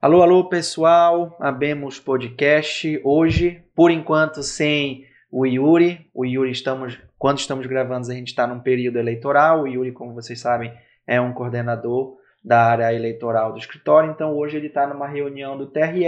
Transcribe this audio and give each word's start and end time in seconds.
Alô, 0.00 0.22
alô, 0.22 0.44
pessoal, 0.44 1.36
abemos 1.40 1.98
podcast 1.98 3.00
hoje, 3.02 3.64
por 3.74 3.90
enquanto 3.90 4.44
sem 4.44 5.04
o 5.28 5.44
Yuri. 5.44 6.08
O 6.14 6.24
Yuri 6.24 6.52
estamos, 6.52 6.96
quando 7.18 7.40
estamos 7.40 7.66
gravando, 7.66 8.08
a 8.08 8.14
gente 8.14 8.28
está 8.28 8.46
num 8.46 8.60
período 8.60 8.96
eleitoral. 8.96 9.62
O 9.62 9.66
Yuri, 9.66 9.90
como 9.90 10.14
vocês 10.14 10.38
sabem, 10.38 10.72
é 11.04 11.20
um 11.20 11.32
coordenador 11.32 12.16
da 12.44 12.62
área 12.62 12.94
eleitoral 12.94 13.50
do 13.50 13.58
escritório. 13.58 14.12
Então 14.12 14.36
hoje 14.36 14.56
ele 14.56 14.68
está 14.68 14.86
numa 14.86 15.08
reunião 15.08 15.58
do 15.58 15.66
TRE 15.66 16.04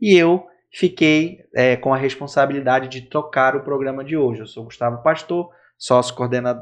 e 0.00 0.16
eu 0.16 0.44
fiquei 0.72 1.44
é, 1.54 1.76
com 1.76 1.94
a 1.94 1.96
responsabilidade 1.96 2.88
de 2.88 3.02
tocar 3.02 3.54
o 3.54 3.62
programa 3.62 4.02
de 4.02 4.16
hoje. 4.16 4.40
Eu 4.40 4.46
sou 4.48 4.64
Gustavo 4.64 5.00
Pastor, 5.00 5.48
sócio, 5.78 6.12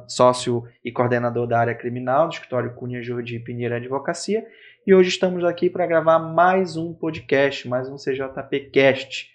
sócio 0.08 0.64
e 0.84 0.93
coordenador 0.93 1.46
da 1.46 1.58
área 1.58 1.74
criminal 1.74 2.29
do 2.29 2.34
escritório 2.34 2.74
Cunha 2.74 3.02
Jordi 3.02 3.38
Pinheiro 3.38 3.74
Advocacia 3.74 4.45
e 4.87 4.95
hoje 4.95 5.09
estamos 5.09 5.43
aqui 5.43 5.68
para 5.68 5.84
gravar 5.84 6.21
mais 6.21 6.77
um 6.77 6.95
podcast, 6.95 7.66
mais 7.66 7.89
um 7.89 7.96
CJPcast. 7.96 9.29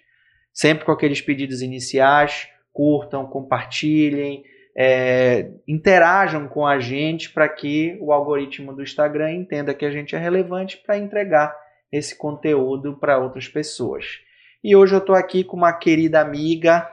Sempre 0.50 0.86
com 0.86 0.92
aqueles 0.92 1.20
pedidos 1.20 1.60
iniciais, 1.60 2.48
curtam, 2.72 3.26
compartilhem, 3.26 4.44
é, 4.74 5.50
interajam 5.68 6.48
com 6.48 6.66
a 6.66 6.80
gente 6.80 7.30
para 7.30 7.46
que 7.50 7.98
o 8.00 8.12
algoritmo 8.12 8.72
do 8.72 8.82
Instagram 8.82 9.32
entenda 9.32 9.74
que 9.74 9.84
a 9.84 9.90
gente 9.90 10.16
é 10.16 10.18
relevante 10.18 10.78
para 10.78 10.96
entregar 10.96 11.54
esse 11.92 12.16
conteúdo 12.16 12.96
para 12.98 13.18
outras 13.18 13.46
pessoas. 13.46 14.20
E 14.64 14.74
hoje 14.74 14.94
eu 14.94 15.00
estou 15.00 15.14
aqui 15.14 15.44
com 15.44 15.58
uma 15.58 15.74
querida 15.74 16.18
amiga 16.18 16.90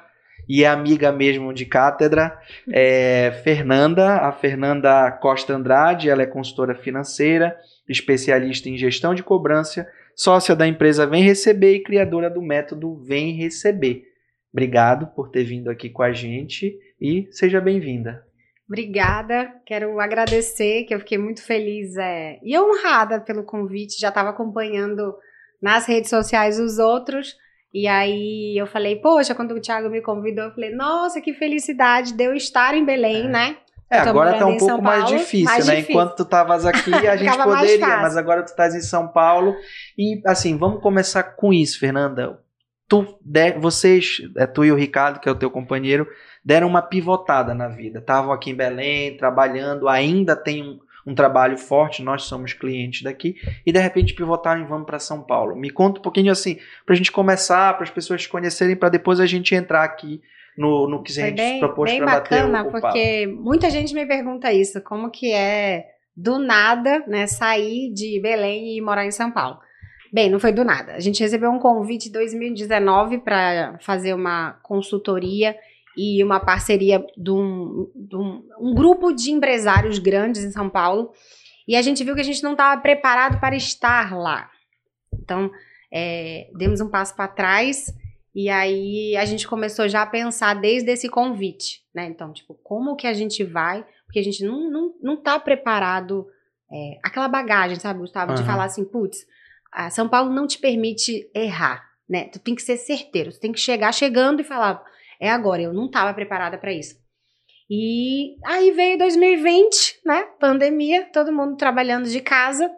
e 0.49 0.65
é 0.65 0.67
amiga 0.67 1.13
mesmo 1.13 1.53
de 1.53 1.65
cátedra, 1.65 2.37
é 2.69 3.31
Fernanda, 3.41 4.15
a 4.17 4.33
Fernanda 4.33 5.09
Costa 5.13 5.53
Andrade, 5.53 6.09
ela 6.09 6.23
é 6.23 6.25
consultora 6.25 6.75
financeira, 6.75 7.55
especialista 7.89 8.69
em 8.69 8.77
gestão 8.77 9.15
de 9.15 9.23
cobrança, 9.23 9.89
sócia 10.15 10.55
da 10.55 10.67
empresa 10.67 11.07
Vem 11.07 11.23
Receber 11.23 11.73
e 11.73 11.83
criadora 11.83 12.29
do 12.29 12.41
método 12.41 12.95
Vem 12.95 13.33
Receber. 13.33 14.03
Obrigado 14.53 15.07
por 15.07 15.29
ter 15.29 15.43
vindo 15.43 15.69
aqui 15.69 15.89
com 15.89 16.03
a 16.03 16.11
gente 16.11 16.77
e 17.01 17.27
seja 17.31 17.59
bem-vinda. 17.59 18.23
Obrigada, 18.67 19.51
quero 19.65 19.99
agradecer, 19.99 20.83
que 20.83 20.93
eu 20.93 20.99
fiquei 20.99 21.17
muito 21.17 21.43
feliz 21.43 21.97
é, 21.97 22.39
e 22.43 22.57
honrada 22.57 23.19
pelo 23.19 23.43
convite, 23.43 23.99
já 23.99 24.09
estava 24.09 24.29
acompanhando 24.29 25.15
nas 25.59 25.87
redes 25.87 26.11
sociais 26.11 26.59
os 26.59 26.77
outros, 26.77 27.35
e 27.73 27.87
aí 27.87 28.55
eu 28.55 28.67
falei, 28.67 28.95
poxa, 28.97 29.33
quando 29.33 29.53
o 29.53 29.59
Thiago 29.59 29.89
me 29.89 30.01
convidou, 30.01 30.45
eu 30.45 30.51
falei, 30.51 30.69
nossa, 30.71 31.19
que 31.19 31.33
felicidade 31.33 32.13
de 32.13 32.23
eu 32.23 32.35
estar 32.35 32.75
em 32.75 32.85
Belém, 32.85 33.25
é. 33.25 33.27
né? 33.27 33.57
É, 33.91 33.97
agora 33.97 34.37
tá 34.37 34.45
um 34.45 34.57
pouco 34.57 34.81
Paulo, 34.81 34.83
mais, 34.83 35.05
difícil, 35.05 35.45
mais 35.45 35.65
né? 35.65 35.75
Difícil. 35.77 35.95
Enquanto 35.95 36.15
tu 36.15 36.23
estavas 36.23 36.65
aqui, 36.65 36.93
a 36.93 37.17
gente 37.17 37.37
poderia, 37.37 37.97
mas 37.97 38.15
agora 38.15 38.43
tu 38.43 38.49
estás 38.49 38.75
em 38.75 38.81
São 38.81 39.07
Paulo. 39.07 39.55
E 39.97 40.21
assim, 40.25 40.57
vamos 40.57 40.81
começar 40.81 41.23
com 41.23 41.51
isso, 41.51 41.79
Fernanda. 41.79 42.39
Tu, 42.87 43.05
de, 43.21 43.53
vocês, 43.53 44.17
é, 44.37 44.45
tu 44.45 44.63
e 44.63 44.71
o 44.71 44.75
Ricardo, 44.75 45.19
que 45.19 45.27
é 45.27 45.31
o 45.31 45.35
teu 45.35 45.49
companheiro, 45.49 46.07
deram 46.45 46.67
uma 46.67 46.81
pivotada 46.81 47.53
na 47.55 47.67
vida. 47.67 47.99
Estavam 47.99 48.31
aqui 48.31 48.51
em 48.51 48.55
Belém, 48.55 49.17
trabalhando, 49.17 49.87
ainda 49.87 50.35
tem 50.35 50.63
um, 50.63 50.79
um 51.05 51.15
trabalho 51.15 51.57
forte, 51.57 52.03
nós 52.03 52.23
somos 52.23 52.53
clientes 52.53 53.01
daqui, 53.01 53.35
e 53.65 53.71
de 53.71 53.79
repente 53.79 54.13
pivotaram 54.13 54.61
e 54.61 54.65
vamos 54.65 54.85
para 54.85 54.99
São 54.99 55.21
Paulo. 55.21 55.55
Me 55.55 55.69
conta 55.69 55.99
um 55.99 56.03
pouquinho 56.03 56.31
assim, 56.31 56.59
para 56.85 56.93
a 56.93 56.97
gente 56.97 57.11
começar, 57.11 57.73
para 57.73 57.83
as 57.83 57.89
pessoas 57.89 58.21
te 58.21 58.29
conhecerem, 58.29 58.75
para 58.75 58.89
depois 58.89 59.19
a 59.19 59.25
gente 59.25 59.55
entrar 59.55 59.83
aqui 59.83 60.21
no, 60.57 60.87
no 60.87 61.03
que 61.03 61.11
a 61.11 61.25
gente 61.25 61.35
bem, 61.35 61.59
propôs 61.59 61.93
para 61.95 62.05
bater 62.05 62.43
bacana, 62.43 62.63
o, 62.63 62.67
o 62.67 62.71
porque 62.71 63.27
papo. 63.27 63.41
muita 63.41 63.69
gente 63.69 63.93
me 63.93 64.05
pergunta 64.05 64.51
isso, 64.51 64.81
como 64.81 65.09
que 65.09 65.31
é 65.31 65.85
do 66.15 66.37
nada, 66.37 67.03
né, 67.07 67.27
sair 67.27 67.93
de 67.93 68.19
Belém 68.21 68.77
e 68.77 68.81
morar 68.81 69.05
em 69.05 69.11
São 69.11 69.31
Paulo. 69.31 69.59
Bem, 70.11 70.29
não 70.29 70.39
foi 70.39 70.51
do 70.51 70.65
nada. 70.65 70.93
A 70.93 70.99
gente 70.99 71.21
recebeu 71.21 71.51
um 71.51 71.59
convite 71.59 72.09
em 72.09 72.11
2019 72.11 73.19
para 73.19 73.77
fazer 73.79 74.13
uma 74.13 74.53
consultoria 74.63 75.55
e 75.95 76.23
uma 76.23 76.39
parceria 76.39 77.05
de, 77.15 77.31
um, 77.31 77.91
de 77.95 78.15
um, 78.15 78.43
um, 78.59 78.73
grupo 78.73 79.13
de 79.13 79.31
empresários 79.31 79.99
grandes 79.99 80.43
em 80.43 80.51
São 80.51 80.69
Paulo. 80.69 81.11
E 81.67 81.75
a 81.75 81.81
gente 81.81 82.03
viu 82.03 82.15
que 82.15 82.21
a 82.21 82.23
gente 82.23 82.41
não 82.41 82.53
estava 82.53 82.81
preparado 82.81 83.39
para 83.39 83.55
estar 83.55 84.17
lá. 84.17 84.49
Então, 85.13 85.51
é, 85.93 86.49
demos 86.55 86.81
um 86.81 86.89
passo 86.89 87.15
para 87.15 87.27
trás 87.27 87.93
e 88.41 88.47
aí 88.47 89.17
a 89.17 89.25
gente 89.25 89.45
começou 89.45 89.89
já 89.89 90.01
a 90.01 90.07
pensar 90.07 90.53
desde 90.53 90.89
esse 90.89 91.09
convite, 91.09 91.81
né? 91.93 92.05
Então, 92.05 92.31
tipo, 92.31 92.53
como 92.63 92.95
que 92.95 93.05
a 93.05 93.13
gente 93.13 93.43
vai? 93.43 93.85
Porque 94.05 94.19
a 94.19 94.23
gente 94.23 94.45
não, 94.45 94.71
não, 94.71 94.95
não 95.01 95.21
tá 95.21 95.37
preparado. 95.37 96.25
É, 96.71 96.99
aquela 97.03 97.27
bagagem, 97.27 97.77
sabe, 97.77 97.99
Gustavo, 97.99 98.31
uhum. 98.31 98.37
de 98.37 98.45
falar 98.45 98.63
assim, 98.63 98.85
putz, 98.85 99.25
São 99.91 100.07
Paulo 100.07 100.31
não 100.31 100.47
te 100.47 100.57
permite 100.57 101.29
errar, 101.35 101.83
né? 102.07 102.29
Tu 102.29 102.39
tem 102.39 102.55
que 102.55 102.61
ser 102.61 102.77
certeiro, 102.77 103.33
tu 103.33 103.41
tem 103.41 103.51
que 103.51 103.59
chegar 103.59 103.91
chegando 103.91 104.39
e 104.39 104.45
falar, 104.45 104.81
é 105.19 105.29
agora, 105.29 105.61
eu 105.61 105.73
não 105.73 105.87
estava 105.87 106.13
preparada 106.13 106.57
para 106.57 106.71
isso. 106.71 106.95
E 107.69 108.37
aí 108.45 108.71
veio 108.71 108.97
2020, 108.99 109.99
né? 110.05 110.23
Pandemia, 110.39 111.09
todo 111.11 111.33
mundo 111.33 111.57
trabalhando 111.57 112.07
de 112.07 112.21
casa. 112.21 112.71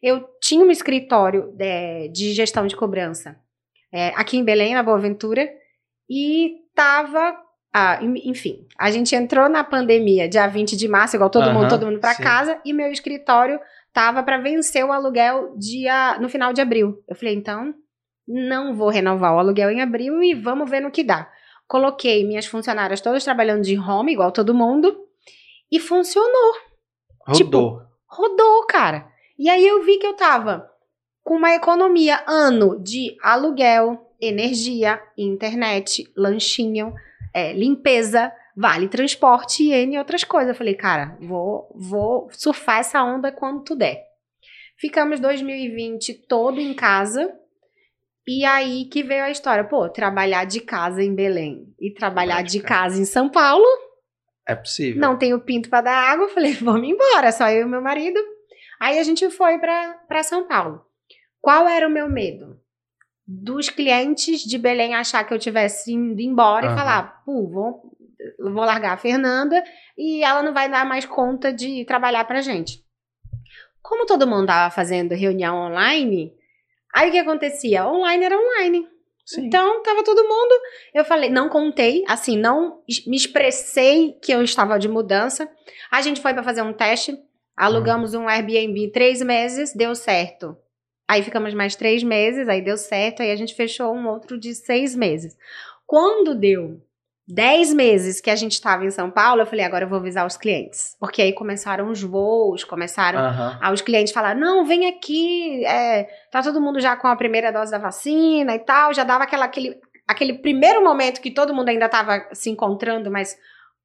Eu 0.00 0.28
tinha 0.40 0.64
um 0.64 0.70
escritório 0.70 1.50
de, 1.56 1.64
é, 1.64 2.06
de 2.06 2.32
gestão 2.32 2.68
de 2.68 2.76
cobrança 2.76 3.41
é, 3.92 4.08
aqui 4.16 4.38
em 4.38 4.44
Belém, 4.44 4.74
na 4.74 4.82
Boa 4.82 4.98
Ventura, 4.98 5.48
e 6.08 6.56
tava. 6.74 7.36
Ah, 7.74 7.98
enfim, 8.02 8.66
a 8.78 8.90
gente 8.90 9.14
entrou 9.14 9.48
na 9.48 9.64
pandemia 9.64 10.28
dia 10.28 10.46
20 10.46 10.76
de 10.76 10.86
março, 10.86 11.16
igual 11.16 11.30
todo 11.30 11.50
mundo, 11.52 11.70
todo 11.70 11.86
mundo 11.86 12.00
para 12.00 12.14
casa, 12.14 12.60
e 12.66 12.72
meu 12.72 12.92
escritório 12.92 13.58
tava 13.94 14.22
para 14.22 14.36
vencer 14.38 14.84
o 14.84 14.92
aluguel 14.92 15.56
dia, 15.56 16.18
no 16.18 16.28
final 16.28 16.52
de 16.52 16.60
abril. 16.60 17.02
Eu 17.08 17.16
falei, 17.16 17.34
então, 17.34 17.74
não 18.28 18.74
vou 18.74 18.90
renovar 18.90 19.34
o 19.34 19.38
aluguel 19.38 19.70
em 19.70 19.80
abril 19.80 20.22
e 20.22 20.34
vamos 20.34 20.68
ver 20.68 20.80
no 20.80 20.90
que 20.90 21.02
dá. 21.02 21.30
Coloquei 21.66 22.26
minhas 22.26 22.44
funcionárias 22.44 23.00
todas 23.00 23.24
trabalhando 23.24 23.62
de 23.62 23.78
home, 23.78 24.12
igual 24.12 24.32
todo 24.32 24.54
mundo, 24.54 24.94
e 25.70 25.80
funcionou. 25.80 26.52
Rodou. 27.26 27.34
Tipo, 27.34 27.82
rodou, 28.06 28.66
cara. 28.66 29.08
E 29.38 29.48
aí 29.48 29.66
eu 29.66 29.82
vi 29.82 29.98
que 29.98 30.06
eu 30.06 30.14
tava 30.14 30.70
com 31.22 31.36
uma 31.36 31.54
economia 31.54 32.22
ano 32.26 32.82
de 32.82 33.16
aluguel, 33.22 34.12
energia, 34.20 35.00
internet, 35.16 36.10
lanchinho, 36.16 36.94
é, 37.34 37.52
limpeza, 37.52 38.32
vale 38.56 38.88
transporte 38.88 39.64
e 39.64 39.98
outras 39.98 40.24
coisas. 40.24 40.50
Eu 40.50 40.54
falei, 40.54 40.74
cara, 40.74 41.16
vou, 41.20 41.70
vou 41.74 42.28
surfar 42.30 42.80
essa 42.80 43.02
onda 43.02 43.32
quando 43.32 43.64
tu 43.64 43.74
der. 43.74 44.02
Ficamos 44.76 45.20
2020 45.20 46.26
todo 46.26 46.60
em 46.60 46.74
casa. 46.74 47.32
E 48.26 48.44
aí 48.44 48.84
que 48.84 49.02
veio 49.02 49.24
a 49.24 49.30
história, 49.30 49.64
pô, 49.64 49.88
trabalhar 49.88 50.44
de 50.44 50.60
casa 50.60 51.02
em 51.02 51.14
Belém 51.14 51.74
e 51.80 51.92
trabalhar 51.92 52.42
de 52.42 52.60
casa 52.60 53.00
em 53.00 53.04
São 53.04 53.28
Paulo. 53.28 53.66
É 54.46 54.54
possível. 54.54 55.00
Não 55.00 55.16
tenho 55.16 55.40
pinto 55.40 55.68
para 55.68 55.82
dar 55.82 56.10
água. 56.12 56.28
Falei, 56.28 56.52
vamos 56.62 56.88
embora, 56.88 57.32
só 57.32 57.48
eu 57.48 57.62
e 57.62 57.70
meu 57.70 57.80
marido. 57.80 58.20
Aí 58.80 58.98
a 58.98 59.02
gente 59.02 59.28
foi 59.30 59.58
para 59.58 60.22
São 60.22 60.46
Paulo. 60.46 60.84
Qual 61.42 61.68
era 61.68 61.88
o 61.88 61.90
meu 61.90 62.08
medo? 62.08 62.56
Dos 63.26 63.68
clientes 63.68 64.42
de 64.42 64.56
Belém 64.56 64.94
achar 64.94 65.24
que 65.24 65.34
eu 65.34 65.38
tivesse 65.38 65.92
indo 65.92 66.20
embora 66.20 66.68
uhum. 66.68 66.72
e 66.72 66.76
falar, 66.76 67.22
pô, 67.24 67.48
vou, 67.48 67.82
vou 68.38 68.64
largar 68.64 68.92
a 68.92 68.96
Fernanda 68.96 69.62
e 69.98 70.22
ela 70.22 70.40
não 70.40 70.54
vai 70.54 70.70
dar 70.70 70.86
mais 70.86 71.04
conta 71.04 71.52
de 71.52 71.84
trabalhar 71.84 72.24
pra 72.26 72.40
gente. 72.40 72.84
Como 73.82 74.06
todo 74.06 74.26
mundo 74.26 74.46
tava 74.46 74.72
fazendo 74.72 75.16
reunião 75.16 75.56
online, 75.56 76.32
aí 76.94 77.08
o 77.08 77.12
que 77.12 77.18
acontecia? 77.18 77.88
Online 77.88 78.24
era 78.24 78.38
online. 78.38 78.88
Sim. 79.26 79.46
Então, 79.46 79.82
tava 79.82 80.04
todo 80.04 80.22
mundo. 80.22 80.54
Eu 80.94 81.04
falei, 81.04 81.28
não 81.28 81.48
contei, 81.48 82.04
assim, 82.06 82.36
não 82.36 82.82
me 83.06 83.16
expressei 83.16 84.12
que 84.22 84.32
eu 84.32 84.42
estava 84.42 84.78
de 84.78 84.88
mudança. 84.88 85.50
A 85.90 86.00
gente 86.02 86.20
foi 86.20 86.32
para 86.34 86.42
fazer 86.44 86.62
um 86.62 86.72
teste, 86.72 87.18
alugamos 87.56 88.14
uhum. 88.14 88.22
um 88.22 88.28
Airbnb 88.28 88.92
três 88.92 89.20
meses, 89.22 89.74
deu 89.74 89.94
certo. 89.96 90.56
Aí 91.12 91.22
ficamos 91.22 91.52
mais 91.52 91.76
três 91.76 92.02
meses, 92.02 92.48
aí 92.48 92.62
deu 92.62 92.78
certo, 92.78 93.20
aí 93.20 93.30
a 93.30 93.36
gente 93.36 93.54
fechou 93.54 93.94
um 93.94 94.08
outro 94.08 94.40
de 94.40 94.54
seis 94.54 94.96
meses. 94.96 95.36
Quando 95.86 96.34
deu 96.34 96.80
dez 97.28 97.70
meses 97.70 98.18
que 98.18 98.30
a 98.30 98.34
gente 98.34 98.52
estava 98.52 98.86
em 98.86 98.90
São 98.90 99.10
Paulo, 99.10 99.42
eu 99.42 99.46
falei, 99.46 99.62
agora 99.62 99.84
eu 99.84 99.88
vou 99.90 99.98
avisar 99.98 100.26
os 100.26 100.38
clientes. 100.38 100.96
Porque 100.98 101.20
aí 101.20 101.34
começaram 101.34 101.90
os 101.90 102.02
voos, 102.02 102.64
começaram 102.64 103.20
uhum. 103.20 103.72
os 103.74 103.82
clientes 103.82 104.10
falar, 104.10 104.34
não, 104.34 104.64
vem 104.64 104.88
aqui, 104.88 105.62
é, 105.66 106.04
tá 106.30 106.42
todo 106.42 106.62
mundo 106.62 106.80
já 106.80 106.96
com 106.96 107.06
a 107.06 107.14
primeira 107.14 107.52
dose 107.52 107.70
da 107.70 107.76
vacina 107.76 108.54
e 108.54 108.60
tal, 108.60 108.94
já 108.94 109.04
dava 109.04 109.24
aquela, 109.24 109.44
aquele, 109.44 109.78
aquele 110.08 110.38
primeiro 110.38 110.82
momento 110.82 111.20
que 111.20 111.30
todo 111.30 111.54
mundo 111.54 111.68
ainda 111.68 111.84
estava 111.84 112.26
se 112.32 112.48
encontrando, 112.48 113.10
mas 113.10 113.36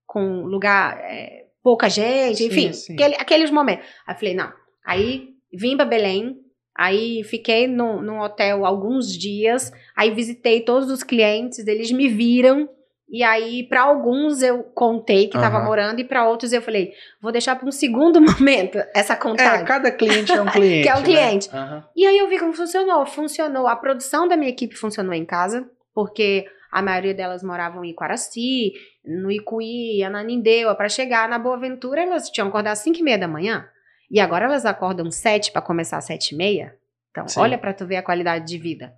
com 0.05 0.43
lugar, 0.43 0.97
é, 1.01 1.47
pouca 1.61 1.89
gente, 1.89 2.45
enfim, 2.45 2.71
sim, 2.71 2.85
sim. 2.85 2.93
Aquele, 2.93 3.15
aqueles 3.15 3.51
momentos. 3.51 3.85
Aí 4.07 4.15
eu 4.15 4.17
falei, 4.17 4.33
não, 4.33 4.53
aí 4.85 5.27
vim 5.51 5.75
para 5.75 5.85
Belém, 5.85 6.46
Aí 6.77 7.23
fiquei 7.23 7.67
no, 7.67 8.01
no 8.01 8.21
hotel 8.21 8.65
alguns 8.65 9.11
dias, 9.11 9.71
aí 9.95 10.11
visitei 10.11 10.61
todos 10.61 10.91
os 10.91 11.01
clientes, 11.01 11.65
eles 11.65 11.91
me 11.91 12.07
viram 12.07 12.69
E 13.09 13.23
aí, 13.23 13.63
para 13.63 13.83
alguns 13.83 14.41
eu 14.43 14.63
contei 14.75 15.27
que 15.29 15.37
estava 15.37 15.57
Aham. 15.57 15.65
morando, 15.65 15.99
e 16.01 16.03
para 16.03 16.27
outros 16.27 16.51
eu 16.51 16.61
falei, 16.61 16.91
vou 17.21 17.31
deixar 17.31 17.55
para 17.55 17.65
um 17.65 17.71
segundo 17.71 18.19
momento 18.21 18.77
essa 18.93 19.13
É, 19.13 19.15
contagem. 19.15 19.65
cada 19.65 19.89
cliente 19.91 20.31
é 20.33 20.41
um 20.41 20.45
cliente. 20.45 20.83
Que 20.83 20.89
é 20.89 20.95
um 20.95 20.99
né? 20.99 21.05
cliente. 21.05 21.49
Aham. 21.53 21.83
E 21.95 22.05
aí 22.05 22.17
eu 22.17 22.27
vi 22.27 22.37
como 22.37 22.51
funcionou. 22.53 23.05
Funcionou. 23.05 23.65
A 23.65 23.75
produção 23.77 24.27
da 24.27 24.35
minha 24.35 24.49
equipe 24.51 24.75
funcionou 24.75 25.13
em 25.13 25.23
casa, 25.25 25.65
porque 25.95 26.45
a 26.69 26.81
maioria 26.81 27.13
delas 27.13 27.41
moravam 27.43 27.83
em 27.85 27.95
Quaraci, 27.95 28.73
no 29.05 29.31
Icuí, 29.31 30.03
Ananindeua. 30.03 30.75
Para 30.75 30.89
chegar 30.89 31.29
na 31.29 31.39
Boa 31.39 31.57
Ventura, 31.57 32.01
elas 32.01 32.29
tinham 32.29 32.47
que 32.47 32.49
acordar 32.49 32.71
às 32.73 32.79
5 32.79 32.99
e 32.99 33.03
meia 33.03 33.17
da 33.17 33.27
manhã. 33.27 33.65
E 34.09 34.19
agora 34.19 34.45
elas 34.45 34.65
acordam 34.65 35.11
7 35.11 35.51
para 35.51 35.61
começar 35.61 35.97
às 35.97 36.05
7 36.05 36.31
e 36.33 36.37
meia. 36.37 36.75
Então, 37.11 37.27
Sim. 37.27 37.39
olha 37.39 37.57
para 37.57 37.73
tu 37.73 37.85
ver 37.85 37.97
a 37.97 38.03
qualidade 38.03 38.45
de 38.45 38.57
vida. 38.57 38.93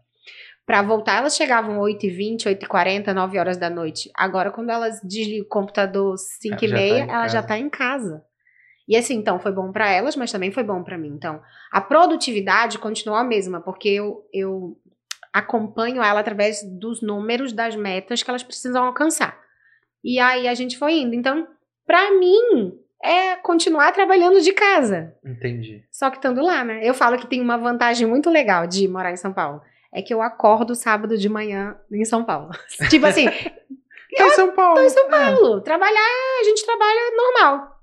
Para 0.66 0.84
voltar, 0.84 1.18
elas 1.18 1.36
chegavam 1.36 1.80
8 1.80 2.06
e 2.06 2.10
20, 2.10 2.48
8 2.48 2.64
e 2.64 2.68
40, 2.68 3.14
9 3.14 3.40
horas 3.40 3.58
da 3.58 3.70
noite. 3.70 4.12
Agora, 4.16 4.52
quando 4.52 4.70
elas 4.70 5.02
desligam 5.04 5.46
o 5.46 5.50
computador 5.50 6.16
5 6.18 6.64
e 6.64 6.68
Ela 6.68 6.68
já 6.68 6.68
tá 6.68 6.74
meia, 6.80 7.00
em 7.00 7.10
ela 7.10 7.28
já 7.28 7.34
casa. 7.42 7.48
tá 7.48 7.58
em 7.58 7.70
casa. 7.70 8.24
E 8.88 8.96
assim, 8.96 9.16
então, 9.16 9.40
foi 9.40 9.52
bom 9.52 9.72
para 9.72 9.90
elas, 9.90 10.16
mas 10.16 10.32
também 10.32 10.52
foi 10.52 10.64
bom 10.64 10.84
para 10.84 10.98
mim. 10.98 11.10
Então, 11.10 11.42
a 11.72 11.82
produtividade 11.82 12.78
continuou 12.78 13.18
a 13.20 13.24
mesma, 13.24 13.62
porque 13.62 13.90
eu, 13.90 14.28
eu 14.34 14.78
acompanho 15.34 16.02
ela 16.02 16.20
através 16.20 16.62
dos 16.64 17.02
números 17.02 17.54
das 17.54 17.76
metas 17.76 18.22
que 18.22 18.30
elas 18.30 18.44
precisam 18.44 18.84
alcançar. 18.86 19.40
E 20.04 20.20
aí 20.20 20.48
a 20.48 20.54
gente 20.54 20.78
foi 20.78 20.94
indo. 20.94 21.16
Então, 21.16 21.48
para 21.86 22.12
mim, 22.20 22.74
é 23.04 23.36
continuar 23.38 23.92
trabalhando 23.92 24.42
de 24.42 24.52
casa. 24.54 25.16
Entendi. 25.24 25.84
Só 25.92 26.10
que 26.10 26.18
estando 26.18 26.42
lá, 26.42 26.64
né? 26.64 26.80
Eu 26.84 26.94
falo 26.94 27.18
que 27.18 27.28
tem 27.28 27.42
uma 27.42 27.58
vantagem 27.58 28.06
muito 28.08 28.30
legal 28.30 28.68
de 28.68 28.88
morar 28.88 29.12
em 29.12 29.18
São 29.18 29.32
Paulo. 29.34 29.62
É 29.94 30.02
que 30.02 30.14
eu 30.14 30.22
acordo 30.22 30.76
sábado 30.76 31.18
de 31.18 31.28
manhã 31.30 31.76
em 31.92 32.06
São 32.06 32.24
Paulo. 32.24 32.52
tipo 32.90 33.06
assim, 33.06 33.26
Tá 34.18 34.26
em 34.26 34.30
São 34.32 34.52
Paulo. 34.52 34.76
tô 34.76 34.82
em 34.84 34.90
São 34.90 35.06
É. 35.06 35.10
Paulo. 35.10 35.62
Trabalhar, 35.62 36.40
a 36.42 36.44
gente 36.44 36.66
trabalha 36.66 37.12
normal. 37.16 37.80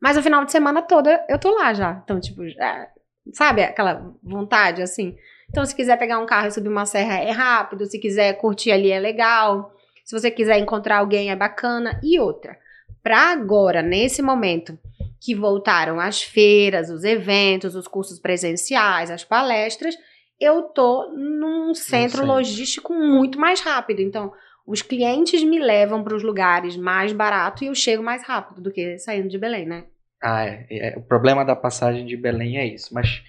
Mas 0.00 0.16
o 0.16 0.22
final 0.22 0.44
de 0.44 0.52
semana 0.52 0.82
toda 0.82 1.24
eu 1.28 1.38
tô 1.38 1.54
lá 1.54 1.72
já. 1.72 2.00
Então, 2.04 2.20
tipo, 2.20 2.42
é, 2.42 2.88
sabe 3.32 3.62
aquela 3.62 4.12
vontade 4.22 4.82
assim? 4.82 5.16
Então, 5.48 5.64
se 5.64 5.74
quiser 5.74 5.96
pegar 5.98 6.18
um 6.18 6.26
carro 6.26 6.48
e 6.48 6.50
subir 6.50 6.68
uma 6.68 6.84
serra 6.84 7.18
é 7.20 7.30
rápido, 7.30 7.86
se 7.86 7.98
quiser 8.00 8.34
curtir 8.34 8.72
ali 8.72 8.90
é 8.90 8.98
legal. 8.98 9.72
Se 10.04 10.18
você 10.18 10.30
quiser 10.30 10.58
encontrar 10.58 10.98
alguém 10.98 11.30
é 11.30 11.36
bacana. 11.36 11.98
E 12.02 12.18
outra, 12.20 12.58
pra 13.06 13.30
agora, 13.30 13.82
nesse 13.82 14.20
momento 14.20 14.76
que 15.20 15.32
voltaram 15.32 16.00
as 16.00 16.22
feiras, 16.22 16.90
os 16.90 17.04
eventos, 17.04 17.76
os 17.76 17.86
cursos 17.86 18.18
presenciais, 18.18 19.12
as 19.12 19.22
palestras, 19.22 19.96
eu 20.40 20.62
tô 20.62 21.12
num 21.16 21.72
centro 21.72 22.16
centro. 22.18 22.26
logístico 22.26 22.92
muito 22.92 23.38
mais 23.38 23.60
rápido. 23.60 24.00
Então, 24.00 24.32
os 24.66 24.82
clientes 24.82 25.44
me 25.44 25.56
levam 25.56 26.02
para 26.02 26.16
os 26.16 26.24
lugares 26.24 26.76
mais 26.76 27.12
barato 27.12 27.62
e 27.62 27.68
eu 27.68 27.76
chego 27.76 28.02
mais 28.02 28.26
rápido 28.26 28.60
do 28.60 28.72
que 28.72 28.98
saindo 28.98 29.28
de 29.28 29.38
Belém, 29.38 29.66
né? 29.66 29.84
Ah, 30.20 30.44
é, 30.44 30.66
é. 30.68 30.98
O 30.98 31.02
problema 31.02 31.44
da 31.44 31.54
passagem 31.54 32.04
de 32.06 32.16
Belém 32.16 32.58
é 32.58 32.66
isso. 32.66 32.92
Mas, 32.92 33.22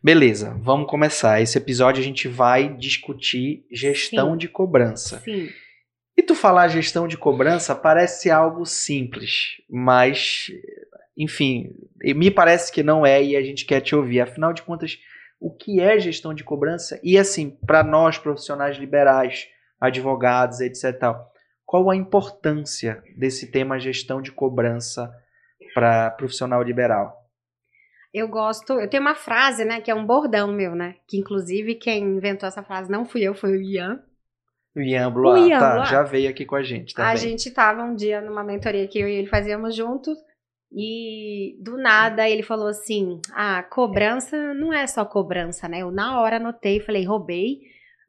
beleza, 0.00 0.56
vamos 0.60 0.88
começar. 0.88 1.42
Esse 1.42 1.58
episódio 1.58 2.00
a 2.00 2.04
gente 2.04 2.28
vai 2.28 2.68
discutir 2.76 3.66
gestão 3.72 4.34
Sim. 4.34 4.38
de 4.38 4.46
cobrança. 4.46 5.18
Sim. 5.18 5.48
Tu 6.26 6.34
falar 6.34 6.68
gestão 6.68 7.06
de 7.06 7.16
cobrança 7.16 7.74
parece 7.74 8.30
algo 8.30 8.66
simples, 8.66 9.62
mas, 9.70 10.48
enfim, 11.16 11.72
me 12.02 12.30
parece 12.30 12.72
que 12.72 12.82
não 12.82 13.06
é 13.06 13.22
e 13.22 13.36
a 13.36 13.42
gente 13.42 13.64
quer 13.64 13.80
te 13.80 13.94
ouvir. 13.94 14.20
Afinal 14.20 14.52
de 14.52 14.62
contas, 14.62 14.98
o 15.40 15.50
que 15.54 15.80
é 15.80 15.98
gestão 15.98 16.34
de 16.34 16.42
cobrança? 16.42 16.98
E 17.02 17.16
assim, 17.16 17.50
para 17.66 17.84
nós 17.84 18.18
profissionais 18.18 18.76
liberais, 18.76 19.48
advogados, 19.80 20.60
etc. 20.60 20.98
tal, 20.98 21.32
Qual 21.64 21.90
a 21.90 21.96
importância 21.96 23.02
desse 23.16 23.50
tema 23.50 23.78
gestão 23.78 24.20
de 24.20 24.32
cobrança 24.32 25.12
para 25.74 26.10
profissional 26.10 26.62
liberal? 26.62 27.14
Eu 28.12 28.28
gosto, 28.28 28.72
eu 28.80 28.88
tenho 28.88 29.02
uma 29.02 29.14
frase, 29.14 29.64
né, 29.64 29.80
que 29.80 29.90
é 29.90 29.94
um 29.94 30.06
bordão 30.06 30.50
meu, 30.50 30.74
né? 30.74 30.96
Que 31.06 31.18
inclusive 31.18 31.74
quem 31.74 32.02
inventou 32.02 32.48
essa 32.48 32.62
frase 32.62 32.90
não 32.90 33.04
fui 33.04 33.22
eu, 33.22 33.34
foi 33.34 33.52
o 33.52 33.60
Ian. 33.60 34.02
O 34.76 34.80
Ian 34.80 35.10
Blois, 35.10 35.42
O 35.42 35.48
Ian 35.48 35.58
tá, 35.58 35.72
Blois. 35.74 35.88
já 35.88 36.02
veio 36.02 36.28
aqui 36.28 36.44
com 36.44 36.54
a 36.54 36.62
gente 36.62 36.94
também. 36.94 37.10
A 37.10 37.16
gente 37.16 37.50
tava 37.50 37.82
um 37.82 37.94
dia 37.94 38.20
numa 38.20 38.44
mentoria 38.44 38.86
que 38.86 38.98
eu 38.98 39.08
e 39.08 39.14
ele 39.14 39.26
fazíamos 39.26 39.74
juntos 39.74 40.18
e 40.70 41.56
do 41.62 41.78
nada 41.78 42.28
ele 42.28 42.42
falou 42.42 42.68
assim: 42.68 43.20
"Ah, 43.32 43.62
cobrança 43.62 44.36
não 44.54 44.72
é 44.72 44.86
só 44.86 45.04
cobrança, 45.04 45.66
né?" 45.66 45.78
Eu 45.78 45.90
na 45.90 46.20
hora 46.20 46.36
anotei, 46.36 46.80
falei: 46.80 47.04
"Roubei, 47.04 47.60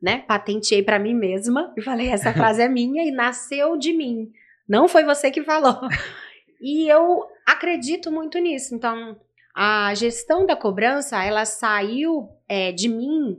né? 0.01 0.25
Patenteei 0.27 0.83
pra 0.83 0.99
mim 0.99 1.13
mesma 1.13 1.73
e 1.77 1.81
falei: 1.81 2.09
essa 2.09 2.33
frase 2.33 2.61
é 2.61 2.67
minha 2.67 3.03
e 3.03 3.11
nasceu 3.11 3.77
de 3.77 3.93
mim. 3.93 4.29
Não 4.67 4.87
foi 4.87 5.03
você 5.05 5.31
que 5.31 5.43
falou." 5.43 5.79
E 6.59 6.91
eu 6.91 7.23
acredito 7.45 8.11
muito 8.11 8.39
nisso. 8.39 8.73
Então, 8.73 9.15
a 9.55 9.93
gestão 9.93 10.43
da 10.43 10.55
cobrança, 10.55 11.23
ela 11.23 11.45
saiu 11.45 12.27
é, 12.49 12.71
de 12.71 12.89
mim 12.89 13.37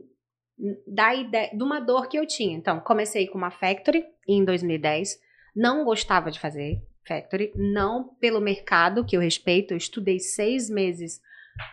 da 0.86 1.14
ideia, 1.14 1.50
de 1.54 1.62
uma 1.62 1.80
dor 1.80 2.08
que 2.08 2.18
eu 2.18 2.26
tinha. 2.26 2.56
Então, 2.56 2.80
comecei 2.80 3.26
com 3.26 3.38
uma 3.38 3.50
factory 3.50 4.04
em 4.26 4.44
2010. 4.44 5.18
Não 5.54 5.84
gostava 5.84 6.30
de 6.30 6.40
fazer 6.40 6.82
factory, 7.06 7.52
não 7.56 8.14
pelo 8.20 8.40
mercado 8.40 9.04
que 9.04 9.16
eu 9.16 9.20
respeito. 9.20 9.72
Eu 9.72 9.78
estudei 9.78 10.18
seis 10.18 10.68
meses 10.68 11.20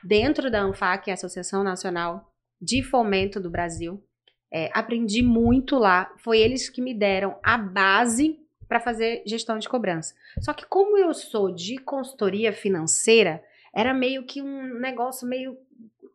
dentro 0.03 0.49
da 0.49 0.61
ANFAC, 0.61 1.09
a 1.09 1.15
Associação 1.15 1.63
Nacional 1.63 2.31
de 2.61 2.81
Fomento 2.81 3.39
do 3.39 3.49
Brasil. 3.49 4.03
É, 4.51 4.69
aprendi 4.73 5.21
muito 5.21 5.77
lá. 5.77 6.13
Foi 6.17 6.39
eles 6.39 6.69
que 6.69 6.81
me 6.81 6.93
deram 6.93 7.37
a 7.43 7.57
base 7.57 8.39
para 8.67 8.79
fazer 8.79 9.21
gestão 9.25 9.59
de 9.59 9.69
cobrança. 9.69 10.15
Só 10.39 10.53
que 10.53 10.65
como 10.65 10.97
eu 10.97 11.13
sou 11.13 11.53
de 11.53 11.77
consultoria 11.77 12.53
financeira, 12.53 13.43
era 13.73 13.93
meio 13.93 14.25
que 14.25 14.41
um 14.41 14.79
negócio 14.79 15.27
meio 15.27 15.57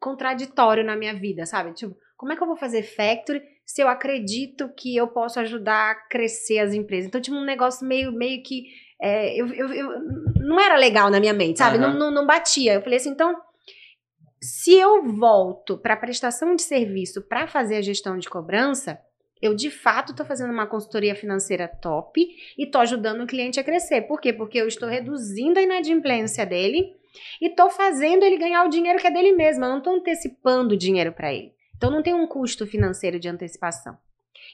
contraditório 0.01 0.83
na 0.83 0.97
minha 0.97 1.15
vida, 1.15 1.45
sabe? 1.45 1.75
Tipo, 1.75 1.97
como 2.21 2.35
é 2.35 2.37
que 2.37 2.43
eu 2.43 2.47
vou 2.47 2.57
fazer 2.57 2.83
factory 2.83 3.41
se 3.65 3.83
eu 3.83 3.89
acredito 3.89 4.69
que 4.77 4.95
eu 4.95 5.09
posso 5.09 5.41
ajudar 5.41 5.93
a 5.93 5.95
crescer 5.95 6.59
as 6.59 6.75
empresas? 6.75 7.07
Então 7.09 7.19
tinha 7.21 7.35
um 7.35 7.45
negócio 7.45 7.87
meio, 7.87 8.13
meio 8.13 8.43
que 8.43 8.65
é, 9.01 9.35
eu, 9.41 9.47
eu, 9.55 9.73
eu- 9.73 9.91
não 10.37 10.61
era 10.61 10.77
legal 10.77 11.09
na 11.11 11.19
minha 11.19 11.33
mente, 11.33 11.59
sabe? 11.59 11.79
Aham. 11.79 11.93
Não, 11.95 11.99
não, 11.99 12.11
não 12.11 12.27
batia. 12.27 12.75
Eu 12.75 12.83
falei 12.83 12.99
assim, 12.99 13.09
então 13.09 13.35
se 14.43 14.75
eu 14.75 15.03
volto 15.07 15.79
para 15.79 15.97
prestação 15.97 16.55
de 16.55 16.63
serviço 16.63 17.23
para 17.23 17.47
fazer 17.47 17.77
a 17.77 17.83
gestão 17.83 18.19
de 18.19 18.29
cobrança, 18.29 18.99
eu 19.41 19.55
de 19.55 19.71
fato 19.71 20.11
estou 20.13 20.27
fazendo 20.27 20.53
uma 20.53 20.67
consultoria 20.67 21.15
financeira 21.15 21.67
top 21.67 22.21
e 22.59 22.65
estou 22.65 22.83
ajudando 22.83 23.23
o 23.23 23.27
cliente 23.27 23.59
a 23.59 23.65
crescer. 23.65 24.03
Por 24.03 24.21
quê? 24.21 24.31
Porque 24.33 24.59
eu 24.59 24.69
estou 24.69 24.89
reduzindo 24.89 25.59
a 25.59 25.63
inadimplência 25.63 26.45
dele 26.45 26.95
e 27.41 27.47
estou 27.49 27.71
fazendo 27.71 28.25
ele 28.25 28.37
ganhar 28.37 28.65
o 28.67 28.69
dinheiro 28.69 28.99
que 28.99 29.07
é 29.07 29.11
dele 29.11 29.33
mesmo. 29.33 29.65
Eu 29.65 29.71
não 29.71 29.79
estou 29.79 29.95
antecipando 29.95 30.75
o 30.75 30.79
dinheiro 30.79 31.13
para 31.13 31.33
ele. 31.33 31.53
Então 31.81 31.91
não 31.91 32.03
tem 32.03 32.13
um 32.13 32.27
custo 32.27 32.67
financeiro 32.67 33.19
de 33.19 33.27
antecipação. 33.27 33.97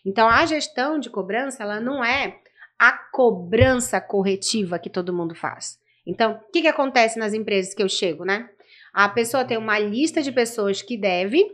Então 0.04 0.28
a 0.28 0.46
gestão 0.46 0.96
de 0.96 1.10
cobrança 1.10 1.64
ela 1.64 1.80
não 1.80 2.04
é 2.04 2.38
a 2.78 2.92
cobrança 2.92 4.00
corretiva 4.00 4.78
que 4.78 4.88
todo 4.88 5.12
mundo 5.12 5.34
faz. 5.34 5.76
Então 6.06 6.34
o 6.34 6.52
que, 6.52 6.62
que 6.62 6.68
acontece 6.68 7.18
nas 7.18 7.34
empresas 7.34 7.74
que 7.74 7.82
eu 7.82 7.88
chego, 7.88 8.24
né? 8.24 8.48
A 8.94 9.08
pessoa 9.08 9.44
tem 9.44 9.58
uma 9.58 9.76
lista 9.76 10.22
de 10.22 10.30
pessoas 10.30 10.82
que 10.82 10.96
deve 10.96 11.44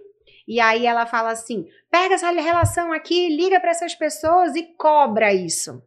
e 0.46 0.60
aí 0.60 0.84
ela 0.84 1.06
fala 1.06 1.30
assim: 1.30 1.66
pega 1.90 2.16
essa 2.16 2.30
relação 2.30 2.92
aqui, 2.92 3.34
liga 3.34 3.58
para 3.58 3.70
essas 3.70 3.94
pessoas 3.94 4.54
e 4.54 4.74
cobra 4.76 5.32
isso. 5.32 5.82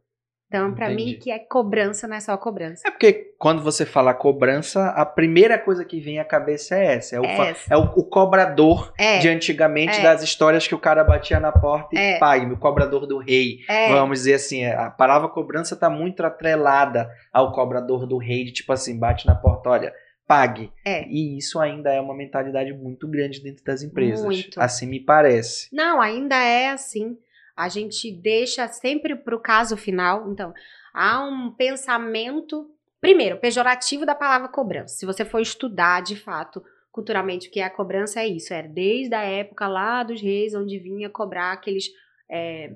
Então, 0.55 0.74
para 0.74 0.89
mim, 0.89 1.17
que 1.19 1.31
é 1.31 1.39
cobrança 1.39 2.07
não 2.07 2.15
é 2.15 2.19
só 2.19 2.38
cobrança. 2.38 2.83
É 2.88 2.91
porque 2.91 3.33
quando 3.38 3.62
você 3.62 3.85
fala 3.85 4.13
cobrança, 4.13 4.88
a 4.89 5.05
primeira 5.05 5.57
coisa 5.57 5.83
que 5.83 6.00
vem 6.00 6.19
à 6.19 6.25
cabeça 6.25 6.75
é 6.77 6.95
essa. 6.95 7.15
É 7.17 7.19
o, 7.19 7.25
é 7.25 7.77
o, 7.77 7.83
o 7.97 8.03
cobrador 8.03 8.93
É, 8.97 9.19
de 9.19 9.27
antigamente 9.29 10.00
é. 10.00 10.03
das 10.03 10.24
histórias 10.24 10.67
que 10.67 10.74
o 10.75 10.79
cara 10.79 11.03
batia 11.03 11.39
na 11.39 11.51
porta 11.51 11.95
e 11.95 11.97
É. 12.00 12.17
pague, 12.19 12.51
o 12.51 12.57
cobrador 12.57 13.05
do 13.05 13.17
rei. 13.17 13.59
é, 13.69 13.89
Vamos 13.89 14.19
dizer 14.19 14.35
assim, 14.35 14.65
a 14.65 14.89
palavra 14.89 15.27
cobrança 15.27 15.74
está 15.74 15.89
muito 15.89 16.24
atrelada 16.25 17.09
ao 17.33 17.51
cobrador 17.51 18.05
do 18.07 18.17
rei, 18.17 18.45
de 18.45 18.51
tipo 18.53 18.71
assim, 18.71 18.97
bate 18.97 19.25
na 19.27 19.35
porta, 19.35 19.69
olha, 19.69 19.93
pague. 20.27 20.71
É. 20.83 21.05
E 21.07 21.38
isso 21.38 21.59
ainda 21.59 21.91
é 21.93 22.00
uma 22.01 22.15
mentalidade 22.15 22.74
muito 22.74 23.07
grande 23.07 23.41
dentro 23.43 23.63
das 23.63 23.83
empresas. 23.83 24.24
Muito. 24.25 24.59
Assim 24.59 24.88
me 24.88 25.00
parece. 25.00 25.67
Não, 25.74 26.01
ainda 26.01 26.35
é 26.35 26.69
assim. 26.69 27.17
A 27.55 27.69
gente 27.69 28.12
deixa 28.12 28.67
sempre 28.67 29.15
para 29.15 29.35
o 29.35 29.39
caso 29.39 29.77
final. 29.77 30.29
Então, 30.31 30.53
há 30.93 31.24
um 31.24 31.51
pensamento, 31.51 32.69
primeiro, 33.00 33.38
pejorativo 33.38 34.05
da 34.05 34.13
palavra 34.15 34.47
cobrança. 34.50 34.95
Se 34.97 35.05
você 35.05 35.24
for 35.24 35.39
estudar 35.39 36.01
de 36.01 36.15
fato, 36.15 36.63
culturalmente, 36.91 37.47
o 37.47 37.51
que 37.51 37.59
é 37.59 37.63
a 37.63 37.69
cobrança, 37.69 38.19
é 38.19 38.27
isso. 38.27 38.53
É 38.53 38.63
desde 38.63 39.13
a 39.15 39.21
época 39.24 39.67
lá 39.67 40.03
dos 40.03 40.21
reis, 40.21 40.53
onde 40.53 40.77
vinha 40.79 41.09
cobrar 41.09 41.51
aqueles. 41.53 41.85
é, 42.29 42.75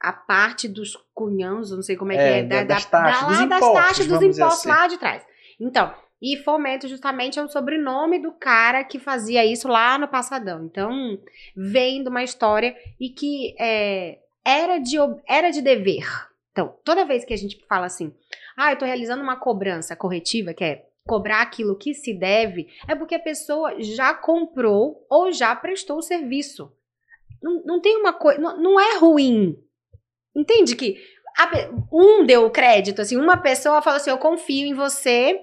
a 0.00 0.12
parte 0.12 0.68
dos 0.68 0.96
cunhãos, 1.14 1.70
não 1.70 1.82
sei 1.82 1.96
como 1.96 2.12
é, 2.12 2.16
que 2.16 2.20
É, 2.22 2.38
é, 2.40 2.42
da- 2.42 2.64
das 2.64 2.84
taxas, 2.84 3.22
lá 3.22 3.28
dos 3.28 3.38
das 3.48 3.58
impostos, 3.58 3.82
taxas, 3.88 4.06
dos 4.06 4.22
impostos 4.22 4.58
assim. 4.60 4.68
lá 4.68 4.86
de 4.86 4.98
trás. 4.98 5.26
Então, 5.58 5.94
e 6.24 6.38
fomento 6.38 6.88
justamente 6.88 7.38
é 7.38 7.42
o 7.42 7.48
sobrenome 7.48 8.18
do 8.18 8.32
cara 8.32 8.82
que 8.82 8.98
fazia 8.98 9.44
isso 9.44 9.68
lá 9.68 9.98
no 9.98 10.08
passadão. 10.08 10.64
Então, 10.64 11.20
vem 11.54 12.02
de 12.02 12.08
uma 12.08 12.24
história 12.24 12.74
e 12.98 13.10
que 13.10 13.54
é, 13.60 14.20
era, 14.42 14.78
de, 14.78 14.96
era 15.28 15.50
de 15.50 15.60
dever. 15.60 16.06
Então, 16.50 16.74
toda 16.82 17.04
vez 17.04 17.26
que 17.26 17.34
a 17.34 17.36
gente 17.36 17.62
fala 17.68 17.84
assim, 17.84 18.10
ah, 18.56 18.70
eu 18.70 18.72
estou 18.72 18.88
realizando 18.88 19.22
uma 19.22 19.36
cobrança 19.36 19.94
corretiva, 19.94 20.54
que 20.54 20.64
é 20.64 20.86
cobrar 21.06 21.42
aquilo 21.42 21.76
que 21.76 21.92
se 21.92 22.14
deve, 22.14 22.68
é 22.88 22.94
porque 22.94 23.16
a 23.16 23.20
pessoa 23.20 23.74
já 23.82 24.14
comprou 24.14 25.06
ou 25.10 25.30
já 25.30 25.54
prestou 25.54 25.98
o 25.98 26.02
serviço. 26.02 26.72
Não, 27.42 27.62
não 27.66 27.80
tem 27.82 27.98
uma 27.98 28.14
coisa. 28.14 28.40
Não, 28.40 28.56
não 28.58 28.80
é 28.80 28.96
ruim. 28.96 29.58
Entende 30.34 30.74
que 30.74 30.96
a, 31.36 31.50
um 31.92 32.24
deu 32.24 32.46
o 32.46 32.50
crédito, 32.50 33.02
assim, 33.02 33.18
uma 33.18 33.36
pessoa 33.36 33.82
falou 33.82 33.98
assim: 33.98 34.08
eu 34.08 34.16
confio 34.16 34.66
em 34.66 34.72
você, 34.72 35.38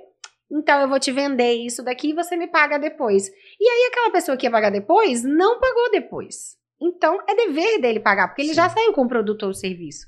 então 0.51 0.81
eu 0.81 0.89
vou 0.89 0.99
te 0.99 1.11
vender 1.11 1.53
isso 1.53 1.83
daqui 1.83 2.09
e 2.09 2.13
você 2.13 2.35
me 2.35 2.47
paga 2.47 2.77
depois. 2.77 3.29
E 3.59 3.67
aí 3.67 3.89
aquela 3.89 4.11
pessoa 4.11 4.35
que 4.35 4.45
ia 4.45 4.51
pagar 4.51 4.69
depois 4.69 5.23
não 5.23 5.59
pagou 5.59 5.91
depois. 5.91 6.57
Então 6.81 7.17
é 7.27 7.35
dever 7.35 7.79
dele 7.79 7.99
pagar, 7.99 8.27
porque 8.27 8.41
ele 8.41 8.53
já 8.53 8.67
saiu 8.67 8.91
com 8.91 9.03
o 9.03 9.07
produto 9.07 9.43
ou 9.43 9.53
serviço. 9.53 10.07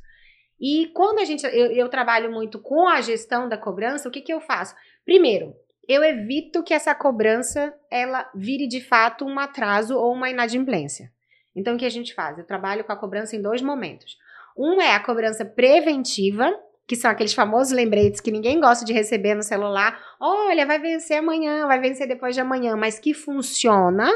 E 0.59 0.87
quando 0.93 1.19
a 1.19 1.25
gente. 1.25 1.45
Eu, 1.45 1.71
eu, 1.71 1.89
trabalho 1.89 2.31
muito 2.31 2.59
com 2.59 2.87
a 2.87 3.01
gestão 3.01 3.47
da 3.47 3.57
cobrança, 3.57 4.07
o 4.07 4.11
que, 4.11 4.21
que 4.21 4.33
eu 4.33 4.39
faço? 4.39 4.75
Primeiro, 5.05 5.53
eu 5.87 6.03
evito 6.03 6.63
que 6.63 6.73
essa 6.73 6.95
cobrança 6.95 7.73
ela 7.91 8.29
vire 8.33 8.67
de 8.67 8.81
fato 8.81 9.25
um 9.25 9.37
atraso 9.39 9.97
ou 9.97 10.13
uma 10.13 10.29
inadimplência. 10.29 11.11
Então, 11.55 11.75
o 11.75 11.77
que 11.77 11.85
a 11.85 11.89
gente 11.89 12.13
faz? 12.13 12.37
Eu 12.37 12.45
trabalho 12.45 12.83
com 12.83 12.91
a 12.91 12.95
cobrança 12.95 13.35
em 13.35 13.41
dois 13.41 13.61
momentos. 13.61 14.17
Um 14.57 14.81
é 14.81 14.95
a 14.95 15.03
cobrança 15.03 15.43
preventiva, 15.43 16.49
que 16.87 16.95
são 16.95 17.09
aqueles 17.09 17.33
famosos 17.33 17.73
lembretes 17.73 18.19
que 18.19 18.31
ninguém 18.31 18.59
gosta 18.59 18.83
de 18.83 18.93
receber 18.93 19.35
no 19.35 19.43
celular. 19.43 19.99
Olha, 20.19 20.65
vai 20.65 20.79
vencer 20.79 21.17
amanhã, 21.17 21.65
vai 21.67 21.79
vencer 21.79 22.07
depois 22.07 22.35
de 22.35 22.41
amanhã, 22.41 22.75
mas 22.75 22.99
que 22.99 23.13
funciona, 23.13 24.09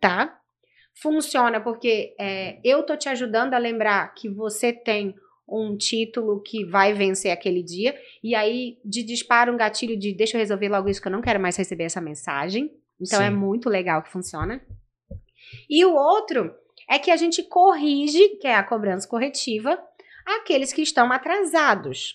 tá? 0.00 0.36
Funciona 1.00 1.60
porque 1.60 2.14
é, 2.18 2.58
eu 2.64 2.82
tô 2.84 2.96
te 2.96 3.08
ajudando 3.08 3.54
a 3.54 3.58
lembrar 3.58 4.12
que 4.14 4.28
você 4.28 4.72
tem 4.72 5.14
um 5.48 5.76
título 5.76 6.42
que 6.42 6.64
vai 6.64 6.92
vencer 6.92 7.30
aquele 7.30 7.62
dia, 7.62 7.96
e 8.22 8.34
aí 8.34 8.78
de 8.84 9.02
dispara 9.02 9.50
um 9.50 9.56
gatilho 9.56 9.98
de 9.98 10.12
deixa 10.12 10.36
eu 10.36 10.40
resolver 10.40 10.68
logo 10.68 10.88
isso 10.88 11.00
que 11.00 11.08
eu 11.08 11.12
não 11.12 11.22
quero 11.22 11.40
mais 11.40 11.56
receber 11.56 11.84
essa 11.84 12.00
mensagem. 12.00 12.70
Então 13.00 13.20
é 13.20 13.28
Sim. 13.28 13.32
é 13.32 13.34
muito 13.34 13.70
legal 13.70 14.02
que 14.02 14.10
funciona. 14.10 14.60
E 15.70 15.84
o 15.84 15.94
outro 15.94 16.52
é 16.90 16.98
que 16.98 17.10
a 17.10 17.16
gente 17.16 17.42
corrige, 17.42 18.36
que 18.40 18.46
é 18.46 18.56
a 18.56 18.62
cobrança 18.62 19.08
corretiva, 19.08 19.78
aqueles 20.36 20.72
que 20.72 20.82
estão 20.82 21.10
atrasados 21.10 22.14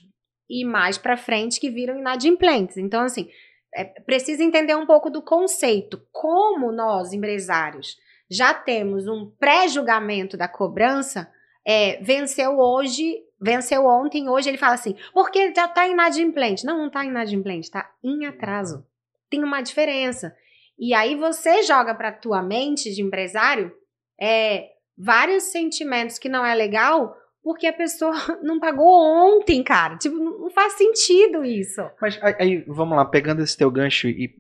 e 0.50 0.66
mais 0.66 0.98
para 0.98 1.18
frente 1.18 1.60
que 1.60 1.70
viram 1.70 1.98
inadimplentes. 1.98 2.78
Então 2.78 3.02
assim, 3.02 3.30
é, 3.74 3.84
precisa 3.84 4.44
entender 4.44 4.76
um 4.76 4.86
pouco 4.86 5.10
do 5.10 5.22
conceito. 5.22 6.02
Como 6.12 6.72
nós, 6.72 7.12
empresários, 7.12 7.98
já 8.30 8.54
temos 8.54 9.08
um 9.08 9.32
pré-julgamento 9.40 10.38
da 10.38 10.48
cobrança, 10.48 11.32
é, 11.66 12.02
venceu 12.02 12.58
hoje, 12.58 13.16
venceu 13.42 13.86
ontem, 13.86 14.30
hoje 14.30 14.50
ele 14.50 14.58
fala 14.58 14.74
assim, 14.74 14.96
porque 15.14 15.54
já 15.54 15.66
está 15.66 15.88
inadimplente. 15.88 16.66
Não, 16.66 16.78
não 16.78 16.88
está 16.88 17.04
inadimplente, 17.04 17.68
está 17.68 17.90
em 18.04 18.26
atraso. 18.26 18.86
Tem 19.30 19.44
uma 19.44 19.62
diferença. 19.62 20.36
E 20.78 20.94
aí 20.94 21.16
você 21.16 21.64
joga 21.64 21.94
para 21.94 22.12
tua 22.12 22.42
mente 22.42 22.94
de 22.94 23.02
empresário 23.02 23.72
é, 24.20 24.70
vários 24.98 25.44
sentimentos 25.46 26.20
que 26.20 26.30
não 26.30 26.46
é 26.46 26.54
legal 26.54 27.16
porque 27.44 27.68
a 27.68 27.74
pessoa 27.74 28.14
não 28.42 28.60
pagou 28.60 28.88
ontem, 28.88 29.62
cara. 29.64 29.98
Tipo, 29.98 30.16
não 30.16 30.50
faz 30.50 30.74
sentido 30.74 31.44
isso. 31.44 31.82
Mas 32.02 32.20
aí, 32.40 32.64
vamos 32.68 32.96
lá, 32.98 33.06
pegando 33.06 33.44
esse 33.44 33.58
teu 33.58 33.70
gancho 33.70 34.08
e 34.08 34.34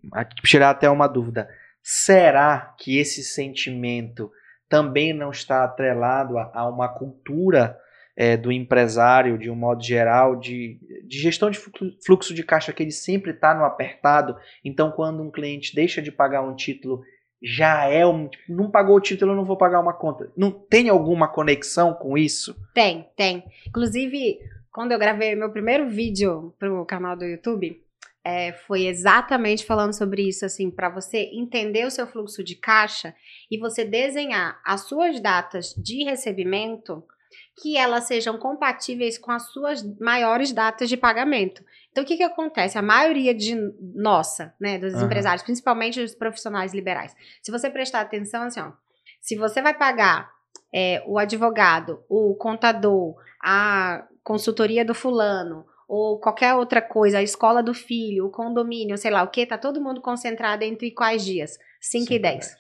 tirar 0.44 0.70
até 0.70 0.90
uma 0.90 1.08
dúvida. 1.08 1.50
Será 1.82 2.74
que 2.80 2.98
esse 2.98 3.24
sentimento 3.24 4.32
também 4.70 5.14
não 5.14 5.32
está 5.32 5.66
atrelado 5.66 6.38
a, 6.38 6.68
uma 6.68 6.88
cultura 6.88 7.78
é, 8.16 8.38
do 8.38 8.52
empresário, 8.52 9.38
de 9.38 9.50
um 9.50 9.56
modo 9.56 9.84
geral, 9.84 10.36
de, 10.36 10.80
de 11.06 11.20
gestão 11.20 11.52
de 11.52 11.60
fluxo 12.06 12.34
de 12.34 12.44
caixa, 12.44 12.72
que 12.72 12.82
ele 12.82 12.92
sempre 12.92 13.32
está 13.32 13.54
no 13.54 13.66
apertado. 13.66 14.38
Então, 14.64 14.92
quando 14.92 15.22
um 15.22 15.30
cliente 15.30 15.76
deixa 15.76 16.02
de 16.02 16.12
pagar 16.12 16.42
um 16.42 16.56
título, 16.56 17.04
já 17.44 17.86
é 17.86 18.06
um. 18.06 18.28
Tipo, 18.28 18.54
não 18.54 18.72
pagou 18.72 18.96
o 18.96 19.02
título, 19.02 19.34
eu 19.34 19.36
não 19.36 19.44
vou 19.44 19.58
pagar 19.58 19.82
uma 19.82 19.94
conta. 19.94 20.32
Não 20.38 20.50
tem 20.50 20.88
alguma 20.88 21.28
conexão 21.28 21.94
com 21.94 22.18
isso? 22.18 22.56
Tem, 22.74 23.08
tem. 23.16 23.44
Inclusive, 23.68 24.40
quando 24.72 24.94
eu 24.94 25.00
gravei 25.00 25.36
meu 25.36 25.52
primeiro 25.52 25.90
vídeo 25.90 26.54
para 26.58 26.74
o 26.74 26.86
canal 26.86 27.18
do 27.18 27.26
YouTube, 27.26 27.84
é, 28.26 28.54
foi 28.54 28.86
exatamente 28.86 29.66
falando 29.66 29.94
sobre 29.94 30.28
isso, 30.28 30.46
assim, 30.46 30.72
para 30.72 30.90
você 30.90 31.30
entender 31.34 31.86
o 31.86 31.92
seu 31.92 32.08
fluxo 32.08 32.42
de 32.42 32.56
caixa 32.56 33.14
e 33.52 33.58
você 33.58 33.84
desenhar 33.84 34.62
as 34.66 34.88
suas 34.88 35.20
datas 35.20 35.74
de 35.76 36.06
recebimento 36.06 37.04
que 37.62 37.78
elas 37.78 38.06
sejam 38.06 38.38
compatíveis 38.38 39.18
com 39.18 39.32
as 39.32 39.52
suas 39.52 39.84
maiores 40.00 40.52
datas 40.52 40.90
de 40.90 40.98
pagamento. 40.98 41.64
Então, 41.92 42.04
o 42.04 42.08
que, 42.08 42.18
que 42.18 42.24
acontece? 42.24 42.78
A 42.78 42.82
maioria 42.82 43.34
de 43.34 43.56
nossa, 43.96 44.54
né, 44.60 44.80
dos 44.80 44.96
uhum. 44.96 45.06
empresários, 45.06 45.44
principalmente 45.44 46.02
os 46.02 46.16
profissionais 46.16 46.74
liberais, 46.74 47.16
se 47.42 47.52
você 47.52 47.70
prestar 47.70 48.02
atenção, 48.02 48.44
assim, 48.44 48.60
ó, 48.60 48.72
se 49.22 49.36
você 49.36 49.62
vai 49.62 49.74
pagar 49.74 50.32
é, 50.74 51.04
o 51.06 51.20
advogado, 51.20 52.04
o 52.10 52.36
contador, 52.36 53.16
a 53.44 54.06
consultoria 54.24 54.84
do 54.84 54.96
fulano, 54.96 55.66
ou 55.88 56.20
qualquer 56.20 56.56
outra 56.56 56.82
coisa, 56.82 57.20
a 57.20 57.24
escola 57.24 57.62
do 57.62 57.74
filho, 57.74 58.26
o 58.26 58.32
condomínio, 58.32 58.98
sei 58.98 59.12
lá 59.12 59.22
o 59.22 59.30
que, 59.30 59.46
tá 59.46 59.58
todo 59.58 59.82
mundo 59.82 60.02
concentrado 60.02 60.64
entre 60.64 60.90
quais 60.92 61.24
dias? 61.24 61.60
5 61.80 62.14
e 62.14 62.20
10. 62.20 62.56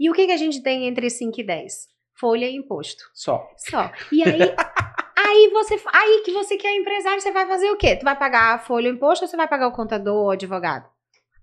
E 0.00 0.10
o 0.10 0.14
que, 0.14 0.26
que 0.26 0.32
a 0.32 0.36
gente 0.36 0.62
tem 0.62 0.86
entre 0.86 1.10
5 1.10 1.40
e 1.40 1.44
10? 1.44 1.95
Folha 2.18 2.46
e 2.46 2.56
imposto. 2.56 3.04
Só. 3.12 3.48
Só. 3.56 3.90
E 4.10 4.22
aí, 4.22 4.40
aí 5.16 5.50
você, 5.52 5.80
aí 5.92 6.22
que 6.24 6.32
você 6.32 6.56
que 6.56 6.66
é 6.66 6.76
empresário, 6.76 7.20
você 7.20 7.30
vai 7.30 7.46
fazer 7.46 7.70
o 7.70 7.76
quê? 7.76 7.96
Tu 7.96 8.04
vai 8.04 8.16
pagar 8.16 8.54
a 8.54 8.58
folha 8.58 8.88
e 8.88 8.90
o 8.90 8.94
imposto 8.94 9.24
ou 9.24 9.28
você 9.28 9.36
vai 9.36 9.46
pagar 9.46 9.68
o 9.68 9.72
contador 9.72 10.14
ou 10.14 10.26
o 10.26 10.30
advogado? 10.30 10.88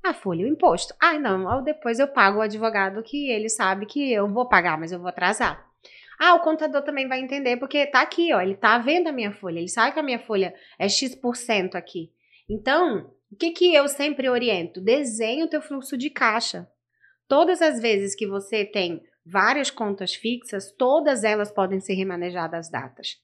A 0.04 0.14
folha 0.14 0.42
e 0.42 0.46
o 0.46 0.48
imposto. 0.48 0.94
Ah, 1.00 1.18
não, 1.18 1.64
depois 1.64 2.00
eu 2.00 2.08
pago 2.08 2.40
o 2.40 2.42
advogado 2.42 3.02
que 3.04 3.30
ele 3.30 3.50
sabe 3.50 3.86
que 3.86 4.12
eu 4.12 4.28
vou 4.28 4.50
pagar, 4.50 4.78
mas 4.78 4.92
eu 4.92 5.00
vou 5.00 5.08
atrasar. 5.08 5.64
Ah, 6.20 6.36
o 6.36 6.40
contador 6.40 6.82
também 6.82 7.08
vai 7.08 7.20
entender, 7.20 7.58
porque 7.58 7.86
tá 7.86 8.02
aqui, 8.02 8.34
ó, 8.34 8.42
ele 8.42 8.56
tá 8.56 8.78
vendo 8.78 9.08
a 9.08 9.12
minha 9.12 9.32
folha, 9.32 9.60
ele 9.60 9.70
sabe 9.70 9.94
que 9.94 10.00
a 10.00 10.04
minha 10.04 10.20
folha 10.20 10.54
é 10.78 10.88
X% 10.88 11.76
aqui. 11.76 12.12
Então, 12.50 13.12
o 13.32 13.36
que 13.36 13.52
que 13.52 13.74
eu 13.74 13.88
sempre 13.88 14.30
oriento? 14.30 14.82
Desenhe 14.82 15.44
o 15.44 15.50
teu 15.50 15.62
fluxo 15.62 15.98
de 15.98 16.10
caixa. 16.10 16.68
Todas 17.28 17.62
as 17.62 17.80
vezes 17.80 18.16
que 18.16 18.28
você 18.28 18.66
tem 18.66 19.02
várias 19.26 19.70
contas 19.70 20.14
fixas, 20.14 20.72
todas 20.72 21.24
elas 21.24 21.52
podem 21.52 21.80
ser 21.80 21.94
remanejadas 21.94 22.70
datas. 22.70 23.18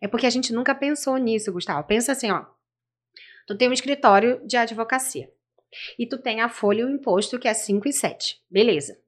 É 0.00 0.08
porque 0.08 0.26
a 0.26 0.30
gente 0.30 0.52
nunca 0.52 0.74
pensou 0.74 1.16
nisso, 1.16 1.52
Gustavo. 1.52 1.86
Pensa 1.86 2.12
assim, 2.12 2.30
ó. 2.30 2.44
Tu 3.46 3.56
tem 3.56 3.68
um 3.68 3.72
escritório 3.72 4.40
de 4.46 4.56
advocacia. 4.56 5.30
E 5.98 6.06
tu 6.06 6.18
tem 6.18 6.40
a 6.40 6.48
folha 6.48 6.82
e 6.82 6.84
o 6.84 6.90
imposto 6.90 7.38
que 7.38 7.48
é 7.48 7.54
5 7.54 7.88
e 7.88 7.92
7. 7.92 8.40
Beleza. 8.50 8.98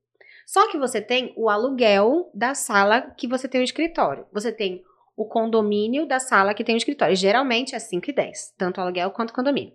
Só 0.47 0.71
que 0.71 0.79
você 0.79 1.01
tem 1.01 1.33
o 1.37 1.49
aluguel 1.49 2.31
da 2.33 2.55
sala 2.55 3.03
que 3.03 3.27
você 3.27 3.49
tem 3.49 3.61
o 3.61 3.65
escritório. 3.65 4.27
Você 4.33 4.53
tem 4.53 4.85
o 5.17 5.25
condomínio 5.25 6.07
da 6.07 6.21
sala 6.21 6.55
que 6.55 6.63
tem 6.63 6.75
o 6.75 6.79
escritório. 6.79 7.17
Geralmente 7.17 7.75
é 7.75 7.79
5 7.79 8.11
e 8.11 8.15
10, 8.15 8.55
tanto 8.57 8.81
aluguel 8.81 9.11
quanto 9.11 9.33
condomínio. 9.33 9.75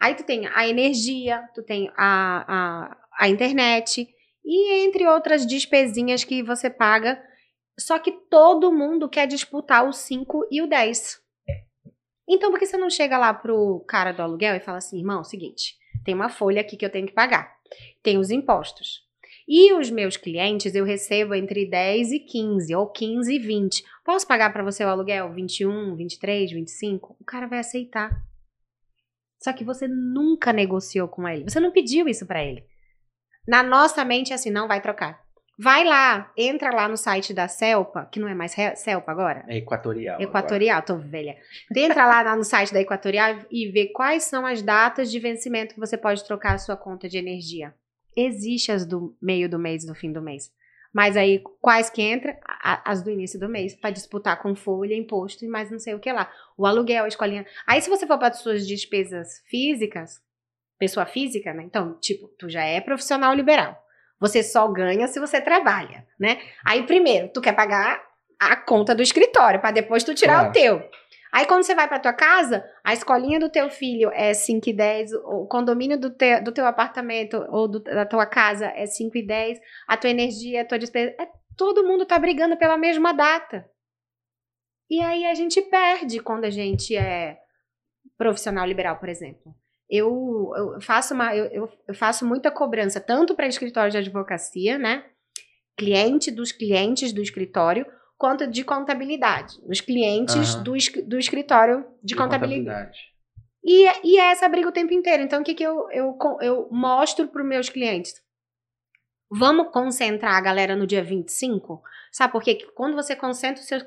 Aí 0.00 0.14
tu 0.14 0.24
tem 0.24 0.46
a 0.48 0.66
energia, 0.66 1.48
tu 1.54 1.62
tem 1.62 1.92
a, 1.96 2.44
a, 2.48 2.96
a 3.18 3.28
internet 3.28 4.08
e 4.44 4.84
entre 4.84 5.06
outras 5.06 5.46
despesinhas 5.46 6.24
que 6.24 6.42
você 6.42 6.68
paga. 6.68 7.22
Só 7.78 7.98
que 7.98 8.12
todo 8.28 8.72
mundo 8.72 9.08
quer 9.08 9.26
disputar 9.26 9.88
o 9.88 9.92
5 9.92 10.48
e 10.50 10.60
o 10.60 10.66
10. 10.66 11.18
Então, 12.28 12.50
por 12.50 12.58
que 12.58 12.66
você 12.66 12.76
não 12.76 12.90
chega 12.90 13.18
lá 13.18 13.34
pro 13.34 13.84
cara 13.88 14.12
do 14.12 14.22
aluguel 14.22 14.54
e 14.54 14.60
fala 14.60 14.78
assim, 14.78 14.98
irmão, 14.98 15.24
seguinte, 15.24 15.74
tem 16.04 16.14
uma 16.14 16.28
folha 16.28 16.60
aqui 16.60 16.76
que 16.76 16.84
eu 16.84 16.90
tenho 16.90 17.06
que 17.06 17.12
pagar. 17.12 17.52
Tem 18.02 18.18
os 18.18 18.30
impostos. 18.30 19.00
E 19.48 19.72
os 19.72 19.90
meus 19.90 20.16
clientes 20.16 20.76
eu 20.76 20.84
recebo 20.84 21.34
entre 21.34 21.68
10 21.68 22.12
e 22.12 22.20
15, 22.20 22.74
ou 22.74 22.88
15 22.88 23.34
e 23.34 23.38
20. 23.38 23.84
Posso 24.04 24.26
pagar 24.26 24.52
para 24.52 24.62
você 24.62 24.84
o 24.84 24.88
aluguel 24.88 25.32
21, 25.32 25.96
23, 25.96 26.52
25? 26.52 27.16
O 27.18 27.24
cara 27.24 27.48
vai 27.48 27.58
aceitar. 27.58 28.10
Só 29.42 29.52
que 29.52 29.64
você 29.64 29.88
nunca 29.88 30.52
negociou 30.52 31.08
com 31.08 31.26
ele. 31.26 31.48
Você 31.48 31.58
não 31.58 31.72
pediu 31.72 32.06
isso 32.06 32.26
para 32.26 32.44
ele. 32.44 32.64
Na 33.46 33.62
nossa 33.62 34.04
mente 34.04 34.32
é 34.32 34.34
assim, 34.34 34.50
não 34.50 34.68
vai 34.68 34.80
trocar. 34.80 35.20
Vai 35.62 35.84
lá, 35.84 36.32
entra 36.38 36.74
lá 36.74 36.88
no 36.88 36.96
site 36.96 37.34
da 37.34 37.46
Celpa, 37.46 38.08
que 38.10 38.18
não 38.18 38.26
é 38.26 38.34
mais 38.34 38.54
Celpa 38.76 39.12
agora. 39.12 39.44
É 39.46 39.58
Equatorial. 39.58 40.18
Equatorial, 40.18 40.78
agora. 40.78 40.86
tô 40.86 40.96
velha. 40.96 41.36
Entra 41.76 42.06
lá 42.06 42.34
no 42.34 42.44
site 42.44 42.72
da 42.72 42.80
Equatorial 42.80 43.40
e 43.50 43.68
vê 43.68 43.88
quais 43.88 44.24
são 44.24 44.46
as 44.46 44.62
datas 44.62 45.10
de 45.10 45.18
vencimento 45.18 45.74
que 45.74 45.80
você 45.80 45.98
pode 45.98 46.24
trocar 46.24 46.54
a 46.54 46.58
sua 46.58 46.78
conta 46.78 47.10
de 47.10 47.18
energia. 47.18 47.74
Existe 48.16 48.72
as 48.72 48.86
do 48.86 49.14
meio 49.20 49.50
do 49.50 49.58
mês, 49.58 49.84
do 49.84 49.94
fim 49.94 50.10
do 50.10 50.22
mês. 50.22 50.50
Mas 50.92 51.16
aí, 51.16 51.42
quais 51.60 51.88
que 51.88 52.02
entra? 52.02 52.38
As 52.84 53.02
do 53.02 53.10
início 53.10 53.38
do 53.38 53.48
mês, 53.48 53.74
para 53.74 53.90
disputar 53.90 54.40
com 54.42 54.56
folha, 54.56 54.94
imposto 54.94 55.44
e 55.44 55.48
mais 55.48 55.70
não 55.70 55.78
sei 55.78 55.94
o 55.94 56.00
que 56.00 56.10
lá. 56.10 56.30
O 56.56 56.66
aluguel, 56.66 57.04
a 57.04 57.08
escolinha. 57.08 57.46
Aí, 57.66 57.80
se 57.80 57.90
você 57.90 58.06
for 58.06 58.18
para 58.18 58.32
suas 58.32 58.66
despesas 58.66 59.42
físicas, 59.46 60.20
pessoa 60.80 61.04
física, 61.06 61.52
né? 61.52 61.62
Então, 61.62 61.96
tipo, 62.00 62.26
tu 62.38 62.48
já 62.48 62.64
é 62.64 62.80
profissional 62.80 63.34
liberal. 63.34 63.76
Você 64.18 64.42
só 64.42 64.66
ganha 64.66 65.06
se 65.06 65.20
você 65.20 65.40
trabalha, 65.40 66.06
né? 66.18 66.40
Aí, 66.64 66.82
primeiro, 66.84 67.28
tu 67.28 67.40
quer 67.40 67.52
pagar 67.52 68.02
a 68.40 68.56
conta 68.56 68.94
do 68.94 69.02
escritório, 69.02 69.60
para 69.60 69.70
depois 69.70 70.02
tu 70.02 70.14
tirar 70.14 70.38
claro. 70.38 70.48
o 70.48 70.52
teu. 70.52 70.90
Aí 71.32 71.46
quando 71.46 71.62
você 71.62 71.76
vai 71.76 71.86
pra 71.86 72.00
tua 72.00 72.12
casa, 72.12 72.64
a 72.82 72.92
escolinha 72.92 73.38
do 73.38 73.48
teu 73.48 73.70
filho 73.70 74.10
é 74.12 74.34
5 74.34 74.68
e 74.68 74.72
10, 74.72 75.12
o 75.12 75.46
condomínio 75.46 75.98
do, 75.98 76.10
te, 76.10 76.40
do 76.40 76.50
teu 76.50 76.66
apartamento 76.66 77.36
ou 77.50 77.68
do, 77.68 77.78
da 77.78 78.04
tua 78.04 78.26
casa 78.26 78.66
é 78.74 78.86
5 78.86 79.16
e 79.16 79.24
10, 79.24 79.60
a 79.86 79.96
tua 79.96 80.10
energia, 80.10 80.62
a 80.62 80.64
tua 80.64 80.78
despesa, 80.78 81.14
é, 81.20 81.28
todo 81.56 81.86
mundo 81.86 82.04
tá 82.04 82.18
brigando 82.18 82.56
pela 82.56 82.76
mesma 82.76 83.12
data. 83.12 83.64
E 84.90 85.00
aí 85.00 85.24
a 85.24 85.34
gente 85.34 85.62
perde 85.62 86.18
quando 86.18 86.46
a 86.46 86.50
gente 86.50 86.96
é 86.96 87.38
profissional 88.18 88.66
liberal, 88.66 88.96
por 88.96 89.08
exemplo. 89.08 89.54
Eu, 89.90 90.52
eu 90.56 90.80
faço 90.80 91.14
uma, 91.14 91.34
eu, 91.34 91.68
eu 91.88 91.94
faço 91.94 92.24
muita 92.24 92.50
cobrança 92.50 93.00
tanto 93.00 93.34
para 93.34 93.48
escritório 93.48 93.90
de 93.90 93.98
advocacia, 93.98 94.78
né? 94.78 95.04
Cliente 95.76 96.30
dos 96.30 96.52
clientes 96.52 97.12
do 97.12 97.20
escritório, 97.20 97.84
quanto 98.16 98.46
de 98.46 98.62
contabilidade, 98.62 99.58
os 99.66 99.80
clientes 99.80 100.54
uhum. 100.54 100.62
do, 100.62 100.72
do 101.06 101.18
escritório 101.18 101.84
de, 102.02 102.08
de 102.08 102.14
contabilidade. 102.14 102.90
contabilidade. 102.90 103.10
E, 103.64 104.12
e 104.12 104.18
é 104.18 104.30
essa 104.30 104.48
briga 104.48 104.68
o 104.68 104.72
tempo 104.72 104.92
inteiro. 104.92 105.22
Então, 105.22 105.40
o 105.40 105.44
que, 105.44 105.54
que 105.54 105.62
eu, 105.62 105.90
eu, 105.90 106.16
eu 106.40 106.68
mostro 106.70 107.28
para 107.28 107.42
os 107.42 107.48
meus 107.48 107.68
clientes? 107.68 108.14
Vamos 109.30 109.70
concentrar 109.70 110.34
a 110.34 110.40
galera 110.40 110.74
no 110.74 110.86
dia 110.86 111.04
25? 111.04 111.82
Sabe 112.10 112.32
por 112.32 112.42
quê? 112.42 112.58
Quando 112.74 112.94
você 112.94 113.14
concentra 113.14 113.60
os 113.60 113.68
seus, 113.68 113.84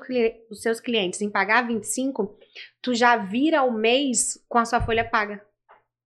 os 0.50 0.62
seus 0.62 0.80
clientes 0.80 1.20
em 1.20 1.30
pagar 1.30 1.66
25, 1.66 2.38
tu 2.80 2.94
já 2.94 3.16
vira 3.16 3.62
o 3.62 3.72
mês 3.72 4.42
com 4.48 4.58
a 4.58 4.64
sua 4.64 4.80
folha 4.80 5.04
paga. 5.04 5.44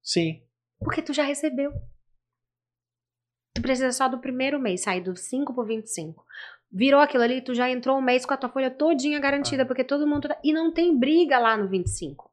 Sim. 0.08 0.42
Porque 0.80 1.02
tu 1.02 1.12
já 1.12 1.22
recebeu. 1.22 1.70
Tu 3.54 3.60
precisa 3.60 3.92
só 3.92 4.08
do 4.08 4.20
primeiro 4.20 4.58
mês, 4.58 4.82
sair 4.82 5.02
do 5.02 5.14
5 5.14 5.52
pro 5.52 5.66
25. 5.66 6.24
Virou 6.72 7.00
aquilo 7.00 7.24
ali, 7.24 7.42
tu 7.42 7.54
já 7.54 7.68
entrou 7.68 7.98
um 7.98 8.02
mês 8.02 8.24
com 8.24 8.32
a 8.32 8.36
tua 8.36 8.48
folha 8.48 8.70
todinha 8.70 9.20
garantida, 9.20 9.64
ah. 9.64 9.66
porque 9.66 9.84
todo 9.84 10.06
mundo. 10.06 10.28
Tá... 10.28 10.38
E 10.42 10.50
não 10.50 10.72
tem 10.72 10.98
briga 10.98 11.38
lá 11.38 11.58
no 11.58 11.68
25. 11.68 12.30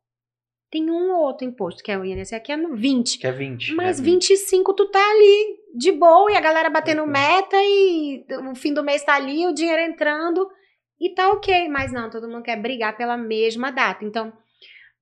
Tem 0.71 0.89
um 0.89 1.11
ou 1.15 1.23
outro 1.23 1.45
imposto, 1.45 1.83
que 1.83 1.91
é 1.91 1.97
o 1.97 2.05
INSS, 2.05 2.39
que 2.39 2.51
é 2.51 2.57
no 2.57 2.75
20. 2.77 3.19
Que 3.19 3.27
é 3.27 3.31
20. 3.31 3.73
Mas 3.73 3.99
é 3.99 4.03
20. 4.03 4.29
25 4.29 4.73
tu 4.73 4.89
tá 4.89 5.11
ali 5.11 5.59
de 5.75 5.91
boa 5.91 6.31
e 6.31 6.37
a 6.37 6.41
galera 6.41 6.69
batendo 6.69 7.05
meta 7.05 7.57
e 7.57 8.25
o 8.49 8.55
fim 8.55 8.73
do 8.73 8.83
mês 8.83 9.03
tá 9.03 9.15
ali, 9.15 9.45
o 9.45 9.53
dinheiro 9.53 9.81
entrando 9.81 10.49
e 10.99 11.13
tá 11.13 11.29
ok. 11.29 11.67
Mas 11.67 11.91
não, 11.91 12.09
todo 12.09 12.29
mundo 12.29 12.43
quer 12.43 12.61
brigar 12.61 12.95
pela 12.95 13.17
mesma 13.17 13.69
data. 13.69 14.05
Então, 14.05 14.33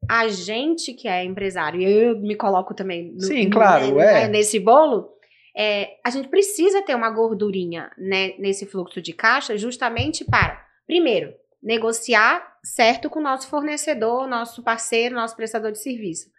a 0.09 0.27
gente 0.27 0.93
que 0.93 1.07
é 1.07 1.23
empresário, 1.23 1.81
e 1.81 1.85
eu 1.85 2.19
me 2.19 2.35
coloco 2.35 2.73
também 2.73 3.13
no, 3.13 3.21
Sim, 3.21 3.49
claro, 3.49 3.95
né, 3.95 4.23
é. 4.23 4.27
nesse 4.27 4.59
bolo, 4.59 5.09
é, 5.55 5.97
a 6.03 6.09
gente 6.09 6.27
precisa 6.29 6.81
ter 6.81 6.95
uma 6.95 7.09
gordurinha 7.09 7.91
né, 7.97 8.33
nesse 8.39 8.65
fluxo 8.65 9.01
de 9.01 9.13
caixa 9.13 9.57
justamente 9.57 10.25
para, 10.25 10.65
primeiro, 10.85 11.33
negociar 11.61 12.57
certo 12.63 13.09
com 13.09 13.19
o 13.19 13.23
nosso 13.23 13.47
fornecedor, 13.47 14.27
nosso 14.27 14.63
parceiro, 14.63 15.15
nosso 15.15 15.35
prestador 15.35 15.71
de 15.71 15.79
serviço. 15.79 16.29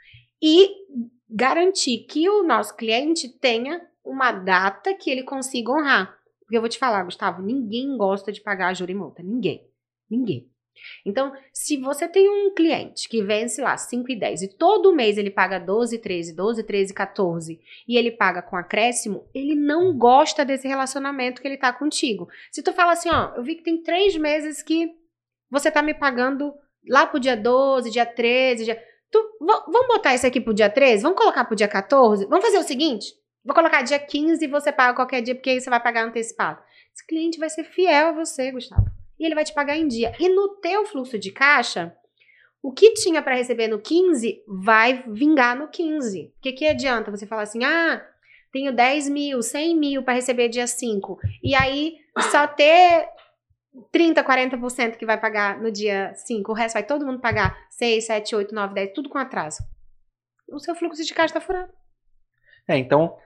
E 0.43 0.69
garantir 1.29 2.07
que 2.09 2.29
o 2.29 2.43
nosso 2.43 2.77
cliente 2.77 3.29
tenha 3.29 3.81
uma 4.05 4.33
data 4.33 4.95
que 4.95 5.11
ele 5.11 5.23
consiga 5.23 5.73
honrar. 5.73 6.19
Porque 6.41 6.57
eu 6.57 6.61
vou 6.61 6.69
te 6.69 6.79
falar, 6.79 7.05
Gustavo, 7.05 7.41
ninguém 7.41 7.97
gosta 7.97 8.31
de 8.31 8.43
pagar 8.43 8.75
juro 8.75 8.91
e 8.91 8.95
multa. 8.95 9.23
Ninguém. 9.23 9.67
Ninguém. 10.11 10.51
Então, 11.05 11.33
se 11.53 11.77
você 11.77 12.09
tem 12.09 12.29
um 12.29 12.55
cliente 12.55 13.09
que 13.09 13.23
vence 13.23 13.61
lá 13.61 13.77
5 13.77 14.11
e 14.11 14.17
10 14.17 14.43
e 14.43 14.49
todo 14.57 14.95
mês 14.95 15.19
ele 15.19 15.31
paga 15.31 15.59
12, 15.59 15.99
13, 15.99 16.35
12, 16.35 16.63
13, 16.63 16.95
14 16.95 17.61
e 17.89 17.97
ele 17.97 18.11
paga 18.11 18.43
com 18.43 18.57
acréscimo, 18.57 19.29
ele 19.35 19.55
não 19.55 19.97
gosta 19.97 20.45
desse 20.45 20.67
relacionamento 20.69 21.41
que 21.41 21.49
ele 21.49 21.57
tá 21.57 21.73
contigo. 21.73 22.29
Se 22.51 22.63
tu 22.63 22.73
fala 22.73 22.93
assim, 22.93 23.11
ó, 23.11 23.35
eu 23.37 23.43
vi 23.43 23.57
que 23.57 23.63
tem 23.63 23.83
três 23.83 24.17
meses 24.17 24.63
que 24.63 24.91
você 25.51 25.71
tá 25.71 25.83
me 25.83 25.95
pagando 25.95 26.53
lá 26.89 27.07
pro 27.07 27.21
dia 27.21 27.37
12, 27.37 27.91
dia 27.91 28.07
13, 28.07 28.65
dia... 28.65 28.83
Tu, 29.11 29.39
vamos 29.41 29.87
botar 29.87 30.15
isso 30.15 30.27
aqui 30.27 30.41
pro 30.41 30.53
dia 30.53 30.69
13? 30.69 31.03
Vamos 31.03 31.19
colocar 31.19 31.45
pro 31.45 31.55
dia 31.55 31.69
14? 31.69 32.27
Vamos 32.27 32.45
fazer 32.45 32.59
o 32.59 32.65
seguinte? 32.65 33.07
Vou 33.45 33.55
colocar 33.55 33.83
dia 33.83 33.99
15 33.99 34.45
e 34.45 34.49
você 34.49 34.73
paga 34.73 34.97
qualquer 34.97 35.21
dia, 35.21 35.35
porque 35.35 35.51
aí 35.51 35.61
você 35.61 35.69
vai 35.69 35.81
pagar 35.81 36.07
antecipado. 36.07 36.61
Esse 36.95 37.07
cliente 37.07 37.39
vai 37.39 37.51
ser 37.51 37.65
fiel 37.65 38.09
a 38.09 38.13
você, 38.13 38.51
Gustavo. 38.51 38.87
E 39.19 39.25
ele 39.25 39.35
vai 39.35 39.45
te 39.45 39.55
pagar 39.55 39.77
em 39.77 39.87
dia. 39.87 40.13
E 40.19 40.29
no 40.29 40.57
teu 40.61 40.85
fluxo 40.87 41.19
de 41.19 41.31
caixa, 41.31 41.97
o 42.63 42.73
que 42.73 42.95
tinha 42.95 43.23
para 43.23 43.37
receber 43.37 43.69
no 43.69 43.79
15 43.79 44.43
vai 44.47 45.05
vingar 45.09 45.57
no 45.57 45.69
15. 45.69 46.33
O 46.37 46.41
que, 46.41 46.53
que 46.53 46.67
adianta 46.67 47.11
você 47.11 47.27
falar 47.27 47.43
assim, 47.43 47.63
ah, 47.63 48.03
tenho 48.53 48.75
10 48.75 49.09
mil, 49.11 49.43
100 49.43 49.77
mil 49.77 50.03
para 50.03 50.15
receber 50.15 50.49
dia 50.49 50.67
5. 50.67 51.19
E 51.43 51.55
aí 51.55 51.97
só 52.31 52.47
ter 52.47 53.09
30, 53.91 54.23
40% 54.23 54.97
que 54.97 55.05
vai 55.05 55.21
pagar 55.21 55.61
no 55.61 55.71
dia 55.71 56.15
5, 56.15 56.51
o 56.51 56.55
resto 56.55 56.75
vai 56.75 56.87
todo 56.87 57.05
mundo 57.05 57.21
pagar 57.21 57.59
6, 57.71 58.07
7, 58.07 58.37
8, 58.37 58.55
9, 58.55 58.75
10, 58.75 58.93
tudo 58.95 59.09
com 59.09 59.19
atraso. 59.19 59.59
O 60.49 60.59
seu 60.61 60.75
fluxo 60.75 61.05
de 61.05 61.13
caixa 61.13 61.37
está 61.37 61.41
furado. 61.41 61.73
É, 62.69 62.79
então, 62.79 63.17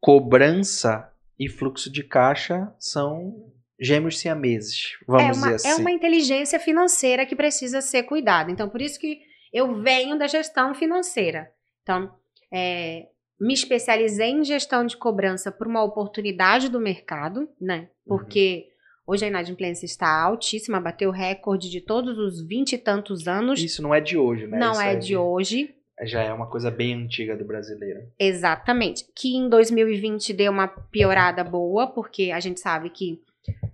cobrança 0.00 1.10
e 1.38 1.48
fluxo 1.48 1.90
de 1.90 2.04
caixa 2.04 2.72
são 2.78 3.52
gêmeos 3.80 4.18
siameses, 4.18 4.96
vamos 5.06 5.22
é 5.22 5.26
uma, 5.26 5.32
dizer 5.32 5.54
assim. 5.54 5.68
É 5.68 5.74
uma 5.76 5.90
inteligência 5.90 6.58
financeira 6.58 7.26
que 7.26 7.36
precisa 7.36 7.80
ser 7.80 8.04
cuidada. 8.04 8.50
Então, 8.50 8.68
por 8.68 8.80
isso 8.80 8.98
que 8.98 9.20
eu 9.52 9.80
venho 9.82 10.18
da 10.18 10.26
gestão 10.26 10.74
financeira. 10.74 11.50
Então, 11.82 12.12
é, 12.52 13.06
me 13.40 13.54
especializei 13.54 14.30
em 14.30 14.44
gestão 14.44 14.86
de 14.86 14.96
cobrança 14.96 15.50
por 15.50 15.66
uma 15.66 15.82
oportunidade 15.82 16.68
do 16.68 16.80
mercado, 16.80 17.48
né? 17.60 17.88
Porque... 18.06 18.66
Uhum 18.68 18.74
Hoje 19.06 19.26
a 19.26 19.28
inadimplência 19.28 19.84
está 19.84 20.22
altíssima, 20.22 20.80
bateu 20.80 21.10
recorde 21.10 21.70
de 21.70 21.80
todos 21.80 22.18
os 22.18 22.40
vinte 22.46 22.72
e 22.72 22.78
tantos 22.78 23.28
anos. 23.28 23.62
Isso 23.62 23.82
não 23.82 23.94
é 23.94 24.00
de 24.00 24.16
hoje, 24.16 24.46
né? 24.46 24.58
Não 24.58 24.72
Isso 24.72 24.80
é, 24.80 24.92
é 24.92 24.96
de, 24.96 25.06
de 25.08 25.16
hoje. 25.16 25.74
Já 26.02 26.22
é 26.22 26.32
uma 26.32 26.48
coisa 26.48 26.70
bem 26.70 26.94
antiga 26.94 27.36
do 27.36 27.44
brasileiro. 27.44 28.00
Exatamente. 28.18 29.04
Que 29.14 29.36
em 29.36 29.48
2020 29.48 30.32
deu 30.32 30.50
uma 30.50 30.68
piorada 30.68 31.44
boa, 31.44 31.86
porque 31.86 32.30
a 32.30 32.40
gente 32.40 32.60
sabe 32.60 32.88
que 32.88 33.20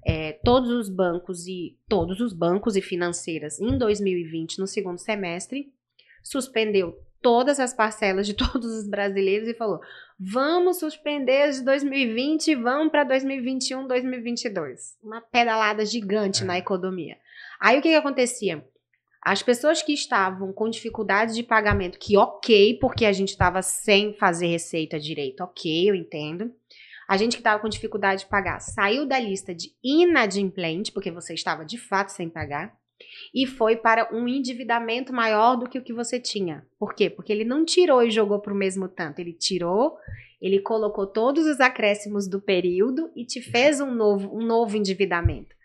é, 0.05 0.33
todos 0.45 0.71
os 0.71 0.89
bancos 0.89 1.47
e 1.47 1.77
todos 1.89 2.21
os 2.21 2.33
bancos 2.33 2.77
e 2.77 2.81
financeiras 2.81 3.61
em 3.61 3.77
2020, 3.77 4.59
no 4.59 4.67
segundo 4.67 4.99
semestre, 4.99 5.73
suspendeu 6.23 6.99
todas 7.23 7.61
as 7.61 7.75
parcelas 7.75 8.27
de 8.27 8.35
todos 8.35 8.67
os 8.67 8.89
brasileiros 8.89 9.49
e 9.49 9.55
falou: 9.55 9.81
vamos 10.19 10.79
suspender 10.79 11.43
as 11.43 11.59
de 11.59 11.65
2020 11.65 12.49
e 12.49 12.55
vamos 12.55 12.91
para 12.91 13.05
2021, 13.05 13.87
2022. 13.87 14.99
Uma 15.03 15.21
pedalada 15.21 15.85
gigante 15.85 16.43
é. 16.43 16.47
na 16.47 16.59
economia. 16.59 17.17
Aí 17.61 17.79
o 17.79 17.83
que, 17.83 17.89
que 17.89 17.95
acontecia? 17.95 18.65
As 19.23 19.43
pessoas 19.43 19.83
que 19.83 19.93
estavam 19.93 20.51
com 20.51 20.71
dificuldade 20.71 21.35
de 21.35 21.43
pagamento, 21.43 21.99
que 21.99 22.17
ok, 22.17 22.79
porque 22.81 23.05
a 23.05 23.13
gente 23.13 23.29
estava 23.29 23.61
sem 23.61 24.15
fazer 24.15 24.47
receita 24.47 24.99
direito, 24.99 25.43
ok, 25.43 25.91
eu 25.91 25.95
entendo. 25.95 26.51
A 27.11 27.17
gente 27.17 27.33
que 27.33 27.41
estava 27.41 27.61
com 27.61 27.69
dificuldade 27.69 28.21
de 28.21 28.29
pagar 28.29 28.61
saiu 28.61 29.05
da 29.05 29.19
lista 29.19 29.53
de 29.53 29.73
inadimplente, 29.83 30.93
porque 30.93 31.11
você 31.11 31.35
estava 31.35 31.65
de 31.65 31.77
fato 31.77 32.11
sem 32.11 32.29
pagar 32.29 32.73
e 33.35 33.49
foi 33.49 33.75
para 33.75 34.15
um 34.15 34.29
endividamento 34.29 35.13
maior 35.13 35.57
do 35.57 35.69
que 35.69 35.77
o 35.77 35.83
que 35.83 35.93
você 35.93 36.21
tinha. 36.21 36.65
Por 36.79 36.95
quê? 36.95 37.11
Porque 37.11 37.33
ele 37.33 37.45
não 37.45 37.65
tirou 37.65 38.01
e 38.05 38.13
jogou 38.13 38.39
para 38.39 38.53
o 38.53 38.57
mesmo 38.57 38.87
tanto. 38.87 39.19
Ele 39.19 39.33
tirou, 39.33 39.99
ele 40.41 40.61
colocou 40.61 41.05
todos 41.05 41.47
os 41.47 41.59
acréscimos 41.59 42.29
do 42.29 42.41
período 42.41 43.11
e 43.17 43.25
te 43.25 43.41
fez 43.41 43.81
um 43.81 43.93
novo, 43.93 44.33
um 44.33 44.47
novo 44.47 44.77
endividamento. 44.77 45.57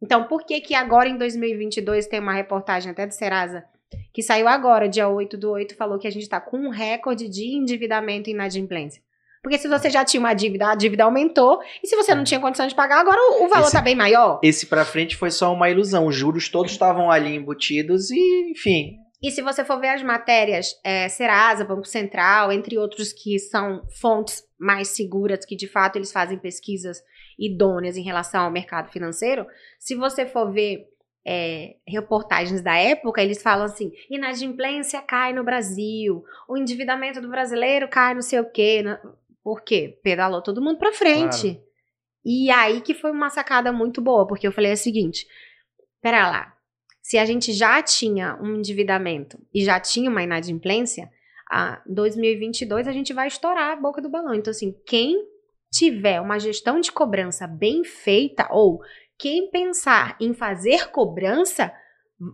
Então, 0.00 0.28
por 0.28 0.46
que 0.46 0.60
que 0.60 0.72
agora 0.72 1.08
em 1.08 1.18
2022 1.18 2.06
tem 2.06 2.20
uma 2.20 2.32
reportagem 2.32 2.92
até 2.92 3.08
do 3.08 3.12
Serasa 3.12 3.64
que 4.14 4.22
saiu 4.22 4.46
agora, 4.46 4.88
dia 4.88 5.08
8 5.08 5.36
do 5.36 5.50
8, 5.50 5.74
falou 5.74 5.98
que 5.98 6.06
a 6.06 6.12
gente 6.12 6.22
está 6.22 6.40
com 6.40 6.58
um 6.58 6.70
recorde 6.70 7.28
de 7.28 7.56
endividamento 7.56 8.30
e 8.30 8.32
inadimplência? 8.32 9.02
Porque 9.42 9.58
se 9.58 9.66
você 9.66 9.90
já 9.90 10.04
tinha 10.04 10.20
uma 10.20 10.34
dívida, 10.34 10.70
a 10.70 10.74
dívida 10.74 11.04
aumentou. 11.04 11.60
E 11.82 11.88
se 11.88 11.96
você 11.96 12.14
não 12.14 12.22
tinha 12.22 12.38
condição 12.38 12.66
de 12.66 12.74
pagar, 12.74 13.00
agora 13.00 13.18
o, 13.18 13.44
o 13.44 13.48
valor 13.48 13.66
está 13.66 13.82
bem 13.82 13.96
maior. 13.96 14.38
Esse 14.42 14.66
para 14.66 14.84
frente 14.84 15.16
foi 15.16 15.32
só 15.32 15.52
uma 15.52 15.68
ilusão. 15.68 16.06
Os 16.06 16.14
juros 16.14 16.48
todos 16.48 16.70
estavam 16.70 17.10
ali 17.10 17.34
embutidos 17.34 18.10
e, 18.10 18.50
enfim. 18.52 18.98
E 19.20 19.30
se 19.30 19.42
você 19.42 19.64
for 19.64 19.80
ver 19.80 19.88
as 19.88 20.02
matérias, 20.02 20.78
é, 20.84 21.08
Serasa, 21.08 21.64
Banco 21.64 21.86
Central, 21.86 22.52
entre 22.52 22.78
outros 22.78 23.12
que 23.12 23.38
são 23.38 23.82
fontes 24.00 24.44
mais 24.58 24.88
seguras, 24.88 25.44
que 25.44 25.56
de 25.56 25.68
fato 25.68 25.96
eles 25.96 26.12
fazem 26.12 26.38
pesquisas 26.38 26.98
idôneas 27.38 27.96
em 27.96 28.02
relação 28.02 28.44
ao 28.44 28.50
mercado 28.50 28.90
financeiro, 28.90 29.46
se 29.78 29.94
você 29.94 30.26
for 30.26 30.52
ver 30.52 30.86
é, 31.24 31.76
reportagens 31.86 32.60
da 32.60 32.76
época, 32.76 33.22
eles 33.22 33.40
falam 33.40 33.64
assim: 33.64 33.92
inadimplência 34.10 35.00
cai 35.00 35.32
no 35.32 35.44
Brasil, 35.44 36.24
o 36.48 36.56
endividamento 36.56 37.20
do 37.20 37.28
brasileiro 37.28 37.88
cai 37.88 38.14
não 38.14 38.22
sei 38.22 38.40
o 38.40 38.50
quê. 38.50 38.82
Por 38.82 39.21
quê? 39.64 39.98
Pedalou 40.02 40.42
todo 40.42 40.62
mundo 40.62 40.78
pra 40.78 40.92
frente. 40.92 41.54
Claro. 41.54 41.72
E 42.24 42.50
aí 42.50 42.80
que 42.80 42.94
foi 42.94 43.10
uma 43.10 43.30
sacada 43.30 43.72
muito 43.72 44.00
boa, 44.00 44.26
porque 44.26 44.46
eu 44.46 44.52
falei 44.52 44.72
o 44.72 44.76
seguinte: 44.76 45.26
pera 46.00 46.30
lá, 46.30 46.54
se 47.02 47.18
a 47.18 47.24
gente 47.24 47.52
já 47.52 47.82
tinha 47.82 48.38
um 48.40 48.56
endividamento 48.56 49.38
e 49.52 49.64
já 49.64 49.80
tinha 49.80 50.08
uma 50.08 50.22
inadimplência, 50.22 51.10
a 51.50 51.82
2022 51.86 52.86
a 52.86 52.92
gente 52.92 53.12
vai 53.12 53.26
estourar 53.26 53.72
a 53.72 53.76
boca 53.76 54.00
do 54.00 54.08
balão. 54.08 54.34
Então, 54.34 54.52
assim, 54.52 54.74
quem 54.86 55.26
tiver 55.70 56.20
uma 56.20 56.38
gestão 56.38 56.80
de 56.80 56.92
cobrança 56.92 57.46
bem 57.46 57.82
feita 57.84 58.46
ou 58.50 58.80
quem 59.18 59.50
pensar 59.50 60.16
em 60.20 60.32
fazer 60.32 60.90
cobrança 60.90 61.72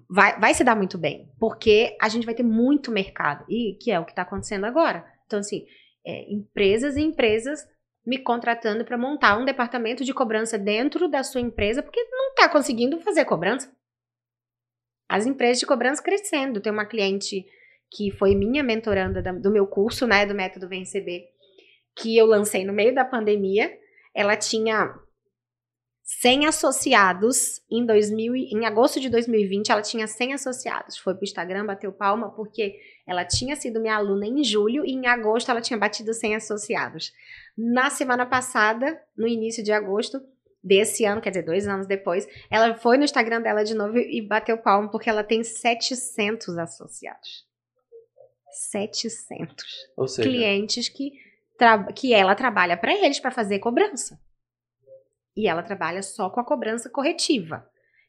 vai, 0.09 0.39
vai 0.39 0.55
se 0.55 0.63
dar 0.63 0.77
muito 0.77 0.99
bem, 0.99 1.31
porque 1.39 1.97
a 2.01 2.09
gente 2.09 2.27
vai 2.27 2.35
ter 2.35 2.43
muito 2.43 2.91
mercado, 2.91 3.45
e 3.49 3.79
que 3.81 3.91
é 3.91 3.99
o 3.99 4.05
que 4.05 4.13
está 4.13 4.23
acontecendo 4.23 4.65
agora. 4.65 5.05
Então, 5.27 5.39
assim, 5.39 5.65
é, 6.07 6.33
empresas 6.33 6.97
e 6.97 7.03
empresas 7.03 7.67
me 8.07 8.19
contratando 8.19 8.85
para 8.85 8.97
montar 8.97 9.37
um 9.37 9.45
departamento 9.45 10.05
de 10.05 10.15
cobrança 10.15 10.59
dentro 10.59 11.09
da 11.09 11.23
sua 11.23 11.41
empresa, 11.41 11.83
porque 11.83 12.03
não 12.11 12.31
está 12.31 12.49
conseguindo 12.49 12.99
fazer 13.01 13.25
cobrança. 13.25 13.71
As 15.09 15.27
empresas 15.27 15.59
de 15.59 15.67
cobrança 15.67 16.03
crescendo. 16.03 16.61
Tem 16.61 16.73
uma 16.73 16.87
cliente 16.87 17.47
que 17.91 18.11
foi 18.11 18.35
minha 18.35 18.63
mentoranda 18.63 19.23
do 19.33 19.51
meu 19.51 19.67
curso, 19.67 20.07
né, 20.07 20.25
do 20.25 20.35
método 20.35 20.69
Vencer, 20.69 21.05
que 21.97 22.17
eu 22.17 22.27
lancei 22.27 22.65
no 22.65 22.73
meio 22.73 22.95
da 22.95 23.05
pandemia. 23.05 23.71
Ela 24.15 24.37
tinha 24.37 24.95
100 26.11 26.47
associados 26.47 27.61
em 27.71 27.85
2000, 27.85 28.35
em 28.35 28.65
agosto 28.65 28.99
de 28.99 29.11
2020, 29.11 29.71
ela 29.71 29.83
tinha 29.83 30.07
100 30.07 30.33
associados. 30.33 30.97
Foi 30.97 31.15
pro 31.15 31.23
Instagram, 31.23 31.67
bateu 31.67 31.93
palma, 31.93 32.31
porque 32.31 32.81
ela 33.07 33.27
tinha 33.27 33.55
sido 33.55 33.79
minha 33.79 33.95
aluna 33.95 34.27
em 34.27 34.43
julho 34.43 34.87
e 34.87 34.93
em 34.93 35.07
agosto 35.07 35.51
ela 35.51 35.61
tinha 35.61 35.79
batido 35.79 36.15
100 36.15 36.37
associados. 36.37 37.13
Na 37.55 37.91
semana 37.91 38.25
passada, 38.25 38.99
no 39.15 39.29
início 39.29 39.63
de 39.63 39.71
agosto 39.71 40.19
desse 40.65 41.05
ano, 41.05 41.21
quer 41.21 41.29
dizer, 41.29 41.43
dois 41.43 41.69
anos 41.69 41.87
depois, 41.87 42.27
ela 42.51 42.75
foi 42.75 42.97
no 42.97 43.05
Instagram 43.05 43.43
dela 43.43 43.63
de 43.63 43.75
novo 43.75 43.99
e 43.99 44.23
bateu 44.23 44.57
palma 44.57 44.91
porque 44.91 45.11
ela 45.11 45.23
tem 45.23 45.45
700 45.45 46.57
associados. 46.57 47.47
700 48.51 49.65
Ou 49.95 50.09
seja, 50.09 50.27
clientes 50.27 50.89
que, 50.89 51.13
que 51.95 52.15
ela 52.15 52.35
trabalha 52.35 52.79
para 52.79 52.95
eles 52.95 53.21
para 53.21 53.31
fazer 53.31 53.59
cobrança. 53.59 54.19
E 55.39 55.47
ela 55.47 55.63
trabalha 55.63 56.03
só 56.03 56.29
com 56.29 56.41
a 56.41 56.45
cobrança 56.45 56.91
corretiva, 56.91 57.65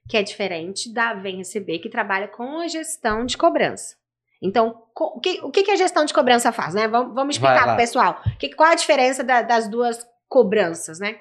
que 0.10 0.18
é 0.18 0.24
diferente 0.24 0.92
da 0.92 1.14
Vem 1.14 1.38
Receber, 1.38 1.78
que 1.78 1.88
trabalha 1.88 2.28
com 2.28 2.60
a 2.60 2.68
gestão 2.68 3.24
de 3.24 3.38
cobrança. 3.38 3.96
Então, 4.42 4.82
o 5.00 5.20
que, 5.20 5.40
o 5.44 5.52
que 5.52 5.70
a 5.70 5.76
gestão 5.76 6.06
de 6.06 6.14
cobrança 6.14 6.52
faz, 6.52 6.74
né? 6.74 6.88
Vamos, 6.88 7.14
vamos 7.14 7.36
explicar 7.36 7.66
para 7.66 7.74
o 7.76 7.78
pessoal. 7.78 8.20
Que, 8.40 8.50
qual 8.56 8.72
a 8.72 8.76
diferença 8.76 9.24
da, 9.24 9.44
das 9.44 9.70
duas 9.70 10.04
cobranças, 10.28 11.00
né? 11.00 11.20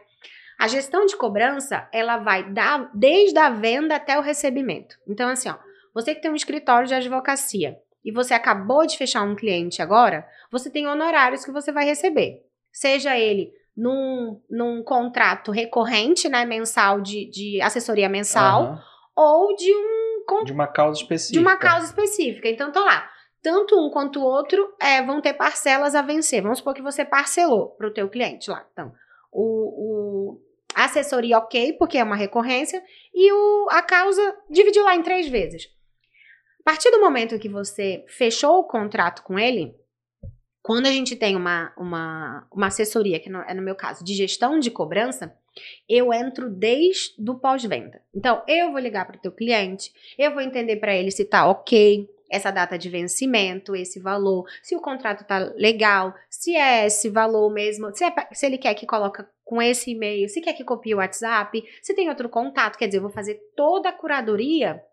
A 0.58 0.66
gestão 0.66 1.04
de 1.04 1.14
cobrança, 1.14 1.86
ela 1.92 2.16
vai 2.16 2.42
desde 2.94 3.38
a 3.38 3.50
venda 3.50 3.96
até 3.96 4.18
o 4.18 4.22
recebimento. 4.22 4.96
Então, 5.06 5.28
assim, 5.28 5.50
ó, 5.50 5.56
você 5.92 6.14
que 6.14 6.22
tem 6.22 6.30
um 6.30 6.36
escritório 6.36 6.88
de 6.88 6.94
advocacia 6.94 7.76
e 8.02 8.10
você 8.10 8.32
acabou 8.32 8.86
de 8.86 8.96
fechar 8.96 9.24
um 9.24 9.36
cliente 9.36 9.82
agora, 9.82 10.26
você 10.50 10.70
tem 10.70 10.86
honorários 10.86 11.44
que 11.44 11.52
você 11.52 11.70
vai 11.70 11.84
receber. 11.84 12.46
Seja 12.72 13.18
ele 13.18 13.52
num, 13.78 14.42
num 14.50 14.82
contrato 14.82 15.52
recorrente, 15.52 16.28
né, 16.28 16.44
mensal, 16.44 17.00
de, 17.00 17.30
de 17.30 17.62
assessoria 17.62 18.08
mensal, 18.08 18.72
uhum. 18.72 18.78
ou 19.14 19.54
de 19.54 19.72
um... 19.72 20.44
De 20.44 20.52
uma 20.52 20.66
causa 20.66 21.00
específica. 21.00 21.32
De 21.32 21.38
uma 21.38 21.56
causa 21.56 21.86
específica. 21.86 22.48
Então, 22.48 22.72
tá 22.72 22.80
lá. 22.80 23.08
Tanto 23.40 23.78
um 23.78 23.88
quanto 23.88 24.20
o 24.20 24.24
outro 24.24 24.74
é, 24.80 25.00
vão 25.00 25.20
ter 25.20 25.32
parcelas 25.32 25.94
a 25.94 26.02
vencer. 26.02 26.42
Vamos 26.42 26.58
supor 26.58 26.74
que 26.74 26.82
você 26.82 27.04
parcelou 27.04 27.68
para 27.76 27.86
o 27.86 27.92
teu 27.92 28.08
cliente 28.10 28.50
lá. 28.50 28.66
Então, 28.72 28.92
o, 29.32 30.34
o 30.34 30.40
assessoria 30.74 31.38
ok, 31.38 31.74
porque 31.74 31.98
é 31.98 32.04
uma 32.04 32.16
recorrência, 32.16 32.82
e 33.14 33.32
o, 33.32 33.68
a 33.70 33.80
causa 33.80 34.36
dividiu 34.50 34.84
lá 34.84 34.96
em 34.96 35.02
três 35.02 35.28
vezes. 35.28 35.68
A 36.60 36.64
partir 36.64 36.90
do 36.90 37.00
momento 37.00 37.38
que 37.38 37.48
você 37.48 38.04
fechou 38.08 38.58
o 38.58 38.64
contrato 38.64 39.22
com 39.22 39.38
ele, 39.38 39.74
quando 40.68 40.85
a 40.85 40.92
gente 40.92 41.16
tem 41.16 41.35
uma, 41.35 41.72
uma, 41.78 42.46
uma 42.52 42.66
assessoria, 42.66 43.18
que 43.18 43.31
é 43.31 43.54
no 43.54 43.62
meu 43.62 43.74
caso, 43.74 44.04
de 44.04 44.12
gestão 44.12 44.59
de 44.59 44.70
cobrança, 44.70 45.35
eu 45.88 46.12
entro 46.12 46.50
desde 46.50 47.14
o 47.26 47.37
pós-venda. 47.37 48.02
Então, 48.14 48.42
eu 48.46 48.70
vou 48.70 48.78
ligar 48.78 49.07
para 49.07 49.16
o 49.16 49.18
teu 49.18 49.33
cliente, 49.33 49.90
eu 50.18 50.31
vou 50.31 50.42
entender 50.42 50.76
para 50.76 50.94
ele 50.94 51.11
se 51.11 51.22
está 51.22 51.48
ok, 51.48 52.07
essa 52.31 52.50
data 52.50 52.76
de 52.76 52.90
vencimento, 52.90 53.74
esse 53.74 53.98
valor, 53.98 54.44
se 54.62 54.76
o 54.76 54.81
contrato 54.83 55.24
tá 55.24 55.38
legal, 55.57 56.14
se 56.28 56.54
é 56.54 56.85
esse 56.85 57.09
valor 57.09 57.50
mesmo, 57.50 57.90
se, 57.96 58.04
é, 58.04 58.12
se 58.31 58.44
ele 58.44 58.59
quer 58.59 58.74
que 58.74 58.85
coloque 58.85 59.24
com 59.46 59.62
esse 59.62 59.92
e-mail, 59.92 60.28
se 60.28 60.42
quer 60.42 60.52
que 60.52 60.64
copie 60.64 60.94
o 60.94 60.98
WhatsApp, 60.98 61.64
se 61.81 61.94
tem 61.94 62.11
outro 62.11 62.28
contato, 62.28 62.76
quer 62.76 62.88
dizer, 62.88 62.98
eu 62.98 63.02
vou 63.04 63.11
fazer 63.11 63.40
toda 63.57 63.88
a 63.88 63.92
curadoria 63.92 64.85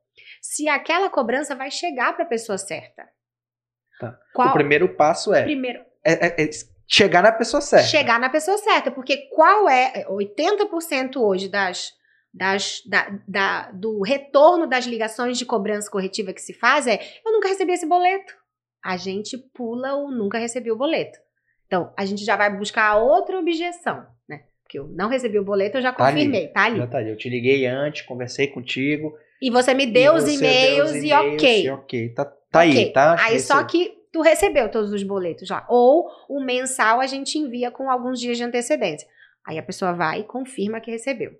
se 0.41 0.69
aquela 0.69 1.09
cobrança 1.09 1.53
vai 1.53 1.69
chegar 1.69 2.13
para 2.13 2.23
a 2.23 2.29
pessoa 2.29 2.57
certa. 2.57 3.13
Tá. 3.99 4.17
Qual... 4.33 4.49
O 4.49 4.53
primeiro 4.53 4.89
passo 4.95 5.33
é, 5.33 5.43
primeiro... 5.43 5.79
É, 6.03 6.27
é, 6.27 6.43
é, 6.43 6.49
chegar 6.87 7.23
na 7.23 7.31
pessoa 7.31 7.61
certa. 7.61 7.87
Chegar 7.87 8.19
na 8.19 8.29
pessoa 8.29 8.57
certa, 8.57 8.91
porque 8.91 9.29
qual 9.33 9.67
é 9.69 10.05
80% 10.05 11.17
hoje 11.17 11.49
das, 11.49 11.93
das 12.33 12.81
da, 12.85 13.19
da, 13.27 13.71
do 13.71 14.01
retorno 14.01 14.67
das 14.67 14.85
ligações 14.85 15.37
de 15.37 15.45
cobrança 15.45 15.89
corretiva 15.89 16.33
que 16.33 16.41
se 16.41 16.53
faz 16.53 16.87
é 16.87 16.99
eu 17.25 17.31
nunca 17.31 17.47
recebi 17.47 17.73
esse 17.73 17.85
boleto. 17.85 18.33
A 18.83 18.97
gente 18.97 19.37
pula 19.37 19.95
o 19.95 20.11
nunca 20.11 20.37
recebi 20.37 20.71
o 20.71 20.77
boleto. 20.77 21.17
Então, 21.65 21.91
a 21.97 22.05
gente 22.05 22.23
já 22.23 22.35
vai 22.35 22.55
buscar 22.55 22.97
outra 22.97 23.39
objeção, 23.39 24.05
né? 24.29 24.43
Porque 24.63 24.77
eu 24.77 24.87
não 24.89 25.09
recebi 25.09 25.39
o 25.39 25.43
boleto, 25.43 25.77
eu 25.77 25.81
já 25.81 25.91
confirmei, 25.91 26.47
tá 26.47 26.65
ali. 26.65 26.65
Tá 26.65 26.65
ali. 26.65 26.77
Já 26.77 26.87
tá 26.87 26.97
ali. 26.99 27.09
Eu 27.09 27.17
te 27.17 27.29
liguei 27.29 27.65
antes, 27.65 28.03
conversei 28.03 28.47
contigo. 28.47 29.17
E 29.41 29.49
você 29.49 29.73
me 29.73 29.85
deu 29.85 30.13
os 30.13 30.27
e-mails 30.27 30.93
e, 30.95 31.11
ok. 31.11 31.65
E 31.65 31.69
ok, 31.69 32.09
tá 32.13 32.31
Tá 32.55 32.65
okay. 32.65 32.85
aí, 32.85 32.93
tá? 32.93 33.15
Aí 33.19 33.35
Esse... 33.35 33.47
só 33.47 33.63
que 33.63 33.93
tu 34.11 34.21
recebeu 34.21 34.71
todos 34.71 34.91
os 34.91 35.03
boletos 35.03 35.47
já. 35.47 35.65
Ou 35.69 36.09
o 36.29 36.39
mensal 36.39 37.01
a 37.01 37.07
gente 37.07 37.37
envia 37.37 37.69
com 37.69 37.89
alguns 37.89 38.19
dias 38.19 38.37
de 38.37 38.43
antecedência. 38.43 39.07
Aí 39.45 39.59
a 39.59 39.63
pessoa 39.63 39.93
vai 39.93 40.21
e 40.21 40.23
confirma 40.23 40.79
que 40.79 40.89
recebeu. 40.89 41.31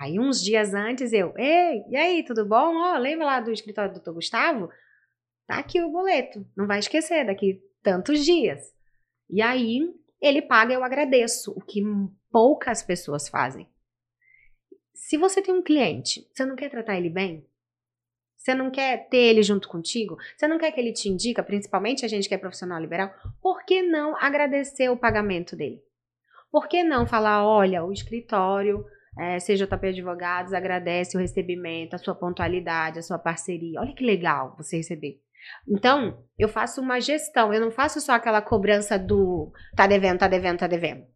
Aí 0.00 0.18
uns 0.18 0.42
dias 0.42 0.72
antes 0.72 1.12
eu, 1.12 1.34
ei, 1.36 1.84
e 1.90 1.96
aí, 1.96 2.24
tudo 2.24 2.46
bom? 2.46 2.74
Ó, 2.74 2.94
oh, 2.94 2.98
lembra 2.98 3.26
lá 3.26 3.40
do 3.40 3.52
escritório 3.52 3.92
do 3.92 4.00
Dr. 4.00 4.12
Gustavo? 4.12 4.70
Tá 5.46 5.58
aqui 5.58 5.80
o 5.82 5.90
boleto. 5.90 6.44
Não 6.56 6.66
vai 6.66 6.78
esquecer 6.78 7.26
daqui 7.26 7.62
tantos 7.82 8.24
dias. 8.24 8.60
E 9.28 9.42
aí 9.42 9.80
ele 10.20 10.40
paga, 10.40 10.72
eu 10.72 10.82
agradeço, 10.82 11.52
o 11.52 11.60
que 11.60 11.82
poucas 12.30 12.82
pessoas 12.82 13.28
fazem. 13.28 13.68
Se 14.94 15.18
você 15.18 15.42
tem 15.42 15.52
um 15.52 15.62
cliente, 15.62 16.26
você 16.32 16.46
não 16.46 16.56
quer 16.56 16.70
tratar 16.70 16.96
ele 16.96 17.10
bem? 17.10 17.46
Você 18.42 18.56
não 18.56 18.72
quer 18.72 19.08
ter 19.08 19.18
ele 19.18 19.40
junto 19.40 19.68
contigo? 19.68 20.16
Você 20.36 20.48
não 20.48 20.58
quer 20.58 20.72
que 20.72 20.80
ele 20.80 20.92
te 20.92 21.08
indica, 21.08 21.44
principalmente 21.44 22.04
a 22.04 22.08
gente 22.08 22.28
que 22.28 22.34
é 22.34 22.38
profissional 22.38 22.80
liberal? 22.80 23.14
Por 23.40 23.64
que 23.64 23.82
não 23.82 24.16
agradecer 24.16 24.88
o 24.88 24.96
pagamento 24.96 25.54
dele? 25.54 25.80
Por 26.50 26.66
que 26.66 26.82
não 26.82 27.06
falar, 27.06 27.46
olha, 27.46 27.84
o 27.84 27.92
escritório, 27.92 28.84
é, 29.16 29.38
CJP 29.38 29.86
Advogados, 29.86 30.52
agradece 30.52 31.16
o 31.16 31.20
recebimento, 31.20 31.94
a 31.94 31.98
sua 31.98 32.16
pontualidade, 32.16 32.98
a 32.98 33.02
sua 33.02 33.16
parceria. 33.16 33.80
Olha 33.80 33.94
que 33.94 34.04
legal 34.04 34.56
você 34.58 34.78
receber. 34.78 35.20
Então, 35.68 36.24
eu 36.36 36.48
faço 36.48 36.80
uma 36.80 37.00
gestão, 37.00 37.54
eu 37.54 37.60
não 37.60 37.70
faço 37.70 38.00
só 38.00 38.12
aquela 38.12 38.42
cobrança 38.42 38.98
do 38.98 39.52
tá 39.76 39.86
devendo, 39.86 40.18
tá 40.18 40.26
devendo, 40.26 40.58
tá 40.58 40.66
devendo. 40.66 41.06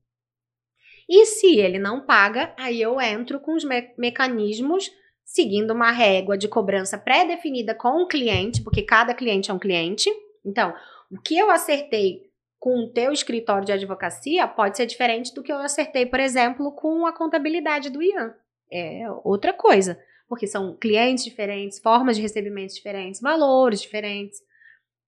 E 1.08 1.26
se 1.26 1.58
ele 1.58 1.78
não 1.78 2.06
paga, 2.06 2.54
aí 2.56 2.80
eu 2.80 3.00
entro 3.00 3.40
com 3.40 3.54
os 3.54 3.64
me 3.64 3.92
mecanismos 3.98 4.90
seguindo 5.26 5.72
uma 5.72 5.90
régua 5.90 6.38
de 6.38 6.46
cobrança 6.46 6.96
pré-definida 6.96 7.74
com 7.74 8.02
o 8.02 8.06
cliente, 8.06 8.62
porque 8.62 8.80
cada 8.80 9.12
cliente 9.12 9.50
é 9.50 9.54
um 9.54 9.58
cliente. 9.58 10.08
Então, 10.44 10.72
o 11.10 11.20
que 11.20 11.36
eu 11.36 11.50
acertei 11.50 12.30
com 12.60 12.84
o 12.84 12.88
teu 12.88 13.12
escritório 13.12 13.66
de 13.66 13.72
advocacia 13.72 14.46
pode 14.46 14.76
ser 14.76 14.86
diferente 14.86 15.34
do 15.34 15.42
que 15.42 15.52
eu 15.52 15.58
acertei, 15.58 16.06
por 16.06 16.20
exemplo, 16.20 16.70
com 16.72 17.04
a 17.04 17.12
contabilidade 17.12 17.90
do 17.90 18.00
Ian. 18.00 18.34
É 18.70 19.04
outra 19.24 19.52
coisa, 19.52 20.00
porque 20.28 20.46
são 20.46 20.76
clientes 20.76 21.24
diferentes, 21.24 21.80
formas 21.80 22.16
de 22.16 22.22
recebimento 22.22 22.72
diferentes, 22.72 23.20
valores 23.20 23.82
diferentes. 23.82 24.40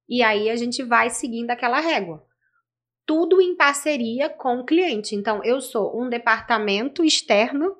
E 0.08 0.22
aí 0.22 0.50
a 0.50 0.56
gente 0.56 0.82
vai 0.82 1.10
seguindo 1.10 1.50
aquela 1.50 1.78
régua. 1.78 2.26
Tudo 3.06 3.40
em 3.40 3.56
parceria 3.56 4.28
com 4.28 4.58
o 4.58 4.64
cliente. 4.64 5.14
Então, 5.14 5.42
eu 5.44 5.60
sou 5.60 5.98
um 5.98 6.08
departamento 6.08 7.04
externo 7.04 7.76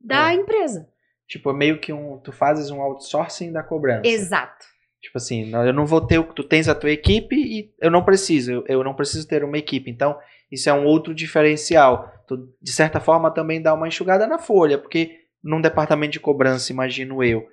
da 0.00 0.32
é. 0.32 0.36
empresa. 0.36 0.88
Tipo, 1.28 1.52
meio 1.52 1.78
que 1.78 1.92
um. 1.92 2.18
Tu 2.18 2.32
fazes 2.32 2.70
um 2.70 2.80
outsourcing 2.80 3.52
da 3.52 3.62
cobrança. 3.62 4.08
Exato. 4.08 4.66
Tipo 5.00 5.18
assim, 5.18 5.52
eu 5.52 5.72
não 5.72 5.86
vou 5.86 6.00
ter. 6.00 6.22
Tu 6.32 6.42
tens 6.42 6.68
a 6.68 6.74
tua 6.74 6.90
equipe 6.90 7.36
e 7.36 7.72
eu 7.80 7.90
não 7.90 8.02
preciso. 8.02 8.50
Eu, 8.50 8.64
eu 8.66 8.84
não 8.84 8.94
preciso 8.94 9.28
ter 9.28 9.44
uma 9.44 9.58
equipe. 9.58 9.90
Então, 9.90 10.18
isso 10.50 10.68
é 10.68 10.72
um 10.72 10.86
outro 10.86 11.14
diferencial. 11.14 12.10
Tu, 12.26 12.36
de 12.60 12.72
certa 12.72 12.98
forma, 12.98 13.30
também 13.30 13.60
dá 13.60 13.74
uma 13.74 13.86
enxugada 13.86 14.26
na 14.26 14.38
folha, 14.38 14.78
porque 14.78 15.18
num 15.42 15.60
departamento 15.60 16.12
de 16.12 16.20
cobrança, 16.20 16.72
imagino 16.72 17.22
eu, 17.22 17.46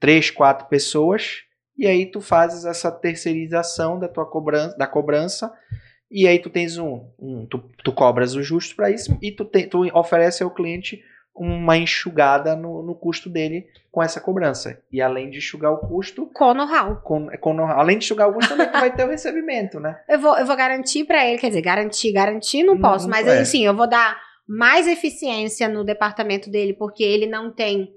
três, 0.00 0.30
quatro 0.30 0.68
pessoas, 0.68 1.42
e 1.76 1.86
aí 1.86 2.10
tu 2.10 2.20
fazes 2.20 2.64
essa 2.64 2.90
terceirização 2.90 3.98
da 3.98 4.08
tua 4.08 4.26
cobrança, 4.26 4.76
da 4.76 4.86
cobrança, 4.86 5.52
e 6.10 6.26
aí 6.26 6.38
tu 6.38 6.50
tens 6.50 6.76
um, 6.76 7.08
um 7.18 7.46
tu, 7.46 7.58
tu 7.82 7.92
cobras 7.92 8.34
o 8.34 8.42
justo 8.42 8.76
para 8.76 8.90
isso 8.90 9.16
e 9.22 9.32
tu, 9.32 9.44
te, 9.46 9.66
tu 9.66 9.86
oferece 9.96 10.42
ao 10.42 10.50
cliente 10.50 11.02
uma 11.34 11.76
enxugada 11.76 12.54
no, 12.54 12.82
no, 12.82 12.94
custo 12.94 13.30
dele 13.30 13.66
com 13.90 14.02
essa 14.02 14.20
cobrança. 14.20 14.82
E 14.92 15.00
além 15.00 15.30
de 15.30 15.38
enxugar 15.38 15.72
o 15.72 15.78
custo. 15.78 16.26
Com 16.26 16.52
know-how. 16.52 16.96
Com, 16.96 17.28
com 17.40 17.54
know 17.54 17.66
além 17.66 17.98
de 17.98 18.04
enxugar 18.04 18.28
o 18.28 18.34
custo, 18.34 18.54
também 18.54 18.70
vai 18.70 18.94
ter 18.94 19.04
o 19.04 19.08
recebimento, 19.08 19.80
né? 19.80 19.98
Eu 20.08 20.18
vou, 20.18 20.36
eu 20.36 20.44
vou 20.44 20.56
garantir 20.56 21.04
para 21.04 21.26
ele, 21.26 21.38
quer 21.38 21.48
dizer, 21.48 21.62
garantir, 21.62 22.12
garantir 22.12 22.62
não, 22.62 22.78
posso, 22.78 23.06
não 23.06 23.10
mas 23.10 23.26
é. 23.26 23.40
assim, 23.40 23.64
eu 23.64 23.74
vou 23.74 23.88
dar 23.88 24.20
mais 24.46 24.86
eficiência 24.86 25.68
no 25.68 25.84
departamento 25.84 26.50
dele, 26.50 26.74
porque 26.74 27.02
ele 27.02 27.26
não 27.26 27.50
tem 27.50 27.90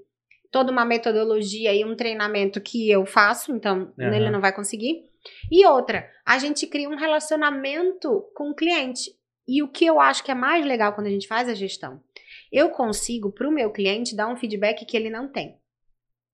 toda 0.50 0.72
uma 0.72 0.84
metodologia 0.84 1.74
e 1.74 1.84
um 1.84 1.94
treinamento 1.94 2.60
que 2.60 2.90
eu 2.90 3.04
faço, 3.04 3.54
então 3.54 3.92
Aham. 4.00 4.14
ele 4.14 4.30
não 4.30 4.40
vai 4.40 4.52
conseguir. 4.52 5.04
E 5.50 5.66
outra, 5.66 6.08
a 6.24 6.38
gente 6.38 6.66
cria 6.66 6.88
um 6.88 6.96
relacionamento 6.96 8.24
com 8.34 8.50
o 8.50 8.54
cliente. 8.54 9.10
E 9.46 9.62
o 9.62 9.68
que 9.68 9.84
eu 9.84 10.00
acho 10.00 10.24
que 10.24 10.30
é 10.30 10.34
mais 10.34 10.64
legal 10.64 10.92
quando 10.92 11.06
a 11.06 11.10
gente 11.10 11.28
faz 11.28 11.48
a 11.48 11.54
gestão, 11.54 12.00
eu 12.52 12.70
consigo 12.70 13.30
para 13.32 13.48
o 13.48 13.52
meu 13.52 13.70
cliente 13.72 14.16
dar 14.16 14.28
um 14.28 14.36
feedback 14.36 14.84
que 14.84 14.96
ele 14.96 15.10
não 15.10 15.28
tem. 15.28 15.58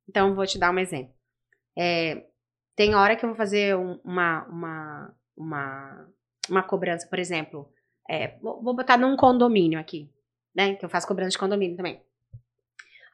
Então, 0.09 0.35
vou 0.35 0.47
te 0.47 0.59
dar 0.59 0.73
um 0.73 0.79
exemplo. 0.79 1.15
É, 1.79 2.27
tem 2.77 2.95
hora 2.95 3.17
que 3.17 3.25
eu 3.25 3.29
vou 3.31 3.37
fazer 3.37 3.77
um- 3.77 3.99
uma, 4.05 4.45
uma, 4.47 5.15
uma, 5.37 6.09
uma 6.51 6.63
cobrança, 6.63 7.07
por 7.09 7.19
exemplo, 7.19 7.73
é, 8.09 8.37
vou 8.41 8.75
botar 8.75 8.97
num 8.99 9.17
condomínio 9.17 9.79
aqui, 9.79 10.11
né? 10.55 10.75
Que 10.75 10.85
eu 10.85 10.89
faço 10.91 11.07
cobrança 11.07 11.31
de 11.31 11.39
condomínio 11.39 11.77
também. 11.77 12.03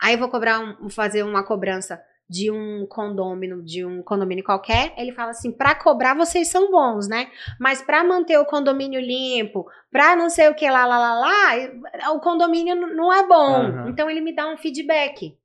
Aí 0.01 0.15
eu 0.15 0.19
vou 0.19 0.29
cobrar 0.29 0.61
um, 0.61 0.89
fazer 0.89 1.23
uma 1.23 1.45
cobrança 1.45 2.03
de 2.29 2.51
um 2.51 2.87
condomínio, 2.87 3.63
de 3.63 3.85
um 3.85 4.03
condomínio 4.03 4.45
qualquer, 4.45 4.93
ele 4.97 5.13
fala 5.13 5.31
assim: 5.31 5.51
para 5.51 5.75
cobrar 5.75 6.15
vocês 6.15 6.49
são 6.49 6.71
bons, 6.71 7.09
né? 7.09 7.29
Mas 7.59 7.81
para 7.81 8.05
manter 8.05 8.39
o 8.39 8.45
condomínio 8.45 9.01
limpo, 9.01 9.67
para 9.91 10.15
não 10.15 10.29
sei 10.29 10.49
o 10.49 10.55
que 10.55 10.69
lá, 10.69 10.85
lá, 10.85 10.99
lá, 10.99 11.15
lá, 11.15 12.13
o 12.13 12.21
condomínio 12.21 12.75
não 12.77 13.13
é 13.13 13.27
bom. 13.27 13.55
Aham. 13.57 13.89
Então 13.89 14.11
ele 14.11 14.21
me 14.21 14.35
dá 14.35 14.47
um 14.47 14.57
feedback. 14.59 15.37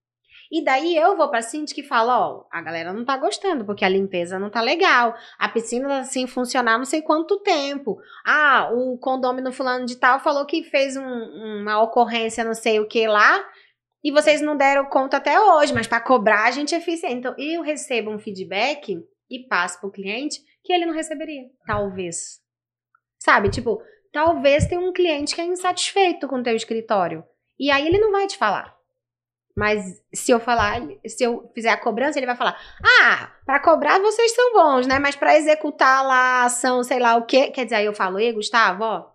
E 0.51 0.63
daí 0.63 0.95
eu 0.95 1.17
vou 1.17 1.29
pra 1.29 1.41
síndica 1.41 1.79
e 1.81 1.83
falo, 1.83 2.09
ó, 2.11 2.43
a 2.51 2.61
galera 2.61 2.93
não 2.93 3.03
tá 3.03 3.17
gostando, 3.17 3.65
porque 3.65 3.83
a 3.83 3.89
limpeza 3.89 4.37
não 4.37 4.51
tá 4.51 4.61
legal. 4.61 5.15
A 5.39 5.49
piscina 5.49 5.87
tá 5.87 6.03
sem 6.03 6.27
funcionar 6.27 6.77
não 6.77 6.85
sei 6.85 7.01
quanto 7.01 7.39
tempo. 7.39 7.97
Ah, 8.23 8.69
o 8.71 8.95
condomínio 8.99 9.51
fulano 9.51 9.85
de 9.87 9.95
tal 9.95 10.19
falou 10.19 10.45
que 10.45 10.63
fez 10.65 10.95
um- 10.95 11.61
uma 11.61 11.81
ocorrência 11.81 12.43
não 12.43 12.53
sei 12.53 12.79
o 12.79 12.87
que 12.87 13.07
lá, 13.07 13.43
e 14.03 14.11
vocês 14.11 14.41
não 14.41 14.57
deram 14.57 14.85
conta 14.85 15.17
até 15.17 15.39
hoje, 15.39 15.73
mas 15.73 15.87
para 15.87 16.01
cobrar 16.01 16.45
a 16.45 16.51
gente 16.51 16.75
é 16.75 16.77
eficiente. 16.77 17.15
Então, 17.15 17.33
eu 17.37 17.61
recebo 17.61 18.11
um 18.11 18.19
feedback 18.19 19.01
e 19.29 19.47
passo 19.47 19.79
pro 19.79 19.91
cliente 19.91 20.41
que 20.63 20.73
ele 20.73 20.85
não 20.85 20.93
receberia. 20.93 21.43
Talvez. 21.65 22.41
Sabe, 23.17 23.49
tipo, 23.49 23.81
talvez 24.11 24.67
tenha 24.67 24.81
um 24.81 24.91
cliente 24.91 25.33
que 25.33 25.41
é 25.41 25.45
insatisfeito 25.45 26.27
com 26.27 26.37
o 26.37 26.43
teu 26.43 26.55
escritório. 26.55 27.23
E 27.57 27.71
aí 27.71 27.87
ele 27.87 27.99
não 27.99 28.11
vai 28.11 28.27
te 28.27 28.37
falar. 28.37 28.75
Mas 29.55 30.01
se 30.13 30.31
eu 30.31 30.39
falar, 30.39 30.81
se 31.05 31.23
eu 31.23 31.49
fizer 31.53 31.69
a 31.69 31.77
cobrança, 31.77 32.17
ele 32.17 32.25
vai 32.25 32.35
falar: 32.35 32.59
"Ah, 33.01 33.31
para 33.45 33.59
cobrar 33.59 33.99
vocês 33.99 34.33
são 34.33 34.51
bons, 34.51 34.87
né? 34.87 34.97
Mas 34.97 35.15
para 35.15 35.37
executar 35.37 36.03
lá 36.03 36.15
a 36.41 36.45
ação, 36.45 36.83
sei 36.83 36.99
lá 36.99 37.15
o 37.15 37.25
quê". 37.25 37.51
Quer 37.51 37.65
dizer, 37.65 37.75
aí 37.75 37.85
eu 37.85 37.93
falo: 37.93 38.19
"Ei, 38.19 38.33
Gustavo, 38.33 38.83
ó, 38.83 39.12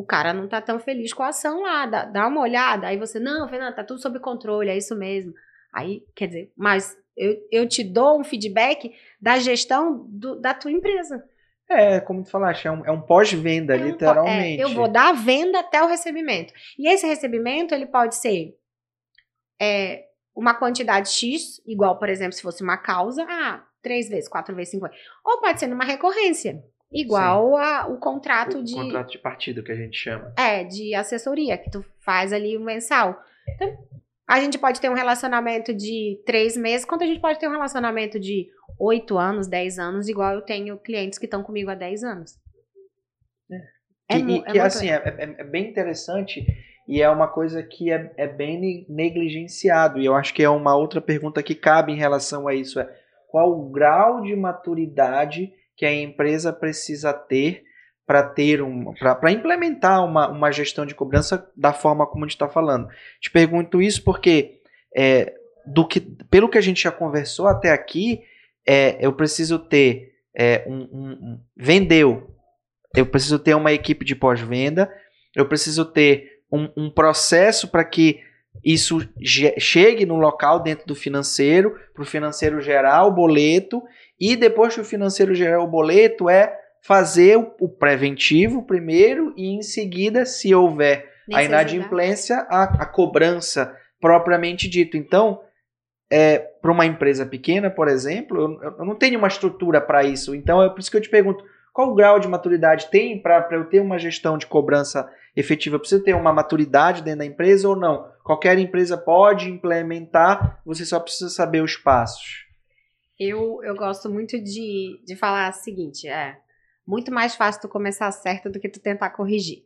o 0.00 0.04
cara 0.04 0.32
não 0.32 0.48
tá 0.48 0.60
tão 0.60 0.78
feliz 0.78 1.12
com 1.12 1.22
a 1.22 1.28
ação 1.28 1.62
lá, 1.62 1.86
dá, 1.86 2.04
dá 2.04 2.26
uma 2.26 2.40
olhada". 2.42 2.86
Aí 2.88 2.96
você: 2.98 3.18
"Não, 3.18 3.48
Fernanda, 3.48 3.76
tá 3.76 3.84
tudo 3.84 4.00
sob 4.00 4.18
controle, 4.20 4.70
é 4.70 4.76
isso 4.76 4.94
mesmo". 4.96 5.32
Aí, 5.72 6.02
quer 6.14 6.26
dizer, 6.28 6.52
mas 6.56 6.96
eu, 7.16 7.36
eu 7.50 7.68
te 7.68 7.82
dou 7.84 8.20
um 8.20 8.24
feedback 8.24 8.94
da 9.20 9.38
gestão 9.38 10.06
do- 10.08 10.40
da 10.40 10.54
tua 10.54 10.70
empresa. 10.70 11.22
É, 11.68 11.98
como 12.00 12.22
tu 12.22 12.30
falaste, 12.30 12.66
é 12.68 12.70
um, 12.70 12.86
é 12.86 12.90
um 12.90 13.00
pós-venda, 13.00 13.74
É 13.74 13.76
um 13.78 13.80
po- 13.80 13.86
literalmente. 13.92 14.60
é, 14.60 14.64
eu 14.64 14.68
vou 14.70 14.88
da 14.88 15.12
venda 15.12 15.58
até 15.60 15.82
o 15.82 15.86
recebimento. 15.88 16.52
E 16.78 16.88
esse 16.88 17.06
recebimento, 17.06 17.74
ele 17.74 17.86
pode 17.86 18.14
ser 18.14 18.54
é, 19.60 20.04
uma 20.34 20.54
quantidade 20.54 21.08
X, 21.10 21.60
igual, 21.66 21.98
por 21.98 22.08
exemplo, 22.08 22.32
se 22.34 22.42
fosse 22.42 22.62
uma 22.62 22.76
causa, 22.76 23.24
ah, 23.28 23.64
três 23.82 24.08
vezes, 24.08 24.28
quatro 24.28 24.54
vezes, 24.54 24.70
cinco 24.70 24.86
vezes. 24.88 25.02
Ou 25.24 25.40
pode 25.40 25.58
ser 25.58 25.66
numa 25.66 25.84
recorrência, 25.84 26.62
igual 26.92 27.56
a, 27.56 27.86
o 27.88 27.98
contrato 27.98 28.58
o 28.58 28.62
de, 28.64 28.74
contrato 28.74 29.10
de 29.12 29.18
partido 29.18 29.62
que 29.62 29.72
a 29.72 29.76
gente 29.76 29.96
chama. 29.96 30.32
é, 30.36 30.64
de 30.64 30.94
assessoria, 30.94 31.58
que 31.58 31.70
tu 31.70 31.84
faz 32.00 32.32
ali 32.32 32.56
o 32.56 32.60
mensal. 32.60 33.20
Então, 33.54 33.76
a 34.28 34.40
gente 34.40 34.58
pode 34.58 34.80
ter 34.80 34.90
um 34.90 34.94
relacionamento 34.94 35.72
de 35.74 36.20
três 36.26 36.56
meses, 36.56 36.84
quanto 36.86 37.04
a 37.04 37.06
gente 37.06 37.20
pode 37.20 37.38
ter 37.38 37.48
um 37.48 37.52
relacionamento 37.52 38.18
de 38.18 38.48
oito 38.78 39.16
anos, 39.18 39.46
dez 39.46 39.78
anos, 39.78 40.08
igual 40.08 40.34
eu 40.34 40.42
tenho 40.42 40.76
clientes 40.78 41.18
que 41.18 41.24
estão 41.26 41.42
comigo 41.42 41.70
há 41.70 41.74
dez 41.74 42.02
anos. 42.02 42.34
Que, 44.08 44.18
mu- 44.18 44.30
e- 44.36 44.42
é 44.46 44.52
que 44.52 44.58
assim, 44.60 44.88
é, 44.88 44.94
é- 44.96 45.36
é 45.40 45.44
bem 45.44 45.68
interessante 45.68 46.46
e 46.88 47.02
é 47.02 47.10
uma 47.10 47.26
coisa 47.26 47.62
que 47.62 47.90
é, 47.90 48.12
é 48.16 48.26
bem 48.28 48.60
ne- 48.60 48.86
negligenciado. 48.88 49.98
E 50.00 50.06
eu 50.06 50.14
acho 50.14 50.32
que 50.32 50.42
é 50.42 50.48
uma 50.48 50.76
outra 50.76 51.00
pergunta 51.00 51.42
que 51.42 51.54
cabe 51.54 51.92
em 51.92 51.96
relação 51.96 52.46
a 52.46 52.54
isso: 52.54 52.78
é 52.78 52.88
qual 53.28 53.50
o 53.50 53.68
grau 53.70 54.22
de 54.22 54.34
maturidade 54.36 55.52
que 55.76 55.84
a 55.84 55.92
empresa 55.94 56.52
precisa 56.52 57.12
ter 57.12 57.62
para 58.06 58.22
ter 58.22 58.62
um, 58.62 58.92
para 58.94 59.32
implementar 59.32 60.04
uma, 60.04 60.28
uma 60.28 60.52
gestão 60.52 60.86
de 60.86 60.94
cobrança 60.94 61.50
da 61.56 61.72
forma 61.72 62.06
como 62.06 62.24
a 62.24 62.26
gente 62.28 62.36
está 62.36 62.48
falando. 62.48 62.88
Te 63.20 63.30
pergunto 63.30 63.82
isso 63.82 64.02
porque 64.04 64.60
é, 64.96 65.34
do 65.66 65.86
que, 65.86 66.00
pelo 66.00 66.48
que 66.48 66.56
a 66.58 66.60
gente 66.60 66.82
já 66.82 66.92
conversou 66.92 67.48
até 67.48 67.70
aqui, 67.72 68.22
é, 68.66 68.96
eu 69.04 69.12
preciso 69.12 69.58
ter 69.58 70.12
é, 70.38 70.64
um, 70.66 70.82
um- 70.92 71.12
um- 71.12 71.40
vendeu 71.56 72.36
eu 72.96 73.04
preciso 73.04 73.38
ter 73.38 73.54
uma 73.54 73.72
equipe 73.72 74.04
de 74.06 74.16
pós-venda, 74.16 74.90
eu 75.34 75.46
preciso 75.46 75.84
ter 75.84 76.40
um, 76.50 76.70
um 76.76 76.90
processo 76.90 77.68
para 77.68 77.84
que 77.84 78.20
isso 78.64 79.06
chegue 79.58 80.06
no 80.06 80.16
local 80.16 80.60
dentro 80.60 80.86
do 80.86 80.94
financeiro, 80.94 81.78
para 81.92 82.02
o 82.02 82.06
financeiro 82.06 82.58
gerar 82.62 83.04
o 83.04 83.12
boleto, 83.12 83.82
e 84.18 84.36
depois 84.36 84.74
que 84.74 84.80
o 84.80 84.84
financeiro 84.84 85.34
gerar 85.34 85.60
o 85.60 85.66
boleto, 85.66 86.28
é 86.28 86.58
fazer 86.82 87.36
o, 87.36 87.68
preventivo 87.68 88.62
primeiro 88.62 89.34
e 89.36 89.48
em 89.48 89.62
seguida, 89.62 90.24
se 90.24 90.54
houver 90.54 91.12
a 91.32 91.42
inadimplência, 91.42 92.46
a, 92.48 92.82
a 92.82 92.86
cobrança 92.86 93.76
propriamente 94.00 94.68
dito. 94.68 94.96
Então, 94.96 95.40
é, 96.10 96.38
para 96.38 96.70
uma 96.70 96.86
empresa 96.86 97.26
pequena, 97.26 97.68
por 97.68 97.88
exemplo, 97.88 98.58
eu, 98.62 98.74
eu 98.78 98.84
não 98.84 98.94
tenho 98.94 99.18
uma 99.18 99.28
estrutura 99.28 99.80
para 99.80 100.04
isso. 100.04 100.34
Então, 100.34 100.62
é 100.62 100.68
por 100.68 100.78
isso 100.78 100.90
que 100.90 100.96
eu 100.96 101.00
te 101.00 101.10
pergunto, 101.10 101.44
qual 101.72 101.90
o 101.90 101.94
grau 101.94 102.18
de 102.18 102.28
maturidade 102.28 102.88
tem 102.90 103.20
para 103.20 103.46
eu 103.50 103.64
ter 103.66 103.80
uma 103.80 103.98
gestão 103.98 104.38
de 104.38 104.46
cobrança 104.46 105.10
efetiva? 105.36 105.76
Eu 105.76 105.80
preciso 105.80 106.02
ter 106.02 106.14
uma 106.14 106.32
maturidade 106.32 107.02
dentro 107.02 107.18
da 107.18 107.26
empresa 107.26 107.68
ou 107.68 107.76
não? 107.76 108.08
Qualquer 108.24 108.58
empresa 108.58 108.96
pode 108.96 109.50
implementar, 109.50 110.60
você 110.64 110.86
só 110.86 110.98
precisa 110.98 111.28
saber 111.28 111.62
os 111.62 111.76
passos. 111.76 112.45
Eu, 113.18 113.62
eu 113.62 113.74
gosto 113.74 114.10
muito 114.10 114.38
de, 114.38 115.00
de 115.04 115.16
falar 115.16 115.50
o 115.50 115.54
seguinte, 115.54 116.06
é 116.06 116.38
muito 116.86 117.10
mais 117.10 117.34
fácil 117.34 117.62
tu 117.62 117.68
começar 117.68 118.10
certo 118.12 118.50
do 118.50 118.60
que 118.60 118.68
tu 118.68 118.78
tentar 118.78 119.10
corrigir. 119.10 119.64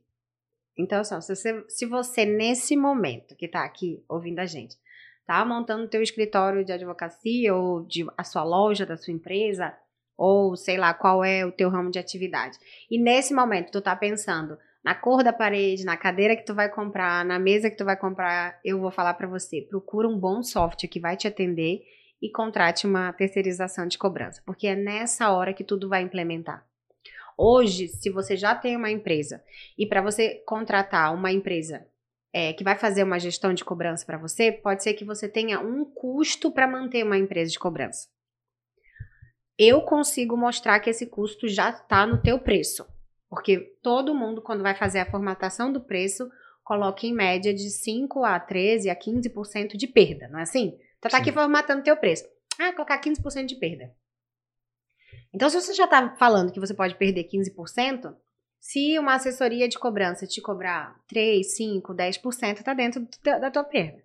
Então, 0.79 1.01
assim, 1.01 1.21
se 1.21 1.35
você, 1.35 1.65
se 1.69 1.87
você 1.87 2.25
nesse 2.25 2.77
momento 2.77 3.37
que 3.37 3.49
tá 3.49 3.65
aqui 3.65 4.03
ouvindo 4.09 4.39
a 4.39 4.47
gente, 4.47 4.77
tá 5.27 5.45
montando 5.45 5.89
teu 5.89 6.03
escritório 6.03 6.65
de 6.65 6.73
advocacia 6.73 7.55
ou 7.55 7.85
de 7.85 8.07
a 8.17 8.25
sua 8.25 8.45
loja 8.45 8.87
da 8.87 8.97
sua 8.97 9.13
empresa, 9.13 9.77
ou 10.17 10.57
sei 10.57 10.77
lá 10.77 10.95
qual 10.95 11.25
é 11.25 11.45
o 11.45 11.53
teu 11.53 11.69
ramo 11.71 11.91
de 11.91 11.99
atividade. 11.99 12.59
E 12.91 12.99
nesse 12.99 13.35
momento 13.35 13.71
tu 13.71 13.81
tá 13.81 13.95
pensando 13.97 14.59
na 14.83 14.95
cor 14.95 15.23
da 15.23 15.33
parede, 15.33 15.85
na 15.85 15.97
cadeira 15.97 16.37
que 16.37 16.45
tu 16.45 16.55
vai 16.55 16.69
comprar, 16.69 17.25
na 17.25 17.39
mesa 17.39 17.69
que 17.69 17.77
tu 17.77 17.85
vai 17.85 17.97
comprar, 17.97 18.59
eu 18.65 18.81
vou 18.81 18.91
falar 18.91 19.15
para 19.15 19.27
você, 19.27 19.63
procura 19.63 20.09
um 20.09 20.19
bom 20.19 20.43
software 20.43 20.89
que 20.89 21.01
vai 21.01 21.17
te 21.17 21.27
atender 21.27 21.83
e 22.21 22.31
contrate 22.31 22.87
uma 22.87 23.13
terceirização 23.13 23.87
de 23.87 23.99
cobrança, 23.99 24.43
porque 24.45 24.67
é 24.67 24.77
nessa 24.77 25.31
hora 25.31 25.55
que 25.55 25.65
tudo 25.65 25.89
vai 25.89 26.03
implementar. 26.03 26.67
Hoje, 27.37 27.89
se 27.89 28.11
você 28.11 28.37
já 28.37 28.55
tem 28.55 28.77
uma 28.77 28.91
empresa 28.91 29.43
e 29.79 29.87
para 29.87 30.03
você 30.03 30.43
contratar 30.47 31.15
uma 31.15 31.33
empresa 31.33 31.87
é, 32.33 32.53
que 32.53 32.63
vai 32.63 32.77
fazer 32.77 33.03
uma 33.03 33.19
gestão 33.19 33.55
de 33.55 33.65
cobrança 33.65 34.05
para 34.05 34.19
você, 34.19 34.53
pode 34.53 34.83
ser 34.83 34.95
que 34.95 35.05
você 35.05 35.29
tenha 35.29 35.59
um 35.59 35.85
custo 35.85 36.51
para 36.53 36.69
manter 36.69 37.03
uma 37.03 37.17
empresa 37.17 37.51
de 37.51 37.59
cobrança. 37.59 38.09
Eu 39.59 39.83
consigo 39.83 40.37
mostrar 40.37 40.81
que 40.81 40.91
esse 40.91 41.07
custo 41.07 41.49
já 41.49 41.71
está 41.71 42.07
no 42.07 42.21
teu 42.21 42.39
preço, 42.39 42.87
porque 43.29 43.75
todo 43.83 44.15
mundo 44.15 44.43
quando 44.43 44.63
vai 44.63 44.75
fazer 44.75 45.01
a 45.01 45.11
formatação 45.11 45.73
do 45.73 45.81
preço 45.81 46.31
coloca 46.63 47.07
em 47.07 47.13
média 47.13 47.53
de 47.53 47.71
5 47.71 48.25
a 48.25 48.39
13 48.39 48.91
a 48.91 48.97
15% 48.97 49.77
de 49.77 49.87
perda, 49.87 50.29
não 50.29 50.39
é 50.39 50.43
assim? 50.43 50.79
Então 51.01 51.11
tá 51.11 51.17
Sim. 51.17 51.23
aqui 51.23 51.33
formatando 51.33 51.83
teu 51.83 51.97
preço. 51.97 52.25
Ah, 52.59 52.73
colocar 52.75 53.01
15% 53.01 53.47
de 53.47 53.57
perda. 53.57 53.91
Então, 55.33 55.49
se 55.49 55.59
você 55.61 55.73
já 55.73 55.87
tá 55.89 56.15
falando 56.17 56.53
que 56.53 56.61
você 56.61 56.75
pode 56.75 56.95
perder 56.97 57.25
15%, 57.25 58.15
se 58.61 58.99
uma 58.99 59.15
assessoria 59.15 59.67
de 59.69 59.79
cobrança 59.79 60.27
te 60.27 60.41
cobrar 60.43 60.95
3, 61.09 61.57
5, 61.57 61.95
10%, 61.95 62.63
tá 62.63 62.75
dentro 62.75 63.07
teu- 63.23 63.41
da 63.41 63.51
tua 63.51 63.65
perda. 63.65 64.05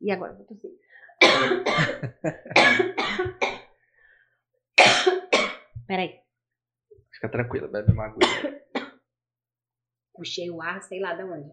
E 0.00 0.10
agora, 0.10 0.32
eu 0.32 0.38
vou 0.38 0.46
tossir. 0.46 0.70
Peraí, 5.86 6.18
Fica 7.12 7.28
tranquila, 7.30 7.68
bebe 7.68 7.92
uma 7.92 8.06
aguinha. 8.06 8.60
puxei 10.12 10.50
o 10.50 10.60
ar, 10.60 10.82
sei 10.82 10.98
lá 11.00 11.14
de 11.14 11.22
onde. 11.22 11.50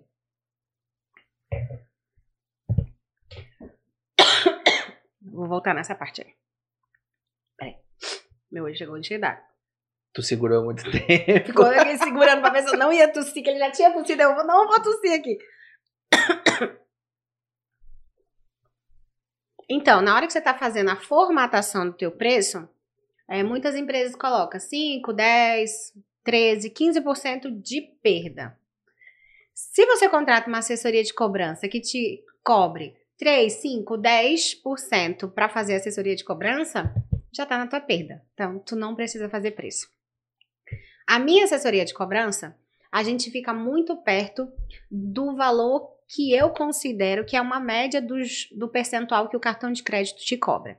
Vou 5.33 5.47
voltar 5.47 5.73
nessa 5.73 5.95
parte 5.95 6.21
aí. 6.21 6.33
Peraí. 7.57 7.75
Meu 8.51 8.65
olho 8.65 8.75
chegou 8.75 9.01
cheio 9.03 9.19
d'água. 9.19 9.43
Tu 10.13 10.21
segurou 10.21 10.63
muito 10.63 10.83
tempo. 10.91 11.47
Ficou 11.47 11.65
aqui 11.65 11.97
segurando 11.97 12.41
pra 12.41 12.51
ver 12.51 12.61
se 12.63 12.69
eu 12.73 12.77
não 12.77 12.93
ia 12.93 13.11
tossir, 13.11 13.43
que 13.43 13.49
ele 13.49 13.57
já 13.59 13.71
tinha 13.71 13.91
tossido. 13.91 14.21
Eu 14.21 14.35
vou- 14.35 14.45
não 14.45 14.67
vou 14.67 14.81
tossir 14.81 15.11
aqui. 15.19 15.37
Então, 19.69 20.01
na 20.01 20.15
hora 20.15 20.27
que 20.27 20.33
você 20.33 20.39
está 20.39 20.53
fazendo 20.53 20.89
a 20.91 20.95
formatação 20.95 21.85
do 21.87 21.93
teu 21.93 22.11
preço, 22.11 22.67
é, 23.27 23.41
muitas 23.41 23.75
empresas 23.75 24.15
colocam 24.15 24.59
5, 24.59 25.11
10, 25.13 25.93
13, 26.23 26.69
15% 26.69 27.49
de 27.61 27.81
perda. 28.01 28.57
Se 29.53 29.85
você 29.85 30.09
contrata 30.09 30.47
uma 30.47 30.59
assessoria 30.59 31.03
de 31.03 31.13
cobrança 31.13 31.67
que 31.67 31.79
te 31.79 32.23
cobre 32.43 32.95
3, 33.17 33.51
5, 33.53 33.97
10% 33.97 35.31
para 35.31 35.49
fazer 35.49 35.75
assessoria 35.75 36.15
de 36.15 36.23
cobrança, 36.23 36.93
já 37.31 37.43
está 37.43 37.57
na 37.57 37.67
tua 37.67 37.79
perda. 37.79 38.23
Então, 38.33 38.59
tu 38.59 38.75
não 38.75 38.95
precisa 38.95 39.29
fazer 39.29 39.51
preço. 39.51 39.87
A 41.07 41.19
minha 41.19 41.45
assessoria 41.45 41.85
de 41.85 41.93
cobrança, 41.93 42.55
a 42.91 43.03
gente 43.03 43.31
fica 43.31 43.53
muito 43.53 43.97
perto 43.97 44.51
do 44.89 45.35
valor 45.35 45.93
que 46.07 46.33
eu 46.33 46.49
considero 46.51 47.25
que 47.25 47.35
é 47.35 47.41
uma 47.41 47.59
média 47.59 48.01
dos, 48.01 48.47
do 48.51 48.67
percentual 48.67 49.27
que 49.27 49.37
o 49.37 49.39
cartão 49.39 49.71
de 49.71 49.83
crédito 49.83 50.19
te 50.19 50.37
cobra. 50.37 50.77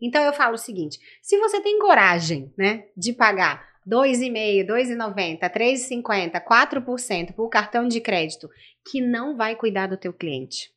Então 0.00 0.22
eu 0.24 0.32
falo 0.32 0.54
o 0.54 0.58
seguinte: 0.58 0.98
se 1.22 1.38
você 1.38 1.60
tem 1.60 1.78
coragem, 1.78 2.52
né, 2.58 2.86
de 2.96 3.12
pagar 3.12 3.64
2,5, 3.88 4.66
2,90, 4.66 5.38
3,50, 5.40 6.44
4% 6.44 7.32
por 7.34 7.48
cartão 7.48 7.86
de 7.86 8.00
crédito 8.00 8.50
que 8.90 9.00
não 9.00 9.36
vai 9.36 9.54
cuidar 9.54 9.86
do 9.86 9.96
teu 9.96 10.12
cliente, 10.12 10.72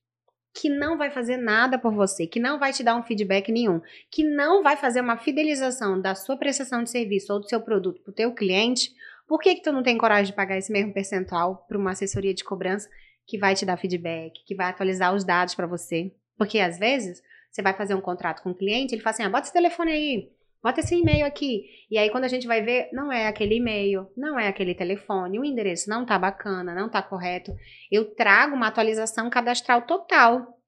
que 0.56 0.70
não 0.70 0.98
vai 0.98 1.12
fazer 1.12 1.36
nada 1.36 1.78
por 1.78 1.94
você, 1.94 2.26
que 2.26 2.40
não 2.40 2.58
vai 2.58 2.72
te 2.72 2.82
dar 2.82 2.96
um 2.96 3.04
feedback 3.04 3.52
nenhum, 3.52 3.82
que 4.10 4.24
não 4.24 4.64
vai 4.64 4.78
fazer 4.78 5.02
uma 5.02 5.18
fidelização 5.18 6.00
da 6.00 6.16
sua 6.16 6.38
prestação 6.38 6.82
de 6.82 6.90
serviço 6.90 7.34
ou 7.34 7.42
do 7.42 7.50
seu 7.50 7.60
produto 7.60 8.02
para 8.02 8.12
o 8.12 8.16
teu 8.16 8.34
cliente, 8.34 8.90
por 9.28 9.40
que, 9.40 9.56
que 9.56 9.62
tu 9.62 9.74
não 9.74 9.84
tem 9.84 9.98
coragem 9.98 10.28
de 10.28 10.34
pagar 10.34 10.58
esse 10.58 10.72
mesmo 10.72 10.94
percentual 10.94 11.66
para 11.68 11.78
uma 11.78 11.92
assessoria 11.92 12.34
de 12.34 12.44
cobrança 12.44 12.90
que 13.28 13.38
vai 13.38 13.54
te 13.54 13.66
dar 13.66 13.76
feedback, 13.76 14.46
que 14.46 14.56
vai 14.56 14.68
atualizar 14.70 15.14
os 15.14 15.26
dados 15.26 15.54
para 15.56 15.68
você? 15.68 16.14
Porque 16.38 16.60
às 16.60 16.80
vezes 16.80 17.22
você 17.52 17.62
vai 17.62 17.74
fazer 17.74 17.94
um 17.94 18.02
contrato 18.02 18.42
com 18.42 18.52
o 18.52 18.56
cliente, 18.56 18.96
ele 18.96 19.02
fala 19.02 19.14
assim: 19.14 19.24
ah, 19.24 19.30
bota 19.30 19.44
esse 19.44 19.54
telefone 19.54 19.92
aí, 19.92 20.32
bota 20.66 20.80
esse 20.80 20.96
e-mail 20.96 21.28
aqui. 21.28 21.64
E 21.92 21.96
aí, 21.96 22.10
quando 22.10 22.24
a 22.24 22.28
gente 22.28 22.48
vai 22.48 22.60
ver, 22.60 22.90
não 22.92 23.12
é 23.12 23.28
aquele 23.28 23.58
e-mail, 23.58 24.08
não 24.18 24.40
é 24.40 24.48
aquele 24.48 24.74
telefone, 24.74 25.40
o 25.40 25.46
endereço 25.46 25.88
não 25.88 26.04
tá 26.04 26.18
bacana, 26.18 26.74
não 26.74 26.90
tá 26.90 27.04
correto. 27.04 27.56
Eu 27.92 28.16
trago 28.16 28.56
uma 28.56 28.70
atualização 28.70 29.30
cadastral 29.30 29.84
total. 29.84 30.60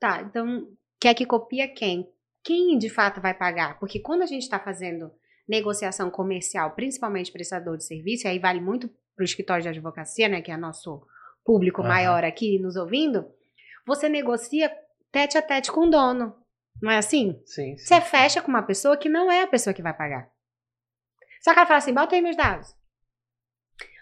Tá, 0.00 0.22
então, 0.22 0.66
quer 1.00 1.14
que 1.14 1.24
copia 1.24 1.68
quem? 1.68 2.08
Quem 2.42 2.76
de 2.76 2.90
fato 2.90 3.20
vai 3.20 3.32
pagar? 3.32 3.78
Porque 3.78 4.00
quando 4.00 4.22
a 4.22 4.26
gente 4.26 4.42
está 4.42 4.58
fazendo 4.58 5.08
negociação 5.48 6.10
comercial, 6.10 6.72
principalmente 6.72 7.30
prestador 7.30 7.76
de 7.76 7.84
serviço, 7.84 8.26
aí 8.26 8.40
vale 8.40 8.60
muito 8.60 8.88
para 9.14 9.22
o 9.22 9.24
escritório 9.24 9.62
de 9.62 9.68
advocacia, 9.68 10.28
né, 10.28 10.42
que 10.42 10.50
é 10.50 10.56
nosso 10.56 11.06
público 11.44 11.80
uhum. 11.80 11.86
maior 11.86 12.24
aqui 12.24 12.58
nos 12.58 12.74
ouvindo, 12.74 13.24
você 13.86 14.08
negocia 14.08 14.68
tete 15.12 15.38
a 15.38 15.42
tete 15.42 15.70
com 15.70 15.86
o 15.86 15.90
dono. 15.90 16.34
Não 16.80 16.90
é 16.90 16.98
assim? 16.98 17.40
Sim, 17.44 17.76
sim. 17.76 17.84
Você 17.84 18.00
fecha 18.00 18.40
com 18.40 18.48
uma 18.48 18.62
pessoa 18.62 18.96
que 18.96 19.08
não 19.08 19.30
é 19.30 19.42
a 19.42 19.46
pessoa 19.46 19.74
que 19.74 19.82
vai 19.82 19.92
pagar. 19.92 20.30
Só 21.40 21.52
que 21.52 21.58
ela 21.58 21.66
fala 21.66 21.78
assim: 21.78 21.94
bota 21.94 22.14
aí 22.14 22.22
meus 22.22 22.36
dados. 22.36 22.74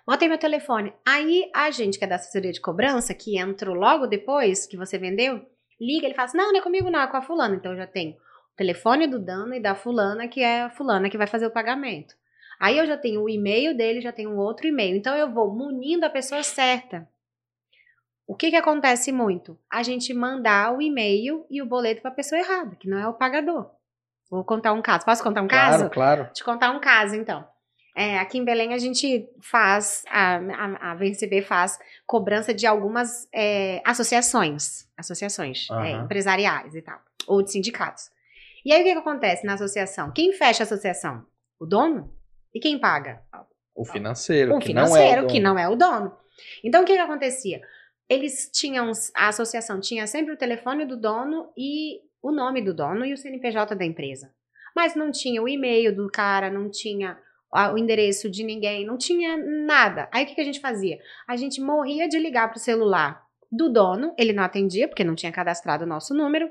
Bota 0.07 0.25
aí 0.25 0.29
meu 0.29 0.39
telefone. 0.39 0.93
Aí 1.07 1.51
a 1.55 1.71
gente 1.71 1.99
que 1.99 2.05
é 2.05 2.09
da 2.09 2.17
assessoria 2.17 2.53
de 2.53 2.61
cobrança, 2.61 3.15
que 3.15 3.39
entrou 3.39 3.75
logo 3.75 4.07
depois 4.07 4.67
que 4.67 4.77
você 4.77 4.99
vendeu, 4.99 5.45
liga, 5.81 6.07
ele 6.07 6.15
fala 6.15 6.27
assim: 6.27 6.39
não, 6.39 6.53
não 6.53 6.61
é 6.61 6.63
comigo, 6.63 6.91
não, 6.91 7.01
é 7.01 7.07
com 7.07 7.17
a 7.17 7.23
fulana. 7.23 7.57
Então 7.57 7.73
eu 7.73 7.79
já 7.79 7.87
tenho 7.87 8.13
o 8.13 8.57
telefone 8.57 9.07
do 9.07 9.19
dano 9.19 9.55
e 9.55 9.61
da 9.61 9.75
fulana, 9.75 10.29
que 10.29 10.41
é 10.41 10.63
a 10.63 10.71
fulana 10.71 11.11
que 11.11 11.19
vai 11.19 11.27
fazer 11.27 11.47
o 11.47 11.53
pagamento. 11.53 12.15
Aí 12.59 12.79
eu 12.79 12.87
já 12.87 12.97
tenho 12.97 13.23
o 13.23 13.29
e-mail 13.29 13.77
dele, 13.77 14.01
já 14.01 14.13
tenho 14.13 14.37
outro 14.37 14.67
e-mail. 14.67 14.97
Então 14.97 15.15
eu 15.15 15.33
vou 15.33 15.55
munindo 15.55 16.07
a 16.07 16.11
pessoa 16.11 16.43
certa. 16.43 17.07
O 18.27 18.35
que, 18.35 18.51
que 18.51 18.57
acontece 18.57 19.13
muito? 19.13 19.59
A 19.71 19.83
gente 19.83 20.13
mandar 20.13 20.77
o 20.77 20.83
e-mail 20.83 21.47
e 21.49 21.63
o 21.63 21.67
boleto 21.67 22.03
para 22.03 22.11
a 22.11 22.15
pessoa 22.15 22.41
errada, 22.41 22.75
que 22.77 22.89
não 22.89 22.99
é 22.99 23.07
o 23.07 23.15
pagador. 23.15 23.71
Vou 24.29 24.45
contar 24.45 24.73
um 24.73 24.83
caso. 24.83 25.05
Posso 25.05 25.23
contar 25.23 25.43
um 25.43 25.49
caso? 25.49 25.89
Claro, 25.91 25.91
claro. 25.91 26.33
Te 26.33 26.43
contar 26.43 26.71
um 26.71 26.81
caso, 26.81 27.15
então. 27.15 27.47
É, 27.97 28.19
aqui 28.19 28.37
em 28.37 28.45
Belém 28.45 28.75
a 28.75 28.79
gente 28.79 29.27
faz, 29.41 30.03
a, 30.09 30.37
a, 30.37 30.91
a 30.91 30.95
VCB 30.97 31.41
faz 31.41 31.79
cobrança 32.05 32.53
de 32.53 32.67
algumas 32.67 33.27
é, 33.33 33.81
associações, 33.87 34.87
associações 34.99 35.71
uhum. 35.71 35.81
é, 35.81 35.93
empresariais 35.93 36.75
e 36.75 36.83
tal, 36.83 36.99
ou 37.27 37.43
de 37.43 37.51
sindicatos. 37.53 38.11
E 38.67 38.73
aí 38.73 38.83
o 38.83 38.85
que, 38.85 38.93
que 38.93 38.99
acontece 38.99 39.47
na 39.47 39.55
associação? 39.55 40.13
Quem 40.13 40.33
fecha 40.35 40.63
a 40.63 40.67
associação? 40.67 41.25
O 41.59 41.65
dono? 41.65 42.13
E 42.53 42.61
quem 42.61 42.79
paga? 42.79 43.23
O 43.75 43.85
financeiro. 43.85 44.55
O 44.55 44.61
financeiro, 44.61 45.23
não 45.23 45.23
é 45.23 45.23
o 45.23 45.27
que 45.27 45.41
não 45.41 45.59
é 45.59 45.69
o 45.69 45.77
dono. 45.77 46.13
Então 46.63 46.83
o 46.83 46.85
que, 46.85 46.93
que 46.93 46.99
acontecia? 46.99 47.63
Eles 48.09 48.51
tinham, 48.53 48.91
a 49.15 49.29
associação 49.29 49.81
tinha 49.81 50.07
sempre 50.07 50.33
o 50.33 50.37
telefone 50.37 50.85
do 50.85 50.97
dono 50.97 51.53
e 51.57 52.01
o 52.23 52.31
nome 52.31 52.63
do 52.63 52.75
dono 52.75 53.05
e 53.05 53.13
o 53.13 53.17
CNPJ 53.17 53.75
da 53.75 53.85
empresa. 53.85 54.33
Mas 54.75 54.95
não 54.95 55.11
tinha 55.11 55.43
o 55.43 55.49
e-mail 55.49 55.95
do 55.95 56.09
cara, 56.11 56.51
não 56.51 56.71
tinha 56.71 57.19
o 57.73 57.79
endereço 57.79 58.29
de 58.29 58.45
ninguém, 58.45 58.85
não 58.85 58.99
tinha 58.99 59.37
nada. 59.37 60.09
Aí 60.13 60.25
o 60.25 60.27
que, 60.27 60.41
a 60.41 60.45
gente 60.45 60.61
fazia? 60.61 60.99
A 61.27 61.37
gente 61.37 61.61
morria 61.61 62.09
de 62.09 62.19
ligar 62.19 62.49
para 62.49 62.59
o 62.59 62.61
celular 62.61 63.25
do 63.51 63.73
dono, 63.73 64.15
ele 64.19 64.33
não 64.33 64.43
atendia 64.43 64.89
porque 64.89 65.05
não 65.05 65.15
tinha 65.15 65.33
cadastrado 65.33 65.85
o 65.85 65.89
nosso 65.89 66.13
número. 66.15 66.51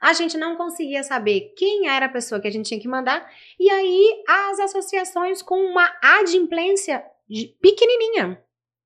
A 0.00 0.12
gente 0.12 0.36
não 0.36 0.56
conseguia 0.56 1.02
saber 1.02 1.54
quem 1.56 1.88
era 1.88 2.06
a 2.06 2.10
pessoa 2.10 2.40
que 2.40 2.48
a 2.48 2.50
gente 2.50 2.66
tinha 2.66 2.80
que 2.80 2.88
mandar. 2.88 3.30
E 3.58 3.70
aí 3.70 4.22
as 4.28 4.58
associações 4.60 5.40
com 5.40 5.56
uma 5.56 5.90
adimplência 6.02 7.02
pequenininha. 7.60 8.42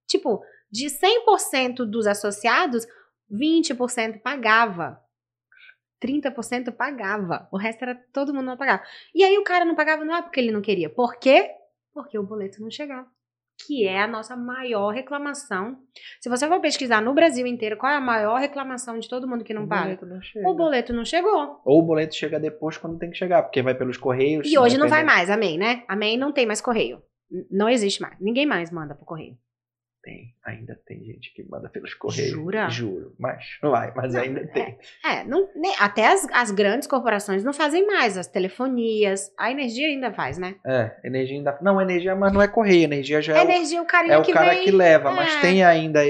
Tipo, 0.07 0.43
de 0.71 0.87
100% 0.87 1.85
dos 1.85 2.07
associados, 2.07 2.87
20% 3.31 4.21
pagava. 4.21 5.01
30% 6.03 6.73
pagava. 6.73 7.49
O 7.53 7.57
resto 7.57 7.83
era 7.83 7.95
todo 8.13 8.33
mundo 8.33 8.47
não 8.47 8.57
pagava. 8.57 8.83
E 9.15 9.25
aí 9.25 9.37
o 9.39 9.45
cara 9.45 9.65
não 9.65 9.75
pagava 9.75 10.05
não 10.05 10.17
é 10.17 10.23
porque 10.23 10.41
ele 10.41 10.53
não 10.53 10.63
queria. 10.63 10.89
Por 10.89 11.17
quê? 11.19 11.51
Porque 11.93 12.19
o 12.19 12.23
boleto 12.23 12.63
não 12.63 12.71
chegava. 12.71 13.07
Que 13.67 13.85
é 13.89 14.01
a 14.01 14.07
nossa 14.07 14.37
maior 14.37 14.91
reclamação. 14.91 15.79
Se 16.21 16.29
você 16.29 16.47
for 16.47 16.61
pesquisar 16.61 17.03
no 17.03 17.13
Brasil 17.13 17.45
inteiro, 17.45 17.77
qual 17.77 17.93
é 17.93 17.97
a 17.97 18.01
maior 18.01 18.39
reclamação 18.39 19.01
de 19.01 19.09
todo 19.09 19.27
mundo 19.27 19.43
que 19.43 19.53
não 19.53 19.65
o 19.65 19.69
paga? 19.69 19.97
Boleto 19.97 20.07
não 20.07 20.51
o 20.51 20.55
boleto 20.55 20.93
não 20.93 21.05
chegou. 21.05 21.61
Ou 21.65 21.81
o 21.81 21.83
boleto 21.83 22.15
chega 22.15 22.39
depois 22.39 22.77
quando 22.77 23.01
tem 23.01 23.11
que 23.11 23.17
chegar, 23.17 23.43
porque 23.43 23.61
vai 23.61 23.75
pelos 23.75 23.97
correios. 23.97 24.47
E 24.47 24.57
hoje 24.57 24.79
não 24.79 24.89
vai 24.89 25.03
mais, 25.03 25.29
amém, 25.29 25.59
né? 25.59 25.83
Amém 25.89 26.17
não 26.17 26.33
tem 26.33 26.47
mais 26.47 26.61
correio. 26.61 27.03
Não 27.51 27.69
existe 27.69 28.01
mais. 28.01 28.17
Ninguém 28.21 28.47
mais 28.47 28.71
manda 28.71 28.95
pro 28.95 29.05
correio. 29.05 29.37
Tem, 30.09 30.35
ainda 30.43 30.75
tem 30.87 31.05
gente 31.05 31.35
que 31.35 31.43
manda 31.43 31.69
pelos 31.69 31.93
correios. 31.93 32.31
Jura? 32.31 32.71
Juro, 32.71 33.15
mas 33.19 33.45
vai, 33.61 33.93
mas 33.95 34.15
não, 34.15 34.23
ainda 34.23 34.47
tem. 34.47 34.79
É, 35.05 35.17
é 35.17 35.25
não, 35.25 35.47
nem, 35.55 35.75
até 35.79 36.07
as, 36.07 36.27
as 36.33 36.51
grandes 36.51 36.89
corporações 36.89 37.45
não 37.45 37.53
fazem 37.53 37.87
mais, 37.87 38.17
as 38.17 38.27
telefonias, 38.27 39.31
a 39.37 39.51
energia 39.51 39.87
ainda 39.87 40.11
faz, 40.11 40.39
né? 40.39 40.55
É, 40.65 40.97
energia 41.05 41.37
ainda. 41.37 41.59
Não, 41.61 41.79
energia, 41.79 42.17
mas 42.17 42.33
não 42.33 42.41
é 42.41 42.49
correio, 42.49 42.85
energia 42.85 43.21
já 43.21 43.37
é. 43.37 43.43
Energia, 43.43 43.83
o, 43.83 43.85
o 43.85 43.87
carinha 43.87 44.15
é 44.15 44.19
o 44.19 44.23
que 44.23 44.33
cara 44.33 44.49
vem, 44.49 44.65
que 44.65 44.71
leva, 44.71 45.11
é. 45.11 45.13
mas 45.13 45.41
tem 45.43 45.63
ainda, 45.63 46.01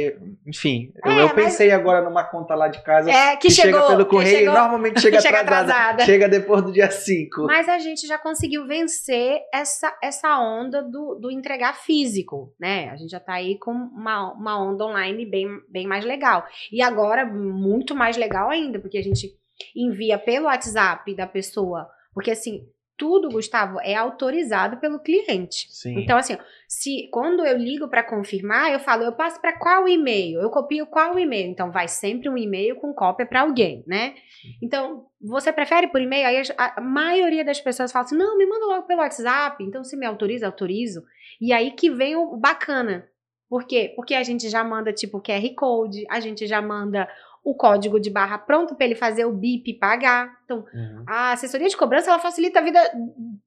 enfim. 0.46 0.92
Eu, 1.04 1.10
é, 1.10 1.22
eu 1.24 1.30
pensei 1.30 1.72
agora 1.72 2.00
numa 2.00 2.22
conta 2.22 2.54
lá 2.54 2.68
de 2.68 2.80
casa 2.84 3.10
é, 3.10 3.34
que, 3.34 3.48
que 3.48 3.50
chegou, 3.50 3.80
chega 3.80 3.88
pelo 3.88 4.06
correio 4.06 4.38
chegou, 4.38 4.54
e 4.54 4.58
normalmente 4.58 5.00
chega, 5.00 5.18
chega 5.20 5.40
atrasada, 5.40 5.72
atrasada. 5.72 6.04
Chega 6.04 6.28
depois 6.28 6.62
do 6.62 6.70
dia 6.70 6.88
5. 6.88 7.46
Mas 7.46 7.68
a 7.68 7.80
gente 7.80 8.06
já 8.06 8.16
conseguiu 8.16 8.64
vencer 8.64 9.40
essa, 9.52 9.92
essa 10.00 10.38
onda 10.38 10.84
do, 10.84 11.16
do 11.16 11.32
entregar 11.32 11.74
físico, 11.74 12.54
né? 12.60 12.90
A 12.90 12.96
gente 12.96 13.10
já 13.10 13.18
tá 13.18 13.32
aí 13.32 13.58
com 13.58 13.87
uma, 13.92 14.32
uma 14.32 14.62
onda 14.62 14.84
online 14.84 15.26
bem, 15.26 15.48
bem 15.68 15.86
mais 15.86 16.04
legal. 16.04 16.46
E 16.72 16.82
agora, 16.82 17.24
muito 17.24 17.94
mais 17.94 18.16
legal 18.16 18.50
ainda, 18.50 18.78
porque 18.78 18.98
a 18.98 19.02
gente 19.02 19.36
envia 19.74 20.18
pelo 20.18 20.46
WhatsApp 20.46 21.14
da 21.14 21.26
pessoa. 21.26 21.88
Porque 22.12 22.30
assim, 22.30 22.66
tudo, 22.98 23.30
Gustavo, 23.30 23.78
é 23.80 23.94
autorizado 23.94 24.78
pelo 24.78 24.98
cliente. 24.98 25.68
Sim. 25.70 26.00
Então, 26.00 26.18
assim, 26.18 26.36
se 26.66 27.08
quando 27.12 27.46
eu 27.46 27.56
ligo 27.56 27.88
para 27.88 28.02
confirmar, 28.02 28.72
eu 28.72 28.80
falo, 28.80 29.04
eu 29.04 29.12
passo 29.12 29.40
para 29.40 29.56
qual 29.56 29.88
e-mail? 29.88 30.40
Eu 30.40 30.50
copio 30.50 30.84
qual 30.84 31.16
e-mail? 31.16 31.48
Então, 31.48 31.70
vai 31.70 31.86
sempre 31.86 32.28
um 32.28 32.36
e-mail 32.36 32.74
com 32.74 32.92
cópia 32.92 33.24
para 33.24 33.42
alguém, 33.42 33.84
né? 33.86 34.16
Então, 34.60 35.06
você 35.22 35.52
prefere 35.52 35.86
por 35.86 36.00
e-mail? 36.00 36.26
Aí 36.26 36.42
a, 36.58 36.78
a 36.78 36.80
maioria 36.80 37.44
das 37.44 37.60
pessoas 37.60 37.92
fala 37.92 38.04
assim: 38.04 38.16
não, 38.16 38.36
me 38.36 38.44
manda 38.44 38.66
logo 38.66 38.86
pelo 38.86 39.00
WhatsApp. 39.00 39.62
Então, 39.62 39.84
se 39.84 39.96
me 39.96 40.04
autoriza, 40.04 40.46
autorizo. 40.46 41.04
E 41.40 41.52
aí 41.52 41.70
que 41.70 41.88
vem 41.88 42.16
o 42.16 42.36
bacana. 42.36 43.08
Por 43.48 43.64
quê? 43.64 43.92
Porque 43.96 44.14
a 44.14 44.22
gente 44.22 44.48
já 44.48 44.62
manda 44.62 44.92
tipo 44.92 45.20
QR 45.20 45.54
Code, 45.56 46.04
a 46.10 46.20
gente 46.20 46.46
já 46.46 46.60
manda 46.60 47.08
o 47.42 47.54
código 47.54 47.98
de 47.98 48.10
barra 48.10 48.36
pronto 48.36 48.74
para 48.74 48.84
ele 48.84 48.94
fazer 48.94 49.24
o 49.24 49.32
BIP 49.32 49.74
pagar. 49.74 50.38
Então, 50.44 50.66
uhum. 50.74 51.04
a 51.06 51.32
assessoria 51.32 51.68
de 51.68 51.76
cobrança 51.76 52.10
ela 52.10 52.18
facilita 52.18 52.58
a 52.58 52.62
vida 52.62 52.78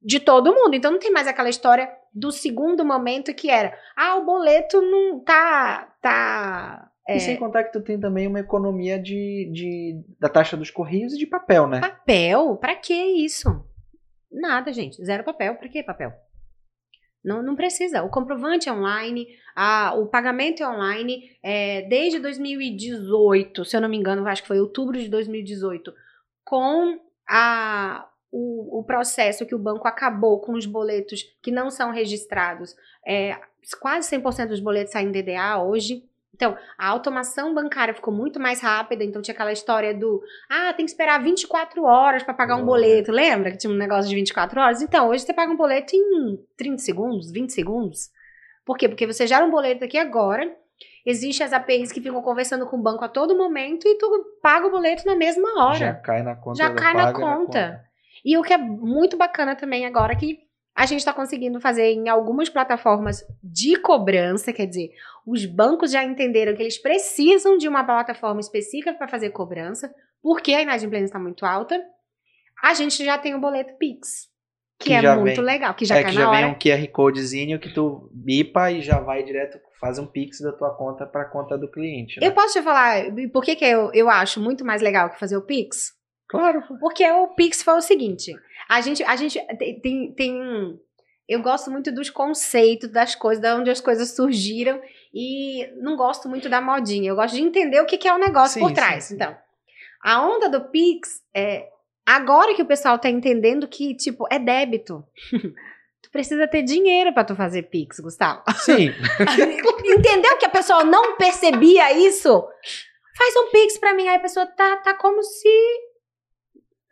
de 0.02 0.18
todo 0.18 0.54
mundo. 0.54 0.74
Então 0.74 0.90
não 0.90 0.98
tem 0.98 1.12
mais 1.12 1.28
aquela 1.28 1.48
história 1.48 1.88
do 2.12 2.32
segundo 2.32 2.84
momento 2.84 3.32
que 3.32 3.48
era, 3.48 3.76
ah, 3.96 4.16
o 4.16 4.24
boleto 4.24 4.80
não 4.82 5.20
tá 5.20 5.88
tá 6.00 6.88
é... 7.06 7.16
E 7.16 7.20
sem 7.20 7.36
contar 7.36 7.64
que 7.64 7.72
tu 7.72 7.80
tem 7.80 7.98
também 7.98 8.26
uma 8.26 8.40
economia 8.40 8.98
de, 8.98 9.50
de 9.52 10.04
da 10.20 10.28
taxa 10.28 10.56
dos 10.56 10.70
correios 10.70 11.12
e 11.12 11.18
de 11.18 11.26
papel, 11.26 11.66
né? 11.66 11.80
Papel? 11.80 12.56
Para 12.56 12.76
que 12.76 12.94
isso? 12.94 13.64
Nada, 14.30 14.72
gente. 14.72 15.04
Zero 15.04 15.24
papel. 15.24 15.56
Para 15.56 15.68
que 15.68 15.82
papel? 15.82 16.12
Não, 17.24 17.42
não 17.42 17.54
precisa. 17.54 18.02
O 18.02 18.10
comprovante 18.10 18.68
é 18.68 18.72
online, 18.72 19.28
a, 19.54 19.94
o 19.94 20.06
pagamento 20.06 20.62
é 20.62 20.68
online. 20.68 21.36
É, 21.42 21.82
desde 21.82 22.18
2018, 22.18 23.64
se 23.64 23.76
eu 23.76 23.80
não 23.80 23.88
me 23.88 23.96
engano, 23.96 24.26
acho 24.26 24.42
que 24.42 24.48
foi 24.48 24.60
outubro 24.60 24.98
de 24.98 25.08
2018, 25.08 25.94
com 26.44 26.98
a, 27.28 28.08
o, 28.30 28.80
o, 28.80 28.84
processo 28.84 29.46
que 29.46 29.54
o 29.54 29.58
banco 29.58 29.86
acabou 29.86 30.40
com 30.40 30.52
os 30.52 30.66
boletos 30.66 31.22
que 31.40 31.52
não 31.52 31.70
são 31.70 31.92
registrados. 31.92 32.74
É, 33.06 33.38
quase 33.80 34.16
100% 34.16 34.48
dos 34.48 34.60
boletos 34.60 34.92
saem 34.92 35.12
DDA 35.12 35.62
hoje. 35.62 36.04
Então, 36.34 36.56
a 36.78 36.88
automação 36.88 37.54
bancária 37.54 37.92
ficou 37.94 38.12
muito 38.12 38.40
mais 38.40 38.60
rápida, 38.60 39.04
então 39.04 39.20
tinha 39.20 39.34
aquela 39.34 39.52
história 39.52 39.94
do, 39.94 40.22
ah, 40.50 40.72
tem 40.72 40.86
que 40.86 40.90
esperar 40.90 41.22
24 41.22 41.84
horas 41.84 42.22
para 42.22 42.32
pagar 42.32 42.56
um 42.56 42.64
boleto, 42.64 43.12
lembra 43.12 43.50
que 43.50 43.58
tinha 43.58 43.72
um 43.72 43.76
negócio 43.76 44.08
de 44.08 44.14
24 44.14 44.60
horas? 44.60 44.82
Então, 44.82 45.08
hoje 45.08 45.24
você 45.24 45.34
paga 45.34 45.52
um 45.52 45.56
boleto 45.56 45.94
em 45.94 46.38
30 46.56 46.78
segundos, 46.78 47.30
20 47.30 47.50
segundos. 47.52 48.10
Por 48.64 48.76
quê? 48.78 48.88
Porque 48.88 49.06
você 49.06 49.26
gera 49.26 49.44
um 49.44 49.50
boleto 49.50 49.84
aqui 49.84 49.98
agora, 49.98 50.50
Existem 51.04 51.44
as 51.44 51.52
APIs 51.52 51.90
que 51.90 52.00
ficam 52.00 52.22
conversando 52.22 52.66
com 52.66 52.76
o 52.76 52.82
banco 52.82 53.04
a 53.04 53.08
todo 53.08 53.36
momento 53.36 53.88
e 53.88 53.98
tu 53.98 54.36
paga 54.40 54.68
o 54.68 54.70
boleto 54.70 55.04
na 55.04 55.16
mesma 55.16 55.64
hora. 55.64 55.78
Já 55.78 55.94
cai 55.94 56.22
na 56.22 56.36
conta. 56.36 56.58
Já 56.58 56.72
cai 56.72 56.94
na 56.94 57.12
conta. 57.12 57.26
na 57.26 57.36
conta. 57.36 57.84
E 58.24 58.36
o 58.38 58.42
que 58.42 58.52
é 58.52 58.58
muito 58.58 59.16
bacana 59.16 59.56
também 59.56 59.84
agora 59.84 60.14
que 60.14 60.38
a 60.74 60.86
gente 60.86 61.00
está 61.00 61.12
conseguindo 61.12 61.60
fazer 61.60 61.92
em 61.92 62.08
algumas 62.08 62.48
plataformas 62.48 63.24
de 63.42 63.76
cobrança, 63.76 64.52
quer 64.52 64.66
dizer, 64.66 64.90
os 65.26 65.44
bancos 65.44 65.92
já 65.92 66.02
entenderam 66.02 66.54
que 66.54 66.62
eles 66.62 66.78
precisam 66.78 67.58
de 67.58 67.68
uma 67.68 67.84
plataforma 67.84 68.40
específica 68.40 68.94
para 68.94 69.08
fazer 69.08 69.30
cobrança, 69.30 69.92
porque 70.22 70.52
a 70.54 70.62
inadimplência 70.62 71.06
está 71.06 71.18
muito 71.18 71.44
alta. 71.44 71.80
A 72.62 72.74
gente 72.74 73.04
já 73.04 73.18
tem 73.18 73.34
o 73.34 73.40
boleto 73.40 73.74
Pix, 73.76 74.30
que, 74.78 74.88
que 74.88 74.94
é 74.94 75.16
muito 75.16 75.36
vem, 75.36 75.44
legal, 75.44 75.74
que 75.74 75.84
já 75.84 75.98
é, 75.98 76.04
que 76.04 76.12
já 76.12 76.30
vem 76.30 76.46
um 76.46 76.54
QR 76.54 76.86
Codezinho 76.90 77.58
que 77.58 77.72
tu 77.72 78.10
bipa 78.12 78.70
e 78.70 78.80
já 78.80 78.98
vai 78.98 79.22
direto, 79.22 79.58
faz 79.78 79.98
um 79.98 80.06
Pix 80.06 80.40
da 80.40 80.52
tua 80.52 80.74
conta 80.74 81.04
para 81.04 81.22
a 81.22 81.28
conta 81.28 81.58
do 81.58 81.70
cliente. 81.70 82.18
Né? 82.18 82.26
Eu 82.26 82.32
posso 82.32 82.54
te 82.54 82.62
falar 82.62 83.04
por 83.32 83.44
que, 83.44 83.56
que 83.56 83.64
eu, 83.64 83.90
eu 83.92 84.08
acho 84.08 84.40
muito 84.40 84.64
mais 84.64 84.80
legal 84.80 85.10
que 85.10 85.18
fazer 85.18 85.36
o 85.36 85.42
Pix? 85.42 85.92
Claro. 86.28 86.62
Porque 86.80 87.08
o 87.10 87.28
Pix 87.34 87.62
foi 87.62 87.74
o 87.74 87.82
seguinte: 87.82 88.32
a 88.72 88.80
gente, 88.80 89.02
a 89.04 89.16
gente 89.16 89.38
tem, 89.82 90.12
tem 90.12 90.80
eu 91.28 91.42
gosto 91.42 91.70
muito 91.70 91.92
dos 91.92 92.08
conceitos 92.08 92.90
das 92.90 93.14
coisas, 93.14 93.42
de 93.42 93.52
onde 93.52 93.70
as 93.70 93.82
coisas 93.82 94.16
surgiram 94.16 94.80
e 95.12 95.66
não 95.76 95.94
gosto 95.94 96.26
muito 96.26 96.48
da 96.48 96.60
modinha. 96.60 97.10
Eu 97.10 97.16
gosto 97.16 97.34
de 97.34 97.42
entender 97.42 97.80
o 97.80 97.86
que, 97.86 97.98
que 97.98 98.08
é 98.08 98.14
o 98.14 98.18
negócio 98.18 98.54
sim, 98.54 98.60
por 98.60 98.72
trás. 98.72 99.04
Sim, 99.04 99.08
sim. 99.10 99.14
Então, 99.16 99.36
a 100.02 100.26
onda 100.26 100.48
do 100.48 100.70
Pix 100.70 101.22
é 101.34 101.68
agora 102.06 102.54
que 102.54 102.62
o 102.62 102.66
pessoal 102.66 102.98
tá 102.98 103.10
entendendo 103.10 103.68
que 103.68 103.94
tipo 103.94 104.26
é 104.30 104.38
débito. 104.38 105.04
tu 106.02 106.10
precisa 106.10 106.48
ter 106.48 106.62
dinheiro 106.62 107.12
para 107.12 107.24
tu 107.24 107.36
fazer 107.36 107.64
Pix, 107.64 108.00
Gustavo. 108.00 108.42
Sim. 108.56 108.88
Entendeu 109.84 110.38
que 110.38 110.46
a 110.46 110.50
pessoa 110.50 110.82
não 110.82 111.16
percebia 111.18 111.92
isso? 111.92 112.48
Faz 113.18 113.36
um 113.36 113.50
Pix 113.50 113.76
para 113.76 113.94
mim, 113.94 114.08
aí 114.08 114.16
a 114.16 114.20
pessoa 114.20 114.46
tá 114.46 114.78
tá 114.78 114.94
como 114.94 115.22
se 115.22 115.48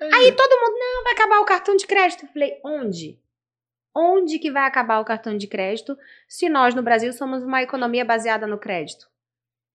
é. 0.01 0.15
Aí 0.15 0.33
todo 0.33 0.61
mundo, 0.61 0.79
não, 0.79 1.05
vai 1.05 1.13
acabar 1.13 1.41
o 1.41 1.45
cartão 1.45 1.77
de 1.77 1.87
crédito. 1.87 2.25
Eu 2.25 2.29
falei, 2.29 2.61
onde? 2.65 3.21
Onde 3.95 4.39
que 4.39 4.51
vai 4.51 4.65
acabar 4.65 5.01
o 5.01 5.05
cartão 5.05 5.37
de 5.37 5.47
crédito 5.47 5.99
se 6.29 6.49
nós 6.49 6.75
no 6.75 6.83
Brasil 6.83 7.13
somos 7.13 7.43
uma 7.43 7.63
economia 7.63 8.05
baseada 8.05 8.47
no 8.47 8.59
crédito? 8.59 9.09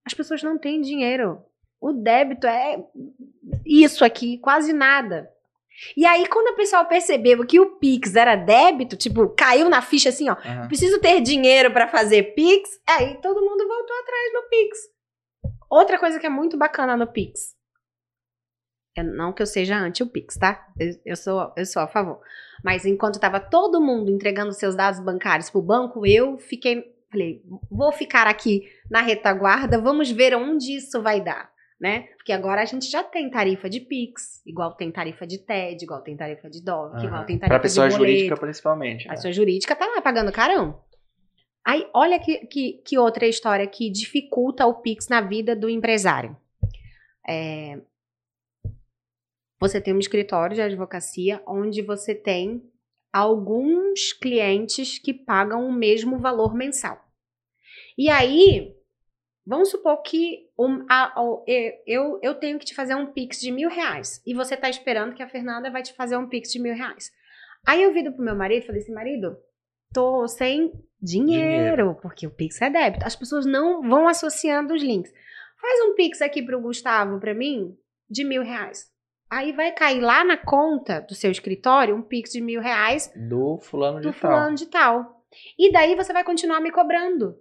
As 0.05 0.13
pessoas 0.13 0.41
não 0.41 0.57
têm 0.57 0.82
dinheiro. 0.82 1.43
O 1.82 1.91
débito 1.91 2.47
é 2.47 2.84
isso 3.65 4.05
aqui, 4.05 4.38
quase 4.38 4.71
nada. 4.71 5.32
E 5.95 6.05
aí, 6.05 6.26
quando 6.28 6.53
o 6.53 6.55
pessoal 6.55 6.86
percebeu 6.86 7.45
que 7.45 7.59
o 7.59 7.76
Pix 7.78 8.15
era 8.15 8.36
débito, 8.36 8.95
tipo, 8.95 9.28
caiu 9.30 9.69
na 9.69 9.82
ficha 9.82 10.09
assim, 10.09 10.30
ó, 10.30 10.34
uhum. 10.34 10.67
preciso 10.67 11.01
ter 11.01 11.19
dinheiro 11.19 11.71
para 11.71 11.88
fazer 11.88 12.34
Pix, 12.34 12.80
aí 12.88 13.15
todo 13.21 13.41
mundo 13.41 13.67
voltou 13.67 13.95
atrás 13.97 14.34
do 14.34 14.49
Pix. 14.49 14.80
Outra 15.69 15.99
coisa 15.99 16.17
que 16.17 16.26
é 16.26 16.30
muito 16.30 16.57
bacana 16.57 16.95
no 16.95 17.07
Pix, 17.07 17.55
eu, 18.95 19.03
não 19.03 19.33
que 19.33 19.41
eu 19.41 19.47
seja 19.47 19.77
anti 19.77 20.01
o 20.03 20.07
Pix, 20.07 20.37
tá? 20.37 20.67
Eu, 20.79 20.95
eu, 21.05 21.15
sou, 21.15 21.53
eu 21.57 21.65
sou 21.65 21.81
a 21.81 21.87
favor. 21.87 22.19
Mas 22.63 22.85
enquanto 22.85 23.15
estava 23.15 23.39
todo 23.39 23.81
mundo 23.81 24.09
entregando 24.09 24.53
seus 24.53 24.75
dados 24.75 24.99
bancários 24.99 25.49
pro 25.49 25.61
banco, 25.61 26.05
eu 26.05 26.37
fiquei. 26.37 26.95
Falei, 27.11 27.41
vou 27.69 27.91
ficar 27.91 28.27
aqui 28.27 28.63
na 28.89 29.01
retaguarda, 29.01 29.79
vamos 29.79 30.11
ver 30.11 30.35
onde 30.35 30.75
isso 30.75 31.01
vai 31.01 31.21
dar, 31.21 31.49
né? 31.79 32.07
Porque 32.17 32.33
agora 32.33 32.61
a 32.61 32.65
gente 32.65 32.89
já 32.89 33.03
tem 33.03 33.29
tarifa 33.29 33.69
de 33.69 33.79
Pix, 33.79 34.41
igual 34.45 34.73
tem 34.73 34.91
tarifa 34.91 35.25
de 35.25 35.37
TED, 35.37 35.83
igual 35.83 36.01
tem 36.01 36.17
tarifa 36.17 36.49
de 36.49 36.63
DOC, 36.63 36.93
uhum. 36.93 37.03
igual 37.05 37.25
tem 37.25 37.37
tarifa 37.37 37.47
pra 37.47 37.59
pessoa 37.59 37.87
de 37.87 37.95
boleto. 37.95 38.13
jurídica, 38.13 38.37
principalmente. 38.37 39.05
A 39.05 39.09
né? 39.09 39.15
pessoa 39.15 39.31
jurídica 39.31 39.75
tá 39.75 39.85
lá 39.85 40.01
pagando 40.01 40.31
carão. 40.31 40.81
Aí, 41.65 41.87
olha 41.93 42.19
que, 42.19 42.45
que, 42.47 42.73
que 42.85 42.97
outra 42.97 43.25
história 43.25 43.65
que 43.65 43.89
dificulta 43.89 44.65
o 44.65 44.81
Pix 44.81 45.07
na 45.07 45.21
vida 45.21 45.55
do 45.55 45.69
empresário. 45.69 46.35
É, 47.27 47.79
você 49.60 49.80
tem 49.80 49.93
um 49.93 49.99
escritório 49.99 50.56
de 50.56 50.62
advocacia 50.62 51.41
onde 51.47 51.82
você 51.82 52.14
tem 52.14 52.62
alguns 53.12 54.12
clientes 54.12 54.99
que 54.99 55.14
pagam 55.14 55.66
o 55.66 55.72
mesmo 55.72 56.20
valor 56.20 56.53
mensal. 56.53 57.01
E 57.97 58.10
aí, 58.10 58.76
vamos 59.45 59.70
supor 59.70 60.01
que 60.01 60.49
um, 60.60 60.86
a, 60.89 61.18
a, 61.18 61.43
eu, 61.88 62.20
eu 62.22 62.36
tenho 62.36 62.60
que 62.60 62.66
te 62.66 62.76
fazer 62.76 62.95
um 62.95 63.14
Pix 63.14 63.39
de 63.39 63.51
mil 63.51 63.70
reais 63.70 64.22
e 64.26 64.34
você 64.34 64.56
está 64.56 64.70
esperando 64.70 65.16
que 65.16 65.24
a 65.24 65.30
Fernanda 65.30 65.72
vai 65.72 65.82
te 65.82 65.93
fazer 65.93 66.18
um 66.18 66.28
Pix 66.28 66.51
de 66.51 66.60
mil 66.60 66.76
reais. 66.76 67.10
Aí 67.66 67.82
eu 67.82 67.93
viro 67.93 68.12
pro 68.12 68.24
meu 68.24 68.36
marido 68.36 68.64
e 68.64 68.66
falei 68.66 68.82
assim, 68.82 68.93
marido, 68.93 69.38
tô 69.93 70.28
sem 70.28 70.74
dinheiro, 71.01 71.78
dinheiro, 71.78 71.97
porque 72.01 72.28
o 72.28 72.32
Pix 72.32 72.62
é 72.62 72.70
débito. 72.70 73.06
As 73.06 73.16
pessoas 73.16 73.45
não 73.45 73.82
vão 73.82 74.10
associando 74.10 74.74
os 74.74 74.84
links. 74.84 75.12
Faz 75.62 75.82
um 75.86 75.95
Pix 75.95 76.22
aqui 76.22 76.43
pro 76.43 76.62
Gustavo 76.62 77.18
para 77.18 77.34
mim 77.34 77.78
de 78.10 78.26
mil 78.26 78.43
reais. 78.43 78.93
Aí 79.30 79.51
vai 79.51 79.71
cair 79.71 79.99
lá 79.99 80.23
na 80.23 80.38
conta 80.38 81.01
do 81.01 81.15
seu 81.15 81.32
escritório 81.32 81.95
um 81.95 82.01
pix 82.01 82.32
de 82.32 82.41
mil 82.41 82.61
reais 82.61 83.11
do 83.15 83.57
fulano 83.59 83.99
de 83.99 84.07
do 84.07 84.13
tal. 84.13 84.32
fulano 84.32 84.55
de 84.55 84.65
tal. 84.67 85.26
E 85.57 85.71
daí 85.71 85.95
você 85.95 86.13
vai 86.13 86.23
continuar 86.23 86.61
me 86.61 86.71
cobrando. 86.71 87.36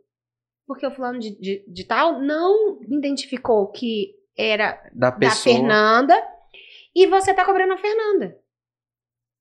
Porque 0.67 0.87
o 0.87 0.91
fulano 0.91 1.19
de, 1.19 1.39
de, 1.39 1.65
de 1.69 1.85
tal 1.85 2.21
não 2.21 2.81
identificou 2.83 3.71
que 3.71 4.15
era 4.37 4.83
da, 4.93 5.11
da 5.11 5.31
Fernanda 5.31 6.15
e 6.95 7.07
você 7.07 7.35
tá 7.35 7.45
cobrando 7.45 7.75
a 7.75 7.79
Fernanda. 7.79 8.39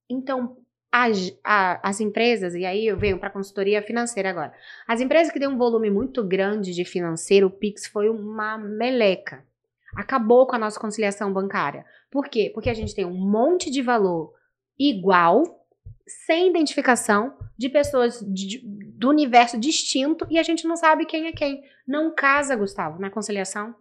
Então, 0.09 0.57
as, 0.91 1.35
a, 1.43 1.89
as 1.89 1.99
empresas, 1.99 2.53
e 2.53 2.65
aí 2.65 2.85
eu 2.85 2.97
venho 2.97 3.17
para 3.17 3.29
consultoria 3.29 3.81
financeira 3.81 4.29
agora. 4.29 4.53
As 4.87 5.01
empresas 5.01 5.31
que 5.33 5.39
têm 5.39 5.47
um 5.47 5.57
volume 5.57 5.89
muito 5.89 6.23
grande 6.23 6.71
de 6.73 6.85
financeiro, 6.85 7.47
o 7.47 7.51
Pix 7.51 7.87
foi 7.87 8.09
uma 8.09 8.57
meleca. 8.57 9.43
Acabou 9.95 10.45
com 10.45 10.55
a 10.55 10.59
nossa 10.59 10.79
conciliação 10.79 11.31
bancária. 11.31 11.85
Por 12.13 12.29
quê? 12.29 12.51
Porque 12.53 12.69
a 12.69 12.75
gente 12.75 12.93
tem 12.93 13.05
um 13.05 13.17
monte 13.17 13.71
de 13.71 13.81
valor 13.81 14.35
igual, 14.77 15.65
sem 16.27 16.47
identificação, 16.47 17.35
de 17.57 17.69
pessoas 17.69 18.19
de, 18.19 18.61
do 18.63 19.09
universo 19.09 19.59
distinto 19.59 20.27
e 20.29 20.37
a 20.37 20.43
gente 20.43 20.67
não 20.67 20.75
sabe 20.75 21.07
quem 21.07 21.25
é 21.25 21.31
quem. 21.31 21.63
Não 21.87 22.13
casa, 22.13 22.55
Gustavo, 22.55 23.01
na 23.01 23.09
conciliação. 23.09 23.73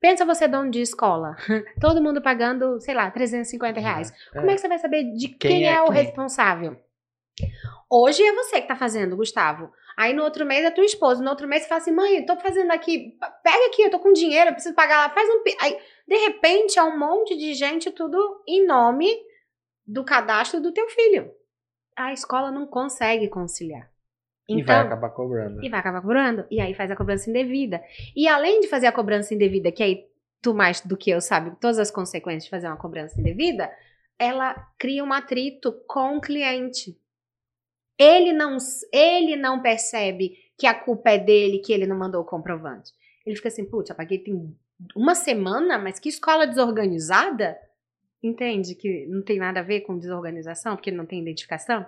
Pensa 0.00 0.24
você 0.24 0.48
dono 0.48 0.72
de 0.72 0.80
escola, 0.80 1.36
todo 1.80 2.02
mundo 2.02 2.20
pagando, 2.20 2.80
sei 2.80 2.94
lá, 2.94 3.08
350 3.08 3.78
reais. 3.78 4.10
É. 4.10 4.40
Como 4.40 4.50
é 4.50 4.54
que 4.56 4.60
você 4.60 4.66
vai 4.66 4.78
saber 4.80 5.04
de 5.14 5.28
quem, 5.28 5.60
quem 5.60 5.68
é, 5.68 5.74
é, 5.74 5.82
o 5.82 5.84
quem? 5.84 6.02
responsável? 6.02 6.76
Hoje 7.88 8.24
é 8.24 8.32
você 8.32 8.60
que 8.60 8.66
tá 8.66 8.74
fazendo, 8.74 9.16
Gustavo. 9.16 9.70
Aí 9.96 10.12
no 10.12 10.22
outro 10.22 10.44
mês 10.46 10.64
é 10.64 10.70
tua 10.70 10.84
esposa. 10.84 11.22
No 11.22 11.30
outro 11.30 11.46
mês 11.46 11.62
você 11.62 11.68
fala 11.68 11.80
assim, 11.80 11.92
mãe, 11.92 12.24
tô 12.24 12.36
fazendo 12.36 12.70
aqui, 12.70 13.16
pega 13.42 13.66
aqui, 13.66 13.82
eu 13.82 13.90
tô 13.90 13.98
com 13.98 14.12
dinheiro, 14.12 14.50
eu 14.50 14.54
preciso 14.54 14.74
pagar 14.74 14.98
lá, 14.98 15.10
faz 15.10 15.28
um. 15.28 15.42
Aí, 15.60 15.78
de 16.06 16.16
repente, 16.16 16.78
é 16.78 16.82
um 16.82 16.98
monte 16.98 17.36
de 17.36 17.54
gente, 17.54 17.90
tudo 17.90 18.42
em 18.46 18.66
nome 18.66 19.08
do 19.86 20.04
cadastro 20.04 20.60
do 20.60 20.72
teu 20.72 20.88
filho. 20.88 21.30
A 21.96 22.12
escola 22.12 22.50
não 22.50 22.66
consegue 22.66 23.28
conciliar. 23.28 23.90
Então, 24.48 24.58
e 24.58 24.62
vai 24.62 24.76
então, 24.76 24.86
acabar 24.86 25.10
cobrando. 25.10 25.64
E 25.64 25.68
vai 25.68 25.80
acabar 25.80 26.00
cobrando. 26.00 26.46
E 26.50 26.60
aí 26.60 26.74
faz 26.74 26.90
a 26.90 26.96
cobrança 26.96 27.30
indevida. 27.30 27.82
E 28.16 28.26
além 28.26 28.60
de 28.60 28.68
fazer 28.68 28.86
a 28.86 28.92
cobrança 28.92 29.34
indevida, 29.34 29.70
que 29.70 29.82
aí 29.82 30.06
tu 30.40 30.52
mais 30.52 30.80
do 30.80 30.96
que 30.96 31.10
eu 31.10 31.20
sabe 31.20 31.56
todas 31.60 31.78
as 31.78 31.90
consequências 31.90 32.44
de 32.44 32.50
fazer 32.50 32.66
uma 32.66 32.76
cobrança 32.76 33.18
indevida, 33.20 33.70
ela 34.18 34.54
cria 34.78 35.04
um 35.04 35.12
atrito 35.12 35.72
com 35.86 36.16
o 36.16 36.20
cliente. 36.20 36.98
Ele 37.98 38.32
não, 38.32 38.56
ele 38.92 39.36
não 39.36 39.60
percebe 39.60 40.36
que 40.58 40.66
a 40.66 40.74
culpa 40.74 41.10
é 41.10 41.18
dele, 41.18 41.58
que 41.58 41.72
ele 41.72 41.86
não 41.86 41.98
mandou 41.98 42.22
o 42.22 42.26
comprovante. 42.26 42.92
Ele 43.24 43.36
fica 43.36 43.48
assim, 43.48 43.64
putz, 43.64 43.90
eu 43.90 43.96
paguei 43.96 44.18
tem 44.18 44.56
uma 44.96 45.14
semana, 45.14 45.78
mas 45.78 45.98
que 45.98 46.08
escola 46.08 46.46
desorganizada? 46.46 47.56
Entende 48.22 48.74
que 48.74 49.06
não 49.06 49.22
tem 49.22 49.38
nada 49.38 49.60
a 49.60 49.64
ver 49.64 49.82
com 49.82 49.98
desorganização, 49.98 50.76
porque 50.76 50.90
não 50.90 51.06
tem 51.06 51.20
identificação? 51.20 51.86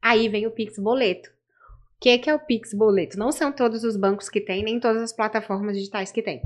Aí 0.00 0.28
vem 0.28 0.46
o 0.46 0.50
Pix 0.50 0.78
Boleto. 0.78 1.30
O 1.30 2.00
que, 2.00 2.18
que 2.18 2.28
é 2.28 2.34
o 2.34 2.38
Pix 2.38 2.74
Boleto? 2.74 3.18
Não 3.18 3.32
são 3.32 3.50
todos 3.50 3.84
os 3.84 3.96
bancos 3.96 4.28
que 4.28 4.40
tem, 4.40 4.62
nem 4.62 4.78
todas 4.78 5.02
as 5.02 5.12
plataformas 5.12 5.76
digitais 5.76 6.12
que 6.12 6.22
tem. 6.22 6.42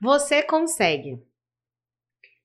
Você 0.00 0.42
consegue 0.42 1.20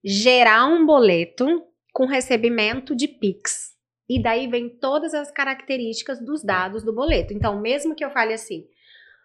gerar 0.03 0.65
um 0.65 0.86
boleto 0.86 1.45
com 1.93 2.05
recebimento 2.05 2.95
de 2.95 3.07
Pix. 3.07 3.70
E 4.14 4.22
daí 4.22 4.47
vem 4.47 4.68
todas 4.70 5.14
as 5.14 5.32
características 5.32 6.20
dos 6.20 6.43
dados 6.43 6.84
do 6.84 6.93
boleto. 6.93 7.34
Então, 7.34 7.59
mesmo 7.62 7.95
que 7.95 8.03
eu 8.03 8.09
fale 8.12 8.34
assim, 8.34 8.66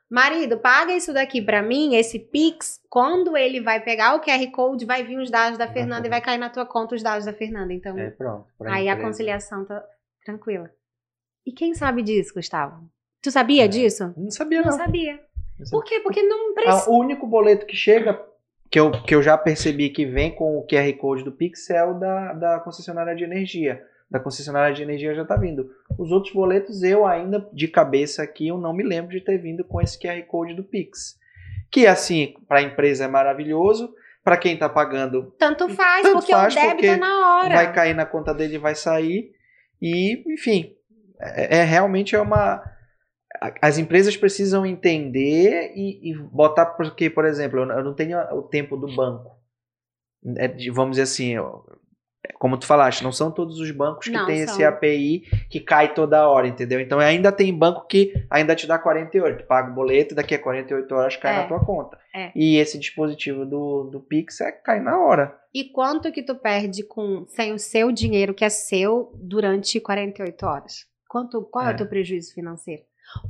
Marido, 0.08 0.58
paga 0.58 0.92
isso 0.94 1.12
daqui 1.12 1.42
pra 1.42 1.60
mim, 1.62 1.96
esse 1.96 2.18
Pix. 2.20 2.78
Quando 2.88 3.36
ele 3.36 3.60
vai 3.60 3.82
pegar 3.82 4.14
o 4.14 4.20
QR 4.20 4.46
Code, 4.52 4.84
vai 4.86 5.02
vir 5.02 5.18
os 5.18 5.30
dados 5.30 5.58
da 5.58 5.66
Fernanda 5.66 6.06
e 6.06 6.10
vai 6.10 6.20
cair 6.20 6.38
na 6.38 6.48
tua 6.48 6.64
conta 6.64 6.94
os 6.94 7.02
dados 7.02 7.26
da 7.26 7.32
Fernanda. 7.32 7.72
Então, 7.72 7.98
É, 7.98 8.10
pronto. 8.10 8.46
aí 8.66 8.88
a 8.88 9.00
conciliação 9.00 9.64
tá 9.64 9.82
tranquila. 10.24 10.70
E 11.44 11.50
quem 11.52 11.74
sabe 11.74 12.02
disso, 12.02 12.32
Gustavo? 12.34 12.88
Tu 13.20 13.32
sabia 13.32 13.64
É. 13.64 13.68
disso? 13.68 14.14
Não 14.16 14.30
sabia, 14.30 14.60
Não 14.62 14.66
não. 14.70 14.76
sabia. 14.78 15.12
Não 15.58 15.66
sabia. 15.66 15.70
Por 15.72 15.84
quê? 15.84 15.98
Porque 16.00 16.22
não 16.22 16.50
Ah, 16.50 16.54
precisa. 16.54 16.90
o 16.90 16.98
único 17.00 17.26
boleto 17.26 17.66
que 17.66 17.74
chega, 17.74 18.20
que 18.70 18.78
eu, 18.78 18.92
que 18.92 19.12
eu 19.14 19.22
já 19.22 19.36
percebi 19.36 19.90
que 19.90 20.06
vem 20.06 20.32
com 20.32 20.56
o 20.58 20.64
QR 20.66 20.92
Code 20.98 21.24
do 21.24 21.32
Pixel 21.32 21.94
da, 21.98 22.32
da 22.32 22.60
concessionária 22.60 23.16
de 23.16 23.24
energia. 23.24 23.82
Da 24.10 24.20
concessionária 24.20 24.74
de 24.74 24.82
energia 24.82 25.14
já 25.14 25.24
tá 25.24 25.36
vindo. 25.36 25.68
Os 25.98 26.12
outros 26.12 26.32
boletos, 26.32 26.82
eu 26.82 27.04
ainda, 27.06 27.48
de 27.52 27.66
cabeça 27.66 28.22
aqui, 28.22 28.46
eu 28.48 28.56
não 28.58 28.72
me 28.72 28.84
lembro 28.84 29.10
de 29.10 29.20
ter 29.20 29.36
vindo 29.38 29.64
com 29.64 29.80
esse 29.80 29.98
QR 29.98 30.22
Code 30.28 30.54
do 30.54 30.62
Pix. 30.62 31.18
Que, 31.70 31.86
assim, 31.88 32.34
para 32.46 32.60
a 32.60 32.62
empresa 32.62 33.04
é 33.04 33.08
maravilhoso. 33.08 33.92
Para 34.22 34.36
quem 34.36 34.56
tá 34.56 34.68
pagando, 34.68 35.32
Tanto 35.38 35.68
faz, 35.68 36.02
Tanto 36.02 36.14
porque 36.18 36.32
faz, 36.32 36.52
o 36.52 36.56
débito 36.56 36.74
porque 36.74 36.86
é 36.88 36.96
na 36.96 37.36
hora. 37.38 37.54
vai 37.54 37.72
cair 37.72 37.94
na 37.94 38.04
conta 38.04 38.34
dele 38.34 38.56
e 38.56 38.58
vai 38.58 38.74
sair. 38.74 39.30
E, 39.80 40.22
enfim, 40.34 40.74
é, 41.20 41.58
é 41.58 41.62
realmente 41.64 42.14
é 42.16 42.20
uma. 42.20 42.60
As 43.62 43.78
empresas 43.78 44.16
precisam 44.16 44.64
entender 44.66 45.72
e, 45.76 46.10
e 46.10 46.18
botar, 46.18 46.66
porque, 46.66 47.08
por 47.10 47.24
exemplo, 47.24 47.60
eu 47.60 47.84
não- 47.84 47.94
tenho 47.94 48.18
o 48.34 48.42
tempo 48.42 48.76
do 48.76 48.92
banco. 48.96 49.30
É 50.38 50.48
de- 50.48 50.70
vamos 50.72 50.92
dizer 50.96 51.02
assim, 51.02 51.34
como 52.34 52.56
tu 52.58 52.66
falaste, 52.66 53.02
não 53.02 53.12
são 53.12 53.30
todos 53.30 53.58
os 53.60 53.70
bancos 53.70 54.06
que 54.06 54.12
Não 54.12 54.26
têm 54.26 54.40
esse 54.40 54.54
são. 54.56 54.66
API 54.68 55.20
que 55.50 55.60
cai 55.60 55.94
toda 55.94 56.28
hora, 56.28 56.46
entendeu? 56.48 56.80
Então 56.80 56.98
ainda 56.98 57.30
tem 57.32 57.52
banco 57.56 57.86
que 57.86 58.12
ainda 58.30 58.54
te 58.54 58.66
dá 58.66 58.78
48, 58.78 59.38
tu 59.42 59.46
paga 59.46 59.70
o 59.70 59.74
boleto 59.74 60.14
e 60.14 60.16
daqui 60.16 60.34
a 60.34 60.38
48 60.42 60.94
horas 60.94 61.16
cai 61.16 61.34
É. 61.34 61.42
na 61.42 61.48
tua 61.48 61.64
conta. 61.64 61.98
É. 62.14 62.30
E 62.34 62.56
esse 62.56 62.78
dispositivo 62.78 63.44
do, 63.44 63.84
do 63.92 64.00
Pix 64.00 64.40
é 64.40 64.50
cai 64.52 64.80
na 64.80 64.98
hora. 64.98 65.36
E 65.54 65.64
quanto 65.64 66.10
que 66.12 66.22
tu 66.22 66.34
perde 66.34 66.82
com 66.82 67.24
sem 67.28 67.52
o 67.52 67.58
seu 67.58 67.90
dinheiro 67.92 68.34
que 68.34 68.44
é 68.44 68.48
seu 68.48 69.10
durante 69.14 69.78
48 69.80 70.46
horas? 70.46 70.86
Quanto, 71.08 71.42
qual 71.42 71.66
é, 71.66 71.70
É. 71.70 71.74
o 71.74 71.76
teu 71.76 71.86
prejuízo 71.86 72.34
financeiro? 72.34 72.82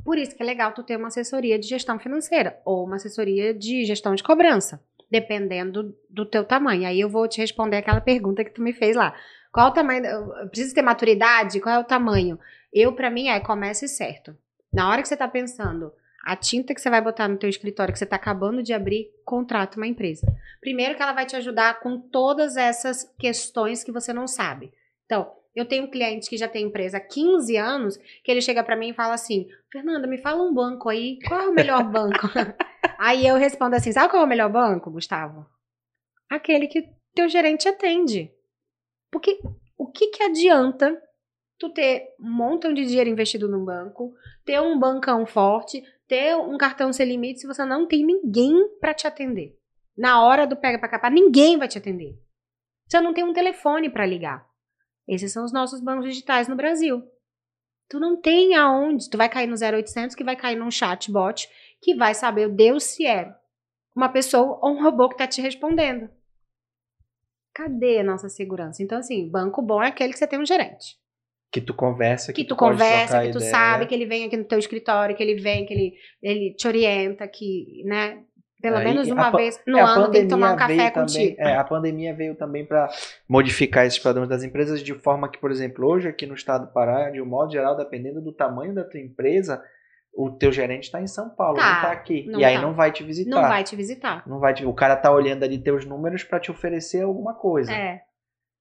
Por 0.03 0.17
isso 0.17 0.35
que 0.35 0.41
é 0.41 0.45
legal 0.45 0.73
tu 0.73 0.81
ter 0.83 0.97
uma 0.97 1.09
assessoria 1.09 1.59
de 1.59 1.67
gestão 1.67 1.99
financeira 1.99 2.59
ou 2.65 2.83
uma 2.83 2.95
assessoria 2.95 3.53
de 3.53 3.85
gestão 3.85 4.15
de 4.15 4.23
cobrança, 4.23 4.81
dependendo 5.09 5.95
do 6.09 6.25
teu 6.25 6.43
tamanho. 6.43 6.87
Aí 6.87 6.99
eu 6.99 7.09
vou 7.09 7.27
te 7.27 7.39
responder 7.39 7.77
aquela 7.77 8.01
pergunta 8.01 8.43
que 8.43 8.51
tu 8.51 8.61
me 8.61 8.73
fez 8.73 8.95
lá. 8.95 9.15
Qual 9.51 9.69
o 9.69 9.73
tamanho? 9.73 10.05
eu 10.05 10.49
Preciso 10.49 10.75
ter 10.75 10.81
maturidade? 10.81 11.59
Qual 11.59 11.73
é 11.73 11.79
o 11.79 11.83
tamanho? 11.83 12.39
Eu, 12.73 12.93
pra 12.93 13.09
mim, 13.09 13.29
é 13.29 13.39
comece 13.39 13.87
certo. 13.87 14.37
Na 14.73 14.89
hora 14.89 15.01
que 15.01 15.07
você 15.07 15.17
tá 15.17 15.27
pensando, 15.27 15.91
a 16.23 16.35
tinta 16.35 16.73
que 16.73 16.81
você 16.81 16.89
vai 16.89 17.01
botar 17.01 17.27
no 17.27 17.37
teu 17.37 17.49
escritório, 17.49 17.93
que 17.93 17.99
você 17.99 18.05
tá 18.05 18.17
acabando 18.17 18.61
de 18.61 18.73
abrir, 18.73 19.09
contrata 19.23 19.77
uma 19.77 19.87
empresa. 19.87 20.27
Primeiro 20.59 20.95
que 20.95 21.01
ela 21.01 21.13
vai 21.13 21.25
te 21.25 21.35
ajudar 21.37 21.79
com 21.79 21.99
todas 21.99 22.57
essas 22.57 23.03
questões 23.17 23.83
que 23.83 23.91
você 23.91 24.11
não 24.11 24.27
sabe. 24.27 24.71
Então, 25.05 25.31
eu 25.55 25.65
tenho 25.65 25.85
um 25.85 25.89
cliente 25.89 26.29
que 26.29 26.37
já 26.37 26.47
tem 26.47 26.65
empresa 26.65 26.97
há 26.97 26.99
15 26.99 27.55
anos, 27.57 27.97
que 28.23 28.29
ele 28.29 28.41
chega 28.41 28.63
pra 28.63 28.75
mim 28.75 28.89
e 28.89 28.93
fala 28.93 29.15
assim: 29.15 29.47
Fernanda, 29.71 30.05
me 30.05 30.19
fala 30.19 30.43
um 30.43 30.53
banco 30.53 30.89
aí, 30.89 31.17
qual 31.27 31.41
é 31.41 31.47
o 31.47 31.53
melhor 31.53 31.83
banco? 31.89 32.27
aí 32.97 33.25
eu 33.25 33.35
respondo 33.35 33.75
assim: 33.75 33.91
sabe 33.91 34.09
qual 34.09 34.21
é 34.21 34.25
o 34.25 34.29
melhor 34.29 34.51
banco, 34.51 34.91
Gustavo? 34.91 35.45
Aquele 36.29 36.67
que 36.67 36.89
teu 37.13 37.27
gerente 37.29 37.67
atende. 37.67 38.31
Porque 39.11 39.39
o 39.77 39.87
que, 39.87 40.07
que 40.07 40.23
adianta 40.23 41.01
tu 41.59 41.69
ter 41.69 42.15
um 42.19 42.31
montão 42.31 42.73
de 42.73 42.85
dinheiro 42.85 43.09
investido 43.09 43.47
num 43.47 43.65
banco, 43.65 44.13
ter 44.45 44.59
um 44.61 44.77
bancão 44.77 45.25
forte, 45.25 45.81
ter 46.07 46.35
um 46.35 46.57
cartão 46.57 46.93
sem 46.93 47.07
limite 47.07 47.39
se 47.39 47.47
você 47.47 47.65
não 47.65 47.87
tem 47.87 48.05
ninguém 48.05 48.77
pra 48.79 48.93
te 48.93 49.07
atender? 49.07 49.57
Na 49.97 50.23
hora 50.23 50.45
do 50.45 50.55
pega 50.55 50.77
pra 50.77 50.89
capar, 50.89 51.11
ninguém 51.11 51.57
vai 51.57 51.67
te 51.67 51.77
atender. 51.77 52.19
Você 52.87 53.01
não 53.01 53.13
tem 53.13 53.23
um 53.23 53.33
telefone 53.33 53.89
pra 53.89 54.05
ligar. 54.05 54.47
Esses 55.07 55.31
são 55.31 55.43
os 55.43 55.51
nossos 55.51 55.81
bancos 55.81 56.05
digitais 56.05 56.47
no 56.47 56.55
Brasil. 56.55 57.03
Tu 57.89 57.99
não 57.99 58.19
tem 58.19 58.55
aonde. 58.55 59.09
Tu 59.09 59.17
vai 59.17 59.29
cair 59.29 59.47
no 59.47 59.55
0800, 59.55 60.15
que 60.15 60.23
vai 60.23 60.35
cair 60.35 60.57
num 60.57 60.69
chatbot, 60.69 61.49
que 61.87 61.95
vai 61.95 62.13
saber 62.13 62.47
o 62.49 62.53
Deus 62.53 62.83
se 62.83 63.05
é 63.07 63.33
uma 63.95 64.09
pessoa 64.09 64.59
ou 64.61 64.71
um 64.75 64.83
robô 64.83 65.07
que 65.07 65.15
tá 65.15 65.25
te 65.25 65.39
respondendo. 65.41 66.09
Cadê 67.55 67.99
a 67.99 68.03
nossa 68.03 68.27
segurança? 68.27 68.83
Então, 68.83 68.97
assim, 68.97 69.29
banco 69.29 69.61
bom 69.61 69.81
é 69.81 69.87
aquele 69.87 70.11
que 70.11 70.19
você 70.19 70.27
tem 70.27 70.37
um 70.37 70.45
gerente. 70.45 70.97
Que 71.49 71.61
tu 71.61 71.73
conversa, 71.73 72.33
Que 72.33 72.43
tu 72.43 72.57
pode 72.57 72.73
conversa, 72.73 73.21
que 73.21 73.31
tu 73.31 73.37
ideia. 73.37 73.51
sabe, 73.51 73.85
que 73.85 73.95
ele 73.95 74.05
vem 74.05 74.25
aqui 74.25 74.35
no 74.35 74.43
teu 74.43 74.59
escritório, 74.59 75.15
que 75.15 75.23
ele 75.23 75.35
vem, 75.39 75.65
que 75.65 75.73
ele, 75.73 75.93
ele 76.21 76.53
te 76.55 76.67
orienta, 76.67 77.25
que, 77.25 77.81
né? 77.85 78.21
Pelo 78.61 78.77
É, 78.77 78.83
menos 78.83 79.07
uma 79.09 79.31
vez 79.31 79.57
no 79.65 79.77
É, 79.77 79.81
ano 79.81 80.11
tem 80.11 80.23
que 80.23 80.27
tomar 80.27 80.51
um 80.53 80.57
café 80.57 80.89
também- 80.91 80.91
contigo. 81.29 81.35
é, 81.39 81.55
a 81.55 81.63
pandemia 81.63 82.13
veio 82.13 82.35
também 82.35 82.65
para 82.65 82.89
modificar 83.29 83.85
esses 83.85 83.99
padrões 83.99 84.27
das 84.27 84.43
empresas 84.43 84.83
de 84.83 84.93
forma 84.93 85.29
que, 85.31 85.37
por 85.39 85.51
exemplo, 85.51 85.87
hoje 85.87 86.09
aqui 86.09 86.25
no 86.25 86.33
estado 86.33 86.65
do 86.67 86.73
Pará, 86.73 87.09
de 87.09 87.21
um 87.21 87.25
modo 87.25 87.49
geral, 87.51 87.77
dependendo 87.77 88.19
do 88.19 88.33
tamanho 88.33 88.73
da 88.73 88.83
tua 88.83 88.99
empresa, 88.99 89.63
o 90.17 90.31
teu 90.31 90.51
gerente 90.51 90.85
está 90.85 90.99
em 91.01 91.07
São 91.07 91.29
Paulo, 91.29 91.57
Tá, 91.57 91.63
não 91.69 91.75
está 91.77 91.91
aqui. 91.91 92.25
não 92.27 92.39
e 92.39 92.43
aí 92.45 92.55
tá. 92.55 92.61
não 92.61 92.73
vai 92.73 92.91
te 92.91 93.03
visitar. 93.03 93.29
Não 93.29 93.47
vai 93.47 93.63
te 93.63 93.75
visitar. 93.75 94.23
Não 94.27 94.39
vai 94.39 94.53
te- 94.53 94.65
o 94.65 94.73
cara 94.73 94.95
tá 94.95 95.11
olhando 95.11 95.43
ali 95.43 95.57
teus 95.59 95.85
números 95.85 96.23
para 96.23 96.39
te 96.39 96.49
oferecer 96.49 97.03
alguma 97.03 97.33
coisa. 97.35 97.71
É. 97.71 98.01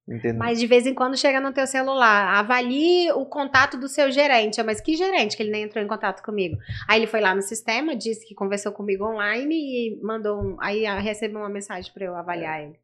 Entendeu? 0.08 0.38
Mas 0.38 0.60
de 0.60 0.66
vez 0.68 0.86
em 0.86 0.94
quando 0.94 1.16
chega 1.16 1.40
no 1.40 1.52
teu 1.52 1.66
celular, 1.66 2.38
avalie 2.38 3.10
o 3.12 3.26
contato 3.26 3.76
do 3.76 3.88
seu 3.88 4.08
gerente. 4.12 4.62
Mas 4.62 4.80
que 4.80 4.94
gerente 4.94 5.36
que 5.36 5.42
ele 5.42 5.50
nem 5.50 5.64
entrou 5.64 5.82
em 5.84 5.88
contato 5.88 6.22
comigo? 6.22 6.56
Aí 6.88 7.00
ele 7.00 7.08
foi 7.08 7.20
lá 7.20 7.34
no 7.34 7.42
sistema, 7.42 7.96
disse 7.96 8.24
que 8.24 8.32
conversou 8.34 8.70
comigo 8.70 9.04
online 9.04 9.54
e 9.56 10.00
mandou 10.04 10.40
um. 10.40 10.56
Aí 10.60 10.84
recebeu 11.00 11.40
uma 11.40 11.48
mensagem 11.48 11.92
para 11.92 12.04
eu 12.04 12.14
avaliar 12.14 12.62
ele. 12.62 12.78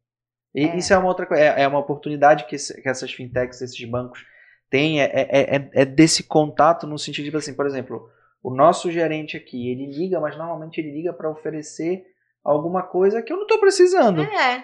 E 0.53 0.65
É. 0.65 0.75
isso 0.75 0.93
é 0.93 0.97
uma 0.97 1.07
outra 1.07 1.25
coisa, 1.25 1.41
é, 1.41 1.61
é 1.61 1.67
uma 1.67 1.79
oportunidade 1.79 2.45
que, 2.45 2.57
que 2.57 2.89
essas 2.89 3.11
fintechs, 3.13 3.61
esses 3.61 3.89
bancos 3.89 4.25
têm, 4.69 5.01
é, 5.01 5.05
é, 5.13 5.55
é- 5.55 5.69
é 5.73 5.85
desse 5.85 6.23
contato 6.23 6.85
no 6.85 6.97
sentido 6.99 7.29
de, 7.31 7.37
assim, 7.37 7.53
por 7.55 7.65
exemplo, 7.65 8.09
o 8.43 8.53
nosso 8.53 8.91
gerente 8.91 9.37
aqui, 9.37 9.71
ele 9.71 9.85
liga, 9.87 10.19
mas 10.19 10.37
normalmente 10.37 10.79
ele 10.79 10.91
liga 10.91 11.13
para 11.13 11.29
oferecer 11.29 12.03
alguma 12.43 12.83
coisa 12.83 13.21
que 13.21 13.31
eu 13.31 13.37
não 13.37 13.43
estou 13.43 13.59
precisando. 13.59 14.21
É. 14.21 14.63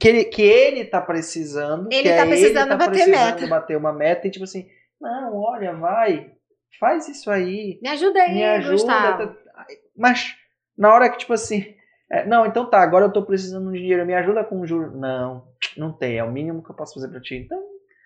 Que 0.00 0.08
ele, 0.08 0.24
que 0.24 0.42
ele 0.42 0.84
tá 0.84 1.00
precisando. 1.00 1.88
Ele 1.92 2.02
que 2.02 2.08
tá 2.08 2.24
é 2.24 2.26
precisando 2.26 2.68
tá 2.68 2.76
bater 2.76 2.90
precisando 2.90 3.34
meta. 3.34 3.46
bater 3.46 3.76
uma 3.76 3.92
meta 3.92 4.26
e 4.26 4.30
tipo 4.30 4.44
assim, 4.44 4.66
não, 5.00 5.36
olha, 5.36 5.74
vai, 5.74 6.32
faz 6.78 7.08
isso 7.08 7.30
aí, 7.30 7.78
Me 7.82 7.88
ajuda 7.90 8.22
aí, 8.22 8.34
me 8.34 8.44
ajuda. 8.44 8.72
Gustavo. 8.72 9.26
tá- 9.34 9.66
Mas 9.96 10.34
na 10.78 10.94
hora 10.94 11.10
que 11.10 11.18
tipo 11.18 11.32
assim, 11.34 11.74
é, 12.10 12.24
não, 12.24 12.46
então 12.46 12.68
tá, 12.70 12.80
agora 12.80 13.04
eu 13.06 13.12
tô 13.12 13.22
precisando 13.24 13.70
de 13.72 13.78
dinheiro, 13.80 14.06
me 14.06 14.14
ajuda 14.14 14.42
com 14.44 14.64
juros. 14.64 14.94
Não, 14.98 15.46
não 15.76 15.92
tem, 15.92 16.16
é 16.18 16.24
o 16.24 16.30
mínimo 16.32 16.62
que 16.62 16.70
eu 16.70 16.74
posso 16.76 16.94
fazer 16.94 17.08
pra 17.08 17.20
ti. 17.20 17.34
Então, 17.36 17.60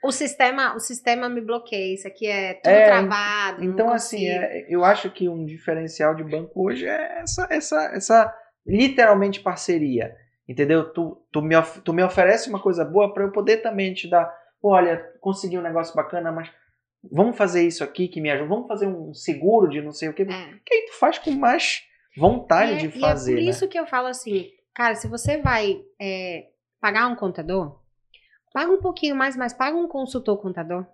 O 0.04 0.12
sistema, 0.12 0.74
o 0.76 0.80
sistema 0.80 1.28
me 1.28 1.40
bloqueia. 1.40 1.94
Isso 1.94 2.06
aqui 2.06 2.26
é 2.26 2.54
tudo 2.54 2.68
É, 2.72 2.86
travado. 2.86 3.64
então 3.64 3.90
assim, 3.90 4.28
é, 4.28 4.66
eu 4.68 4.84
acho 4.84 5.10
que 5.10 5.28
um 5.28 5.44
diferencial 5.44 6.14
de 6.14 6.22
banco 6.22 6.62
hoje 6.66 6.86
é 6.86 7.20
essa, 7.20 7.46
essa, 7.50 7.84
essa 7.94 8.34
literalmente 8.66 9.40
parceria. 9.40 10.14
Entendeu? 10.48 10.92
Tu, 10.92 11.16
tu, 11.32 11.40
me, 11.40 11.56
of- 11.56 11.80
tu 11.80 11.92
me 11.92 12.02
oferece 12.02 12.50
uma 12.50 12.60
coisa 12.60 12.84
boa 12.84 13.12
para 13.14 13.24
eu 13.24 13.32
poder 13.32 13.58
também 13.58 13.94
te 13.94 14.08
dar. 14.08 14.30
Olha, 14.62 14.96
consegui 15.20 15.56
um 15.58 15.62
negócio 15.62 15.94
bacana, 15.94 16.30
mas 16.30 16.50
vamos 17.10 17.34
fazer 17.36 17.66
isso 17.66 17.82
aqui 17.82 18.08
que 18.08 18.20
me 18.20 18.30
ajuda. 18.30 18.48
Vamos 18.48 18.68
fazer 18.68 18.86
um 18.86 19.14
seguro 19.14 19.68
de 19.70 19.80
não 19.80 19.92
sei 19.92 20.10
o 20.10 20.12
quê. 20.12 20.22
É. 20.22 20.26
Que 20.64 20.74
aí 20.74 20.86
tu 20.86 20.98
faz 20.98 21.18
com 21.18 21.30
mais 21.30 21.82
vontade 22.16 22.72
E 22.72 22.74
é- 22.74 22.78
de 22.88 22.98
E 22.98 23.00
fazer. 23.00 23.32
é 23.32 23.36
por 23.36 23.42
né? 23.44 23.50
isso 23.50 23.68
que 23.68 23.78
eu 23.78 23.86
falo 23.86 24.06
assim, 24.08 24.50
cara, 24.74 24.94
se 24.94 25.08
você 25.08 25.38
vai 25.38 25.80
é, 25.98 26.48
pagar 26.78 27.06
um 27.08 27.16
contador, 27.16 27.80
paga 28.54 28.70
um 28.72 28.80
pouquinho 28.80 29.14
mais, 29.16 29.36
mas 29.36 29.52
paga 29.52 29.76
um 29.76 29.88
consultor 29.88 30.38
contador. 30.40 30.86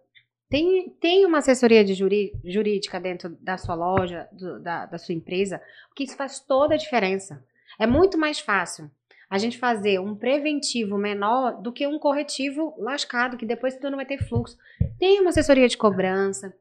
Tem, 0.49 0.91
tem 1.01 1.25
uma 1.27 1.39
assessoria 1.39 1.85
de 1.85 1.95
juri- 1.95 2.33
jurídica 2.45 2.99
dentro 2.99 3.37
da 3.41 3.57
sua 3.57 3.75
loja, 3.77 4.27
do- 4.33 4.59
da, 4.61 4.87
da 4.87 4.99
sua 4.99 5.15
empresa, 5.15 5.63
porque 5.89 6.03
isso 6.03 6.17
faz 6.17 6.41
toda 6.41 6.75
a 6.75 6.79
diferença. 6.79 7.45
É 7.79 7.87
muito 7.87 8.19
mais 8.19 8.41
fácil 8.41 8.91
a 9.29 9.39
gente 9.39 9.59
fazer 9.59 10.01
um 10.01 10.17
preventivo 10.17 10.99
menor 10.99 11.63
do 11.63 11.73
que 11.73 11.87
um 11.87 12.01
corretivo 12.01 12.75
lascado, 12.79 13.37
que 13.37 13.47
depois 13.47 13.77
tu 13.77 13.89
não 13.89 13.97
vai 13.97 14.07
ter 14.07 14.19
fluxo. 14.27 14.57
Tem 14.99 15.21
uma 15.21 15.31
assessoria 15.31 15.69
de 15.69 15.77
cobrança, 15.77 16.53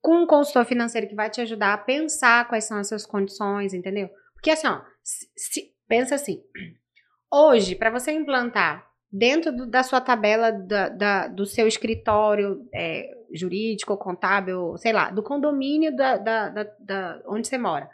com 0.00 0.22
um 0.22 0.26
consultor 0.26 0.64
financeiro 0.64 1.06
que 1.06 1.14
vai 1.14 1.30
te 1.30 1.40
ajudar 1.40 1.74
a 1.74 1.78
pensar 1.78 2.48
quais 2.48 2.64
são 2.64 2.78
as 2.78 2.88
suas 2.88 3.06
condições, 3.06 3.72
entendeu? 3.74 4.08
Porque 4.34 4.50
assim, 4.50 4.66
ó, 4.66 4.80
se- 5.02 5.28
se- 5.36 5.72
pensa 5.86 6.16
assim, 6.16 6.42
hoje, 7.32 7.76
para 7.76 7.90
você 7.90 8.10
implantar 8.10 8.87
dentro 9.10 9.50
do- 9.54 9.66
da 9.66 9.82
sua 9.82 10.00
tabela 10.00 10.50
da- 10.52 10.88
da- 10.88 11.28
do 11.28 11.46
seu 11.46 11.66
escritório 11.66 12.68
é, 12.74 13.08
jurídico, 13.32 13.96
contábil, 13.96 14.76
sei 14.78 14.92
lá, 14.92 15.10
do 15.10 15.22
condomínio 15.22 15.94
da, 15.94 16.16
da- 16.16 17.22
onde 17.26 17.48
você 17.48 17.58
mora, 17.58 17.88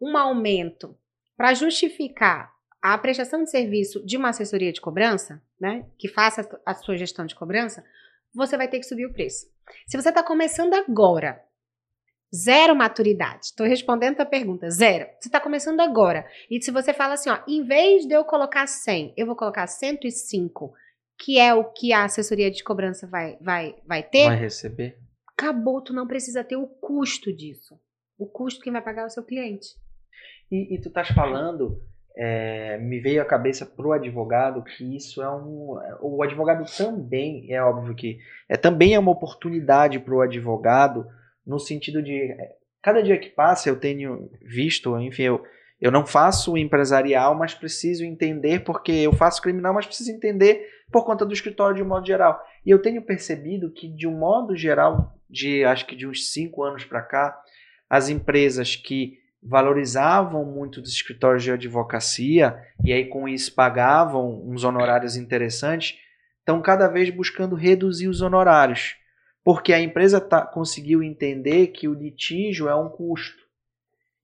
um 0.00 0.16
aumento 0.16 0.96
para 1.36 1.54
justificar 1.54 2.52
a 2.82 2.96
prestação 2.96 3.42
de 3.44 3.50
serviço 3.50 4.04
de 4.06 4.16
uma 4.16 4.30
assessoria 4.30 4.72
de 4.72 4.80
cobrança, 4.80 5.42
né, 5.60 5.86
que 5.98 6.08
faça 6.08 6.48
a 6.64 6.74
sua 6.74 6.96
gestão 6.96 7.26
de 7.26 7.34
cobrança, 7.34 7.84
você 8.34 8.56
vai 8.56 8.68
ter 8.68 8.78
que 8.78 8.86
subir 8.86 9.06
o 9.06 9.12
preço. 9.12 9.46
Se 9.86 10.00
você 10.00 10.08
está 10.08 10.22
começando 10.22 10.74
agora 10.74 11.40
Zero 12.34 12.76
maturidade. 12.76 13.46
Estou 13.46 13.66
respondendo 13.66 14.20
a 14.20 14.26
pergunta. 14.26 14.70
Zero. 14.70 15.06
Você 15.18 15.28
está 15.28 15.40
começando 15.40 15.80
agora. 15.80 16.24
E 16.48 16.62
se 16.62 16.70
você 16.70 16.92
fala 16.92 17.14
assim, 17.14 17.28
ó, 17.28 17.38
em 17.46 17.64
vez 17.64 18.06
de 18.06 18.14
eu 18.14 18.24
colocar 18.24 18.66
100, 18.66 19.14
eu 19.16 19.26
vou 19.26 19.34
colocar 19.34 19.66
105, 19.66 20.72
que 21.18 21.38
é 21.38 21.52
o 21.52 21.64
que 21.64 21.92
a 21.92 22.04
assessoria 22.04 22.50
de 22.50 22.62
cobrança 22.62 23.06
vai, 23.06 23.36
vai, 23.40 23.74
vai 23.86 24.02
ter. 24.02 24.26
Vai 24.26 24.36
receber. 24.36 24.96
Acabou, 25.36 25.82
tu 25.82 25.92
não 25.92 26.06
precisa 26.06 26.44
ter 26.44 26.56
o 26.56 26.66
custo 26.66 27.34
disso. 27.34 27.78
O 28.16 28.26
custo 28.26 28.60
quem 28.60 28.72
vai 28.72 28.82
pagar 28.82 29.02
é 29.02 29.06
o 29.06 29.10
seu 29.10 29.24
cliente. 29.24 29.68
E, 30.50 30.74
e 30.74 30.80
tu 30.80 30.88
estás 30.88 31.08
falando, 31.08 31.82
é, 32.16 32.78
me 32.78 33.00
veio 33.00 33.22
à 33.22 33.24
cabeça 33.24 33.64
para 33.64 33.86
o 33.86 33.92
advogado 33.92 34.62
que 34.62 34.96
isso 34.96 35.22
é 35.22 35.30
um. 35.30 35.78
O 36.00 36.22
advogado 36.22 36.64
também, 36.76 37.52
é 37.52 37.62
óbvio 37.62 37.94
que 37.94 38.18
é 38.48 38.56
também 38.56 38.94
é 38.94 38.98
uma 38.98 39.12
oportunidade 39.12 39.98
para 39.98 40.14
o 40.14 40.20
advogado 40.20 41.06
no 41.46 41.58
sentido 41.58 42.02
de 42.02 42.32
é, 42.32 42.56
cada 42.82 43.02
dia 43.02 43.18
que 43.18 43.28
passa 43.28 43.68
eu 43.68 43.76
tenho 43.76 44.30
visto, 44.42 44.98
enfim, 44.98 45.22
eu, 45.22 45.44
eu 45.80 45.90
não 45.90 46.06
faço 46.06 46.56
empresarial, 46.56 47.34
mas 47.34 47.54
preciso 47.54 48.04
entender 48.04 48.60
porque 48.64 48.92
eu 48.92 49.12
faço 49.12 49.40
criminal, 49.40 49.74
mas 49.74 49.86
preciso 49.86 50.10
entender 50.10 50.66
por 50.90 51.04
conta 51.04 51.24
do 51.24 51.32
escritório 51.32 51.76
de 51.76 51.82
um 51.82 51.88
modo 51.88 52.06
geral. 52.06 52.42
E 52.64 52.70
eu 52.70 52.80
tenho 52.80 53.02
percebido 53.02 53.70
que 53.70 53.88
de 53.88 54.06
um 54.06 54.18
modo 54.18 54.56
geral, 54.56 55.14
de 55.28 55.64
acho 55.64 55.86
que 55.86 55.96
de 55.96 56.06
uns 56.06 56.30
cinco 56.30 56.62
anos 56.62 56.84
para 56.84 57.02
cá, 57.02 57.40
as 57.88 58.08
empresas 58.08 58.76
que 58.76 59.18
valorizavam 59.42 60.44
muito 60.44 60.80
os 60.80 60.90
escritórios 60.90 61.42
de 61.42 61.50
advocacia 61.50 62.58
e 62.84 62.92
aí 62.92 63.06
com 63.06 63.26
isso 63.26 63.54
pagavam 63.54 64.42
uns 64.46 64.64
honorários 64.64 65.16
interessantes, 65.16 65.98
estão 66.38 66.60
cada 66.60 66.88
vez 66.88 67.08
buscando 67.08 67.56
reduzir 67.56 68.08
os 68.08 68.20
honorários 68.20 68.96
porque 69.44 69.72
a 69.72 69.80
empresa 69.80 70.20
tá, 70.20 70.42
conseguiu 70.42 71.02
entender 71.02 71.68
que 71.68 71.88
o 71.88 71.94
litígio 71.94 72.68
é 72.68 72.74
um 72.74 72.88
custo. 72.88 73.40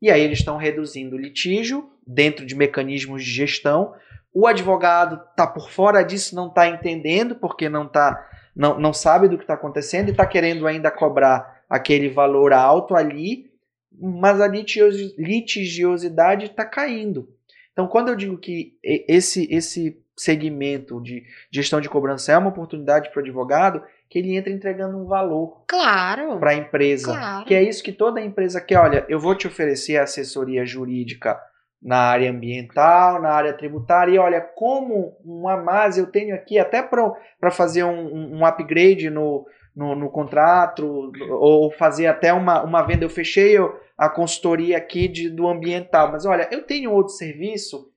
E 0.01 0.11
aí 0.11 0.21
eles 0.21 0.41
estão 0.41 0.57
reduzindo 0.57 1.17
o 1.17 1.19
litígio 1.19 1.89
dentro 2.07 2.45
de 2.45 2.55
mecanismos 2.55 3.25
de 3.25 3.31
gestão. 3.31 3.95
O 4.33 4.47
advogado 4.47 5.23
está 5.31 5.47
por 5.47 5.71
fora 5.71 6.03
disso, 6.03 6.37
não 6.37 6.49
está 6.49 6.69
entendendo, 6.69 7.37
porque 7.37 7.69
não, 7.69 7.89
tá, 7.89 8.29
não, 8.55 8.79
não 8.79 8.93
sabe 8.93 9.29
do 9.29 9.39
que 9.39 9.45
está 9.45 9.55
acontecendo 9.55 10.09
e 10.09 10.11
está 10.11 10.27
querendo 10.27 10.67
ainda 10.67 10.91
cobrar 10.91 11.63
aquele 11.69 12.09
valor 12.09 12.53
alto 12.53 12.95
ali, 12.95 13.51
mas 13.99 14.41
a 14.41 14.47
litigiosidade 14.47 16.47
está 16.47 16.65
caindo. 16.65 17.29
Então, 17.73 17.87
quando 17.87 18.09
eu 18.09 18.17
digo 18.17 18.39
que 18.39 18.79
esse, 18.83 19.47
esse 19.51 19.99
segmento 20.17 21.01
de 21.01 21.25
gestão 21.51 21.81
de 21.81 21.89
cobrança 21.89 22.33
é 22.33 22.39
uma 22.39 22.49
oportunidade 22.49 23.11
para 23.11 23.21
o 23.21 23.23
advogado, 23.23 23.83
que 24.09 24.19
ele 24.19 24.37
entra 24.37 24.53
entregando 24.53 24.97
um 24.97 25.07
valor 25.07 25.65
claro, 25.67 26.39
para 26.39 26.51
a 26.51 26.55
empresa. 26.55 27.13
Claro. 27.13 27.45
Que 27.45 27.55
é 27.55 27.63
isso 27.63 27.83
que 27.83 27.93
toda 27.93 28.21
empresa 28.21 28.61
quer. 28.61 28.79
Olha, 28.79 29.05
eu 29.09 29.19
vou 29.19 29.35
te 29.35 29.47
oferecer 29.47 29.97
assessoria 29.97 30.65
jurídica 30.65 31.39
na 31.83 31.99
área 31.99 32.31
ambiental, 32.31 33.21
na 33.21 33.31
área 33.31 33.53
tributária, 33.53 34.15
e 34.15 34.19
olha, 34.19 34.41
como 34.41 35.17
uma 35.25 35.57
mais 35.57 35.99
eu 35.99 36.07
tenho 36.07 36.35
aqui 36.35 36.59
até 36.59 36.83
para 36.83 37.51
fazer 37.51 37.85
um, 37.85 38.39
um 38.39 38.47
upgrade 38.47 39.11
no, 39.11 39.47
no, 39.75 39.95
no, 39.95 40.11
contrato, 40.11 41.13
ou 41.31 41.71
fazer 41.71 42.07
até 42.07 42.33
uma, 42.33 42.63
uma 42.63 42.83
venda. 42.83 43.05
Eu 43.05 43.11
fechei 43.11 43.57
a 43.97 44.09
consultoria 44.09 44.77
aqui 44.79 45.07
de, 45.07 45.29
do 45.29 45.47
ambiental, 45.47 46.11
mas 46.11 46.25
olha, 46.25 46.49
eu 46.51 46.63
tenho 46.63 46.93
outro 46.93 47.13
serviço, 47.13 47.91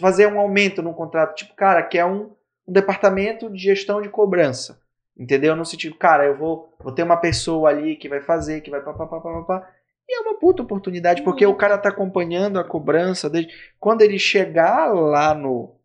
fazer 0.00 0.26
um 0.26 0.38
aumento 0.38 0.80
no 0.80 0.94
contrato, 0.94 1.34
tipo, 1.34 1.54
cara, 1.54 1.82
que 1.82 1.98
é 1.98 2.06
um, 2.06 2.30
um 2.66 2.72
departamento 2.72 3.50
de 3.50 3.58
gestão 3.58 4.00
de 4.00 4.08
cobrança. 4.08 4.83
Entendeu? 5.16 5.54
No 5.54 5.64
sentido, 5.64 5.96
cara, 5.96 6.26
eu 6.26 6.36
vou, 6.36 6.76
vou 6.80 6.92
ter 6.92 7.02
uma 7.02 7.16
pessoa 7.16 7.70
ali 7.70 7.96
que 7.96 8.08
vai 8.08 8.20
fazer, 8.20 8.60
que 8.60 8.70
vai 8.70 8.82
papapá, 8.82 9.68
e 10.08 10.18
é 10.18 10.20
uma 10.20 10.38
puta 10.38 10.62
oportunidade, 10.62 11.22
porque 11.22 11.46
o 11.46 11.54
cara 11.54 11.78
tá 11.78 11.88
acompanhando 11.88 12.58
a 12.58 12.64
cobrança 12.64 13.30
desde 13.30 13.52
quando 13.80 14.02
ele 14.02 14.18
chegar 14.18 14.92
lá 14.92 15.34
no, 15.34 15.76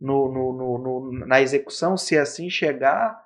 no, 0.00 0.32
no, 0.32 0.52
no, 0.52 0.78
no 0.78 1.26
na 1.26 1.42
execução, 1.42 1.96
se 1.96 2.16
assim 2.16 2.48
chegar, 2.48 3.22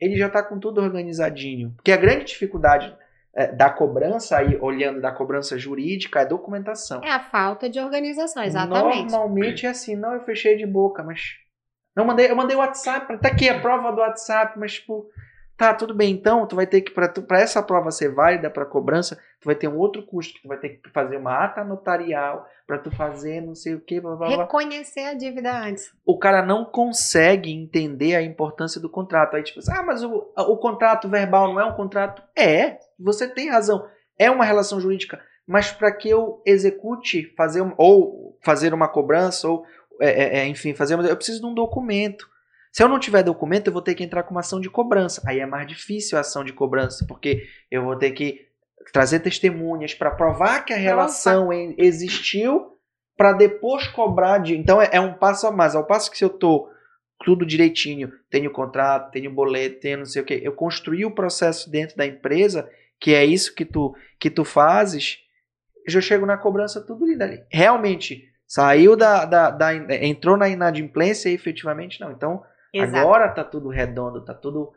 ele 0.00 0.16
já 0.16 0.28
tá 0.28 0.42
com 0.42 0.58
tudo 0.58 0.80
organizadinho. 0.80 1.72
Porque 1.76 1.92
a 1.92 1.96
grande 1.96 2.24
dificuldade 2.24 2.96
é, 3.34 3.46
da 3.46 3.70
cobrança, 3.70 4.38
aí 4.38 4.56
olhando 4.60 5.00
da 5.00 5.12
cobrança 5.12 5.56
jurídica, 5.56 6.20
é 6.20 6.26
documentação. 6.26 7.00
É 7.04 7.10
a 7.10 7.20
falta 7.20 7.68
de 7.68 7.78
organização, 7.78 8.42
exatamente. 8.42 9.12
Normalmente 9.12 9.66
é 9.66 9.70
assim, 9.70 9.94
não, 9.94 10.14
eu 10.14 10.24
fechei 10.24 10.56
de 10.56 10.66
boca, 10.66 11.02
mas 11.04 11.36
não 11.94 12.04
mandei, 12.04 12.30
eu 12.30 12.36
mandei 12.36 12.56
o 12.56 12.60
WhatsApp, 12.60 13.18
tá 13.18 13.28
aqui 13.28 13.48
a 13.48 13.60
prova 13.60 13.92
do 13.92 14.00
WhatsApp, 14.00 14.58
mas 14.58 14.74
tipo, 14.74 15.10
tá, 15.56 15.74
tudo 15.74 15.94
bem, 15.94 16.12
então 16.12 16.46
tu 16.46 16.56
vai 16.56 16.66
ter 16.66 16.80
que 16.80 16.90
para 16.90 17.40
essa 17.40 17.62
prova 17.62 17.90
ser 17.90 18.14
válida 18.14 18.50
para 18.50 18.64
cobrança, 18.64 19.16
tu 19.40 19.44
vai 19.44 19.54
ter 19.54 19.68
um 19.68 19.76
outro 19.76 20.02
custo 20.02 20.34
que 20.34 20.42
tu 20.42 20.48
vai 20.48 20.58
ter 20.58 20.70
que 20.70 20.90
fazer 20.90 21.18
uma 21.18 21.44
ata 21.44 21.62
notarial 21.62 22.48
para 22.66 22.78
tu 22.78 22.90
fazer 22.90 23.40
não 23.40 23.54
sei 23.54 23.74
o 23.74 23.80
que, 23.80 24.00
blá, 24.00 24.16
blá, 24.16 24.28
blá. 24.28 24.36
reconhecer 24.44 25.04
a 25.04 25.14
dívida 25.14 25.52
antes. 25.52 25.92
O 26.04 26.18
cara 26.18 26.42
não 26.44 26.64
consegue 26.64 27.52
entender 27.52 28.14
a 28.14 28.22
importância 28.22 28.80
do 28.80 28.88
contrato. 28.88 29.36
Aí 29.36 29.42
tipo, 29.42 29.60
ah, 29.70 29.82
mas 29.82 30.02
o, 30.02 30.32
o 30.36 30.56
contrato 30.56 31.08
verbal 31.08 31.52
não 31.52 31.60
é 31.60 31.64
um 31.64 31.74
contrato? 31.74 32.22
É, 32.36 32.78
você 32.98 33.28
tem 33.28 33.50
razão. 33.50 33.86
É 34.18 34.30
uma 34.30 34.44
relação 34.44 34.80
jurídica, 34.80 35.20
mas 35.46 35.70
para 35.70 35.92
que 35.92 36.08
eu 36.08 36.40
execute, 36.46 37.34
fazer 37.36 37.60
um, 37.60 37.74
ou 37.76 38.38
fazer 38.42 38.72
uma 38.72 38.88
cobrança 38.88 39.48
ou 39.48 39.64
é, 40.02 40.08
é, 40.08 40.38
é, 40.40 40.46
enfim, 40.48 40.74
fazer, 40.74 40.98
eu 40.98 41.16
preciso 41.16 41.40
de 41.40 41.46
um 41.46 41.54
documento. 41.54 42.28
Se 42.72 42.82
eu 42.82 42.88
não 42.88 42.98
tiver 42.98 43.22
documento, 43.22 43.68
eu 43.68 43.72
vou 43.72 43.82
ter 43.82 43.94
que 43.94 44.02
entrar 44.02 44.24
com 44.24 44.32
uma 44.32 44.40
ação 44.40 44.60
de 44.60 44.68
cobrança. 44.68 45.22
Aí 45.24 45.38
é 45.38 45.46
mais 45.46 45.68
difícil 45.68 46.18
a 46.18 46.22
ação 46.22 46.42
de 46.42 46.52
cobrança, 46.52 47.06
porque 47.06 47.46
eu 47.70 47.84
vou 47.84 47.96
ter 47.96 48.10
que 48.10 48.48
trazer 48.92 49.20
testemunhas 49.20 49.94
para 49.94 50.10
provar 50.10 50.64
que 50.64 50.72
a 50.72 50.76
relação 50.76 51.46
Nossa. 51.46 51.74
existiu 51.78 52.72
para 53.16 53.32
depois 53.32 53.86
cobrar 53.88 54.38
de. 54.38 54.56
Então 54.56 54.82
é, 54.82 54.88
é, 54.92 55.00
um 55.00 55.14
passo 55.14 55.46
a 55.46 55.52
mais. 55.52 55.76
Ao 55.76 55.86
passo 55.86 56.10
que 56.10 56.18
se 56.18 56.24
eu 56.24 56.30
tô 56.30 56.68
tudo 57.24 57.46
direitinho, 57.46 58.10
tenho 58.28 58.50
contrato, 58.50 59.12
tenho 59.12 59.30
boleto, 59.30 59.78
tenho 59.78 59.98
não 59.98 60.06
sei 60.06 60.22
o 60.22 60.24
que, 60.24 60.40
eu 60.42 60.52
construí 60.52 61.04
o 61.04 61.14
processo 61.14 61.70
dentro 61.70 61.96
da 61.96 62.04
empresa, 62.04 62.68
que 62.98 63.14
é 63.14 63.24
isso 63.24 63.54
que 63.54 63.64
tu 63.64 63.94
que 64.18 64.28
tu 64.28 64.44
fazes, 64.44 65.18
eu 65.86 65.92
já 65.92 66.00
chego 66.00 66.26
na 66.26 66.36
cobrança 66.36 66.80
tudo 66.80 67.06
lindo 67.06 67.22
ali. 67.22 67.44
Realmente 67.48 68.31
Saiu 68.52 68.94
da, 68.96 69.24
da, 69.24 69.48
da, 69.48 69.74
entrou 70.04 70.36
na 70.36 70.46
inadimplência 70.46 71.30
e 71.30 71.32
efetivamente 71.32 71.98
não. 71.98 72.12
Então, 72.12 72.42
Exato. 72.70 72.98
agora 72.98 73.30
tá 73.30 73.42
tudo 73.42 73.70
redondo, 73.70 74.22
tá 74.22 74.34
tudo 74.34 74.70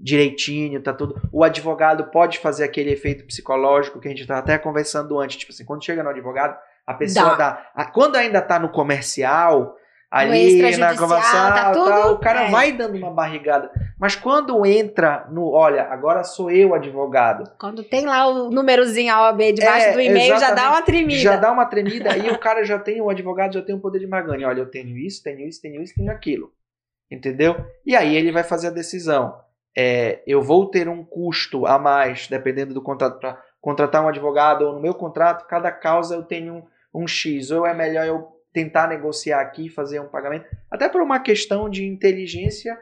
direitinho, 0.00 0.80
tá 0.80 0.94
tudo. 0.94 1.20
O 1.30 1.44
advogado 1.44 2.04
pode 2.04 2.38
fazer 2.38 2.64
aquele 2.64 2.90
efeito 2.90 3.26
psicológico 3.26 4.00
que 4.00 4.08
a 4.08 4.10
gente 4.10 4.22
estava 4.22 4.40
até 4.40 4.56
conversando 4.56 5.20
antes, 5.20 5.36
tipo 5.36 5.52
assim, 5.52 5.66
quando 5.66 5.84
chega 5.84 6.02
no 6.02 6.08
advogado, 6.08 6.56
a 6.86 6.94
pessoa 6.94 7.36
dá, 7.36 7.50
dá 7.50 7.70
a, 7.74 7.84
quando 7.84 8.16
ainda 8.16 8.40
tá 8.40 8.58
no 8.58 8.70
comercial, 8.70 9.76
ali 10.10 10.78
na 10.78 10.96
conversa, 10.96 11.52
tá 11.52 11.72
tudo, 11.72 11.90
tá, 11.90 12.10
o 12.10 12.18
cara 12.18 12.44
é. 12.44 12.50
vai 12.50 12.72
dando 12.72 12.96
uma 12.96 13.10
barrigada. 13.10 13.70
Mas 13.98 14.14
quando 14.14 14.64
entra 14.64 15.26
no, 15.30 15.50
olha, 15.50 15.84
agora 15.84 16.22
sou 16.22 16.50
eu 16.50 16.72
advogado. 16.72 17.50
Quando 17.58 17.82
tem 17.82 18.06
lá 18.06 18.28
o 18.28 18.48
númerozinho 18.48 19.12
AOB 19.12 19.52
debaixo 19.52 19.86
é, 19.86 19.92
do 19.92 20.00
e-mail, 20.00 20.38
já 20.38 20.54
dá 20.54 20.70
uma 20.70 20.82
tremida. 20.82 21.20
Já 21.20 21.36
dá 21.36 21.52
uma 21.52 21.66
tremida, 21.66 22.12
aí 22.12 22.30
o 22.30 22.38
cara 22.38 22.62
já 22.64 22.78
tem, 22.78 23.00
o 23.00 23.10
advogado 23.10 23.54
já 23.54 23.62
tem 23.62 23.74
o 23.74 23.80
poder 23.80 23.98
de 23.98 24.06
magane. 24.06 24.44
Olha, 24.44 24.60
eu 24.60 24.70
tenho 24.70 24.96
isso, 24.96 25.22
tenho 25.22 25.40
isso, 25.40 25.60
tenho 25.60 25.82
isso, 25.82 25.94
tenho 25.96 26.12
aquilo. 26.12 26.52
Entendeu? 27.10 27.56
E 27.84 27.96
aí 27.96 28.14
ele 28.14 28.30
vai 28.30 28.44
fazer 28.44 28.68
a 28.68 28.72
decisão. 28.72 29.34
É, 29.76 30.22
eu 30.26 30.40
vou 30.40 30.70
ter 30.70 30.88
um 30.88 31.04
custo 31.04 31.66
a 31.66 31.78
mais, 31.78 32.28
dependendo 32.28 32.72
do 32.72 32.82
contrato, 32.82 33.18
para 33.18 33.42
contratar 33.60 34.04
um 34.04 34.08
advogado, 34.08 34.62
ou 34.62 34.74
no 34.74 34.80
meu 34.80 34.94
contrato, 34.94 35.46
cada 35.48 35.72
causa 35.72 36.14
eu 36.14 36.22
tenho 36.22 36.54
um, 36.94 37.02
um 37.02 37.06
X. 37.08 37.50
Ou 37.50 37.66
é 37.66 37.74
melhor 37.74 38.06
eu 38.06 38.28
tentar 38.52 38.86
negociar 38.86 39.40
aqui, 39.40 39.68
fazer 39.68 40.00
um 40.00 40.08
pagamento, 40.08 40.46
até 40.70 40.88
por 40.88 41.02
uma 41.02 41.18
questão 41.20 41.68
de 41.68 41.84
inteligência 41.84 42.78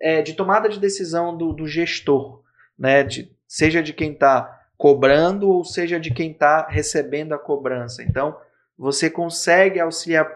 é, 0.00 0.22
de 0.22 0.34
tomada 0.34 0.68
de 0.68 0.78
decisão 0.78 1.36
do, 1.36 1.52
do 1.52 1.66
gestor, 1.66 2.42
né? 2.78 3.02
De, 3.02 3.30
seja 3.46 3.82
de 3.82 3.92
quem 3.92 4.12
está 4.12 4.62
cobrando 4.76 5.48
ou 5.48 5.64
seja 5.64 5.98
de 5.98 6.12
quem 6.12 6.32
está 6.32 6.66
recebendo 6.68 7.32
a 7.32 7.38
cobrança. 7.38 8.02
Então, 8.02 8.36
você 8.76 9.08
consegue 9.08 9.80
auxiliar. 9.80 10.28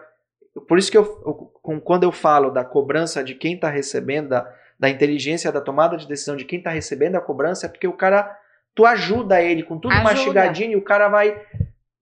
Por 0.67 0.77
isso 0.77 0.91
que 0.91 0.97
eu, 0.97 1.03
eu 1.03 1.79
quando 1.81 2.03
eu 2.03 2.11
falo 2.11 2.49
da 2.49 2.63
cobrança 2.63 3.23
de 3.23 3.35
quem 3.35 3.55
está 3.55 3.69
recebendo, 3.69 4.29
da, 4.29 4.51
da 4.79 4.89
inteligência 4.89 5.51
da 5.51 5.61
tomada 5.61 5.97
de 5.97 6.07
decisão 6.07 6.35
de 6.35 6.45
quem 6.45 6.59
está 6.59 6.71
recebendo 6.71 7.15
a 7.15 7.21
cobrança, 7.21 7.65
é 7.65 7.69
porque 7.69 7.87
o 7.87 7.93
cara, 7.93 8.35
tu 8.73 8.85
ajuda 8.85 9.41
ele 9.41 9.63
com 9.63 9.77
tudo 9.77 9.91
ajuda. 9.91 10.09
mastigadinho 10.09 10.71
e 10.71 10.75
o 10.77 10.83
cara 10.83 11.09
vai. 11.09 11.39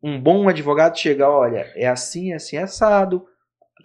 Um 0.02 0.22
bom 0.22 0.48
advogado 0.48 0.98
chega, 0.98 1.28
olha, 1.28 1.72
é 1.76 1.88
assim, 1.88 2.32
assim, 2.32 2.56
assado, 2.56 3.28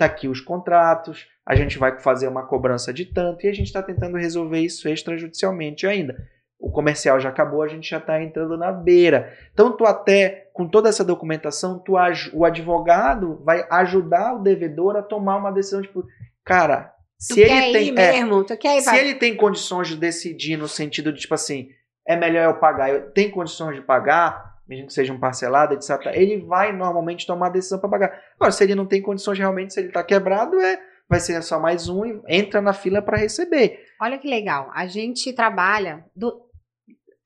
tá 0.07 0.13
aqui 0.13 0.29
os 0.29 0.41
contratos, 0.41 1.27
a 1.47 1.55
gente 1.55 1.79
vai 1.79 1.99
fazer 1.99 2.29
uma 2.29 2.47
cobrança 2.47 2.93
de 2.93 3.05
tanto 3.05 3.45
e 3.45 3.49
a 3.49 3.53
gente 3.53 3.67
está 3.67 3.83
tentando 3.83 4.17
resolver 4.17 4.61
isso 4.61 4.89
extrajudicialmente 4.89 5.87
ainda. 5.87 6.17
O 6.59 6.71
comercial 6.71 7.19
já 7.19 7.29
acabou, 7.29 7.63
a 7.63 7.69
gente 7.69 7.91
já 7.91 7.99
está 7.99 8.23
entrando 8.23 8.57
na 8.57 8.71
beira. 8.71 9.33
Então, 9.53 9.77
tu 9.77 9.85
até, 9.85 10.49
com 10.53 10.69
toda 10.69 10.89
essa 10.89 11.05
documentação, 11.05 11.79
tu, 11.79 11.95
o 12.33 12.45
advogado 12.45 13.43
vai 13.45 13.67
ajudar 13.69 14.35
o 14.35 14.43
devedor 14.43 14.97
a 14.97 15.03
tomar 15.03 15.37
uma 15.37 15.51
decisão, 15.51 15.83
tipo, 15.83 16.07
cara, 16.45 16.93
se 17.19 17.41
ele 17.41 17.73
tem. 17.73 17.89
É, 17.89 17.93
mesmo, 17.93 18.45
se 18.81 18.97
ele 18.97 19.15
tem 19.15 19.37
condições 19.37 19.89
de 19.89 19.97
decidir 19.97 20.57
no 20.57 20.69
sentido 20.69 21.13
de, 21.13 21.21
tipo 21.21 21.35
assim, 21.35 21.69
é 22.07 22.17
melhor 22.17 22.45
eu 22.45 22.55
pagar, 22.59 22.91
eu 22.91 23.11
tenho 23.11 23.31
condições 23.31 23.77
de 23.77 23.83
pagar, 23.83 24.52
mesmo 24.73 24.87
que 24.87 24.95
seja 24.95 25.13
um 25.13 25.21
parcelado, 25.21 25.75
etc., 25.75 26.07
ele 26.15 26.39
vai 26.39 26.73
normalmente 26.73 27.27
tomar 27.27 27.49
a 27.49 27.51
decisão 27.51 27.79
para 27.79 27.91
pagar. 27.91 28.23
Agora, 28.37 28.51
se 28.51 28.65
ele 28.65 28.75
não 28.75 28.87
tem 28.87 29.03
condições 29.03 29.39
realmente, 29.39 29.75
se 29.75 29.81
ele 29.81 29.89
está 29.89 30.03
quebrado, 30.03 30.59
é, 30.59 30.81
vai 31.09 31.21
ser 31.21 31.43
só 31.43 31.61
mais 31.61 31.89
um 31.89 32.07
e 32.07 32.23
entra 32.27 32.63
na 32.63 32.73
fila 32.73 33.03
para 33.03 33.19
receber. 33.19 33.85
Olha 34.01 34.19
que 34.19 34.27
legal. 34.27 34.71
A 34.75 34.87
gente 34.87 35.33
trabalha, 35.35 36.05
do... 36.17 36.49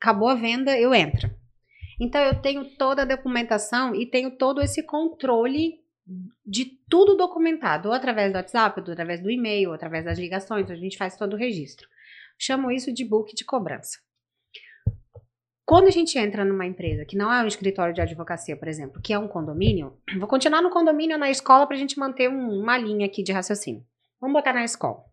acabou 0.01 0.29
a 0.29 0.35
venda, 0.35 0.77
eu 0.77 0.93
entro. 0.93 1.31
Então 2.01 2.21
eu 2.21 2.41
tenho 2.43 2.65
toda 2.77 3.03
a 3.03 3.07
documentação 3.07 3.95
e 3.95 4.07
tenho 4.07 4.33
todo 4.33 4.61
esse 4.61 4.83
controle 4.83 5.81
de 6.45 6.65
tudo 6.89 7.17
documentado, 7.17 7.89
ou 7.89 7.95
através 7.95 8.33
do 8.33 8.37
WhatsApp, 8.37 8.81
ou 8.81 8.93
através 8.93 9.21
do 9.21 9.31
e-mail, 9.31 9.71
ou 9.71 9.75
através 9.75 10.05
das 10.05 10.19
ligações, 10.19 10.71
a 10.71 10.77
gente 10.77 10.97
faz 10.97 11.17
todo 11.17 11.35
o 11.35 11.37
registro. 11.37 11.89
Chamo 12.39 12.71
isso 12.71 12.93
de 12.93 13.05
book 13.05 13.35
de 13.35 13.45
cobrança. 13.45 13.99
Quando 15.67 15.89
a 15.89 15.91
gente 15.91 16.17
entra 16.17 16.45
numa 16.45 16.65
empresa 16.65 17.05
que 17.05 17.17
não 17.17 17.33
é 17.33 17.43
um 17.43 17.47
escritório 17.49 17.93
de 17.93 18.01
advocacia, 18.01 18.57
por 18.57 18.69
exemplo, 18.69 19.03
que 19.03 19.13
é 19.13 19.19
um 19.19 19.27
condomínio, 19.27 19.99
vou 20.17 20.29
continuar 20.29 20.63
no 20.63 20.71
condomínio 20.71 21.19
na 21.19 21.29
escola 21.29 21.67
para 21.67 21.75
a 21.75 21.79
gente 21.79 21.99
manter 21.99 22.31
um, 22.31 22.61
uma 22.61 22.79
linha 22.79 23.07
aqui 23.07 23.21
de 23.21 23.33
raciocínio. 23.33 23.85
Vamos 24.21 24.35
botar 24.35 24.53
na 24.53 24.63
escola. 24.63 25.05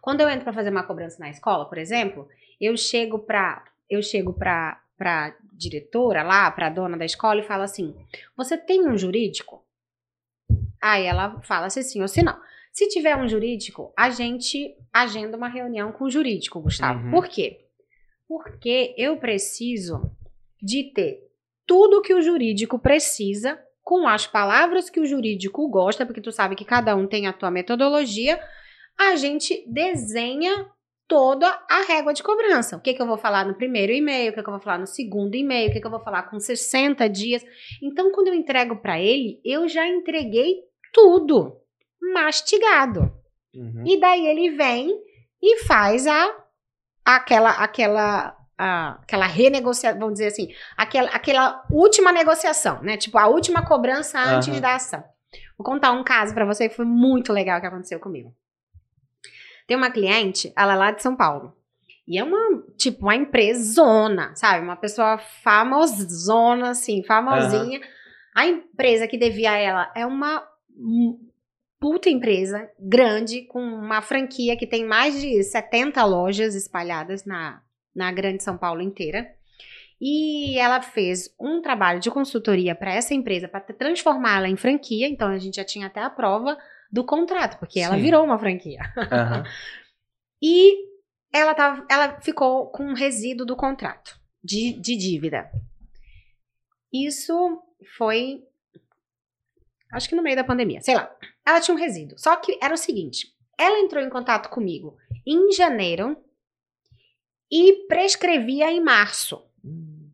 Quando 0.00 0.22
eu 0.22 0.28
entro 0.30 0.44
para 0.44 0.54
fazer 0.54 0.70
uma 0.70 0.82
cobrança 0.82 1.18
na 1.20 1.28
escola, 1.28 1.68
por 1.68 1.76
exemplo, 1.76 2.26
eu 2.58 2.74
chego 2.78 3.18
para 3.18 3.62
eu 3.88 4.02
chego 4.02 4.32
para 4.32 4.80
para 4.96 5.36
diretora 5.52 6.22
lá, 6.22 6.50
para 6.50 6.70
dona 6.70 6.96
da 6.96 7.04
escola 7.04 7.40
e 7.40 7.44
falo 7.44 7.62
assim: 7.62 7.94
"Você 8.34 8.56
tem 8.56 8.88
um 8.88 8.96
jurídico?" 8.96 9.62
Aí 10.80 11.04
ela 11.04 11.38
fala 11.42 11.68
se 11.68 11.82
sim 11.82 12.00
ou 12.00 12.08
se 12.08 12.22
não. 12.22 12.40
Se 12.72 12.88
tiver 12.88 13.14
um 13.16 13.28
jurídico, 13.28 13.92
a 13.94 14.08
gente 14.08 14.74
agenda 14.90 15.36
uma 15.36 15.48
reunião 15.48 15.92
com 15.92 16.04
o 16.04 16.10
jurídico, 16.10 16.60
Gustavo. 16.60 17.04
Uhum. 17.04 17.10
Por 17.10 17.28
quê? 17.28 17.69
Porque 18.30 18.94
eu 18.96 19.16
preciso 19.16 20.16
de 20.62 20.92
ter 20.94 21.18
tudo 21.66 22.00
que 22.00 22.14
o 22.14 22.22
jurídico 22.22 22.78
precisa, 22.78 23.60
com 23.82 24.06
as 24.06 24.24
palavras 24.24 24.88
que 24.88 25.00
o 25.00 25.04
jurídico 25.04 25.68
gosta, 25.68 26.06
porque 26.06 26.20
tu 26.20 26.30
sabe 26.30 26.54
que 26.54 26.64
cada 26.64 26.94
um 26.94 27.08
tem 27.08 27.26
a 27.26 27.32
tua 27.32 27.50
metodologia, 27.50 28.40
a 28.96 29.16
gente 29.16 29.64
desenha 29.66 30.70
toda 31.08 31.48
a 31.68 31.82
régua 31.88 32.14
de 32.14 32.22
cobrança. 32.22 32.76
O 32.76 32.80
que, 32.80 32.94
que 32.94 33.02
eu 33.02 33.06
vou 33.08 33.18
falar 33.18 33.44
no 33.44 33.56
primeiro 33.56 33.92
e-mail, 33.92 34.30
o 34.30 34.34
que, 34.34 34.40
que 34.44 34.48
eu 34.48 34.52
vou 34.52 34.62
falar 34.62 34.78
no 34.78 34.86
segundo 34.86 35.34
e-mail, 35.34 35.68
o 35.68 35.72
que, 35.72 35.80
que 35.80 35.86
eu 35.88 35.90
vou 35.90 36.04
falar 36.04 36.30
com 36.30 36.38
60 36.38 37.08
dias. 37.08 37.44
Então, 37.82 38.12
quando 38.12 38.28
eu 38.28 38.34
entrego 38.34 38.76
para 38.76 39.00
ele, 39.00 39.40
eu 39.44 39.68
já 39.68 39.88
entreguei 39.88 40.60
tudo 40.92 41.56
mastigado. 42.14 43.12
Uhum. 43.52 43.82
E 43.84 43.98
daí 43.98 44.24
ele 44.24 44.50
vem 44.50 44.96
e 45.42 45.64
faz 45.64 46.06
a 46.06 46.40
aquela 47.04 47.50
aquela 47.50 48.36
a, 48.60 48.98
aquela 49.02 49.26
renegociação, 49.26 49.98
vamos 49.98 50.14
dizer 50.14 50.26
assim, 50.26 50.48
aquela, 50.76 51.08
aquela 51.10 51.64
última 51.70 52.12
negociação, 52.12 52.82
né? 52.82 52.98
Tipo 52.98 53.16
a 53.16 53.26
última 53.26 53.64
cobrança 53.64 54.20
antes 54.20 54.48
uhum. 54.48 54.60
da 54.60 54.74
ação. 54.74 55.02
Vou 55.56 55.64
contar 55.64 55.92
um 55.92 56.04
caso 56.04 56.34
para 56.34 56.44
você 56.44 56.68
que 56.68 56.76
foi 56.76 56.84
muito 56.84 57.32
legal 57.32 57.60
que 57.60 57.66
aconteceu 57.66 57.98
comigo. 57.98 58.34
Tem 59.66 59.76
uma 59.76 59.90
cliente, 59.90 60.52
ela 60.56 60.74
é 60.74 60.76
lá 60.76 60.90
de 60.90 61.02
São 61.02 61.16
Paulo. 61.16 61.56
E 62.06 62.18
é 62.18 62.24
uma, 62.24 62.62
tipo, 62.76 63.02
uma 63.02 63.14
empresona, 63.14 64.34
sabe? 64.34 64.64
Uma 64.64 64.76
pessoa 64.76 65.16
famosona, 65.16 66.70
assim, 66.70 67.04
famosinha. 67.04 67.78
Uhum. 67.78 67.86
A 68.34 68.46
empresa 68.46 69.06
que 69.06 69.16
devia 69.16 69.52
a 69.52 69.56
ela 69.56 69.92
é 69.94 70.04
uma 70.04 70.44
puta 71.80 72.10
empresa 72.10 72.70
grande, 72.78 73.42
com 73.42 73.60
uma 73.60 74.02
franquia 74.02 74.56
que 74.56 74.66
tem 74.66 74.84
mais 74.84 75.18
de 75.20 75.42
70 75.42 76.04
lojas 76.04 76.54
espalhadas 76.54 77.24
na, 77.24 77.62
na 77.94 78.12
Grande 78.12 78.42
São 78.42 78.58
Paulo 78.58 78.82
inteira. 78.82 79.34
E 79.98 80.58
ela 80.58 80.80
fez 80.82 81.34
um 81.40 81.60
trabalho 81.60 81.98
de 81.98 82.10
consultoria 82.10 82.74
para 82.74 82.92
essa 82.92 83.14
empresa 83.14 83.48
para 83.48 83.60
transformá-la 83.60 84.48
em 84.48 84.56
franquia. 84.56 85.08
Então 85.08 85.28
a 85.28 85.38
gente 85.38 85.56
já 85.56 85.64
tinha 85.64 85.86
até 85.86 86.00
a 86.00 86.10
prova 86.10 86.56
do 86.92 87.04
contrato, 87.04 87.58
porque 87.58 87.80
Sim. 87.80 87.86
ela 87.86 87.96
virou 87.96 88.24
uma 88.24 88.38
franquia. 88.38 88.80
Uhum. 88.96 89.42
e 90.42 90.86
ela, 91.32 91.54
tava, 91.54 91.86
ela 91.90 92.20
ficou 92.20 92.70
com 92.70 92.84
um 92.84 92.94
resíduo 92.94 93.46
do 93.46 93.56
contrato 93.56 94.18
de, 94.42 94.72
de 94.80 94.96
dívida. 94.96 95.50
Isso 96.92 97.62
foi 97.96 98.42
Acho 99.92 100.08
que 100.08 100.14
no 100.14 100.22
meio 100.22 100.36
da 100.36 100.44
pandemia, 100.44 100.80
sei 100.80 100.94
lá. 100.94 101.10
Ela 101.46 101.60
tinha 101.60 101.74
um 101.74 101.78
resíduo. 101.78 102.18
Só 102.18 102.36
que 102.36 102.58
era 102.62 102.74
o 102.74 102.78
seguinte: 102.78 103.28
ela 103.58 103.78
entrou 103.78 104.02
em 104.02 104.10
contato 104.10 104.48
comigo 104.48 104.96
em 105.26 105.52
janeiro 105.52 106.16
e 107.50 107.86
prescrevia 107.88 108.70
em 108.70 108.80
março 108.80 109.44
hum. 109.64 110.10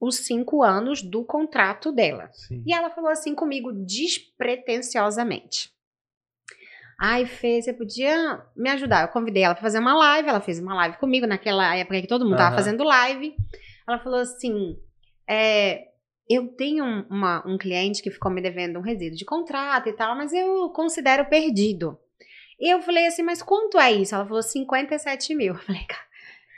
os 0.00 0.16
cinco 0.16 0.62
anos 0.62 1.02
do 1.02 1.24
contrato 1.24 1.92
dela. 1.92 2.30
Sim. 2.32 2.62
E 2.66 2.72
ela 2.72 2.90
falou 2.90 3.10
assim 3.10 3.34
comigo 3.34 3.72
despretensiosamente. 3.72 5.72
Ai, 6.98 7.26
Fê, 7.26 7.60
você 7.60 7.72
podia 7.72 8.44
me 8.56 8.70
ajudar? 8.70 9.02
Eu 9.02 9.08
convidei 9.08 9.42
ela 9.42 9.54
para 9.54 9.62
fazer 9.62 9.78
uma 9.78 9.94
live. 9.94 10.28
Ela 10.28 10.40
fez 10.40 10.58
uma 10.58 10.74
live 10.74 10.96
comigo 10.96 11.26
naquela 11.26 11.76
época 11.76 12.00
que 12.00 12.06
todo 12.06 12.24
mundo 12.24 12.32
uhum. 12.32 12.38
tava 12.38 12.56
fazendo 12.56 12.84
live. 12.84 13.36
Ela 13.86 13.98
falou 13.98 14.20
assim: 14.20 14.78
é, 15.28 15.88
eu 16.28 16.48
tenho 16.48 16.84
uma, 17.10 17.46
um 17.46 17.58
cliente 17.58 18.02
que 18.02 18.10
ficou 18.10 18.30
me 18.30 18.40
devendo 18.40 18.78
um 18.78 18.82
resíduo 18.82 19.16
de 19.16 19.24
contrato 19.24 19.88
e 19.88 19.92
tal, 19.92 20.16
mas 20.16 20.32
eu 20.32 20.70
considero 20.70 21.26
perdido. 21.26 21.98
E 22.58 22.72
eu 22.72 22.80
falei 22.80 23.06
assim, 23.06 23.22
mas 23.22 23.42
quanto 23.42 23.78
é 23.78 23.92
isso? 23.92 24.14
Ela 24.14 24.24
falou 24.24 24.42
57 24.42 25.34
mil. 25.34 25.54
Eu 25.54 25.60
falei, 25.60 25.82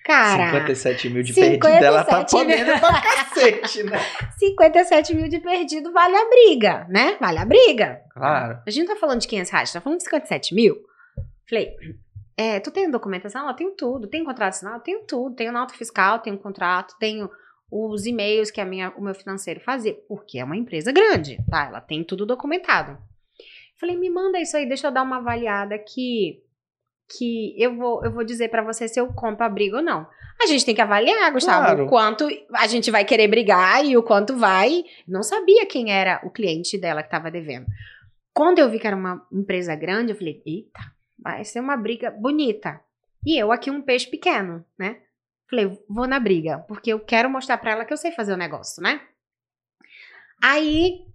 cara. 0.05 0.53
57 0.53 1.11
mil 1.11 1.23
de 1.23 1.33
57 1.33 1.61
perdido, 1.61 1.85
ela 1.85 2.05
tá 2.05 2.25
podendo 2.25 2.79
pra 2.79 3.01
cacete, 3.01 3.83
né? 3.83 3.99
57 4.39 5.15
mil 5.17 5.29
de 5.29 5.41
perdido 5.41 5.93
vale 5.93 6.15
a 6.15 6.29
briga, 6.29 6.87
né? 6.89 7.17
Vale 7.19 7.39
a 7.39 7.45
briga. 7.45 8.01
Claro. 8.13 8.61
A 8.65 8.71
gente 8.71 8.87
não 8.87 8.95
tá 8.95 9.01
falando 9.01 9.21
de 9.21 9.27
500 9.27 9.51
reais, 9.51 9.73
tá 9.73 9.81
falando 9.81 9.99
de 9.99 10.05
57 10.05 10.55
mil. 10.55 10.77
Falei, 11.49 11.75
é, 12.37 12.61
tu 12.61 12.71
tem 12.71 12.89
documentação? 12.89 13.43
Ela 13.43 13.55
tem 13.55 13.75
tudo. 13.75 14.07
Tem 14.07 14.23
contrato 14.23 14.55
assinado? 14.55 14.85
Tenho 14.85 15.01
tudo. 15.01 15.35
Tenho 15.35 15.51
nota 15.51 15.75
fiscal, 15.75 16.21
tenho 16.21 16.39
contrato, 16.39 16.95
tenho 17.01 17.29
os 17.71 18.07
e-mails 18.07 18.51
que 18.51 18.61
a 18.61 18.65
minha, 18.65 18.91
o 18.97 19.03
meu 19.03 19.15
financeiro 19.15 19.61
fazia, 19.61 19.95
porque 20.09 20.39
é 20.39 20.45
uma 20.45 20.57
empresa 20.57 20.93
grande, 20.93 21.39
tá? 21.51 21.67
Ela 21.67 21.81
tem 21.81 22.05
tudo 22.05 22.25
documentado. 22.25 22.99
Falei, 23.79 23.97
me 23.97 24.09
manda 24.09 24.41
isso 24.41 24.57
aí, 24.57 24.67
deixa 24.67 24.87
eu 24.87 24.93
dar 24.93 25.03
uma 25.03 25.19
avaliada 25.19 25.79
que 25.79 26.43
que 27.09 27.55
eu 27.57 27.77
vou 27.77 28.05
eu 28.05 28.11
vou 28.11 28.25
dizer 28.25 28.49
para 28.49 28.65
você 28.65 28.89
se 28.89 28.99
eu 28.99 29.07
compro 29.13 29.45
a 29.45 29.49
briga 29.49 29.77
ou 29.77 29.83
não. 29.83 30.07
A 30.43 30.47
gente 30.47 30.67
tem 30.67 30.75
que 30.75 30.81
avaliar, 30.81 31.33
Gustavo, 31.33 31.65
claro. 31.65 31.85
o 31.85 31.89
quanto 31.89 32.29
a 32.53 32.67
gente 32.67 32.91
vai 32.91 33.05
querer 33.05 33.29
brigar 33.29 33.85
e 33.85 33.97
o 33.97 34.03
quanto 34.03 34.37
vai. 34.37 34.85
Não 35.07 35.23
sabia 35.23 35.65
quem 35.67 35.91
era 35.91 36.21
o 36.25 36.31
cliente 36.31 36.77
dela 36.77 37.03
que 37.03 37.09
estava 37.09 37.31
devendo. 37.31 37.67
Quando 38.35 38.59
eu 38.59 38.69
vi 38.69 38.79
que 38.79 38.87
era 38.87 38.97
uma 38.97 39.27
empresa 39.33 39.75
grande, 39.75 40.13
eu 40.13 40.17
falei, 40.17 40.43
eita, 40.45 40.81
vai 41.19 41.43
ser 41.43 41.61
uma 41.61 41.77
briga 41.77 42.11
bonita. 42.11 42.81
E 43.25 43.41
eu 43.41 43.51
aqui 43.51 43.71
um 43.71 43.81
peixe 43.81 44.07
pequeno, 44.07 44.63
né? 44.79 44.99
Falei, 45.49 45.79
vou 45.89 46.07
na 46.07 46.19
briga, 46.19 46.59
porque 46.67 46.93
eu 46.93 47.01
quero 47.01 47.31
mostrar 47.31 47.59
para 47.59 47.73
ela 47.73 47.85
que 47.85 47.93
eu 47.93 47.97
sei 47.97 48.11
fazer 48.11 48.33
o 48.33 48.37
negócio, 48.37 48.83
né? 48.83 49.01
Aí 50.43 51.07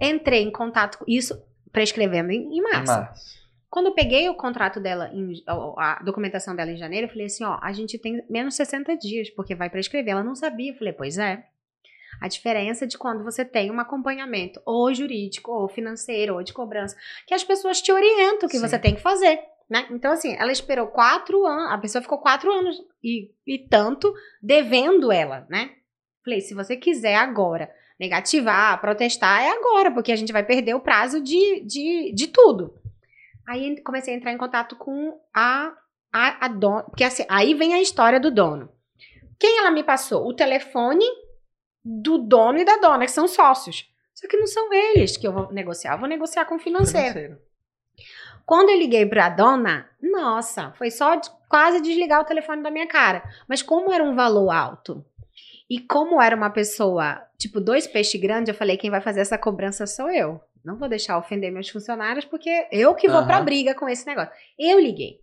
entrei 0.00 0.42
em 0.42 0.52
contato 0.52 0.98
com 0.98 1.04
isso, 1.08 1.42
prescrevendo 1.72 2.30
em, 2.30 2.56
em 2.56 2.62
março. 2.62 2.92
março. 2.92 3.40
Quando 3.70 3.86
eu 3.86 3.94
peguei 3.94 4.28
o 4.28 4.34
contrato 4.34 4.80
dela, 4.80 5.10
em, 5.14 5.32
a 5.46 6.02
documentação 6.02 6.56
dela 6.56 6.72
em 6.72 6.76
janeiro, 6.76 7.06
eu 7.06 7.10
falei 7.10 7.26
assim: 7.26 7.44
ó, 7.44 7.58
a 7.62 7.72
gente 7.72 7.98
tem 7.98 8.22
menos 8.28 8.56
60 8.56 8.96
dias, 8.96 9.30
porque 9.30 9.54
vai 9.54 9.70
prescrever. 9.70 10.12
Ela 10.12 10.24
não 10.24 10.34
sabia. 10.34 10.72
Eu 10.72 10.76
falei, 10.76 10.92
pois 10.92 11.18
é. 11.18 11.46
A 12.20 12.28
diferença 12.28 12.86
de 12.86 12.98
quando 12.98 13.24
você 13.24 13.44
tem 13.44 13.70
um 13.70 13.80
acompanhamento, 13.80 14.60
ou 14.66 14.92
jurídico, 14.92 15.52
ou 15.52 15.68
financeiro, 15.68 16.34
ou 16.34 16.42
de 16.42 16.52
cobrança, 16.52 16.96
que 17.26 17.32
as 17.32 17.44
pessoas 17.44 17.80
te 17.80 17.92
orientam 17.92 18.46
o 18.46 18.50
que 18.50 18.58
Sim. 18.58 18.68
você 18.68 18.78
tem 18.78 18.94
que 18.94 19.00
fazer. 19.00 19.40
Né? 19.70 19.86
Então, 19.92 20.10
assim, 20.10 20.34
ela 20.36 20.50
esperou 20.50 20.88
quatro 20.88 21.46
anos, 21.46 21.72
a 21.72 21.78
pessoa 21.78 22.02
ficou 22.02 22.18
quatro 22.18 22.50
anos 22.50 22.76
e, 23.02 23.30
e 23.46 23.56
tanto 23.68 24.12
devendo 24.42 25.12
ela, 25.12 25.46
né? 25.48 25.70
Falei, 26.24 26.40
se 26.40 26.54
você 26.54 26.76
quiser 26.76 27.14
agora 27.14 27.72
negativar, 27.98 28.80
protestar, 28.80 29.42
é 29.42 29.50
agora, 29.50 29.92
porque 29.92 30.10
a 30.10 30.16
gente 30.16 30.32
vai 30.32 30.42
perder 30.42 30.74
o 30.74 30.80
prazo 30.80 31.20
de, 31.20 31.60
de, 31.60 32.12
de 32.12 32.26
tudo. 32.26 32.74
Aí 33.46 33.80
comecei 33.82 34.12
a 34.12 34.16
entrar 34.16 34.32
em 34.32 34.38
contato 34.38 34.74
com 34.74 35.20
a, 35.32 35.72
a, 36.12 36.46
a 36.46 36.48
dona, 36.48 36.82
porque 36.84 37.04
assim, 37.04 37.24
aí 37.28 37.54
vem 37.54 37.72
a 37.72 37.80
história 37.80 38.18
do 38.18 38.30
dono. 38.30 38.72
Quem 39.38 39.58
ela 39.58 39.70
me 39.70 39.84
passou? 39.84 40.26
O 40.26 40.34
telefone 40.34 41.04
do 41.84 42.18
dono 42.18 42.58
e 42.58 42.64
da 42.64 42.76
dona, 42.76 43.04
que 43.04 43.12
são 43.12 43.28
sócios. 43.28 43.88
Só 44.14 44.26
que 44.26 44.36
não 44.36 44.46
são 44.46 44.72
eles 44.72 45.16
que 45.16 45.26
eu 45.26 45.32
vou 45.32 45.52
negociar, 45.52 45.94
eu 45.94 46.00
vou 46.00 46.08
negociar 46.08 46.44
com 46.44 46.56
o 46.56 46.58
financeiro. 46.58 47.12
financeiro. 47.12 47.49
Quando 48.50 48.70
eu 48.70 48.76
liguei 48.76 49.06
para 49.06 49.26
a 49.26 49.28
dona, 49.28 49.88
nossa, 50.02 50.72
foi 50.72 50.90
só 50.90 51.14
de, 51.14 51.30
quase 51.48 51.80
desligar 51.80 52.20
o 52.20 52.24
telefone 52.24 52.64
da 52.64 52.70
minha 52.72 52.88
cara. 52.88 53.22
Mas 53.48 53.62
como 53.62 53.92
era 53.92 54.02
um 54.02 54.16
valor 54.16 54.50
alto 54.50 55.04
e 55.70 55.78
como 55.78 56.20
era 56.20 56.34
uma 56.34 56.50
pessoa, 56.50 57.22
tipo, 57.38 57.60
dois 57.60 57.86
peixes 57.86 58.20
grandes, 58.20 58.48
eu 58.48 58.54
falei: 58.56 58.76
quem 58.76 58.90
vai 58.90 59.00
fazer 59.00 59.20
essa 59.20 59.38
cobrança 59.38 59.86
sou 59.86 60.10
eu. 60.10 60.40
Não 60.64 60.76
vou 60.76 60.88
deixar 60.88 61.16
ofender 61.16 61.52
meus 61.52 61.68
funcionários, 61.68 62.24
porque 62.24 62.66
eu 62.72 62.92
que 62.96 63.08
vou 63.08 63.20
uhum. 63.20 63.26
pra 63.28 63.40
briga 63.40 63.72
com 63.72 63.88
esse 63.88 64.04
negócio. 64.04 64.32
Eu 64.58 64.80
liguei. 64.80 65.20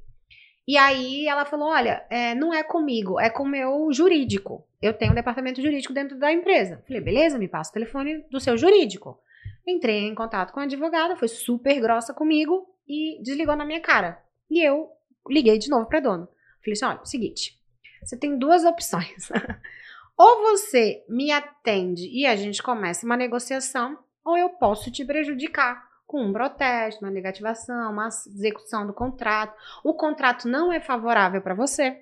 E 0.65 0.77
aí 0.77 1.27
ela 1.27 1.43
falou: 1.43 1.67
olha, 1.67 2.05
é, 2.09 2.33
não 2.33 2.53
é 2.53 2.63
comigo, 2.63 3.19
é 3.19 3.29
com 3.29 3.43
o 3.43 3.49
meu 3.49 3.91
jurídico. 3.91 4.65
Eu 4.81 4.93
tenho 4.93 5.11
um 5.11 5.15
departamento 5.15 5.61
jurídico 5.61 5.93
dentro 5.93 6.17
da 6.17 6.31
empresa. 6.31 6.81
Falei, 6.87 7.01
beleza, 7.01 7.37
me 7.37 7.49
passa 7.49 7.71
o 7.71 7.73
telefone 7.73 8.23
do 8.31 8.39
seu 8.39 8.57
jurídico. 8.57 9.19
Entrei 9.67 10.07
em 10.07 10.15
contato 10.15 10.53
com 10.53 10.61
a 10.61 10.63
advogada, 10.63 11.17
foi 11.17 11.27
super 11.27 11.77
grossa 11.81 12.13
comigo 12.13 12.65
e 12.87 13.21
desligou 13.21 13.55
na 13.55 13.65
minha 13.65 13.81
cara. 13.81 14.21
E 14.49 14.65
eu 14.65 14.89
liguei 15.29 15.57
de 15.57 15.69
novo 15.69 15.87
para 15.87 15.99
dona. 15.99 16.27
Falei 16.59 16.73
assim: 16.73 16.85
olha, 16.85 17.05
seguinte, 17.05 17.59
você 18.03 18.17
tem 18.17 18.37
duas 18.37 18.63
opções. 18.63 19.29
ou 20.17 20.41
você 20.41 21.03
me 21.07 21.31
atende 21.31 22.07
e 22.09 22.25
a 22.25 22.35
gente 22.35 22.63
começa 22.63 23.05
uma 23.05 23.17
negociação, 23.17 23.97
ou 24.23 24.37
eu 24.37 24.49
posso 24.49 24.91
te 24.91 25.05
prejudicar 25.05 25.87
com 26.05 26.23
um 26.23 26.31
protesto, 26.31 27.03
uma 27.03 27.11
negativação, 27.11 27.91
uma 27.91 28.07
execução 28.07 28.87
do 28.87 28.93
contrato. 28.93 29.53
O 29.83 29.93
contrato 29.93 30.47
não 30.47 30.71
é 30.71 30.79
favorável 30.79 31.41
para 31.41 31.53
você, 31.53 32.01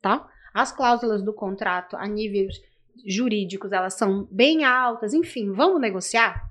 tá? 0.00 0.26
As 0.54 0.72
cláusulas 0.72 1.22
do 1.22 1.32
contrato 1.32 1.96
a 1.96 2.06
níveis 2.06 2.60
jurídicos, 3.06 3.72
elas 3.72 3.94
são 3.94 4.26
bem 4.30 4.64
altas, 4.64 5.14
enfim, 5.14 5.52
vamos 5.52 5.80
negociar? 5.80 6.50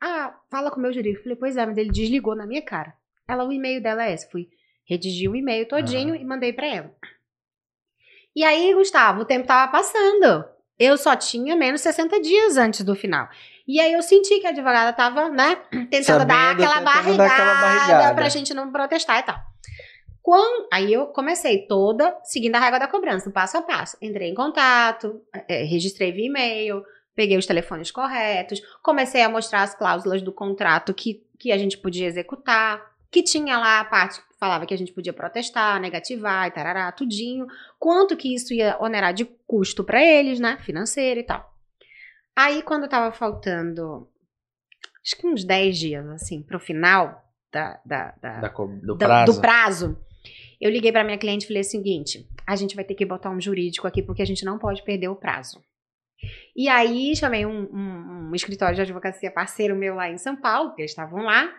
Ah, 0.00 0.38
fala 0.48 0.70
com 0.70 0.78
o 0.78 0.82
meu 0.82 0.92
jurídico. 0.92 1.24
Falei, 1.24 1.36
pois 1.36 1.56
é, 1.56 1.66
mas 1.66 1.76
ele 1.76 1.90
desligou 1.90 2.34
na 2.34 2.46
minha 2.46 2.62
cara. 2.62 2.94
Ela, 3.28 3.44
o 3.44 3.52
e-mail 3.52 3.82
dela 3.82 4.06
é 4.06 4.14
esse. 4.14 4.30
Fui 4.30 4.48
redigir 4.84 5.30
o 5.30 5.36
e-mail 5.36 5.68
todinho 5.68 6.14
uhum. 6.14 6.20
e 6.20 6.24
mandei 6.24 6.52
para 6.52 6.66
ela. 6.66 6.94
E 8.34 8.42
aí, 8.42 8.72
Gustavo, 8.72 9.22
o 9.22 9.24
tempo 9.24 9.46
tava 9.46 9.70
passando. 9.70 10.44
Eu 10.78 10.96
só 10.96 11.14
tinha 11.14 11.54
menos 11.54 11.80
60 11.82 12.20
dias 12.20 12.56
antes 12.56 12.82
do 12.82 12.94
final. 12.94 13.28
E 13.66 13.80
aí 13.80 13.92
eu 13.92 14.00
senti 14.00 14.40
que 14.40 14.46
a 14.46 14.50
advogada 14.50 14.92
tava, 14.94 15.28
né, 15.28 15.56
tentando 15.90 16.20
Sabendo, 16.20 16.28
dar 16.28 16.52
aquela 16.52 16.80
barrigada, 16.80 17.16
dar 17.16 17.26
aquela 17.26 17.54
barrigada 17.60 18.14
pra 18.14 18.28
gente 18.28 18.54
não 18.54 18.72
protestar 18.72 19.18
e 19.18 19.22
tal. 19.24 19.36
Quando, 20.22 20.68
aí 20.72 20.92
eu 20.92 21.06
comecei 21.06 21.66
toda 21.66 22.16
seguindo 22.22 22.54
a 22.54 22.60
regra 22.60 22.78
da 22.78 22.88
cobrança, 22.88 23.30
passo 23.30 23.58
a 23.58 23.62
passo. 23.62 23.96
Entrei 24.00 24.30
em 24.30 24.34
contato, 24.34 25.20
é, 25.48 25.64
registrei 25.64 26.12
via 26.12 26.26
e-mail, 26.26 26.82
peguei 27.14 27.36
os 27.36 27.46
telefones 27.46 27.90
corretos, 27.90 28.60
comecei 28.82 29.22
a 29.22 29.28
mostrar 29.28 29.62
as 29.62 29.74
cláusulas 29.74 30.22
do 30.22 30.32
contrato 30.32 30.94
que, 30.94 31.26
que 31.38 31.50
a 31.50 31.58
gente 31.58 31.76
podia 31.76 32.06
executar, 32.06 32.80
que 33.10 33.22
tinha 33.22 33.58
lá 33.58 33.80
a 33.80 33.84
parte 33.84 34.20
que 34.20 34.38
falava 34.38 34.66
que 34.66 34.74
a 34.74 34.78
gente 34.78 34.92
podia 34.92 35.12
protestar, 35.12 35.80
negativar 35.80 36.46
e 36.46 36.50
tarará, 36.50 36.90
tudinho, 36.92 37.46
quanto 37.78 38.16
que 38.16 38.34
isso 38.34 38.52
ia 38.52 38.76
onerar 38.80 39.12
de 39.12 39.24
custo 39.46 39.82
para 39.82 40.02
eles, 40.02 40.38
né, 40.38 40.58
financeiro 40.60 41.20
e 41.20 41.24
tal. 41.24 41.48
Aí, 42.36 42.62
quando 42.62 42.88
tava 42.88 43.12
faltando, 43.12 44.08
acho 45.04 45.16
que 45.20 45.26
uns 45.26 45.44
10 45.44 45.78
dias, 45.78 46.06
assim, 46.10 46.42
pro 46.42 46.60
final 46.60 47.20
da, 47.52 47.80
da, 47.84 48.14
da, 48.20 48.40
da 48.40 48.48
do, 48.48 48.96
prazo. 48.96 49.32
do 49.32 49.40
prazo, 49.40 49.98
eu 50.60 50.70
liguei 50.70 50.92
para 50.92 51.02
minha 51.02 51.18
cliente 51.18 51.44
e 51.44 51.48
falei 51.48 51.62
o 51.62 51.64
seguinte: 51.64 52.28
a 52.46 52.54
gente 52.54 52.76
vai 52.76 52.84
ter 52.84 52.94
que 52.94 53.04
botar 53.04 53.30
um 53.30 53.40
jurídico 53.40 53.86
aqui 53.86 54.02
porque 54.02 54.22
a 54.22 54.26
gente 54.26 54.44
não 54.44 54.58
pode 54.58 54.84
perder 54.84 55.08
o 55.08 55.16
prazo. 55.16 55.60
E 56.54 56.68
aí 56.68 57.14
chamei 57.16 57.46
um, 57.46 57.68
um, 57.72 58.28
um 58.30 58.34
escritório 58.34 58.74
de 58.74 58.82
advocacia 58.82 59.30
parceiro 59.30 59.76
meu 59.76 59.94
lá 59.94 60.10
em 60.10 60.18
São 60.18 60.36
Paulo, 60.36 60.74
que 60.74 60.82
eles 60.82 60.90
estavam 60.90 61.22
lá. 61.22 61.52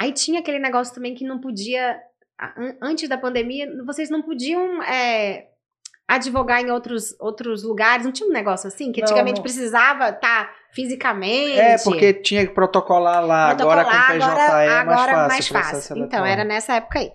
Aí 0.00 0.12
tinha 0.12 0.40
aquele 0.40 0.58
negócio 0.58 0.94
também 0.94 1.14
que 1.14 1.26
não 1.26 1.38
podia, 1.38 2.00
antes 2.80 3.06
da 3.06 3.18
pandemia, 3.18 3.70
vocês 3.84 4.08
não 4.08 4.22
podiam 4.22 4.82
é, 4.82 5.48
advogar 6.08 6.62
em 6.62 6.70
outros, 6.70 7.14
outros 7.20 7.62
lugares? 7.62 8.06
Não 8.06 8.10
tinha 8.10 8.26
um 8.26 8.32
negócio 8.32 8.66
assim? 8.66 8.92
Que 8.92 9.02
antigamente 9.02 9.36
não, 9.36 9.42
precisava 9.42 10.08
estar 10.08 10.46
tá 10.46 10.54
fisicamente? 10.72 11.58
É, 11.58 11.76
porque 11.84 12.14
tinha 12.14 12.46
que 12.46 12.54
protocolar 12.54 13.22
lá. 13.26 13.48
Protocolar, 13.48 13.86
agora 13.86 13.98
com 13.98 14.14
o 14.14 14.14
PJ 14.14 14.70
agora, 14.70 15.12
é 15.12 15.16
mais 15.16 15.48
fácil. 15.48 15.52
Mais 15.52 15.88
fácil. 15.88 15.98
Então, 15.98 16.24
era 16.24 16.44
nessa 16.44 16.76
época 16.76 16.98
aí. 16.98 17.12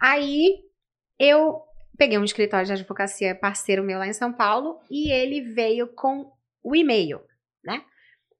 Aí, 0.00 0.54
eu 1.18 1.60
peguei 1.96 2.18
um 2.18 2.24
escritório 2.24 2.66
de 2.66 2.72
advocacia 2.72 3.34
parceiro 3.34 3.82
meu 3.82 3.98
lá 3.98 4.06
em 4.06 4.12
São 4.12 4.32
Paulo 4.32 4.78
e 4.88 5.10
ele 5.10 5.40
veio 5.40 5.88
com 5.88 6.30
o 6.62 6.76
e-mail, 6.76 7.20
né? 7.64 7.82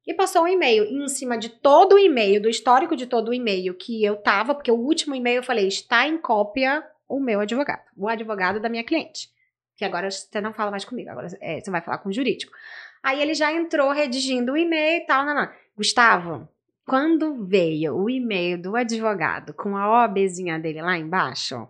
E 0.09 0.15
passou 0.15 0.43
um 0.43 0.49
e-mail 0.49 0.85
em 0.85 1.07
cima 1.07 1.39
de 1.39 1.51
todo 1.51 1.95
o 1.95 1.99
e-mail, 1.99 2.43
do 2.43 2.49
histórico 2.49 2.97
de 2.97 3.07
todo 3.07 3.29
o 3.29 3.35
e-mail 3.35 3.75
que 3.75 4.03
eu 4.03 4.17
tava, 4.17 4.55
porque 4.55 4.73
o 4.73 4.81
último 4.81 5.15
e-mail 5.15 5.37
eu 5.37 5.45
falei, 5.45 5.69
está 5.69 6.09
em 6.09 6.19
cópia 6.19 6.83
o 7.07 7.21
meu 7.21 7.41
advogado, 7.41 7.85
o 7.97 8.09
advogado 8.09 8.59
da 8.59 8.69
minha 8.69 8.83
cliente 8.83 9.31
que 9.79 9.85
agora 9.85 10.11
você 10.11 10.41
não 10.41 10.53
fala 10.53 10.73
mais 10.73 10.85
comigo, 10.85 11.09
agora 11.09 11.29
é, 11.41 11.61
você 11.61 11.71
vai 11.71 11.81
falar 11.81 11.99
com 11.99 12.09
o 12.09 12.13
jurídico. 12.13 12.53
Aí 13.01 13.23
ele 13.23 13.33
já 13.33 13.53
entrou 13.53 13.93
redigindo 13.93 14.53
o 14.53 14.57
e-mail 14.57 15.03
e 15.03 15.07
tal, 15.07 15.25
não, 15.25 15.33
não. 15.33 15.49
Gustavo, 15.77 16.49
quando 16.85 17.47
veio 17.47 17.97
o 17.97 18.11
e-mail 18.11 18.61
do 18.61 18.75
advogado 18.75 19.55
com 19.55 19.77
a 19.77 20.05
OBzinha 20.05 20.59
dele 20.59 20.83
lá 20.83 20.99
embaixo, 20.99 21.69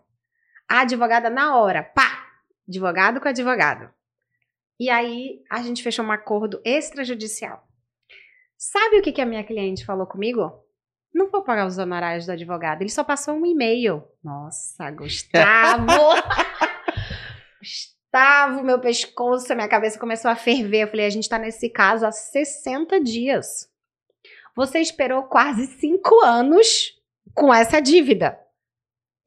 a 0.67 0.81
advogada 0.81 1.29
na 1.29 1.55
hora, 1.59 1.83
pá, 1.83 2.27
advogado 2.67 3.21
com 3.21 3.29
advogado. 3.29 3.91
E 4.81 4.89
aí 4.89 5.43
a 5.51 5.61
gente 5.61 5.83
fechou 5.83 6.03
um 6.03 6.13
acordo 6.13 6.63
extrajudicial. 6.65 7.68
Sabe 8.59 8.99
o 8.99 9.03
que, 9.03 9.13
que 9.13 9.21
a 9.21 9.27
minha 9.27 9.45
cliente 9.45 9.87
falou 9.87 10.05
comigo? 10.05 10.53
Não 11.15 11.31
vou 11.31 11.43
pagar 11.43 11.67
os 11.67 11.79
honorários 11.79 12.27
do 12.27 12.33
advogado, 12.33 12.83
ele 12.83 12.91
só 12.91 13.05
passou 13.05 13.35
um 13.35 13.47
e-mail. 13.47 14.03
Nossa, 14.23 14.91
Gustavo! 14.91 15.93
Gustavo, 17.63 18.65
meu 18.65 18.81
pescoço, 18.81 19.55
minha 19.55 19.69
cabeça 19.69 19.99
começou 19.99 20.29
a 20.31 20.37
ferver. 20.37 20.83
Eu 20.83 20.89
falei, 20.89 21.07
a 21.07 21.11
gente 21.11 21.29
tá 21.29 21.39
nesse 21.39 21.71
caso 21.71 22.05
há 22.05 22.11
60 22.11 23.01
dias. 23.01 23.71
Você 24.57 24.81
esperou 24.81 25.23
quase 25.23 25.67
5 25.67 26.25
anos 26.25 27.01
com 27.35 27.55
essa 27.55 27.81
dívida. 27.81 28.39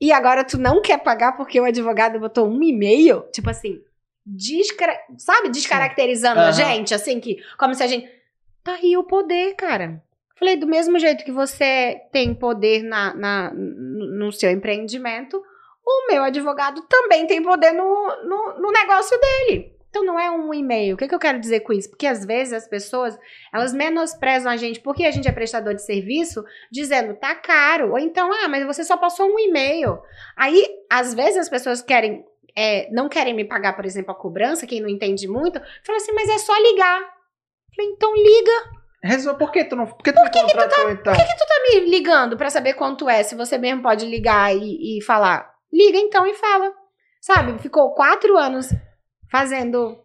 E 0.01 0.11
agora 0.11 0.43
tu 0.43 0.57
não 0.57 0.81
quer 0.81 0.97
pagar 0.97 1.37
porque 1.37 1.61
o 1.61 1.63
advogado 1.63 2.19
botou 2.19 2.49
um 2.49 2.61
e-mail? 2.61 3.21
Tipo 3.31 3.49
assim, 3.49 3.81
descara 4.25 4.99
sabe, 5.17 5.49
descaracterizando 5.49 6.41
uhum. 6.41 6.47
a 6.47 6.51
gente, 6.51 6.93
assim, 6.93 7.19
que 7.19 7.37
como 7.57 7.73
se 7.73 7.83
a 7.83 7.87
gente. 7.87 8.20
Tá 8.63 8.73
aí 8.75 8.95
o 8.97 9.03
poder, 9.03 9.55
cara. 9.55 10.01
Falei, 10.37 10.55
do 10.55 10.67
mesmo 10.67 10.97
jeito 10.97 11.23
que 11.23 11.31
você 11.31 12.01
tem 12.11 12.33
poder 12.33 12.83
na, 12.83 13.13
na, 13.13 13.51
no 13.53 14.31
seu 14.31 14.49
empreendimento, 14.49 15.41
o 15.85 16.07
meu 16.07 16.23
advogado 16.23 16.81
também 16.83 17.27
tem 17.27 17.43
poder 17.43 17.73
no, 17.73 18.07
no, 18.23 18.59
no 18.59 18.71
negócio 18.71 19.19
dele. 19.19 19.71
Então 19.91 20.05
não 20.05 20.17
é 20.17 20.31
um 20.31 20.53
e-mail. 20.53 20.95
O 20.95 20.97
que, 20.97 21.07
que, 21.07 21.13
eu 21.13 21.19
quero 21.19 21.39
dizer 21.39 21.59
com 21.59 21.73
isso? 21.73 21.89
Porque 21.89 22.07
às 22.07 22.25
vezes 22.25 22.53
as 22.53 22.67
pessoas, 22.67 23.17
elas 23.53 23.73
menosprezam 23.73 24.49
a 24.49 24.55
gente 24.55 24.79
porque 24.79 25.03
a 25.03 25.11
gente 25.11 25.27
é 25.27 25.31
prestador 25.33 25.75
de 25.75 25.83
serviço, 25.83 26.43
dizendo 26.71 27.13
tá 27.15 27.35
caro. 27.35 27.91
Ou 27.91 27.99
então, 27.99 28.31
ah, 28.31 28.47
mas 28.47 28.65
você 28.65 28.85
só 28.85 28.95
passou 28.95 29.27
um 29.27 29.37
e-mail. 29.37 29.99
Aí, 30.37 30.65
às 30.89 31.13
vezes 31.13 31.37
as 31.37 31.49
pessoas 31.49 31.81
querem, 31.81 32.25
é, 32.55 32.89
não 32.89 33.09
querem 33.09 33.33
me 33.33 33.43
pagar, 33.43 33.75
por 33.75 33.85
exemplo, 33.85 34.11
a 34.11 34.15
cobrança, 34.15 34.65
quem 34.65 34.81
não 34.81 34.87
entende 34.87 35.27
muito, 35.27 35.61
fala 35.85 35.97
assim, 35.97 36.13
mas 36.13 36.29
é 36.29 36.37
só 36.37 36.57
ligar. 36.57 37.20
Falei, 37.75 37.91
então 37.91 38.13
liga. 38.15 38.81
Resolve, 39.03 39.39
por 39.39 39.51
que 39.51 39.63
tu 39.63 39.75
não, 39.75 39.87
por 39.87 40.03
que 40.03 40.13
tu 40.13 40.21
por 40.21 40.29
que, 40.29 40.43
que 40.43 40.51
tu 40.51 40.57
tá, 40.57 40.91
então? 40.91 41.13
Por 41.13 41.15
que, 41.15 41.27
que 41.27 41.37
tu 41.37 41.47
tá 41.47 41.55
me 41.63 41.79
ligando 41.89 42.37
para 42.37 42.49
saber 42.49 42.73
quanto 42.73 43.09
é, 43.09 43.23
se 43.23 43.35
você 43.35 43.57
mesmo 43.57 43.81
pode 43.81 44.05
ligar 44.05 44.55
e, 44.55 44.99
e 44.99 45.01
falar? 45.03 45.51
Liga 45.73 45.97
então 45.97 46.25
e 46.27 46.33
fala. 46.35 46.71
Sabe? 47.19 47.57
Ficou 47.59 47.93
quatro 47.93 48.37
anos 48.37 48.69
fazendo 49.31 49.97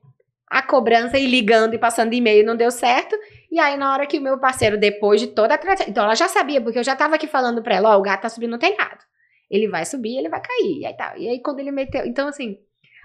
a 0.49 0.63
cobrança 0.63 1.19
e 1.19 1.27
ligando 1.27 1.75
e 1.75 1.79
passando 1.79 2.15
e-mail, 2.15 2.47
não 2.47 2.57
deu 2.57 2.71
certo. 2.71 3.17
E 3.51 3.59
aí, 3.59 3.77
na 3.77 3.93
hora 3.93 4.07
que 4.07 4.19
o 4.19 4.23
meu 4.23 4.39
parceiro, 4.39 4.79
depois 4.79 5.21
de 5.21 5.29
toda 5.29 5.55
a 5.55 5.59
Então, 5.89 6.05
ela 6.05 6.15
já 6.15 6.29
sabia, 6.29 6.61
porque 6.61 6.79
eu 6.79 6.85
já 6.85 6.95
tava 6.95 7.17
aqui 7.17 7.27
falando 7.27 7.63
pra 7.63 7.77
ela: 7.77 7.97
ó, 7.97 7.99
o 7.99 8.03
gato 8.03 8.23
tá 8.23 8.29
subindo 8.29 8.53
no 8.53 8.59
telhado. 8.59 9.05
Ele 9.51 9.69
vai 9.69 9.85
subir, 9.85 10.19
ele 10.19 10.29
vai 10.29 10.41
cair. 10.41 10.81
E 10.81 10.87
aí, 10.87 10.97
tá. 10.97 11.15
e 11.17 11.29
aí 11.29 11.43
quando 11.43 11.61
ele 11.61 11.73
meteu. 11.73 12.05
Então, 12.07 12.29
assim, 12.29 12.59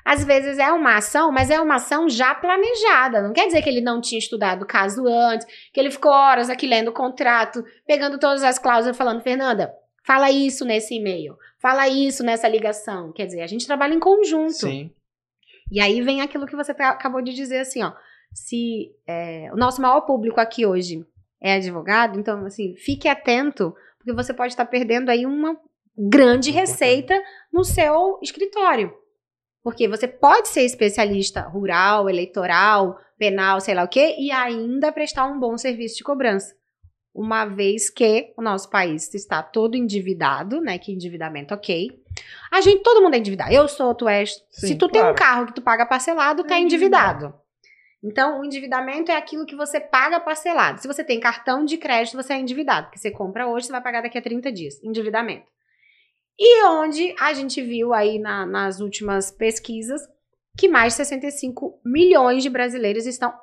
às 0.04 0.24
vezes 0.24 0.58
é 0.58 0.72
uma 0.72 0.97
ação, 0.97 1.32
mas 1.32 1.49
é 1.49 1.60
uma 1.60 1.76
ação 1.76 2.10
já 2.10 2.34
planejada. 2.34 3.22
Não 3.22 3.34
quer 3.34 3.45
dizer 3.45 3.62
que 3.62 3.70
ele 3.70 3.82
não 3.82 4.02
tinha 4.02 4.20
estudado 4.20 4.64
o 4.64 4.68
caso 4.68 5.08
antes, 5.08 5.47
que 5.74 5.80
ele 5.80 5.91
ficou 5.91 6.12
horas 6.12 6.49
aqui 6.49 6.68
lendo 6.68 6.89
o 6.89 6.93
contrato, 6.93 7.64
pegando 7.86 8.20
todas 8.20 8.43
as 8.43 8.58
cláusulas, 8.58 8.97
falando: 8.97 9.22
Fernanda, 9.22 9.74
fala 10.04 10.32
isso 10.32 10.66
nesse 10.66 10.95
e-mail, 10.95 11.36
fala 11.60 11.88
isso 11.88 12.24
nessa 12.24 12.47
ligação. 12.47 13.12
Quer 13.12 13.26
dizer, 13.26 13.41
a 13.41 13.47
gente 13.47 13.68
trabalha 13.68 13.93
em 13.93 13.99
conjunto. 13.99 14.54
Sim. 14.54 14.91
E 15.72 15.80
aí 15.80 16.02
vem 16.02 16.22
aquilo 16.22 16.45
que 16.45 16.56
você 16.56 16.72
acabou 16.72 17.22
de 17.22 17.34
dizer 17.34 17.60
assim, 17.60 17.82
ó. 17.84 17.93
Se 18.34 18.91
é, 19.06 19.49
o 19.52 19.58
nosso 19.58 19.82
maior 19.82 20.02
público 20.02 20.39
aqui 20.39 20.66
hoje 20.66 21.06
é 21.41 21.56
advogado, 21.56 22.18
então 22.20 22.45
assim, 22.45 22.76
fique 22.78 23.08
atento, 23.08 23.74
porque 23.97 24.14
você 24.14 24.34
pode 24.34 24.54
estar 24.54 24.66
perdendo 24.66 25.10
aí 25.10 25.26
uma 25.26 25.58
grande 25.97 26.49
receita 26.52 27.22
no 27.52 27.64
seu 27.64 28.20
escritório. 28.22 28.93
Porque 29.64 29.88
você 29.88 30.07
pode 30.07 30.47
ser 30.47 30.62
especialista 30.64 31.41
rural, 31.41 32.09
eleitoral, 32.09 32.99
penal, 33.18 33.59
sei 33.62 33.76
lá 33.76 33.84
o 33.84 33.88
quê, 33.88 34.16
e 34.18 34.32
ainda 34.32 34.91
prestar 34.91 35.26
um 35.26 35.39
bom 35.39 35.57
serviço 35.57 35.97
de 35.97 36.03
cobrança 36.03 36.55
uma 37.14 37.45
vez 37.45 37.89
que 37.89 38.34
o 38.38 38.41
nosso 38.41 38.70
país 38.70 39.14
está 39.14 39.43
todo 39.43 39.76
endividado, 39.76 40.62
né? 40.62 40.78
Que 40.78 40.91
endividamento, 40.93 41.53
ok. 41.53 41.91
A 42.51 42.62
gente, 42.62 42.84
todo 42.84 43.01
mundo 43.01 43.16
é 43.16 43.18
endividado. 43.18 43.51
Eu 43.51 43.68
sou, 43.68 43.93
tu 43.93 44.07
és. 44.07 44.41
Sim, 44.49 44.68
Se 44.68 44.76
tu 44.76 44.89
claro. 44.89 45.07
tem 45.07 45.14
um 45.14 45.16
carro 45.16 45.45
que 45.47 45.53
tu 45.53 45.62
paga 45.62 45.86
parcelado, 45.86 46.43
tá 46.43 46.55
é 46.55 46.59
endividado. 46.59 47.34
Então, 48.03 48.41
o 48.41 48.45
endividamento 48.45 49.12
é 49.12 49.16
aquilo 49.16 49.45
que 49.45 49.55
você 49.55 49.80
paga 49.80 50.20
parcelado. 50.20 50.82
Se 50.82 50.88
você 50.88 51.03
tem 51.03 51.20
cartão 51.20 51.64
de 51.64 51.78
crédito, 51.78 52.16
você 52.16 52.34
é 52.34 52.39
endividado. 52.39 52.88
Porque 52.88 52.97
você 52.97 53.12
compra 53.12 53.47
hoje, 53.47 53.68
você 53.68 53.72
vai 53.72 53.82
pagar 53.82 54.01
daqui 54.01 54.18
a 54.18 54.22
30 54.22 54.51
dias. 54.51 54.82
Endividamento. 54.84 55.45
E 56.40 56.66
onde 56.66 57.16
a 57.20 57.34
gente 57.34 57.62
viu 57.62 57.94
aí 57.94 58.20
na, 58.20 58.46
nas 58.46 58.80
últimas 58.80 59.32
pesquisas 59.32 60.02
que 60.58 60.68
mais 60.68 60.94
de 60.94 60.98
65 60.98 61.80
milhões 61.86 62.44
de 62.44 62.50
brasileiros 62.50 63.06
estão 63.06 63.34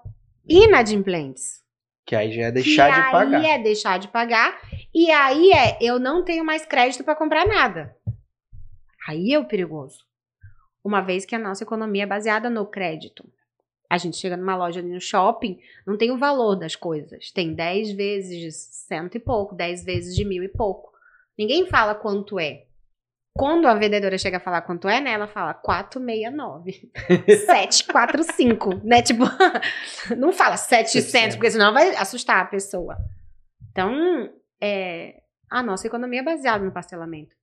inadimplentes. 0.49 1.63
Que 2.07 2.17
aí 2.17 2.33
já 2.33 2.45
é 2.45 2.51
deixar 2.51 2.89
que 2.89 3.01
de 3.01 3.11
pagar. 3.11 3.41
Aí 3.41 3.47
é 3.47 3.63
deixar 3.63 3.99
de 3.99 4.09
pagar. 4.09 4.61
E 4.95 5.11
aí 5.11 5.53
é, 5.53 5.79
eu 5.81 5.99
não 5.99 6.25
tenho 6.25 6.45
mais 6.45 6.65
crédito 6.65 7.05
para 7.05 7.17
comprar 7.17 7.47
nada. 7.47 7.95
Aí 9.07 9.33
é 9.33 9.39
o 9.39 9.47
perigoso. 9.47 10.07
Uma 10.83 11.01
vez 11.01 11.25
que 11.25 11.35
a 11.35 11.39
nossa 11.39 11.65
economia 11.65 12.05
é 12.05 12.07
baseada 12.07 12.49
no 12.49 12.67
crédito. 12.67 13.31
A 13.91 13.97
gente 13.97 14.19
chega 14.19 14.37
numa 14.37 14.57
loja 14.57 14.83
no 14.83 15.01
shopping, 15.01 15.59
não 15.87 15.97
tem 15.97 16.11
o 16.11 16.19
valor 16.19 16.57
das 16.57 16.77
coisas. 16.77 17.31
Tem 17.31 17.55
10 17.55 17.93
vezes 17.93 18.39
de 18.39 18.53
cento 18.53 19.17
e 19.17 19.21
pouco, 19.21 19.55
10 19.55 19.85
vezes 19.85 20.15
de 20.15 20.25
mil 20.25 20.43
e 20.43 20.49
pouco. 20.49 20.93
Ninguém 21.39 21.67
fala 21.67 21.95
quanto 21.95 22.39
é. 22.39 22.68
Quando 23.39 23.69
a 23.69 23.75
vendedora 23.75 24.19
chega 24.19 24.39
a 24.39 24.41
falar 24.41 24.63
quanto 24.63 24.89
é, 24.89 25.01
né? 25.01 25.13
Ela 25.13 25.29
fala 25.29 25.55
469. 25.55 26.91
745, 27.47 28.75
né? 28.83 29.01
Tipo, 29.01 29.23
não 30.19 30.33
fala 30.33 30.57
700, 30.57 31.37
porque 31.37 31.53
senão 31.53 31.73
vai 31.73 31.95
assustar 31.95 32.41
a 32.41 32.47
pessoa. 32.47 32.97
Então, 33.71 34.29
é, 34.61 35.23
a 35.49 35.63
nossa 35.63 35.87
economia 35.87 36.19
é 36.19 36.25
baseada 36.25 36.65
no 36.65 36.73
parcelamento. 36.73 37.37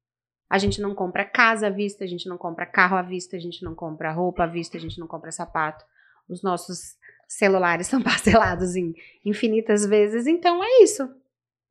A 0.49 0.57
gente 0.57 0.81
não 0.81 0.93
compra 0.93 1.23
casa 1.23 1.67
à 1.67 1.69
vista, 1.69 2.03
a 2.03 2.07
gente 2.07 2.27
não 2.27 2.37
compra 2.37 2.65
carro 2.65 2.97
à 2.97 3.01
vista, 3.01 3.37
a 3.37 3.39
gente 3.39 3.63
não 3.63 3.73
compra 3.73 4.11
roupa 4.11 4.43
à 4.43 4.47
vista, 4.47 4.75
a 4.75 4.81
gente 4.81 4.99
não 4.99 5.07
compra 5.07 5.31
sapato. 5.31 5.85
Os 6.27 6.43
nossos 6.43 6.97
celulares 7.25 7.87
são 7.87 8.01
parcelados 8.01 8.75
em 8.75 8.93
infinitas 9.23 9.85
vezes. 9.85 10.27
Então, 10.27 10.61
é 10.61 10.83
isso. 10.83 11.09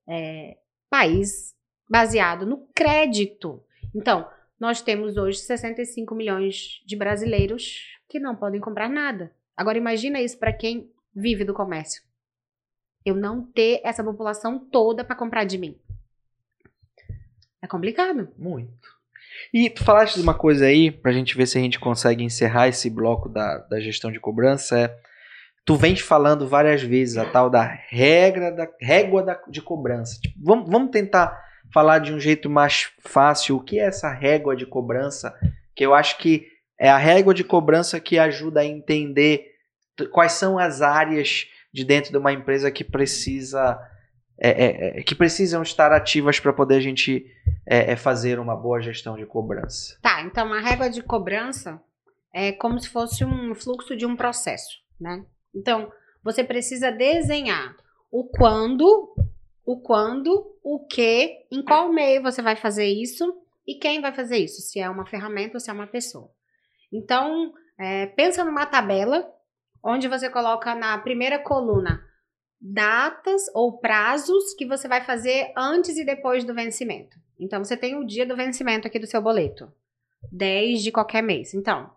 É, 0.08 0.56
país 0.88 1.54
baseado 1.90 2.46
no 2.46 2.66
crédito. 2.74 3.62
Então, 3.94 4.28
nós 4.58 4.80
temos 4.80 5.16
hoje 5.16 5.38
65 5.38 6.14
milhões 6.14 6.82
de 6.86 6.96
brasileiros 6.96 7.98
que 8.08 8.18
não 8.18 8.34
podem 8.34 8.60
comprar 8.60 8.88
nada. 8.88 9.32
Agora 9.56 9.78
imagina 9.78 10.20
isso 10.20 10.38
para 10.38 10.52
quem 10.52 10.90
vive 11.14 11.44
do 11.44 11.54
comércio. 11.54 12.02
Eu 13.04 13.14
não 13.14 13.42
ter 13.42 13.80
essa 13.84 14.02
população 14.02 14.58
toda 14.58 15.04
para 15.04 15.16
comprar 15.16 15.44
de 15.44 15.58
mim. 15.58 15.78
É 17.62 17.66
complicado. 17.66 18.28
Muito. 18.36 18.94
E 19.52 19.68
tu 19.68 19.84
falaste 19.84 20.16
de 20.16 20.22
uma 20.22 20.34
coisa 20.34 20.66
aí, 20.66 20.90
pra 20.90 21.12
gente 21.12 21.36
ver 21.36 21.46
se 21.46 21.58
a 21.58 21.60
gente 21.60 21.78
consegue 21.78 22.22
encerrar 22.24 22.68
esse 22.68 22.88
bloco 22.88 23.28
da, 23.28 23.58
da 23.58 23.80
gestão 23.80 24.10
de 24.10 24.20
cobrança, 24.20 24.78
é, 24.78 24.96
tu 25.64 25.76
vens 25.76 26.00
falando 26.00 26.48
várias 26.48 26.82
vezes 26.82 27.16
a 27.16 27.24
tal 27.24 27.50
da 27.50 27.62
regra 27.62 28.50
da 28.50 28.68
régua 28.80 29.22
da, 29.22 29.40
de 29.48 29.60
cobrança. 29.60 30.20
Tipo, 30.20 30.38
vamos, 30.42 30.70
vamos 30.70 30.90
tentar 30.90 31.43
falar 31.74 31.98
de 31.98 32.14
um 32.14 32.20
jeito 32.20 32.48
mais 32.48 32.92
fácil 33.00 33.56
o 33.56 33.60
que 33.60 33.80
é 33.80 33.86
essa 33.86 34.08
régua 34.08 34.54
de 34.54 34.64
cobrança, 34.64 35.36
que 35.74 35.84
eu 35.84 35.92
acho 35.92 36.16
que 36.18 36.46
é 36.78 36.88
a 36.88 36.96
régua 36.96 37.34
de 37.34 37.42
cobrança 37.42 37.98
que 37.98 38.16
ajuda 38.16 38.60
a 38.60 38.64
entender 38.64 39.50
quais 40.12 40.32
são 40.32 40.56
as 40.56 40.80
áreas 40.80 41.48
de 41.72 41.84
dentro 41.84 42.12
de 42.12 42.16
uma 42.16 42.32
empresa 42.32 42.70
que 42.70 42.84
precisa 42.84 43.76
é, 44.38 44.50
é, 44.50 45.00
é 45.00 45.02
que 45.02 45.16
precisam 45.16 45.62
estar 45.62 45.90
ativas 45.90 46.38
para 46.38 46.52
poder 46.52 46.76
a 46.76 46.80
gente 46.80 47.26
é, 47.66 47.92
é, 47.92 47.96
fazer 47.96 48.38
uma 48.38 48.54
boa 48.56 48.80
gestão 48.80 49.16
de 49.16 49.26
cobrança. 49.26 49.98
Tá, 50.00 50.22
então 50.22 50.52
a 50.52 50.60
régua 50.60 50.88
de 50.88 51.02
cobrança 51.02 51.82
é 52.32 52.52
como 52.52 52.78
se 52.78 52.88
fosse 52.88 53.24
um 53.24 53.52
fluxo 53.52 53.96
de 53.96 54.06
um 54.06 54.14
processo, 54.14 54.78
né? 55.00 55.24
Então 55.52 55.90
você 56.22 56.44
precisa 56.44 56.92
desenhar 56.92 57.76
o 58.12 58.24
quando, 58.28 59.14
o 59.64 59.80
quando, 59.80 60.58
o 60.62 60.86
que, 60.86 61.46
em 61.50 61.62
qual 61.62 61.92
meio 61.92 62.22
você 62.22 62.42
vai 62.42 62.56
fazer 62.56 62.86
isso 62.86 63.24
e 63.66 63.76
quem 63.76 64.00
vai 64.00 64.12
fazer 64.12 64.36
isso, 64.36 64.60
se 64.60 64.78
é 64.78 64.88
uma 64.88 65.06
ferramenta 65.06 65.56
ou 65.56 65.60
se 65.60 65.70
é 65.70 65.72
uma 65.72 65.86
pessoa. 65.86 66.30
Então, 66.92 67.52
é, 67.78 68.06
pensa 68.06 68.44
numa 68.44 68.66
tabela 68.66 69.26
onde 69.82 70.06
você 70.06 70.28
coloca 70.28 70.74
na 70.74 70.96
primeira 70.98 71.38
coluna 71.38 72.04
datas 72.60 73.42
ou 73.54 73.78
prazos 73.78 74.54
que 74.54 74.66
você 74.66 74.88
vai 74.88 75.02
fazer 75.02 75.52
antes 75.56 75.96
e 75.96 76.04
depois 76.04 76.44
do 76.44 76.54
vencimento. 76.54 77.18
Então, 77.38 77.62
você 77.64 77.76
tem 77.76 77.96
o 77.96 78.06
dia 78.06 78.24
do 78.24 78.36
vencimento 78.36 78.86
aqui 78.86 78.98
do 78.98 79.06
seu 79.06 79.20
boleto, 79.20 79.72
10 80.30 80.82
de 80.82 80.92
qualquer 80.92 81.22
mês. 81.22 81.52
Então, 81.52 81.90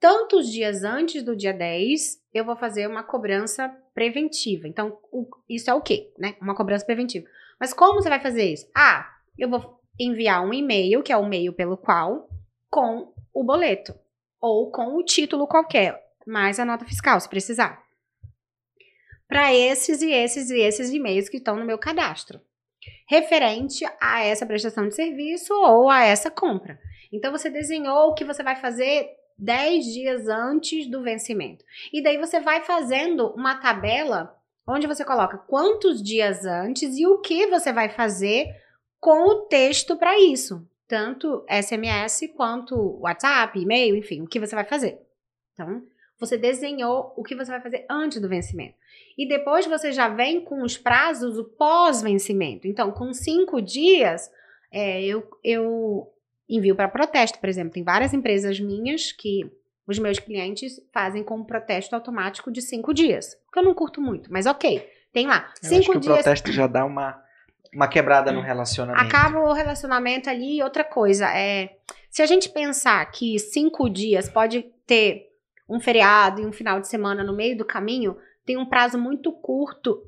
tantos 0.00 0.50
dias 0.50 0.82
antes 0.82 1.22
do 1.22 1.36
dia 1.36 1.52
10, 1.52 2.18
eu 2.32 2.44
vou 2.44 2.56
fazer 2.56 2.88
uma 2.88 3.04
cobrança 3.04 3.68
preventiva. 3.94 4.66
Então, 4.66 4.98
o, 5.12 5.28
isso 5.48 5.70
é 5.70 5.74
o 5.74 5.82
quê? 5.82 6.12
Né? 6.18 6.34
Uma 6.40 6.56
cobrança 6.56 6.86
preventiva. 6.86 7.28
Mas 7.60 7.74
como 7.74 8.00
você 8.00 8.08
vai 8.08 8.20
fazer 8.20 8.50
isso? 8.50 8.66
Ah, 8.74 9.06
eu 9.38 9.48
vou 9.50 9.78
enviar 9.98 10.42
um 10.42 10.54
e-mail, 10.54 11.02
que 11.02 11.12
é 11.12 11.16
o 11.16 11.26
e-mail 11.26 11.52
pelo 11.52 11.76
qual, 11.76 12.28
com 12.70 13.12
o 13.34 13.44
boleto. 13.44 13.94
Ou 14.40 14.72
com 14.72 14.96
o 14.96 15.04
título 15.04 15.46
qualquer, 15.46 16.02
mais 16.26 16.58
a 16.58 16.64
nota 16.64 16.86
fiscal, 16.86 17.20
se 17.20 17.28
precisar. 17.28 17.84
Para 19.28 19.54
esses 19.54 20.00
e 20.00 20.10
esses 20.10 20.48
e 20.48 20.60
esses 20.60 20.90
e-mails 20.90 21.28
que 21.28 21.36
estão 21.36 21.56
no 21.56 21.66
meu 21.66 21.78
cadastro. 21.78 22.40
Referente 23.06 23.84
a 24.00 24.24
essa 24.24 24.46
prestação 24.46 24.88
de 24.88 24.94
serviço 24.94 25.52
ou 25.52 25.90
a 25.90 26.02
essa 26.02 26.30
compra. 26.30 26.80
Então, 27.12 27.30
você 27.30 27.50
desenhou 27.50 28.08
o 28.08 28.14
que 28.14 28.24
você 28.24 28.42
vai 28.42 28.56
fazer 28.56 29.19
10 29.40 29.84
dias 29.86 30.28
antes 30.28 30.86
do 30.86 31.02
vencimento. 31.02 31.64
E 31.92 32.02
daí 32.02 32.18
você 32.18 32.40
vai 32.40 32.62
fazendo 32.62 33.28
uma 33.28 33.56
tabela 33.56 34.36
onde 34.66 34.86
você 34.86 35.04
coloca 35.04 35.38
quantos 35.38 36.02
dias 36.02 36.44
antes 36.44 36.96
e 36.96 37.06
o 37.06 37.18
que 37.18 37.46
você 37.46 37.72
vai 37.72 37.88
fazer 37.88 38.46
com 39.00 39.28
o 39.28 39.46
texto 39.46 39.96
para 39.96 40.18
isso. 40.18 40.66
Tanto 40.86 41.44
SMS 41.48 42.32
quanto 42.36 42.98
WhatsApp, 43.00 43.58
e-mail, 43.58 43.96
enfim, 43.96 44.22
o 44.22 44.26
que 44.26 44.40
você 44.40 44.54
vai 44.54 44.64
fazer. 44.64 45.00
Então, 45.54 45.82
você 46.18 46.36
desenhou 46.36 47.14
o 47.16 47.22
que 47.22 47.34
você 47.34 47.50
vai 47.50 47.60
fazer 47.60 47.86
antes 47.88 48.20
do 48.20 48.28
vencimento. 48.28 48.74
E 49.16 49.26
depois 49.26 49.66
você 49.66 49.92
já 49.92 50.08
vem 50.08 50.44
com 50.44 50.62
os 50.62 50.76
prazos 50.76 51.40
pós-vencimento. 51.56 52.66
Então, 52.66 52.92
com 52.92 53.12
cinco 53.14 53.62
dias, 53.62 54.30
é, 54.70 55.02
eu, 55.02 55.28
eu 55.42 56.12
envio 56.50 56.74
para 56.74 56.88
protesto, 56.88 57.38
por 57.38 57.48
exemplo. 57.48 57.72
Tem 57.72 57.84
várias 57.84 58.12
empresas 58.12 58.58
minhas 58.58 59.12
que 59.12 59.50
os 59.86 59.98
meus 59.98 60.18
clientes 60.18 60.80
fazem 60.92 61.22
com 61.22 61.36
um 61.36 61.44
protesto 61.44 61.94
automático 61.94 62.50
de 62.50 62.60
cinco 62.60 62.92
dias. 62.92 63.36
Que 63.52 63.60
eu 63.60 63.62
não 63.62 63.74
curto 63.74 64.00
muito, 64.00 64.32
mas 64.32 64.46
ok. 64.46 64.86
Tem 65.12 65.26
lá. 65.26 65.52
Eu 65.62 65.68
cinco 65.68 65.80
acho 65.80 65.92
que 65.92 65.98
dias. 66.00 66.12
o 66.12 66.14
protesto 66.14 66.52
já 66.52 66.66
dá 66.66 66.84
uma, 66.84 67.22
uma 67.74 67.88
quebrada 67.88 68.30
no 68.32 68.40
relacionamento. 68.40 69.04
Acaba 69.04 69.40
o 69.40 69.52
relacionamento 69.52 70.28
ali. 70.28 70.58
E 70.58 70.62
outra 70.62 70.84
coisa, 70.84 71.26
é. 71.36 71.76
Se 72.10 72.22
a 72.22 72.26
gente 72.26 72.48
pensar 72.48 73.08
que 73.10 73.38
cinco 73.38 73.88
dias 73.88 74.28
pode 74.28 74.62
ter 74.86 75.28
um 75.68 75.80
feriado 75.80 76.40
e 76.40 76.46
um 76.46 76.52
final 76.52 76.80
de 76.80 76.88
semana 76.88 77.22
no 77.22 77.32
meio 77.32 77.56
do 77.56 77.64
caminho, 77.64 78.16
tem 78.44 78.56
um 78.56 78.66
prazo 78.66 78.98
muito 78.98 79.32
curto 79.32 80.02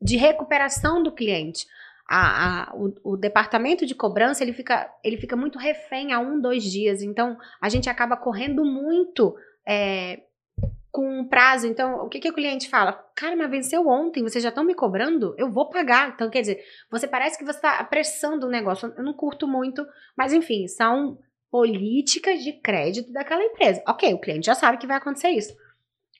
de 0.00 0.16
recuperação 0.16 1.02
do 1.02 1.12
cliente 1.12 1.66
a, 2.08 2.70
a, 2.70 2.74
o, 2.74 3.12
o, 3.12 3.16
departamento 3.16 3.84
de 3.84 3.94
cobrança 3.94 4.42
ele 4.42 4.54
fica, 4.54 4.90
ele 5.04 5.18
fica 5.18 5.36
muito 5.36 5.58
refém 5.58 6.12
a 6.12 6.18
um, 6.18 6.40
dois 6.40 6.64
dias. 6.64 7.02
Então, 7.02 7.36
a 7.60 7.68
gente 7.68 7.90
acaba 7.90 8.16
correndo 8.16 8.64
muito 8.64 9.36
é, 9.66 10.22
com 10.90 11.20
um 11.20 11.28
prazo. 11.28 11.66
Então, 11.66 12.04
o 12.04 12.08
que, 12.08 12.18
que 12.18 12.30
o 12.30 12.34
cliente 12.34 12.68
fala? 12.68 12.92
Cara, 13.14 13.36
mas 13.36 13.50
venceu 13.50 13.86
ontem, 13.86 14.22
vocês 14.22 14.42
já 14.42 14.48
estão 14.48 14.64
me 14.64 14.74
cobrando? 14.74 15.34
Eu 15.36 15.50
vou 15.52 15.68
pagar. 15.68 16.12
Então, 16.14 16.30
quer 16.30 16.40
dizer, 16.40 16.64
você 16.90 17.06
parece 17.06 17.38
que 17.38 17.44
você 17.44 17.58
está 17.58 17.78
apressando 17.78 18.46
o 18.46 18.50
negócio. 18.50 18.92
Eu 18.96 19.04
não 19.04 19.12
curto 19.12 19.46
muito, 19.46 19.86
mas 20.16 20.32
enfim, 20.32 20.66
são 20.66 21.18
políticas 21.50 22.42
de 22.42 22.54
crédito 22.54 23.12
daquela 23.12 23.44
empresa. 23.44 23.82
Ok, 23.86 24.12
o 24.14 24.20
cliente 24.20 24.46
já 24.46 24.54
sabe 24.54 24.78
que 24.78 24.86
vai 24.86 24.96
acontecer 24.96 25.28
isso. 25.28 25.54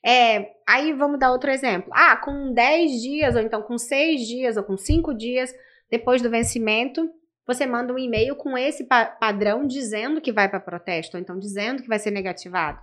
É, 0.05 0.53
aí 0.67 0.93
vamos 0.93 1.19
dar 1.19 1.33
outro 1.33 1.51
exemplo. 1.51 1.91
Ah, 1.93 2.17
com 2.17 2.53
10 2.53 3.03
dias, 3.03 3.35
ou 3.35 3.41
então 3.41 3.63
com 3.63 3.79
6 3.79 4.21
dias, 4.27 4.57
ou 4.57 4.63
com 4.63 4.77
5 4.77 5.15
dias, 5.15 5.53
depois 5.91 6.23
do 6.23 6.31
vencimento, 6.31 7.11
você 7.47 7.67
manda 7.67 7.93
um 7.93 7.99
e-mail 7.99 8.37
com 8.37 8.57
esse 8.59 8.85
pa 8.85 9.07
padrão 9.07 9.67
dizendo 9.67 10.21
que 10.21 10.33
vai 10.33 10.49
para 10.49 10.61
protesto, 10.61 11.17
ou 11.17 11.21
então 11.21 11.39
dizendo 11.39 11.83
que 11.83 11.89
vai 11.89 11.99
ser 11.99 12.11
negativado. 12.11 12.79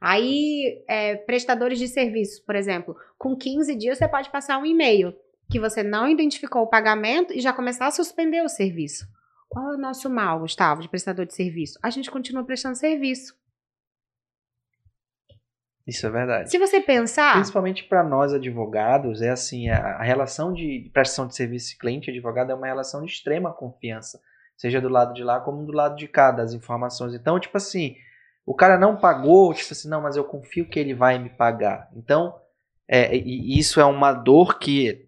Aí, 0.00 0.82
é, 0.88 1.16
prestadores 1.16 1.78
de 1.78 1.88
serviços, 1.88 2.40
por 2.40 2.54
exemplo, 2.54 2.96
com 3.18 3.36
15 3.36 3.74
dias 3.76 3.98
você 3.98 4.08
pode 4.08 4.30
passar 4.30 4.58
um 4.58 4.66
e-mail 4.66 5.14
que 5.50 5.60
você 5.60 5.82
não 5.82 6.08
identificou 6.08 6.62
o 6.62 6.66
pagamento 6.66 7.32
e 7.32 7.40
já 7.40 7.52
começar 7.52 7.86
a 7.86 7.90
suspender 7.90 8.42
o 8.42 8.48
serviço. 8.48 9.06
Qual 9.48 9.72
é 9.72 9.74
o 9.74 9.80
nosso 9.80 10.10
mal, 10.10 10.40
Gustavo, 10.40 10.82
de 10.82 10.88
prestador 10.88 11.24
de 11.24 11.34
serviço? 11.34 11.78
A 11.82 11.90
gente 11.90 12.10
continua 12.10 12.44
prestando 12.44 12.76
serviço. 12.76 13.34
Isso 15.86 16.04
é 16.06 16.10
verdade. 16.10 16.50
Se 16.50 16.58
você 16.58 16.80
pensar. 16.80 17.34
Principalmente 17.34 17.84
para 17.84 18.02
nós 18.02 18.32
advogados, 18.32 19.22
é 19.22 19.30
assim: 19.30 19.68
a, 19.68 19.96
a, 19.98 20.02
relação 20.02 20.52
de 20.52 20.90
prestação 20.92 21.28
de 21.28 21.36
serviço 21.36 21.78
cliente-advogado 21.78 22.50
é 22.50 22.54
uma 22.54 22.66
relação 22.66 23.04
de 23.04 23.12
extrema 23.12 23.52
confiança. 23.52 24.20
Seja 24.56 24.80
do 24.80 24.88
lado 24.88 25.14
de 25.14 25.22
lá 25.22 25.38
como 25.38 25.64
do 25.64 25.72
lado 25.72 25.96
de 25.96 26.08
cá, 26.08 26.32
das 26.32 26.52
informações. 26.52 27.14
Então, 27.14 27.38
tipo 27.38 27.56
assim, 27.56 27.94
o 28.44 28.54
cara 28.54 28.78
não 28.78 28.96
pagou, 28.96 29.54
tipo 29.54 29.72
assim, 29.72 29.88
não, 29.88 30.00
mas 30.00 30.16
eu 30.16 30.24
confio 30.24 30.68
que 30.68 30.78
ele 30.78 30.94
vai 30.94 31.18
me 31.18 31.30
pagar. 31.30 31.88
Então, 31.94 32.34
é, 32.88 33.14
e 33.14 33.58
isso 33.58 33.80
é 33.80 33.84
uma 33.84 34.12
dor 34.12 34.58
que 34.58 35.06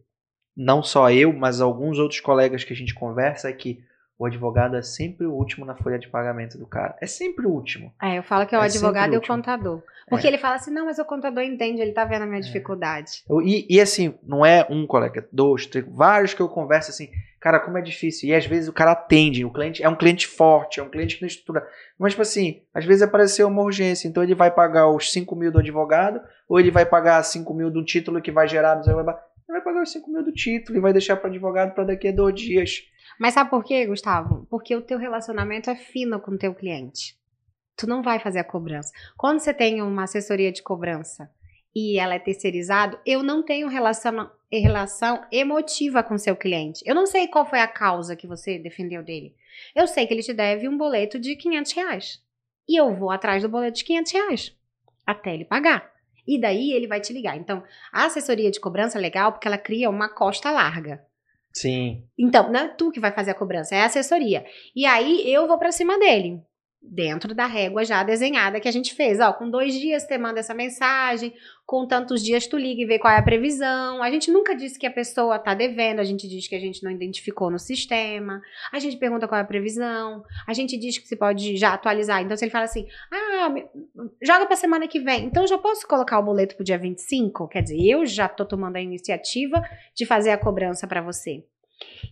não 0.56 0.82
só 0.82 1.10
eu, 1.10 1.32
mas 1.32 1.60
alguns 1.60 1.98
outros 1.98 2.20
colegas 2.20 2.62
que 2.62 2.72
a 2.72 2.76
gente 2.76 2.94
conversa 2.94 3.48
é 3.48 3.52
que 3.52 3.82
o 4.18 4.26
advogado 4.26 4.76
é 4.76 4.82
sempre 4.82 5.26
o 5.26 5.32
último 5.32 5.64
na 5.64 5.76
folha 5.76 5.98
de 5.98 6.08
pagamento 6.08 6.58
do 6.58 6.66
cara. 6.66 6.96
É 7.00 7.06
sempre 7.06 7.46
o 7.46 7.50
último. 7.50 7.92
É, 8.02 8.18
eu 8.18 8.22
falo 8.22 8.46
que 8.46 8.54
é 8.54 8.58
o 8.58 8.62
É 8.62 8.64
advogado 8.64 9.14
e 9.14 9.16
o 9.16 9.22
contador. 9.22 9.82
Porque 10.08 10.26
É. 10.26 10.30
ele 10.30 10.38
fala 10.38 10.56
assim, 10.56 10.72
não, 10.72 10.86
mas 10.86 10.98
o 10.98 11.04
contador 11.04 11.42
entende, 11.44 11.80
ele 11.82 11.92
tá 11.92 12.04
vendo 12.04 12.22
a 12.22 12.26
minha 12.26 12.40
dificuldade. 12.40 13.22
Eu- 13.28 13.40
E, 13.42 13.66
e 13.70 13.80
assim, 13.80 14.14
não 14.22 14.44
é 14.44 14.66
um 14.68 14.86
colega, 14.86 15.28
dois, 15.30 15.66
três, 15.66 15.84
vários 15.88 16.34
que 16.34 16.40
eu 16.40 16.48
converso 16.48 16.90
assim, 16.90 17.10
cara, 17.38 17.60
como 17.60 17.78
é 17.78 17.82
difícil. 17.82 18.28
E 18.30 18.34
às 18.34 18.44
vezes 18.46 18.68
o 18.68 18.72
cara 18.72 18.92
atende, 18.92 19.44
o 19.44 19.52
cliente 19.52 19.82
é 19.82 19.88
um 19.88 19.94
cliente 19.94 20.26
forte, 20.26 20.80
é 20.80 20.82
um 20.82 20.88
cliente 20.88 21.16
que 21.16 21.22
não 21.22 21.28
estrutura. 21.28 21.64
Mas, 21.98 22.12
tipo 22.12 22.22
assim, 22.22 22.62
às 22.74 22.84
vezes 22.84 23.02
apareceu 23.02 23.46
uma 23.46 23.62
urgência, 23.62 24.08
então 24.08 24.22
ele 24.22 24.34
vai 24.34 24.50
pagar 24.50 24.88
os 24.88 25.12
5 25.12 25.36
mil 25.36 25.52
do 25.52 25.58
advogado, 25.60 26.20
ou 26.48 26.58
ele 26.58 26.70
vai 26.70 26.84
pagar 26.86 27.22
5 27.22 27.52
mil 27.54 27.70
do 27.70 27.84
título 27.84 28.20
que 28.20 28.32
vai 28.32 28.48
gerar, 28.48 28.74
não 28.76 28.82
sei, 28.82 28.94
vai, 28.94 29.04
ele 29.04 29.14
vai 29.48 29.60
pagar 29.60 29.82
os 29.82 29.92
5 29.92 30.10
mil 30.10 30.24
do 30.24 30.32
título 30.32 30.76
e 30.78 30.80
vai 30.80 30.92
deixar 30.92 31.16
para 31.16 31.28
advogado 31.28 31.74
para 31.74 31.84
daqui 31.84 32.08
a 32.08 32.12
dois 32.12 32.34
dias. 32.34 32.82
Mas 33.18 33.34
sabe 33.34 33.50
por 33.50 33.64
quê, 33.64 33.86
Gustavo? 33.86 34.46
Porque 34.48 34.74
o 34.76 34.82
teu 34.82 34.98
relacionamento 34.98 35.68
é 35.68 35.74
fino 35.74 36.20
com 36.20 36.32
o 36.32 36.38
teu 36.38 36.54
cliente. 36.54 37.18
Tu 37.76 37.86
não 37.86 38.02
vai 38.02 38.18
fazer 38.18 38.38
a 38.38 38.44
cobrança. 38.44 38.92
Quando 39.16 39.40
você 39.40 39.52
tem 39.52 39.82
uma 39.82 40.04
assessoria 40.04 40.52
de 40.52 40.62
cobrança 40.62 41.30
e 41.74 41.98
ela 41.98 42.14
é 42.14 42.18
terceirizado, 42.18 42.98
eu 43.04 43.22
não 43.22 43.42
tenho 43.42 43.68
relação, 43.68 44.30
relação 44.50 45.24
emotiva 45.30 46.02
com 46.02 46.18
seu 46.18 46.36
cliente. 46.36 46.82
Eu 46.86 46.94
não 46.94 47.06
sei 47.06 47.28
qual 47.28 47.48
foi 47.48 47.60
a 47.60 47.68
causa 47.68 48.16
que 48.16 48.26
você 48.26 48.58
defendeu 48.58 49.02
dele. 49.02 49.34
Eu 49.74 49.86
sei 49.86 50.06
que 50.06 50.14
ele 50.14 50.22
te 50.22 50.32
deve 50.32 50.68
um 50.68 50.76
boleto 50.76 51.18
de 51.18 51.36
500 51.36 51.72
reais. 51.72 52.22
E 52.68 52.78
eu 52.78 52.94
vou 52.94 53.10
atrás 53.10 53.42
do 53.42 53.48
boleto 53.48 53.78
de 53.78 53.84
500 53.84 54.12
reais. 54.12 54.56
Até 55.06 55.34
ele 55.34 55.44
pagar. 55.44 55.90
E 56.26 56.38
daí 56.38 56.72
ele 56.72 56.86
vai 56.86 57.00
te 57.00 57.12
ligar. 57.12 57.36
Então, 57.36 57.64
a 57.90 58.04
assessoria 58.04 58.50
de 58.50 58.60
cobrança 58.60 58.98
é 58.98 59.00
legal 59.00 59.32
porque 59.32 59.48
ela 59.48 59.56
cria 59.56 59.88
uma 59.88 60.08
costa 60.08 60.50
larga. 60.50 61.02
Sim. 61.60 62.04
Então, 62.18 62.52
não 62.52 62.60
é 62.60 62.68
tu 62.68 62.90
que 62.90 63.00
vai 63.00 63.12
fazer 63.12 63.32
a 63.32 63.34
cobrança, 63.34 63.74
é 63.74 63.82
a 63.82 63.86
assessoria. 63.86 64.44
E 64.76 64.86
aí 64.86 65.22
eu 65.32 65.46
vou 65.48 65.58
pra 65.58 65.72
cima 65.72 65.98
dele. 65.98 66.40
Dentro 66.80 67.34
da 67.34 67.44
régua 67.44 67.84
já 67.84 68.04
desenhada 68.04 68.60
que 68.60 68.68
a 68.68 68.70
gente 68.70 68.94
fez. 68.94 69.18
Ó, 69.18 69.32
com 69.32 69.50
dois 69.50 69.74
dias 69.74 70.04
você 70.04 70.16
manda 70.16 70.38
essa 70.38 70.54
mensagem, 70.54 71.34
com 71.66 71.86
tantos 71.86 72.22
dias 72.22 72.46
tu 72.46 72.56
liga 72.56 72.80
e 72.80 72.86
vê 72.86 72.98
qual 72.98 73.12
é 73.12 73.18
a 73.18 73.22
previsão. 73.22 74.00
A 74.02 74.10
gente 74.10 74.30
nunca 74.30 74.54
disse 74.54 74.78
que 74.78 74.86
a 74.86 74.90
pessoa 74.90 75.38
tá 75.38 75.54
devendo, 75.54 75.98
a 75.98 76.04
gente 76.04 76.28
diz 76.28 76.46
que 76.46 76.54
a 76.54 76.60
gente 76.60 76.82
não 76.84 76.90
identificou 76.90 77.50
no 77.50 77.58
sistema. 77.58 78.40
A 78.72 78.78
gente 78.78 78.96
pergunta 78.96 79.26
qual 79.26 79.38
é 79.38 79.42
a 79.42 79.46
previsão. 79.46 80.22
A 80.46 80.54
gente 80.54 80.78
diz 80.78 80.98
que 80.98 81.08
se 81.08 81.16
pode 81.16 81.56
já 81.56 81.74
atualizar. 81.74 82.22
Então, 82.22 82.36
se 82.36 82.44
ele 82.44 82.52
fala 82.52 82.64
assim, 82.64 82.86
ah, 83.12 83.54
joga 84.22 84.46
pra 84.46 84.56
semana 84.56 84.86
que 84.86 85.00
vem. 85.00 85.24
Então, 85.24 85.46
já 85.46 85.58
posso 85.58 85.86
colocar 85.86 86.18
o 86.20 86.24
boleto 86.24 86.54
pro 86.54 86.64
dia 86.64 86.78
25? 86.78 87.48
Quer 87.48 87.62
dizer, 87.62 87.84
eu 87.84 88.06
já 88.06 88.28
tô 88.28 88.44
tomando 88.44 88.76
a 88.76 88.80
iniciativa 88.80 89.60
de 89.94 90.06
fazer 90.06 90.30
a 90.30 90.38
cobrança 90.38 90.86
pra 90.86 91.02
você. 91.02 91.44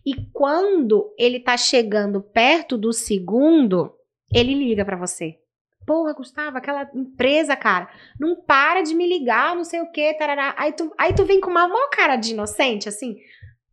E 0.05 0.15
quando 0.33 1.13
ele 1.19 1.41
tá 1.41 1.57
chegando 1.57 2.21
perto 2.21 2.77
do 2.77 2.93
segundo, 2.93 3.96
ele 4.33 4.55
liga 4.55 4.85
pra 4.85 4.97
você. 4.97 5.39
Porra, 5.87 6.13
Gustavo, 6.15 6.59
aquela 6.59 6.91
empresa, 6.95 7.55
cara, 7.57 7.89
não 8.19 8.35
para 8.35 8.83
de 8.83 8.95
me 8.95 9.07
ligar, 9.07 9.55
não 9.55 9.63
sei 9.63 9.81
o 9.81 9.91
que, 9.93 10.15
tarará. 10.15 10.55
Aí 10.59 10.73
tu, 10.73 10.93
aí 10.99 11.15
tu 11.15 11.25
vem 11.25 11.41
com 11.41 11.51
uma 11.51 11.69
maior 11.69 11.89
cara 11.91 12.17
de 12.17 12.33
inocente, 12.33 12.89
assim. 12.89 13.17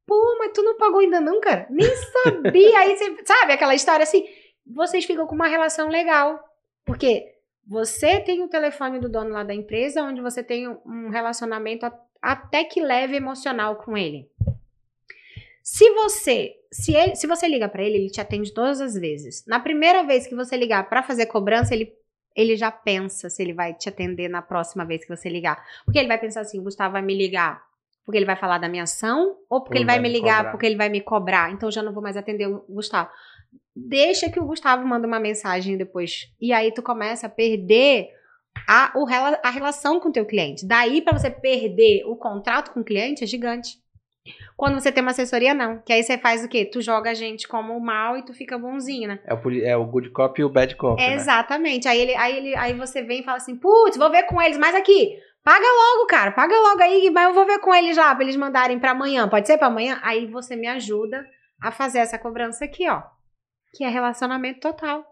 Pô, 0.05 0.37
mas 0.37 0.51
tu 0.53 0.61
não 0.61 0.77
pagou 0.77 0.99
ainda 0.99 1.19
não, 1.19 1.39
cara? 1.41 1.65
Nem 1.69 1.87
sabia. 2.23 2.79
aí 2.79 2.95
você, 2.95 3.17
sabe, 3.25 3.53
aquela 3.53 3.73
história 3.73 4.03
assim. 4.03 4.25
Vocês 4.65 5.05
ficam 5.05 5.25
com 5.25 5.33
uma 5.33 5.47
relação 5.47 5.89
legal. 5.89 6.39
Porque 6.85 7.33
você 7.65 8.19
tem 8.19 8.43
o 8.43 8.49
telefone 8.49 8.99
do 8.99 9.09
dono 9.09 9.31
lá 9.31 9.43
da 9.43 9.53
empresa, 9.53 10.03
onde 10.03 10.21
você 10.21 10.43
tem 10.43 10.67
um 10.67 11.09
relacionamento 11.09 11.89
até 12.21 12.63
que 12.63 12.81
leve 12.81 13.15
emocional 13.15 13.77
com 13.77 13.97
ele. 13.97 14.29
Se 15.63 15.89
você, 15.91 16.51
se, 16.71 16.93
ele, 16.93 17.15
se 17.15 17.25
você 17.25 17.47
liga 17.47 17.69
pra 17.69 17.83
ele, 17.83 17.97
ele 17.97 18.09
te 18.09 18.19
atende 18.19 18.53
todas 18.53 18.81
as 18.81 18.95
vezes. 18.95 19.45
Na 19.47 19.59
primeira 19.59 20.03
vez 20.03 20.27
que 20.27 20.35
você 20.35 20.57
ligar 20.57 20.89
pra 20.89 21.01
fazer 21.01 21.25
cobrança, 21.27 21.73
ele, 21.73 21.91
ele 22.35 22.55
já 22.55 22.69
pensa 22.69 23.29
se 23.29 23.41
ele 23.41 23.53
vai 23.53 23.73
te 23.73 23.87
atender 23.87 24.29
na 24.29 24.41
próxima 24.41 24.85
vez 24.85 25.05
que 25.05 25.15
você 25.15 25.29
ligar. 25.29 25.63
Porque 25.85 25.97
ele 25.97 26.09
vai 26.09 26.19
pensar 26.19 26.41
assim, 26.41 26.61
Gustavo 26.61 26.93
vai 26.93 27.01
me 27.01 27.15
ligar 27.15 27.63
porque 28.05 28.17
ele 28.17 28.25
vai 28.25 28.35
falar 28.35 28.57
da 28.57 28.67
minha 28.67 28.83
ação 28.83 29.37
ou 29.49 29.61
porque 29.61 29.77
ele 29.77 29.85
vai, 29.85 29.95
vai 29.95 30.03
me 30.03 30.09
ligar 30.09 30.37
cobrar. 30.37 30.51
porque 30.51 30.65
ele 30.65 30.75
vai 30.75 30.89
me 30.89 31.01
cobrar. 31.01 31.51
Então 31.51 31.69
eu 31.69 31.73
já 31.73 31.81
não 31.81 31.93
vou 31.93 32.03
mais 32.03 32.17
atender 32.17 32.47
o 32.47 32.65
Gustavo. 32.67 33.09
Deixa 33.75 34.29
que 34.29 34.39
o 34.39 34.45
Gustavo 34.45 34.85
manda 34.85 35.07
uma 35.07 35.19
mensagem 35.19 35.77
depois. 35.77 36.27
E 36.39 36.51
aí 36.51 36.71
tu 36.73 36.83
começa 36.83 37.27
a 37.27 37.29
perder 37.29 38.09
a, 38.67 38.91
o, 38.95 39.05
a 39.41 39.49
relação 39.49 39.99
com 39.99 40.09
o 40.09 40.11
teu 40.11 40.25
cliente. 40.25 40.67
Daí 40.67 41.01
pra 41.01 41.17
você 41.17 41.31
perder 41.31 42.03
o 42.05 42.15
contrato 42.15 42.71
com 42.71 42.81
o 42.81 42.83
cliente 42.83 43.23
é 43.23 43.27
gigante. 43.27 43.81
Quando 44.55 44.79
você 44.79 44.91
tem 44.91 45.01
uma 45.01 45.11
assessoria, 45.11 45.53
não. 45.53 45.79
Que 45.79 45.91
aí 45.91 46.01
você 46.03 46.17
faz 46.17 46.43
o 46.43 46.47
quê? 46.47 46.63
Tu 46.63 46.81
joga 46.81 47.11
a 47.11 47.13
gente 47.13 47.47
como 47.47 47.77
mal 47.79 48.17
e 48.17 48.23
tu 48.23 48.33
fica 48.33 48.57
bonzinho, 48.57 49.07
né? 49.07 49.19
É 49.25 49.33
o, 49.33 49.51
é 49.65 49.77
o 49.77 49.85
good 49.85 50.09
cop 50.11 50.39
e 50.39 50.43
o 50.45 50.49
bad 50.49 50.75
cop. 50.75 51.01
né? 51.01 51.13
Exatamente. 51.15 51.87
Aí, 51.87 51.99
ele, 51.99 52.15
aí, 52.15 52.37
ele, 52.37 52.55
aí 52.55 52.73
você 52.73 53.01
vem 53.01 53.19
e 53.19 53.23
fala 53.23 53.37
assim: 53.37 53.55
putz, 53.57 53.97
vou 53.97 54.09
ver 54.09 54.23
com 54.23 54.41
eles, 54.41 54.57
mas 54.57 54.73
aqui, 54.75 55.17
paga 55.43 55.65
logo, 55.65 56.07
cara, 56.07 56.31
paga 56.31 56.55
logo 56.55 56.81
aí, 56.81 57.09
mas 57.09 57.25
eu 57.27 57.33
vou 57.33 57.45
ver 57.45 57.59
com 57.59 57.75
eles 57.75 57.95
já, 57.95 58.13
pra 58.15 58.23
eles 58.23 58.35
mandarem 58.37 58.79
pra 58.79 58.91
amanhã. 58.91 59.27
Pode 59.27 59.45
ser 59.47 59.57
pra 59.57 59.67
amanhã? 59.67 59.99
Aí 60.01 60.25
você 60.27 60.55
me 60.55 60.67
ajuda 60.67 61.25
a 61.61 61.71
fazer 61.71 61.99
essa 61.99 62.17
cobrança 62.17 62.63
aqui, 62.63 62.87
ó. 62.89 63.01
Que 63.75 63.83
é 63.83 63.89
relacionamento 63.89 64.59
total. 64.61 65.03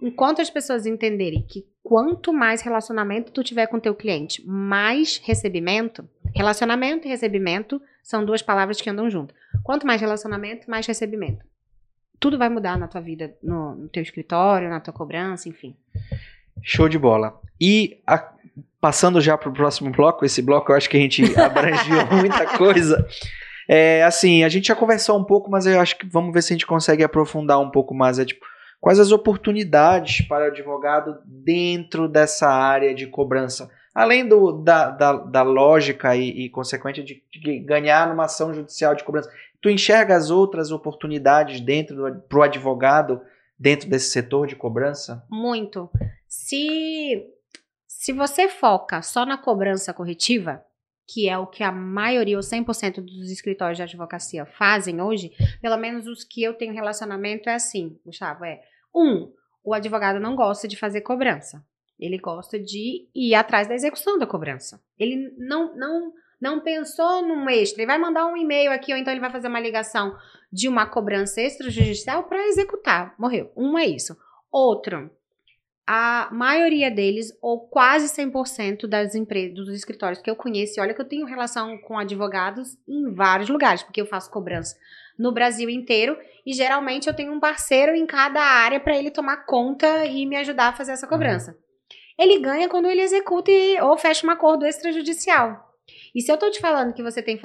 Enquanto 0.00 0.42
as 0.42 0.50
pessoas 0.50 0.86
entenderem 0.86 1.46
que 1.46 1.64
quanto 1.82 2.32
mais 2.32 2.62
relacionamento 2.62 3.32
tu 3.32 3.42
tiver 3.42 3.66
com 3.66 3.80
teu 3.80 3.94
cliente, 3.94 4.42
mais 4.46 5.20
recebimento. 5.24 6.08
Relacionamento 6.34 7.06
e 7.06 7.10
recebimento 7.10 7.80
são 8.02 8.24
duas 8.24 8.40
palavras 8.42 8.80
que 8.80 8.88
andam 8.88 9.10
juntas. 9.10 9.36
Quanto 9.62 9.86
mais 9.86 10.00
relacionamento, 10.00 10.70
mais 10.70 10.86
recebimento. 10.86 11.44
Tudo 12.18 12.38
vai 12.38 12.48
mudar 12.48 12.78
na 12.78 12.86
tua 12.88 13.00
vida, 13.00 13.34
no, 13.42 13.74
no 13.74 13.88
teu 13.88 14.02
escritório, 14.02 14.70
na 14.70 14.80
tua 14.80 14.92
cobrança, 14.94 15.48
enfim. 15.48 15.76
Show 16.62 16.88
de 16.88 16.98
bola. 16.98 17.38
E 17.60 18.00
a- 18.06 18.32
passando 18.80 19.20
já 19.20 19.36
para 19.36 19.48
o 19.48 19.52
próximo 19.52 19.90
bloco, 19.90 20.24
esse 20.24 20.40
bloco 20.40 20.70
eu 20.72 20.76
acho 20.76 20.88
que 20.88 20.96
a 20.96 21.00
gente 21.00 21.22
abrangiu 21.38 21.96
muita 22.16 22.56
coisa. 22.56 23.06
É, 23.68 24.02
assim, 24.04 24.44
a 24.44 24.48
gente 24.48 24.68
já 24.68 24.74
conversou 24.74 25.18
um 25.18 25.24
pouco, 25.24 25.50
mas 25.50 25.66
eu 25.66 25.80
acho 25.80 25.96
que 25.98 26.06
vamos 26.06 26.32
ver 26.32 26.42
se 26.42 26.52
a 26.52 26.54
gente 26.54 26.66
consegue 26.66 27.02
aprofundar 27.02 27.58
um 27.60 27.70
pouco 27.70 27.92
mais. 27.94 28.18
É, 28.18 28.24
tipo, 28.24 28.44
quais 28.82 28.98
as 28.98 29.12
oportunidades 29.12 30.26
para 30.26 30.46
o 30.46 30.48
advogado 30.48 31.22
dentro 31.24 32.08
dessa 32.08 32.48
área 32.48 32.92
de 32.92 33.06
cobrança? 33.06 33.70
Além 33.94 34.26
do, 34.26 34.50
da, 34.50 34.90
da, 34.90 35.12
da 35.12 35.42
lógica 35.42 36.16
e, 36.16 36.46
e 36.46 36.50
consequente 36.50 37.00
de, 37.00 37.22
de 37.30 37.60
ganhar 37.60 38.08
numa 38.08 38.24
ação 38.24 38.52
judicial 38.52 38.96
de 38.96 39.04
cobrança, 39.04 39.30
tu 39.60 39.70
enxerga 39.70 40.16
as 40.16 40.30
outras 40.30 40.72
oportunidades 40.72 41.60
dentro 41.60 42.20
para 42.28 42.38
o 42.40 42.42
advogado 42.42 43.20
dentro 43.56 43.88
desse 43.88 44.10
setor 44.10 44.48
de 44.48 44.56
cobrança? 44.56 45.24
Muito. 45.30 45.88
Se, 46.26 47.24
se 47.86 48.12
você 48.12 48.48
foca 48.48 49.00
só 49.00 49.24
na 49.24 49.38
cobrança 49.38 49.94
corretiva, 49.94 50.60
que 51.06 51.28
é 51.28 51.38
o 51.38 51.46
que 51.46 51.62
a 51.62 51.70
maioria, 51.70 52.36
ou 52.36 52.42
100% 52.42 52.96
dos 52.96 53.30
escritórios 53.30 53.76
de 53.76 53.84
advocacia 53.84 54.44
fazem 54.44 55.00
hoje, 55.00 55.30
pelo 55.60 55.76
menos 55.76 56.08
os 56.08 56.24
que 56.24 56.42
eu 56.42 56.54
tenho 56.54 56.74
relacionamento 56.74 57.48
é 57.48 57.54
assim, 57.54 57.96
Gustavo, 58.04 58.44
é 58.44 58.60
um, 58.94 59.32
o 59.64 59.74
advogado 59.74 60.20
não 60.20 60.34
gosta 60.34 60.66
de 60.66 60.76
fazer 60.76 61.02
cobrança. 61.02 61.64
Ele 61.98 62.18
gosta 62.18 62.58
de 62.58 63.08
ir 63.14 63.34
atrás 63.34 63.68
da 63.68 63.74
execução 63.74 64.18
da 64.18 64.26
cobrança. 64.26 64.82
Ele 64.98 65.32
não, 65.38 65.76
não, 65.76 66.12
não 66.40 66.60
pensou 66.60 67.22
num 67.22 67.48
extra. 67.48 67.82
Ele 67.82 67.86
vai 67.86 67.98
mandar 67.98 68.26
um 68.26 68.36
e-mail 68.36 68.72
aqui, 68.72 68.92
ou 68.92 68.98
então 68.98 69.12
ele 69.12 69.20
vai 69.20 69.30
fazer 69.30 69.48
uma 69.48 69.60
ligação 69.60 70.16
de 70.52 70.68
uma 70.68 70.84
cobrança 70.84 71.40
extrajudicial 71.40 72.24
para 72.24 72.48
executar. 72.48 73.14
Morreu. 73.18 73.52
Um 73.56 73.78
é 73.78 73.86
isso. 73.86 74.16
Outro, 74.50 75.10
a 75.86 76.28
maioria 76.32 76.90
deles, 76.90 77.32
ou 77.40 77.60
quase 77.68 78.06
100% 78.08 78.86
das 78.86 79.14
empresas, 79.14 79.54
dos 79.54 79.68
escritórios 79.70 80.20
que 80.20 80.28
eu 80.30 80.36
conheço, 80.36 80.80
olha 80.80 80.94
que 80.94 81.00
eu 81.00 81.08
tenho 81.08 81.26
relação 81.26 81.78
com 81.78 81.96
advogados 81.98 82.76
em 82.88 83.14
vários 83.14 83.48
lugares, 83.48 83.82
porque 83.82 84.00
eu 84.00 84.06
faço 84.06 84.30
cobrança 84.30 84.76
no 85.22 85.32
Brasil 85.32 85.70
inteiro, 85.70 86.18
e 86.44 86.52
geralmente 86.52 87.06
eu 87.08 87.14
tenho 87.14 87.32
um 87.32 87.40
parceiro 87.40 87.94
em 87.94 88.04
cada 88.06 88.40
área 88.42 88.80
para 88.80 88.96
ele 88.96 89.10
tomar 89.10 89.46
conta 89.46 90.04
e 90.06 90.26
me 90.26 90.36
ajudar 90.36 90.68
a 90.68 90.72
fazer 90.72 90.92
essa 90.92 91.06
cobrança. 91.06 91.56
Ele 92.18 92.38
ganha 92.40 92.68
quando 92.68 92.90
ele 92.90 93.00
executa 93.00 93.50
e, 93.50 93.80
ou 93.80 93.96
fecha 93.96 94.26
um 94.26 94.30
acordo 94.30 94.66
extrajudicial. 94.66 95.70
E 96.14 96.20
se 96.20 96.30
eu 96.30 96.36
tô 96.36 96.50
te 96.50 96.60
falando 96.60 96.92
que 96.92 97.02
você 97.02 97.22
tem 97.22 97.40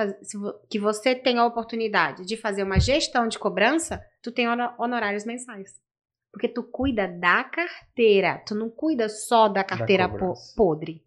que 0.69 0.79
você 0.79 1.15
tem 1.15 1.37
a 1.37 1.45
oportunidade 1.45 2.25
de 2.25 2.35
fazer 2.37 2.63
uma 2.63 2.79
gestão 2.79 3.27
de 3.27 3.39
cobrança, 3.39 4.01
tu 4.21 4.31
tem 4.31 4.47
hono- 4.49 4.73
honorários 4.77 5.25
mensais. 5.25 5.71
Porque 6.31 6.47
tu 6.47 6.61
cuida 6.63 7.07
da 7.07 7.43
carteira, 7.43 8.43
tu 8.45 8.53
não 8.53 8.69
cuida 8.69 9.07
só 9.09 9.47
da 9.47 9.63
carteira 9.63 10.07
po- 10.07 10.17
cobrança. 10.19 10.53
podre, 10.55 11.03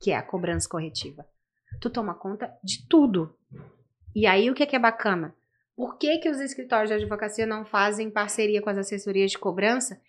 que 0.00 0.10
é 0.10 0.16
a 0.16 0.22
cobrança 0.22 0.68
corretiva. 0.68 1.24
Tu 1.80 1.88
toma 1.88 2.14
conta 2.14 2.52
de 2.62 2.86
tudo. 2.88 3.34
E 4.14 4.26
aí 4.26 4.50
o 4.50 4.54
que 4.54 4.62
é, 4.62 4.66
que 4.66 4.76
é 4.76 4.78
bacana? 4.78 5.34
Por 5.76 5.98
que, 5.98 6.18
que 6.18 6.28
os 6.28 6.40
escritórios 6.40 6.88
de 6.88 6.94
advocacia 6.94 7.46
não 7.46 7.64
fazem 7.64 8.10
parceria 8.10 8.62
com 8.62 8.70
as 8.70 8.78
assessorias 8.78 9.32
de 9.32 9.38
cobrança? 9.38 10.00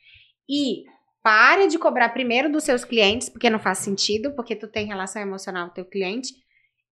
E 0.47 0.83
para 1.23 1.67
de 1.67 1.79
cobrar 1.79 2.09
primeiro 2.09 2.51
dos 2.51 2.63
seus 2.63 2.85
clientes, 2.85 3.29
porque 3.29 3.49
não 3.49 3.57
faz 3.57 3.79
sentido, 3.79 4.35
porque 4.35 4.55
tu 4.55 4.67
tem 4.67 4.85
relação 4.85 5.21
emocional 5.21 5.65
com 5.65 5.71
o 5.71 5.73
teu 5.75 5.85
cliente, 5.85 6.33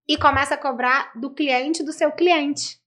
e 0.07 0.17
começa 0.17 0.55
a 0.55 0.57
cobrar 0.57 1.11
do 1.15 1.31
cliente 1.31 1.83
do 1.83 1.93
seu 1.93 2.11
cliente. 2.11 2.79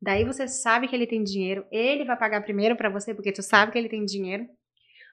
Daí 0.00 0.24
você 0.24 0.48
sabe 0.48 0.88
que 0.88 0.96
ele 0.96 1.06
tem 1.06 1.22
dinheiro, 1.22 1.64
ele 1.70 2.04
vai 2.04 2.16
pagar 2.16 2.42
primeiro 2.42 2.74
para 2.74 2.88
você 2.88 3.14
porque 3.14 3.30
tu 3.30 3.42
sabe 3.42 3.70
que 3.70 3.78
ele 3.78 3.88
tem 3.88 4.04
dinheiro. 4.04 4.48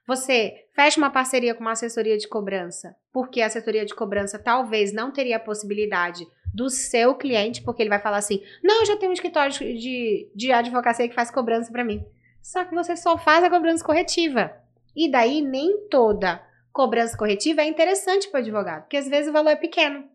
Você 0.07 0.65
fecha 0.73 0.99
uma 0.99 1.11
parceria 1.11 1.53
com 1.53 1.61
uma 1.61 1.73
assessoria 1.73 2.18
de 2.18 2.27
cobrança, 2.27 2.95
porque 3.14 3.41
a 3.41 3.45
assessoria 3.45 3.86
de 3.86 3.94
cobrança 3.94 4.40
talvez 4.40 4.91
não 4.91 5.11
teria 5.11 5.36
a 5.36 5.40
possibilidade 5.40 6.26
do 6.54 6.70
seu 6.70 7.16
cliente, 7.16 7.62
porque 7.62 7.82
ele 7.82 7.90
vai 7.90 8.00
falar 8.00 8.18
assim: 8.18 8.42
não, 8.64 8.82
eu 8.82 8.86
já 8.86 8.98
tenho 8.98 9.12
um 9.12 9.14
escritório 9.14 9.52
de, 9.52 10.32
de 10.36 10.52
advocacia 10.52 11.08
que 11.08 11.16
faz 11.16 11.32
cobrança 11.32 11.72
para 11.72 11.84
mim. 11.84 12.04
Só 12.42 12.66
que 12.66 12.74
você 12.74 12.96
só 12.96 13.18
faz 13.18 13.44
a 13.44 13.50
cobrança 13.50 13.84
corretiva. 13.84 14.52
E 14.96 15.10
daí 15.10 15.42
nem 15.42 15.88
toda 15.88 16.44
cobrança 16.72 17.18
corretiva 17.18 17.62
é 17.62 17.68
interessante 17.68 18.28
para 18.30 18.40
o 18.40 18.42
advogado, 18.42 18.82
porque 18.84 18.98
às 18.98 19.08
vezes 19.08 19.30
o 19.30 19.34
valor 19.34 19.50
é 19.50 19.56
pequeno. 19.56 20.06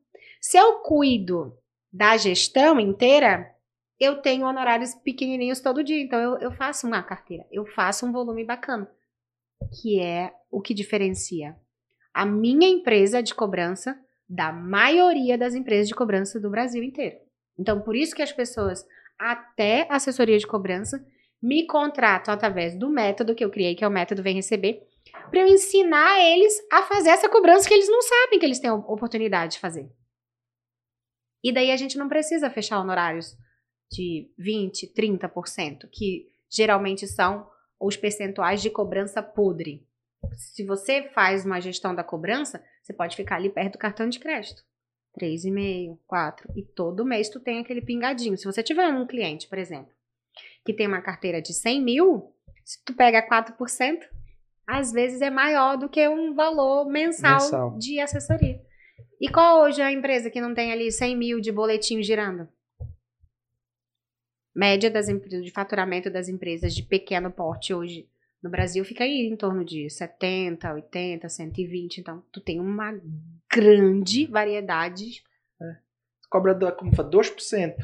Se 0.40 0.56
eu 0.56 0.78
cuido 0.81 1.56
da 1.93 2.16
gestão 2.16 2.81
inteira, 2.81 3.51
eu 4.01 4.20
tenho 4.20 4.47
honorários 4.47 4.94
pequenininhos 4.94 5.61
todo 5.61 5.85
dia. 5.85 6.02
Então 6.02 6.19
eu, 6.19 6.39
eu 6.39 6.52
faço 6.52 6.86
uma 6.86 7.02
carteira, 7.02 7.47
eu 7.52 7.65
faço 7.66 8.06
um 8.06 8.12
volume 8.12 8.44
bacana, 8.44 8.90
que 9.81 10.01
é 10.01 10.32
o 10.51 10.61
que 10.61 10.74
diferencia 10.74 11.56
a 12.15 12.24
minha 12.24 12.69
empresa 12.69 13.20
de 13.20 13.35
cobrança 13.35 13.98
da 14.28 14.52
maioria 14.52 15.36
das 15.36 15.55
empresas 15.55 15.88
de 15.88 15.94
cobrança 15.94 16.40
do 16.40 16.51
Brasil 16.51 16.82
inteiro. 16.82 17.16
Então, 17.59 17.80
por 17.80 17.94
isso 17.94 18.14
que 18.14 18.22
as 18.22 18.32
pessoas, 18.32 18.84
até 19.18 19.86
assessoria 19.90 20.38
de 20.38 20.46
cobrança, 20.46 21.05
me 21.42 21.66
contratam 21.66 22.32
através 22.32 22.74
do 22.78 22.88
método 22.88 23.34
que 23.34 23.44
eu 23.44 23.51
criei, 23.51 23.74
que 23.74 23.84
é 23.84 23.88
o 23.88 23.90
método 23.90 24.22
Vem 24.22 24.36
Receber, 24.36 24.82
para 25.30 25.40
eu 25.40 25.46
ensinar 25.46 26.20
eles 26.20 26.55
a 26.72 26.82
fazer 26.82 27.10
essa 27.10 27.28
cobrança 27.28 27.68
que 27.68 27.74
eles 27.74 27.88
não 27.88 28.01
sabem 28.01 28.38
que 28.38 28.46
eles 28.46 28.59
têm 28.59 28.70
oportunidade 28.70 29.55
de 29.55 29.60
fazer. 29.60 29.90
E 31.42 31.52
daí 31.52 31.70
a 31.70 31.76
gente 31.76 31.98
não 31.98 32.09
precisa 32.09 32.48
fechar 32.48 32.80
honorários 32.80 33.36
de 33.90 34.32
20, 34.38 34.94
30%, 34.94 35.88
que 35.92 36.26
geralmente 36.51 37.06
são 37.06 37.46
os 37.78 37.96
percentuais 37.96 38.62
de 38.62 38.70
cobrança 38.70 39.22
podre. 39.22 39.86
Se 40.32 40.64
você 40.64 41.10
faz 41.14 41.44
uma 41.44 41.60
gestão 41.60 41.94
da 41.94 42.05
cobrança, 42.05 42.62
você 42.82 42.92
pode 42.92 43.16
ficar 43.16 43.36
ali 43.36 43.51
perto 43.51 43.72
do 43.72 43.78
cartão 43.78 44.09
de 44.09 44.18
crédito. 44.18 44.62
3,5, 45.18 45.98
4. 46.06 46.52
E 46.56 46.62
todo 46.62 47.05
mês 47.05 47.28
tu 47.28 47.40
tem 47.40 47.60
aquele 47.60 47.80
pingadinho. 47.80 48.36
Se 48.36 48.44
você 48.44 48.62
tiver 48.62 48.88
um 48.88 49.06
cliente, 49.06 49.48
por 49.48 49.59
exemplo, 49.59 49.92
que 50.64 50.72
tem 50.72 50.86
uma 50.86 51.01
carteira 51.01 51.40
de 51.40 51.52
100 51.52 51.82
mil, 51.82 52.32
se 52.64 52.82
tu 52.84 52.94
pega 52.94 53.26
4%, 53.26 54.01
às 54.66 54.92
vezes 54.92 55.20
é 55.20 55.30
maior 55.30 55.76
do 55.76 55.88
que 55.88 56.06
um 56.09 56.34
valor 56.34 56.86
mensal, 56.86 57.34
mensal. 57.34 57.78
de 57.78 58.01
assessoria. 58.01 58.60
E 59.20 59.28
qual 59.28 59.62
hoje 59.62 59.80
é 59.80 59.84
a 59.84 59.92
empresa 59.92 60.30
que 60.30 60.40
não 60.40 60.55
tem 60.55 60.72
ali 60.72 60.90
100 60.90 61.16
mil 61.16 61.40
de 61.40 61.52
boletim 61.52 62.02
girando? 62.02 62.48
Média 64.55 64.90
das 64.90 65.06
de 65.06 65.51
faturamento 65.51 66.09
das 66.10 66.28
empresas 66.28 66.74
de 66.74 66.82
pequeno 66.82 67.30
porte 67.30 67.74
hoje 67.74 68.09
no 68.44 68.50
Brasil 68.50 68.84
fica 68.84 69.04
aí 69.04 69.26
em 69.26 69.34
torno 69.34 69.64
de 69.64 69.88
70, 69.88 70.74
80, 70.74 71.26
120. 71.30 71.98
Então, 71.98 72.22
tu 72.30 72.42
tem 72.42 72.60
uma 72.60 72.94
grande 73.50 74.26
variedade. 74.26 75.22
É. 75.58 75.76
Cobra, 76.28 76.54
como 76.72 76.94
foi, 76.94 77.06
2% 77.06 77.74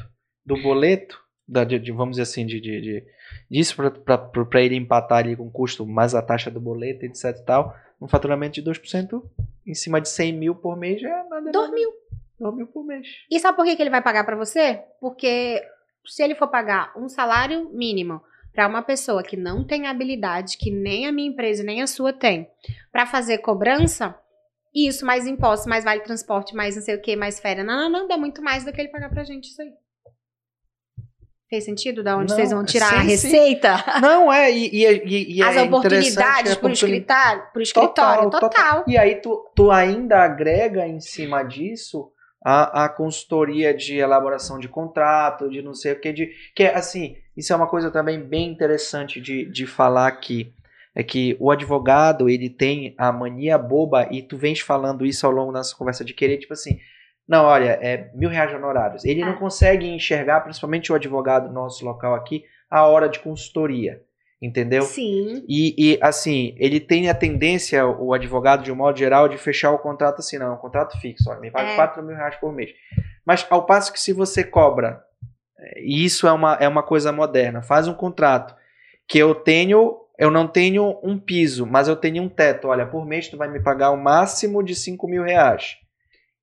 do 0.45 0.61
boleto 0.61 1.19
da, 1.47 1.63
de, 1.63 1.79
de, 1.79 1.91
vamos 1.91 2.11
dizer 2.11 2.21
assim, 2.21 2.45
de, 2.45 2.61
de, 2.61 2.79
de 2.79 3.05
disso 3.49 3.75
para 3.75 4.61
ele 4.61 4.75
empatar 4.75 5.17
ali 5.17 5.35
com 5.35 5.47
o 5.47 5.51
custo 5.51 5.83
mais 5.83 6.13
a 6.13 6.21
taxa 6.21 6.51
do 6.51 6.61
boleto, 6.61 7.05
etc 7.05 7.35
e 7.39 7.43
tal, 7.43 7.75
um 7.99 8.07
faturamento 8.07 8.61
de 8.61 8.63
2% 8.63 9.23
em 9.65 9.73
cima 9.73 9.99
de 9.99 10.09
100 10.09 10.33
mil 10.33 10.53
por 10.53 10.77
mês 10.77 11.01
já 11.01 11.09
é 11.09 11.23
nada. 11.27 11.51
2 11.51 11.71
mil. 11.71 11.91
2 12.39 12.55
mil 12.55 12.67
por 12.67 12.85
mês. 12.85 13.07
E 13.31 13.39
sabe 13.39 13.55
por 13.55 13.65
que, 13.65 13.75
que 13.75 13.81
ele 13.81 13.89
vai 13.89 14.03
pagar 14.03 14.23
para 14.25 14.37
você? 14.37 14.83
Porque 14.99 15.59
se 16.05 16.21
ele 16.21 16.35
for 16.35 16.47
pagar 16.49 16.93
um 16.95 17.09
salário 17.09 17.71
mínimo 17.73 18.21
para 18.53 18.67
uma 18.67 18.81
pessoa 18.81 19.23
que 19.23 19.37
não 19.37 19.63
tem 19.63 19.87
habilidade, 19.87 20.57
que 20.57 20.71
nem 20.71 21.07
a 21.07 21.11
minha 21.11 21.29
empresa 21.29 21.63
nem 21.63 21.81
a 21.81 21.87
sua 21.87 22.11
tem, 22.11 22.49
para 22.91 23.05
fazer 23.05 23.39
cobrança, 23.39 24.15
isso, 24.73 25.05
mais 25.05 25.27
impostos, 25.27 25.67
mais 25.67 25.83
vale 25.83 26.01
transporte, 26.01 26.55
mais 26.55 26.75
não 26.75 26.83
sei 26.83 26.95
o 26.95 27.01
que, 27.01 27.15
mais 27.15 27.39
férias, 27.39 27.65
não, 27.65 27.89
não, 27.89 27.89
não, 27.89 28.07
dá 28.07 28.17
muito 28.17 28.41
mais 28.41 28.63
do 28.63 28.71
que 28.71 28.79
ele 28.79 28.89
pagar 28.89 29.09
pra 29.09 29.23
gente 29.23 29.49
isso 29.49 29.61
aí. 29.61 29.71
Fez 31.49 31.65
sentido? 31.65 32.01
Da 32.01 32.15
onde 32.15 32.29
não, 32.29 32.37
vocês 32.37 32.51
vão 32.51 32.63
tirar 32.63 32.91
sim, 32.91 32.95
a 32.95 33.01
receita? 33.01 33.77
Sim. 33.77 34.01
Não, 34.01 34.31
é. 34.31 34.49
E, 34.49 34.69
e, 34.73 35.35
e 35.35 35.43
As 35.43 35.57
é 35.57 35.63
oportunidades 35.63 36.55
para 36.55 36.69
o 36.69 36.71
escritório, 36.71 37.43
pro 37.51 37.61
escritório 37.61 38.23
total, 38.23 38.29
total. 38.29 38.49
total. 38.49 38.83
E 38.87 38.97
aí 38.97 39.15
tu, 39.15 39.51
tu 39.53 39.69
ainda 39.69 40.23
agrega 40.23 40.87
em 40.87 41.01
cima 41.01 41.43
disso 41.43 42.09
a, 42.41 42.85
a 42.85 42.89
consultoria 42.89 43.73
de 43.73 43.97
elaboração 43.97 44.57
de 44.57 44.69
contrato, 44.69 45.49
de 45.49 45.61
não 45.61 45.73
sei 45.73 45.91
o 45.91 45.99
que, 45.99 46.13
de. 46.13 46.31
Que 46.55 46.63
é 46.63 46.75
assim, 46.75 47.17
isso 47.41 47.51
é 47.51 47.55
uma 47.55 47.67
coisa 47.67 47.89
também 47.89 48.21
bem 48.21 48.51
interessante 48.51 49.19
de, 49.19 49.45
de 49.45 49.65
falar 49.65 50.07
aqui. 50.07 50.53
É 50.93 51.03
que 51.03 51.35
o 51.39 51.49
advogado, 51.49 52.29
ele 52.29 52.49
tem 52.49 52.93
a 52.97 53.11
mania 53.11 53.57
boba, 53.57 54.07
e 54.11 54.21
tu 54.21 54.37
vens 54.37 54.59
falando 54.59 55.05
isso 55.05 55.25
ao 55.25 55.31
longo 55.31 55.51
da 55.51 55.59
nossa 55.59 55.75
conversa, 55.75 56.05
de 56.05 56.13
querer, 56.13 56.37
tipo 56.37 56.53
assim, 56.53 56.79
não, 57.27 57.45
olha, 57.45 57.79
é 57.81 58.11
mil 58.13 58.29
reais 58.29 58.49
de 58.49 58.55
honorários. 58.57 59.05
Ele 59.05 59.23
ah. 59.23 59.25
não 59.25 59.37
consegue 59.37 59.87
enxergar, 59.87 60.41
principalmente 60.41 60.91
o 60.91 60.95
advogado 60.95 61.51
nosso 61.51 61.83
local 61.83 62.13
aqui, 62.13 62.43
a 62.69 62.85
hora 62.85 63.09
de 63.09 63.19
consultoria. 63.19 64.01
Entendeu? 64.39 64.83
Sim. 64.83 65.43
E, 65.47 65.93
e, 65.93 65.99
assim, 66.01 66.55
ele 66.57 66.79
tem 66.79 67.09
a 67.09 67.13
tendência, 67.13 67.87
o 67.87 68.13
advogado, 68.13 68.63
de 68.63 68.71
um 68.71 68.75
modo 68.75 68.97
geral, 68.97 69.29
de 69.29 69.37
fechar 69.37 69.71
o 69.71 69.79
contrato 69.79 70.19
assim, 70.19 70.37
não, 70.37 70.47
é 70.47 70.51
um 70.51 70.57
contrato 70.57 70.99
fixo, 70.99 71.29
olha, 71.29 71.39
me 71.39 71.51
paga 71.51 71.69
é. 71.69 71.75
4 71.75 72.03
mil 72.03 72.15
reais 72.15 72.35
por 72.35 72.51
mês. 72.51 72.71
Mas 73.25 73.45
ao 73.49 73.65
passo 73.65 73.93
que 73.93 73.99
se 73.99 74.13
você 74.13 74.43
cobra, 74.43 75.03
e 75.77 76.03
isso 76.03 76.27
é 76.27 76.31
uma, 76.31 76.55
é 76.55 76.67
uma 76.67 76.83
coisa 76.83 77.11
moderna, 77.11 77.61
faz 77.61 77.87
um 77.87 77.93
contrato 77.93 78.55
que 79.07 79.17
eu 79.17 79.35
tenho, 79.35 79.97
eu 80.17 80.31
não 80.31 80.47
tenho 80.47 80.99
um 81.03 81.19
piso, 81.19 81.65
mas 81.65 81.87
eu 81.87 81.95
tenho 81.95 82.23
um 82.23 82.29
teto. 82.29 82.67
Olha, 82.67 82.85
por 82.85 83.05
mês 83.05 83.27
tu 83.27 83.37
vai 83.37 83.49
me 83.49 83.59
pagar 83.59 83.91
o 83.91 83.97
máximo 83.97 84.63
de 84.63 84.73
5 84.73 85.07
mil 85.07 85.23
reais 85.23 85.77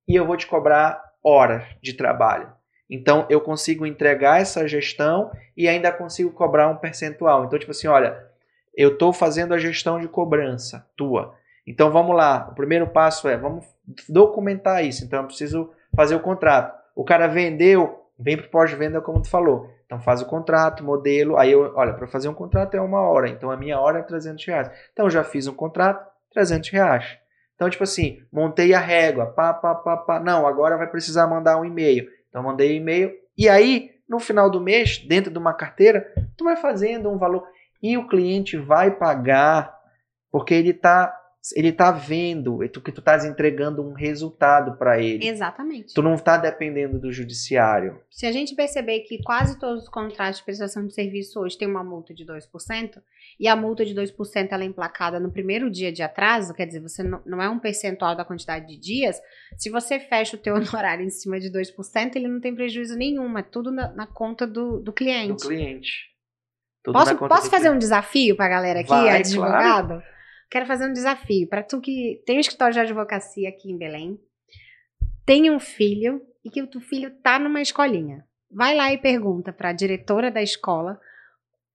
e 0.06 0.14
eu 0.14 0.26
vou 0.26 0.36
te 0.36 0.46
cobrar 0.46 1.02
horas 1.22 1.64
de 1.82 1.92
trabalho. 1.92 2.50
Então 2.90 3.26
eu 3.28 3.40
consigo 3.40 3.84
entregar 3.84 4.40
essa 4.40 4.66
gestão 4.66 5.30
e 5.56 5.68
ainda 5.68 5.92
consigo 5.92 6.30
cobrar 6.30 6.68
um 6.68 6.76
percentual. 6.76 7.44
Então, 7.44 7.58
tipo 7.58 7.70
assim, 7.70 7.86
olha, 7.86 8.26
eu 8.74 8.92
estou 8.92 9.12
fazendo 9.12 9.52
a 9.52 9.58
gestão 9.58 10.00
de 10.00 10.08
cobrança 10.08 10.86
tua. 10.96 11.34
Então 11.66 11.90
vamos 11.90 12.16
lá. 12.16 12.48
O 12.50 12.54
primeiro 12.54 12.86
passo 12.86 13.28
é 13.28 13.36
vamos 13.36 13.66
documentar 14.08 14.84
isso. 14.84 15.04
Então 15.04 15.20
eu 15.20 15.26
preciso 15.26 15.70
fazer 15.94 16.14
o 16.14 16.20
contrato. 16.20 16.78
O 16.96 17.04
cara 17.04 17.26
vendeu, 17.26 17.97
vem 18.18 18.36
para 18.36 18.46
o 18.46 18.50
pós-venda 18.50 19.00
como 19.00 19.22
tu 19.22 19.30
falou. 19.30 19.70
Então 19.86 20.00
faz 20.00 20.20
o 20.20 20.26
contrato, 20.26 20.84
modelo. 20.84 21.36
Aí 21.36 21.52
eu, 21.52 21.72
olha, 21.74 21.94
para 21.94 22.06
fazer 22.06 22.28
um 22.28 22.34
contrato 22.34 22.74
é 22.74 22.80
uma 22.80 23.00
hora. 23.00 23.28
Então 23.28 23.50
a 23.50 23.56
minha 23.56 23.78
hora 23.78 24.00
é 24.00 24.02
300 24.02 24.44
reais. 24.44 24.70
Então 24.92 25.06
eu 25.06 25.10
já 25.10 25.24
fiz 25.24 25.46
um 25.46 25.54
contrato, 25.54 26.04
300 26.32 26.68
reais. 26.70 27.18
Então, 27.58 27.68
tipo 27.68 27.82
assim, 27.82 28.22
montei 28.32 28.72
a 28.72 28.78
régua, 28.78 29.26
pá, 29.26 29.52
pá, 29.52 29.74
pá, 29.74 29.96
pá. 29.96 30.20
Não, 30.20 30.46
agora 30.46 30.76
vai 30.76 30.86
precisar 30.86 31.26
mandar 31.26 31.60
um 31.60 31.64
e-mail. 31.64 32.08
Então, 32.28 32.40
mandei 32.40 32.70
um 32.70 32.76
e-mail. 32.76 33.12
E 33.36 33.48
aí, 33.48 33.90
no 34.08 34.20
final 34.20 34.48
do 34.48 34.60
mês, 34.60 34.98
dentro 34.98 35.32
de 35.32 35.38
uma 35.38 35.52
carteira, 35.52 36.06
tu 36.36 36.44
vai 36.44 36.54
fazendo 36.54 37.10
um 37.10 37.18
valor. 37.18 37.44
E 37.82 37.98
o 37.98 38.06
cliente 38.06 38.56
vai 38.56 38.92
pagar, 38.92 39.76
porque 40.30 40.54
ele 40.54 40.70
está 40.70 41.17
ele 41.54 41.72
tá 41.72 41.90
vendo 41.90 42.62
que 42.88 42.92
tu 42.92 43.00
estás 43.00 43.24
entregando 43.24 43.82
um 43.82 43.92
resultado 43.92 44.76
para 44.76 45.00
ele. 45.00 45.26
Exatamente. 45.26 45.94
Tu 45.94 46.02
não 46.02 46.14
está 46.14 46.36
dependendo 46.36 46.98
do 46.98 47.12
judiciário. 47.12 48.00
Se 48.10 48.26
a 48.26 48.32
gente 48.32 48.54
perceber 48.54 49.00
que 49.00 49.22
quase 49.22 49.58
todos 49.58 49.84
os 49.84 49.88
contratos 49.88 50.38
de 50.38 50.44
prestação 50.44 50.86
de 50.86 50.94
serviço 50.94 51.40
hoje 51.40 51.56
têm 51.56 51.68
uma 51.68 51.84
multa 51.84 52.14
de 52.14 52.24
2%, 52.24 53.02
e 53.38 53.46
a 53.46 53.54
multa 53.54 53.84
de 53.84 53.94
2% 53.94 54.48
ela 54.50 54.62
é 54.62 54.66
emplacada 54.66 55.20
no 55.20 55.30
primeiro 55.30 55.70
dia 55.70 55.92
de 55.92 56.02
atraso, 56.02 56.54
quer 56.54 56.66
dizer, 56.66 56.80
você 56.80 57.02
não, 57.02 57.22
não 57.24 57.42
é 57.42 57.48
um 57.48 57.58
percentual 57.58 58.16
da 58.16 58.24
quantidade 58.24 58.66
de 58.66 58.78
dias, 58.78 59.20
se 59.56 59.70
você 59.70 60.00
fecha 60.00 60.36
o 60.36 60.40
teu 60.40 60.54
honorário 60.56 61.04
em 61.04 61.10
cima 61.10 61.38
de 61.38 61.50
2%, 61.50 62.16
ele 62.16 62.28
não 62.28 62.40
tem 62.40 62.54
prejuízo 62.54 62.96
nenhum, 62.96 63.36
é 63.38 63.42
tudo 63.42 63.70
na, 63.70 63.92
na 63.92 64.06
conta 64.06 64.46
do, 64.46 64.80
do 64.80 64.92
cliente. 64.92 65.42
Do 65.42 65.48
cliente. 65.48 66.08
Tudo 66.82 66.94
posso 66.94 67.16
posso 67.16 67.50
fazer 67.50 67.64
cliente. 67.64 67.76
um 67.76 67.78
desafio 67.78 68.36
para 68.36 68.46
a 68.46 68.48
galera 68.48 68.80
aqui, 68.80 68.88
Vai, 68.88 69.18
advogado? 69.18 69.88
Claro. 69.88 70.17
Quero 70.50 70.66
fazer 70.66 70.88
um 70.88 70.92
desafio 70.92 71.46
para 71.48 71.62
tu 71.62 71.80
que 71.80 72.22
tem 72.26 72.36
um 72.36 72.40
escritório 72.40 72.72
de 72.72 72.80
advocacia 72.80 73.48
aqui 73.48 73.70
em 73.70 73.76
Belém, 73.76 74.18
tem 75.26 75.50
um 75.50 75.60
filho 75.60 76.22
e 76.44 76.50
que 76.50 76.62
o 76.62 76.66
teu 76.66 76.80
filho 76.80 77.10
tá 77.22 77.38
numa 77.38 77.60
escolinha. 77.60 78.24
Vai 78.50 78.74
lá 78.74 78.92
e 78.92 78.98
pergunta 78.98 79.52
para 79.52 79.68
a 79.68 79.74
diretora 79.74 80.30
da 80.30 80.42
escola 80.42 80.98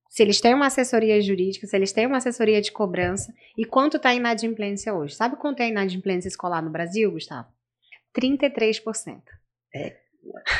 se 0.09 0.21
eles 0.21 0.39
têm 0.39 0.53
uma 0.53 0.67
assessoria 0.67 1.19
jurídica, 1.21 1.65
se 1.65 1.75
eles 1.75 1.91
têm 1.91 2.05
uma 2.05 2.17
assessoria 2.17 2.61
de 2.61 2.71
cobrança 2.71 3.33
e 3.57 3.65
quanto 3.65 3.97
está 3.97 4.09
a 4.09 4.15
inadimplência 4.15 4.93
hoje. 4.93 5.15
Sabe 5.15 5.35
quanto 5.37 5.61
é 5.61 5.65
a 5.65 5.69
inadimplência 5.69 6.27
escolar 6.27 6.61
no 6.61 6.69
Brasil, 6.69 7.11
Gustavo? 7.11 7.47
33%. 8.15 9.21
É 9.73 9.97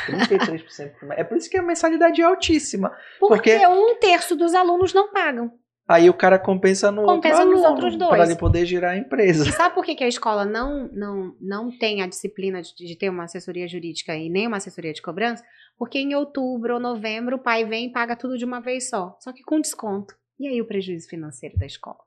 33%. 0.08 0.92
É 1.12 1.24
por 1.24 1.36
isso 1.36 1.48
que 1.48 1.56
a 1.56 1.62
mensalidade 1.62 2.20
é 2.20 2.24
altíssima. 2.24 2.96
Porque, 3.18 3.56
porque 3.56 3.66
um 3.68 3.96
terço 3.98 4.36
dos 4.36 4.54
alunos 4.54 4.92
não 4.92 5.12
pagam. 5.12 5.52
Aí 5.86 6.08
o 6.08 6.14
cara 6.14 6.38
compensa 6.38 6.90
no 6.90 7.04
Compensa 7.04 7.40
outro 7.40 7.52
nos 7.52 7.62
outros 7.62 7.96
dois. 7.96 8.10
Para 8.10 8.24
ele 8.24 8.36
poder 8.36 8.64
girar 8.64 8.92
a 8.92 8.96
empresa. 8.96 9.46
E 9.46 9.52
sabe 9.52 9.74
por 9.74 9.84
que, 9.84 9.94
que 9.94 10.04
a 10.04 10.08
escola 10.08 10.44
não, 10.46 10.88
não, 10.88 11.36
não 11.38 11.78
tem 11.78 12.00
a 12.00 12.06
disciplina 12.06 12.62
de, 12.62 12.74
de 12.74 12.96
ter 12.96 13.10
uma 13.10 13.24
assessoria 13.24 13.68
jurídica 13.68 14.16
e 14.16 14.30
nem 14.30 14.46
uma 14.46 14.56
assessoria 14.56 14.94
de 14.94 15.02
cobrança? 15.02 15.44
Porque 15.76 15.98
em 15.98 16.14
outubro 16.14 16.74
ou 16.74 16.80
novembro 16.80 17.36
o 17.36 17.38
pai 17.38 17.66
vem 17.66 17.86
e 17.86 17.92
paga 17.92 18.16
tudo 18.16 18.38
de 18.38 18.46
uma 18.46 18.60
vez 18.60 18.88
só, 18.88 19.16
só 19.20 19.30
que 19.30 19.42
com 19.42 19.60
desconto. 19.60 20.14
E 20.40 20.48
aí 20.48 20.60
o 20.60 20.66
prejuízo 20.66 21.08
financeiro 21.08 21.58
da 21.58 21.66
escola? 21.66 21.98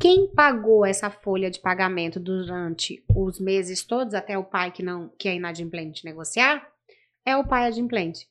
Quem 0.00 0.28
pagou 0.32 0.86
essa 0.86 1.10
folha 1.10 1.50
de 1.50 1.60
pagamento 1.60 2.20
durante 2.20 3.04
os 3.14 3.40
meses 3.40 3.84
todos 3.84 4.14
até 4.14 4.38
o 4.38 4.44
pai 4.44 4.70
que 4.70 4.82
não 4.82 5.10
que 5.18 5.28
é 5.28 5.34
inadimplente 5.34 6.04
negociar 6.04 6.68
é 7.24 7.36
o 7.36 7.46
pai 7.46 7.66
adimplente. 7.66 8.28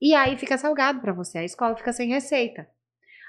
E 0.00 0.14
aí 0.14 0.36
fica 0.36 0.58
salgado 0.58 1.00
para 1.00 1.12
você, 1.12 1.38
a 1.38 1.44
escola 1.44 1.76
fica 1.76 1.92
sem 1.92 2.08
receita. 2.08 2.68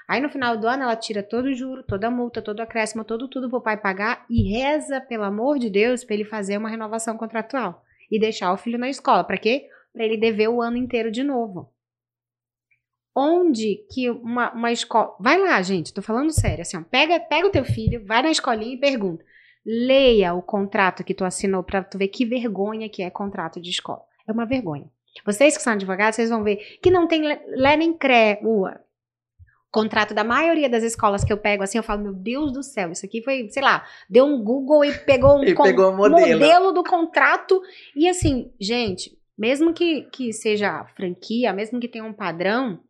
Aí 0.08 0.20
no 0.20 0.28
final 0.28 0.56
do 0.56 0.68
ano 0.68 0.84
ela 0.84 0.94
tira 0.94 1.22
todo 1.22 1.46
o 1.46 1.54
juro, 1.54 1.82
toda 1.82 2.06
a 2.06 2.10
multa, 2.10 2.40
todo 2.40 2.60
o 2.60 2.62
acréscimo, 2.62 3.04
todo 3.04 3.28
tudo 3.28 3.50
pro 3.50 3.60
pai 3.60 3.76
pagar 3.76 4.24
e 4.30 4.52
reza, 4.52 5.00
pelo 5.00 5.24
amor 5.24 5.58
de 5.58 5.68
Deus, 5.68 6.04
para 6.04 6.14
ele 6.14 6.24
fazer 6.24 6.56
uma 6.56 6.68
renovação 6.68 7.16
contratual 7.16 7.82
e 8.10 8.20
deixar 8.20 8.52
o 8.52 8.56
filho 8.56 8.78
na 8.78 8.88
escola. 8.88 9.24
Para 9.24 9.38
quê? 9.38 9.68
Para 9.92 10.04
ele 10.04 10.16
dever 10.16 10.48
o 10.48 10.62
ano 10.62 10.76
inteiro 10.76 11.10
de 11.10 11.24
novo. 11.24 11.72
Onde 13.14 13.86
que 13.90 14.10
uma, 14.10 14.52
uma 14.52 14.70
escola. 14.70 15.16
Vai 15.18 15.38
lá, 15.38 15.60
gente, 15.62 15.92
tô 15.92 16.02
falando 16.02 16.30
sério. 16.30 16.62
Assim, 16.62 16.76
ó, 16.76 16.82
pega, 16.82 17.18
pega 17.18 17.48
o 17.48 17.50
teu 17.50 17.64
filho, 17.64 18.04
vai 18.06 18.22
na 18.22 18.30
escolinha 18.30 18.74
e 18.74 18.80
pergunta. 18.80 19.24
Leia 19.64 20.34
o 20.34 20.42
contrato 20.42 21.02
que 21.02 21.14
tu 21.14 21.24
assinou 21.24 21.64
para 21.64 21.82
tu 21.82 21.98
ver 21.98 22.08
que 22.08 22.24
vergonha 22.24 22.88
que 22.88 23.02
é 23.02 23.10
contrato 23.10 23.60
de 23.60 23.70
escola. 23.70 24.02
É 24.28 24.32
uma 24.32 24.46
vergonha. 24.46 24.88
Vocês 25.24 25.56
que 25.56 25.62
são 25.62 25.72
advogados, 25.72 26.16
vocês 26.16 26.30
vão 26.30 26.44
ver 26.44 26.56
que 26.82 26.90
não 26.90 27.08
tem 27.08 27.22
lé 27.22 27.76
nem 27.76 27.92
cré. 27.92 28.38
Contrato 29.76 30.14
da 30.14 30.24
maioria 30.24 30.70
das 30.70 30.82
escolas 30.82 31.22
que 31.22 31.30
eu 31.30 31.36
pego, 31.36 31.62
assim, 31.62 31.76
eu 31.76 31.84
falo, 31.84 32.02
meu 32.02 32.14
Deus 32.14 32.50
do 32.50 32.62
céu, 32.62 32.90
isso 32.92 33.04
aqui 33.04 33.22
foi, 33.22 33.50
sei 33.50 33.62
lá, 33.62 33.84
deu 34.08 34.24
um 34.24 34.42
Google 34.42 34.82
e 34.86 34.98
pegou 35.00 35.36
um 35.36 35.44
E 35.44 35.54
pegou 35.54 35.94
modelo. 35.94 36.40
modelo 36.40 36.72
do 36.72 36.82
contrato. 36.82 37.60
E 37.94 38.08
assim, 38.08 38.50
gente, 38.58 39.18
mesmo 39.36 39.74
que, 39.74 40.04
que 40.04 40.32
seja 40.32 40.86
franquia, 40.96 41.52
mesmo 41.52 41.78
que 41.78 41.88
tenha 41.88 42.04
um 42.04 42.12
padrão, 42.14 42.80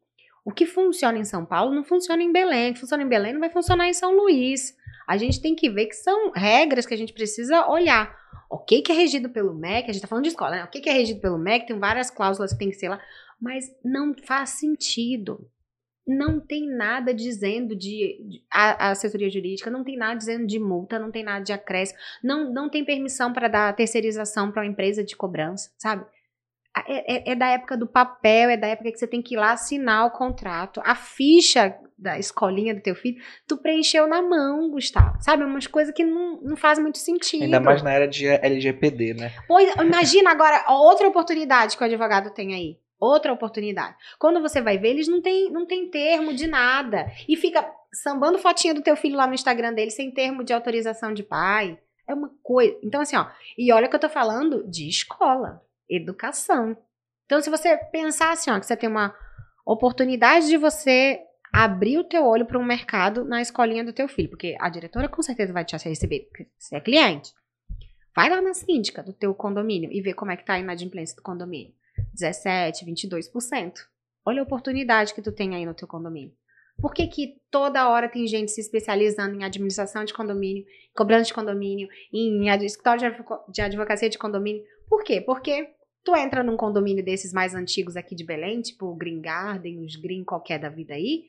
o 0.45 0.53
que 0.53 0.65
funciona 0.65 1.19
em 1.19 1.25
São 1.25 1.45
Paulo 1.45 1.75
não 1.75 1.83
funciona 1.83 2.23
em 2.23 2.31
Belém. 2.31 2.71
O 2.71 2.75
que 2.75 2.81
funciona 2.81 3.03
em 3.03 3.09
Belém 3.09 3.33
não 3.33 3.41
vai 3.41 3.51
funcionar 3.51 3.89
em 3.89 3.93
São 3.93 4.17
Luís. 4.17 4.77
A 5.09 5.17
gente 5.17 5.43
tem 5.43 5.57
que 5.57 5.69
ver 5.69 5.87
que 5.87 5.97
são 5.97 6.31
regras 6.31 6.87
que 6.87 6.95
a 6.95 6.97
gente 6.97 7.13
precisa 7.13 7.67
olhar. 7.67 8.15
O 8.49 8.59
que, 8.59 8.81
que 8.81 8.93
é 8.93 8.95
regido 8.95 9.29
pelo 9.29 9.53
MEC? 9.53 9.91
A 9.91 9.93
gente 9.93 10.03
tá 10.03 10.07
falando 10.07 10.23
de 10.23 10.31
escola, 10.31 10.53
né? 10.53 10.65
O 10.65 10.69
que, 10.69 10.81
que 10.81 10.89
é 10.89 10.93
regido 10.93 11.21
pelo 11.21 11.37
MEC? 11.37 11.67
Tem 11.67 11.77
várias 11.77 12.13
cláusulas 12.13 12.53
que 12.53 12.59
tem 12.61 12.71
que 12.71 12.77
ser 12.77 12.91
lá. 12.91 13.01
Mas 13.41 13.65
não 13.85 14.15
faz 14.25 14.51
sentido 14.51 15.51
não 16.07 16.39
tem 16.39 16.69
nada 16.69 17.13
dizendo 17.13 17.75
de, 17.75 18.21
de 18.29 18.45
a, 18.53 18.87
a, 18.87 18.91
assessoria 18.91 19.29
jurídica, 19.29 19.71
não 19.71 19.83
tem 19.83 19.97
nada 19.97 20.17
dizendo 20.17 20.47
de 20.47 20.59
multa, 20.59 20.99
não 20.99 21.11
tem 21.11 21.25
nada 21.25 21.45
de 21.45 21.53
acréscimo, 21.53 21.99
não, 22.23 22.53
não 22.53 22.69
tem 22.69 22.85
permissão 22.85 23.33
para 23.33 23.49
dar 23.49 23.75
terceirização 23.75 24.53
para 24.53 24.63
uma 24.63 24.71
empresa 24.71 25.03
de 25.03 25.17
cobrança, 25.17 25.71
sabe? 25.77 26.07
É, 26.87 27.31
é, 27.31 27.33
é, 27.33 27.35
da 27.35 27.49
época 27.49 27.77
do 27.77 27.87
papel, 27.87 28.51
é 28.51 28.57
da 28.57 28.69
época 28.69 28.93
que 28.93 28.99
você 28.99 29.07
tem 29.07 29.23
que 29.23 29.35
ir 29.35 29.39
lá 29.39 29.53
assinar 29.53 30.07
o 30.07 30.11
contrato. 30.11 30.81
A 30.85 30.95
ficha 30.95 31.75
da 31.99 32.19
escolinha 32.19 32.75
do 32.75 32.83
teu 32.83 32.95
filho, 32.95 33.17
tu 33.49 33.57
preencheu 33.57 34.07
na 34.07 34.21
mão, 34.21 34.71
Gustavo. 34.71 35.17
Sabe? 35.23 35.43
Umas 35.43 35.67
coisas 35.67 35.95
que 35.95 36.05
não, 36.05 36.39
não 36.43 36.55
faz 36.55 36.79
muito 36.79 36.99
sentido. 36.99 37.45
Ainda 37.45 37.61
mais 37.61 37.83
na 37.83 37.93
era 37.93 38.07
de 38.07 38.27
LGPD, 38.27 39.15
né? 39.15 39.33
Pois, 39.49 39.75
imagina 39.77 40.31
agora 40.31 40.67
outra 40.69 41.09
oportunidade 41.09 41.79
que 41.79 41.83
o 41.83 41.87
advogado 41.87 42.31
tem 42.31 42.55
aí 42.55 42.77
Outra 42.99 43.33
oportunidade. 43.33 43.97
Quando 44.19 44.41
você 44.41 44.61
vai 44.61 44.79
ver, 44.79 44.91
eles 44.91 45.09
não 45.09 45.21
têm 45.21 45.51
não 45.51 45.67
tem 45.67 45.91
termo 45.91 46.33
de 46.33 46.47
nada. 46.47 47.07
E 47.29 47.37
fica 47.37 47.69
sambando 47.93 48.39
fotinha 48.39 48.75
do 48.75 48.83
teu 48.83 48.97
filho 48.97 49.17
lá 49.17 49.27
no 49.27 49.35
Instagram 49.35 49.73
dele 49.75 49.91
sem 49.91 50.11
termo 50.11 50.43
de 50.43 50.53
autorização 50.53 51.13
de 51.13 51.23
pai. 51.23 51.79
É 52.09 52.15
uma 52.15 52.31
coisa. 52.43 52.79
Então, 52.83 53.01
assim, 53.01 53.17
ó. 53.17 53.27
E 53.59 53.73
olha 53.73 53.89
que 53.89 53.97
eu 53.97 54.01
tô 54.01 54.09
falando 54.09 54.67
de 54.69 54.89
escola, 54.89 55.63
educação. 55.89 56.77
Então, 57.27 57.41
se 57.41 57.51
você 57.51 57.77
pensar 57.77 58.33
assim, 58.33 58.51
ó, 58.51 58.59
que 58.59 58.67
você 58.67 58.77
tem 58.77 58.89
uma 58.89 59.15
oportunidade 59.67 60.47
de 60.47 60.57
você 60.57 61.21
abrir 61.53 61.99
o 61.99 62.05
teu 62.05 62.25
olho 62.25 62.47
para 62.47 62.59
um 62.59 62.65
mercado 62.65 63.25
na 63.25 63.43
escolinha 63.43 63.85
do 63.85 63.93
teu 63.93 64.07
filho, 64.09 64.29
porque 64.29 64.57
a 64.61 64.69
diretora 64.69 65.09
com 65.09 65.23
certeza 65.23 65.53
vai 65.53 65.65
te 65.65 65.77
receber, 65.77 66.21
porque 66.29 66.47
você 66.57 66.77
é 66.77 66.81
cliente. 66.81 67.33
Vai 68.15 68.31
lá 68.31 68.41
na 68.41 68.55
síndica 68.55 69.03
do 69.03 69.13
teu 69.13 69.35
condomínio 69.35 69.91
e 69.93 70.01
vê 70.01 70.15
como 70.15 70.31
é 70.31 70.37
que 70.37 70.45
tá 70.45 70.55
a 70.55 70.59
inadimplência 70.59 71.17
do 71.17 71.23
condomínio. 71.23 71.75
17, 72.19 72.85
22%. 72.85 73.75
Olha 74.25 74.41
a 74.41 74.45
oportunidade 74.45 75.15
que 75.15 75.23
tu 75.23 75.31
tem 75.31 75.55
aí 75.55 75.65
no 75.65 75.75
teu 75.75 75.87
condomínio. 75.87 76.35
Por 76.79 76.93
que, 76.93 77.07
que 77.07 77.37
toda 77.51 77.89
hora 77.89 78.09
tem 78.09 78.27
gente 78.27 78.51
se 78.51 78.61
especializando 78.61 79.35
em 79.35 79.45
administração 79.45 80.05
de 80.05 80.13
condomínio, 80.13 80.65
cobrança 80.95 81.25
de 81.25 81.35
condomínio, 81.35 81.89
em 82.13 82.49
escritório 82.65 83.15
de 83.49 83.63
advocacia 83.63 84.11
de 84.11 84.19
condomínio? 84.19 84.63
Por 84.89 85.03
quê? 85.03 85.21
Porque 85.21 85.71
tu 86.05 86.15
entra 86.15 86.43
num 86.43 86.57
condomínio 86.57 87.05
desses 87.05 87.33
mais 87.33 87.55
antigos 87.55 87.97
aqui 87.97 88.15
de 88.15 88.25
Belém, 88.25 88.61
tipo 88.61 88.87
o 88.87 88.95
Green 88.95 89.21
Garden, 89.21 89.85
os 89.85 89.97
Green 89.97 90.23
qualquer 90.23 90.59
da 90.59 90.69
vida 90.69 90.95
aí, 90.95 91.25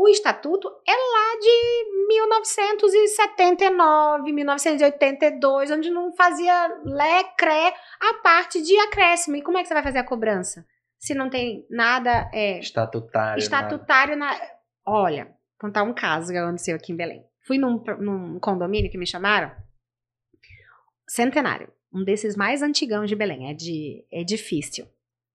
o 0.00 0.08
estatuto 0.08 0.68
é 0.86 0.92
lá 0.92 1.40
de 1.40 2.06
1979, 2.06 4.32
1982, 4.32 5.72
onde 5.72 5.90
não 5.90 6.12
fazia 6.12 6.68
lecré 6.84 7.74
a 8.00 8.14
parte 8.22 8.62
de 8.62 8.78
acréscimo. 8.78 9.34
E 9.34 9.42
como 9.42 9.58
é 9.58 9.62
que 9.62 9.66
você 9.66 9.74
vai 9.74 9.82
fazer 9.82 9.98
a 9.98 10.04
cobrança? 10.04 10.64
Se 11.00 11.14
não 11.14 11.28
tem 11.28 11.66
nada 11.68 12.30
é, 12.32 12.60
estatutário. 12.60 13.40
Estatutário 13.40 14.16
nada. 14.16 14.38
na. 14.38 14.46
Olha, 14.86 15.24
vou 15.24 15.34
contar 15.62 15.82
um 15.82 15.92
caso 15.92 16.30
que 16.30 16.38
aconteceu 16.38 16.76
aqui 16.76 16.92
em 16.92 16.96
Belém. 16.96 17.26
Fui 17.44 17.58
num, 17.58 17.82
num 17.98 18.38
condomínio 18.38 18.92
que 18.92 18.98
me 18.98 19.06
chamaram. 19.06 19.50
Centenário. 21.08 21.72
Um 21.92 22.04
desses 22.04 22.36
mais 22.36 22.62
antigão 22.62 23.04
de 23.04 23.16
Belém. 23.16 23.50
É 23.50 23.54
de 23.54 24.06
é 24.12 24.22
difícil. 24.22 24.86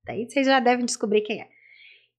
Daí 0.06 0.26
vocês 0.26 0.46
já 0.46 0.58
devem 0.58 0.86
descobrir 0.86 1.20
quem 1.20 1.42
é. 1.42 1.50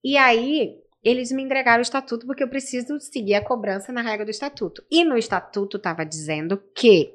E 0.04 0.16
aí, 0.16 0.85
eles 1.06 1.32
me 1.32 1.44
entregaram 1.44 1.80
o 1.80 1.84
estatuto 1.84 2.26
porque 2.26 2.44
eu 2.44 2.50
preciso 2.50 3.00
seguir 3.00 3.36
a 3.36 3.46
cobrança 3.46 3.94
na 3.94 4.02
regra 4.02 4.26
do 4.26 4.32
estatuto. 4.32 4.84
E 4.90 5.06
no 5.06 5.16
estatuto 5.16 5.78
estava 5.78 6.04
dizendo 6.04 6.58
que, 6.76 7.14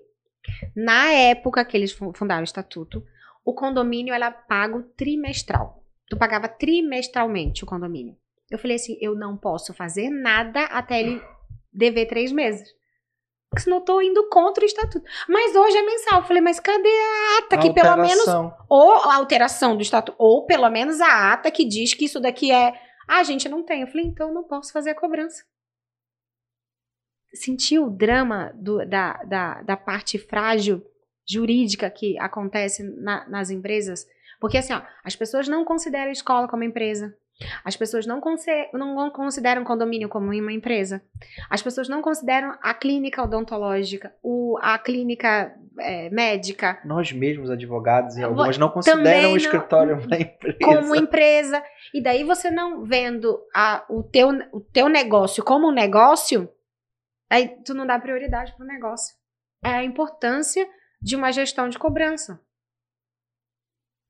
na 0.77 1.11
época 1.11 1.65
que 1.65 1.77
eles 1.77 1.91
fundaram 1.91 2.43
o 2.43 2.45
estatuto, 2.45 3.03
o 3.45 3.53
condomínio 3.53 4.15
era 4.15 4.31
pago 4.31 4.85
trimestral. 4.97 5.83
Tu 6.09 6.17
pagava 6.17 6.49
trimestralmente 6.49 7.65
o 7.65 7.67
condomínio. 7.67 8.17
Eu 8.49 8.59
falei 8.59 8.77
assim: 8.77 8.97
eu 9.01 9.17
não 9.17 9.37
posso 9.37 9.75
fazer 9.75 10.09
nada 10.09 10.65
até 10.67 11.01
ele 11.01 11.21
dever 11.73 12.07
três 12.07 12.31
meses. 12.31 12.69
Porque 13.49 13.65
senão 13.65 13.79
eu 13.79 13.85
tô 13.85 14.01
indo 14.01 14.29
contra 14.29 14.62
o 14.62 14.67
estatuto. 14.67 15.05
Mas 15.29 15.57
hoje 15.57 15.77
é 15.77 15.83
mensal. 15.83 16.21
Eu 16.21 16.27
falei, 16.27 16.41
mas 16.41 16.61
cadê 16.61 16.89
a 16.89 17.39
ata 17.39 17.59
que 17.59 17.73
pelo 17.73 17.97
menos. 17.97 18.25
Ou 18.69 18.93
a 18.93 19.17
alteração 19.17 19.75
do 19.75 19.83
estatuto, 19.83 20.15
ou 20.17 20.47
pelo 20.47 20.71
menos 20.71 21.01
a 21.01 21.33
ata 21.33 21.51
que 21.51 21.65
diz 21.65 21.93
que 21.93 22.05
isso 22.05 22.21
daqui 22.21 22.53
é 22.53 22.73
ah, 23.11 23.24
gente, 23.24 23.49
não 23.49 23.65
tem. 23.65 23.81
Eu 23.81 23.89
falei, 23.89 24.07
então 24.07 24.32
não 24.32 24.45
posso 24.45 24.73
fazer 24.73 24.91
a 24.91 24.95
cobrança. 24.95 25.45
Sentiu 27.35 27.87
o 27.87 27.91
drama 27.91 28.53
do, 28.55 28.87
da, 28.87 29.15
da, 29.24 29.62
da 29.62 29.77
parte 29.77 30.16
frágil 30.16 30.81
jurídica 31.28 31.91
que 31.91 32.16
acontece 32.20 32.85
na, 33.03 33.28
nas 33.28 33.51
empresas? 33.51 34.07
Porque 34.41 34.59
assim, 34.59 34.73
ó, 34.73 34.82
as 35.03 35.16
pessoas 35.16 35.49
não 35.49 35.65
consideram 35.65 36.09
a 36.09 36.12
escola 36.12 36.47
como 36.47 36.62
empresa. 36.62 37.12
As 37.65 37.77
pessoas 37.77 38.07
não, 38.07 38.21
não 38.73 39.11
consideram 39.11 39.65
condomínio 39.65 40.09
como 40.09 40.27
uma 40.27 40.53
empresa. 40.53 41.03
As 41.49 41.62
pessoas 41.62 41.89
não 41.89 42.03
consideram 42.03 42.57
a 42.62 42.75
clínica 42.75 43.23
odontológica, 43.23 44.15
o, 44.23 44.59
a 44.61 44.79
clínica 44.79 45.55
é, 45.79 46.11
médica. 46.11 46.81
Nós 46.85 47.12
mesmos, 47.12 47.51
advogados 47.51 48.17
e 48.17 48.23
algumas, 48.23 48.59
não 48.59 48.69
consideram 48.69 49.33
o 49.33 49.37
escritório 49.37 49.97
uma 49.97 50.17
empresa. 50.17 50.59
Como 50.62 50.97
empresa. 50.97 51.62
E 51.95 52.03
daí 52.03 52.25
você 52.25 52.51
não 52.51 52.85
vendo 52.85 53.41
a, 53.55 53.85
o, 53.89 54.03
teu, 54.03 54.29
o 54.53 54.61
teu 54.61 54.89
negócio 54.89 55.43
como 55.45 55.69
um 55.69 55.73
negócio, 55.73 56.49
aí 57.31 57.49
tu 57.65 57.75
não 57.75 57.87
dá 57.87 57.99
prioridade 57.99 58.55
para 58.55 58.65
o 58.65 58.69
negócio. 58.69 59.15
É 59.65 59.71
a 59.71 59.85
importância 59.85 60.67
de 61.01 61.17
uma 61.17 61.33
gestão 61.33 61.69
de 61.69 61.79
cobrança. 61.79 62.41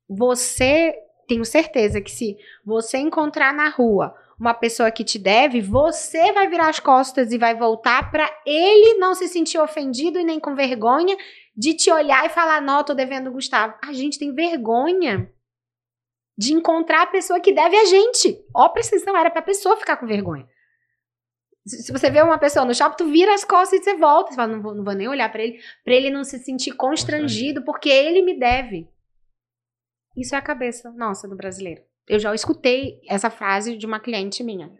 Você 0.09 0.97
tenho 1.31 1.45
certeza 1.45 2.01
que 2.01 2.11
se 2.11 2.37
você 2.65 2.99
encontrar 2.99 3.55
na 3.55 3.69
rua 3.69 4.13
uma 4.37 4.53
pessoa 4.53 4.91
que 4.91 5.05
te 5.05 5.17
deve, 5.17 5.61
você 5.61 6.33
vai 6.33 6.49
virar 6.49 6.69
as 6.69 6.81
costas 6.81 7.31
e 7.31 7.39
vai 7.39 7.55
voltar 7.55 8.11
para 8.11 8.29
ele 8.45 8.99
não 8.99 9.15
se 9.15 9.29
sentir 9.29 9.59
ofendido 9.59 10.19
e 10.19 10.25
nem 10.25 10.41
com 10.41 10.57
vergonha 10.57 11.17
de 11.57 11.75
te 11.75 11.89
olhar 11.89 12.27
e 12.27 12.31
falar: 12.31 12.61
"Não, 12.61 12.83
tô 12.83 12.95
devendo 12.95 13.31
Gustavo". 13.31 13.75
A 13.81 13.93
gente 13.93 14.19
tem 14.19 14.35
vergonha 14.35 15.33
de 16.37 16.53
encontrar 16.53 17.03
a 17.03 17.07
pessoa 17.07 17.39
que 17.39 17.53
deve 17.53 17.77
a 17.77 17.85
gente. 17.85 18.37
Ó, 18.53 18.69
precisão 18.71 19.17
era 19.17 19.31
para 19.31 19.39
a 19.39 19.45
pessoa 19.45 19.77
ficar 19.77 19.99
com 19.99 20.07
vergonha. 20.07 20.49
Se 21.65 21.93
você 21.93 22.11
vê 22.11 22.21
uma 22.23 22.39
pessoa 22.39 22.65
no 22.65 22.75
shopping, 22.75 22.97
tu 22.97 23.09
vira 23.09 23.35
as 23.35 23.45
costas 23.45 23.79
e 23.79 23.85
você 23.85 23.97
volta. 23.97 24.31
Você 24.31 24.37
fala, 24.37 24.53
não 24.55 24.63
vou, 24.63 24.75
não 24.75 24.83
vou 24.83 24.95
nem 24.95 25.07
olhar 25.07 25.31
para 25.31 25.45
ele, 25.45 25.61
para 25.85 25.95
ele 25.95 26.11
não 26.11 26.25
se 26.25 26.39
sentir 26.41 26.73
constrangido, 26.73 27.63
porque 27.63 27.89
ele 27.89 28.23
me 28.23 28.37
deve. 28.37 28.89
Isso 30.17 30.35
é 30.35 30.39
a 30.39 30.43
cabeça 30.43 30.91
nossa 30.91 31.29
do 31.29 31.37
brasileiro. 31.37 31.83
Eu 32.09 32.19
já 32.19 32.35
escutei 32.35 33.01
essa 33.09 33.31
frase 33.31 33.77
de 33.77 33.87
uma 33.87 34.01
cliente 34.01 34.43
minha. 34.43 34.73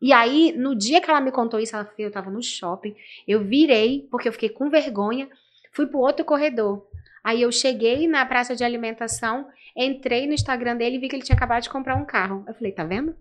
E 0.00 0.12
aí, 0.12 0.52
no 0.56 0.76
dia 0.76 1.00
que 1.00 1.10
ela 1.10 1.20
me 1.20 1.32
contou 1.32 1.58
isso, 1.58 1.74
ela, 1.74 1.90
eu 1.98 2.10
tava 2.10 2.30
no 2.30 2.42
shopping, 2.42 2.94
eu 3.26 3.42
virei, 3.42 4.06
porque 4.10 4.28
eu 4.28 4.32
fiquei 4.32 4.50
com 4.50 4.70
vergonha, 4.70 5.28
fui 5.72 5.86
pro 5.86 5.98
outro 5.98 6.24
corredor. 6.24 6.86
Aí 7.24 7.42
eu 7.42 7.50
cheguei 7.50 8.06
na 8.06 8.24
praça 8.24 8.54
de 8.54 8.62
alimentação, 8.62 9.48
entrei 9.74 10.26
no 10.26 10.34
Instagram 10.34 10.76
dele 10.76 10.96
e 10.96 10.98
vi 11.00 11.08
que 11.08 11.16
ele 11.16 11.24
tinha 11.24 11.36
acabado 11.36 11.62
de 11.62 11.70
comprar 11.70 11.96
um 11.96 12.04
carro. 12.04 12.44
Eu 12.46 12.54
falei, 12.54 12.72
tá 12.72 12.84
vendo? 12.84 13.16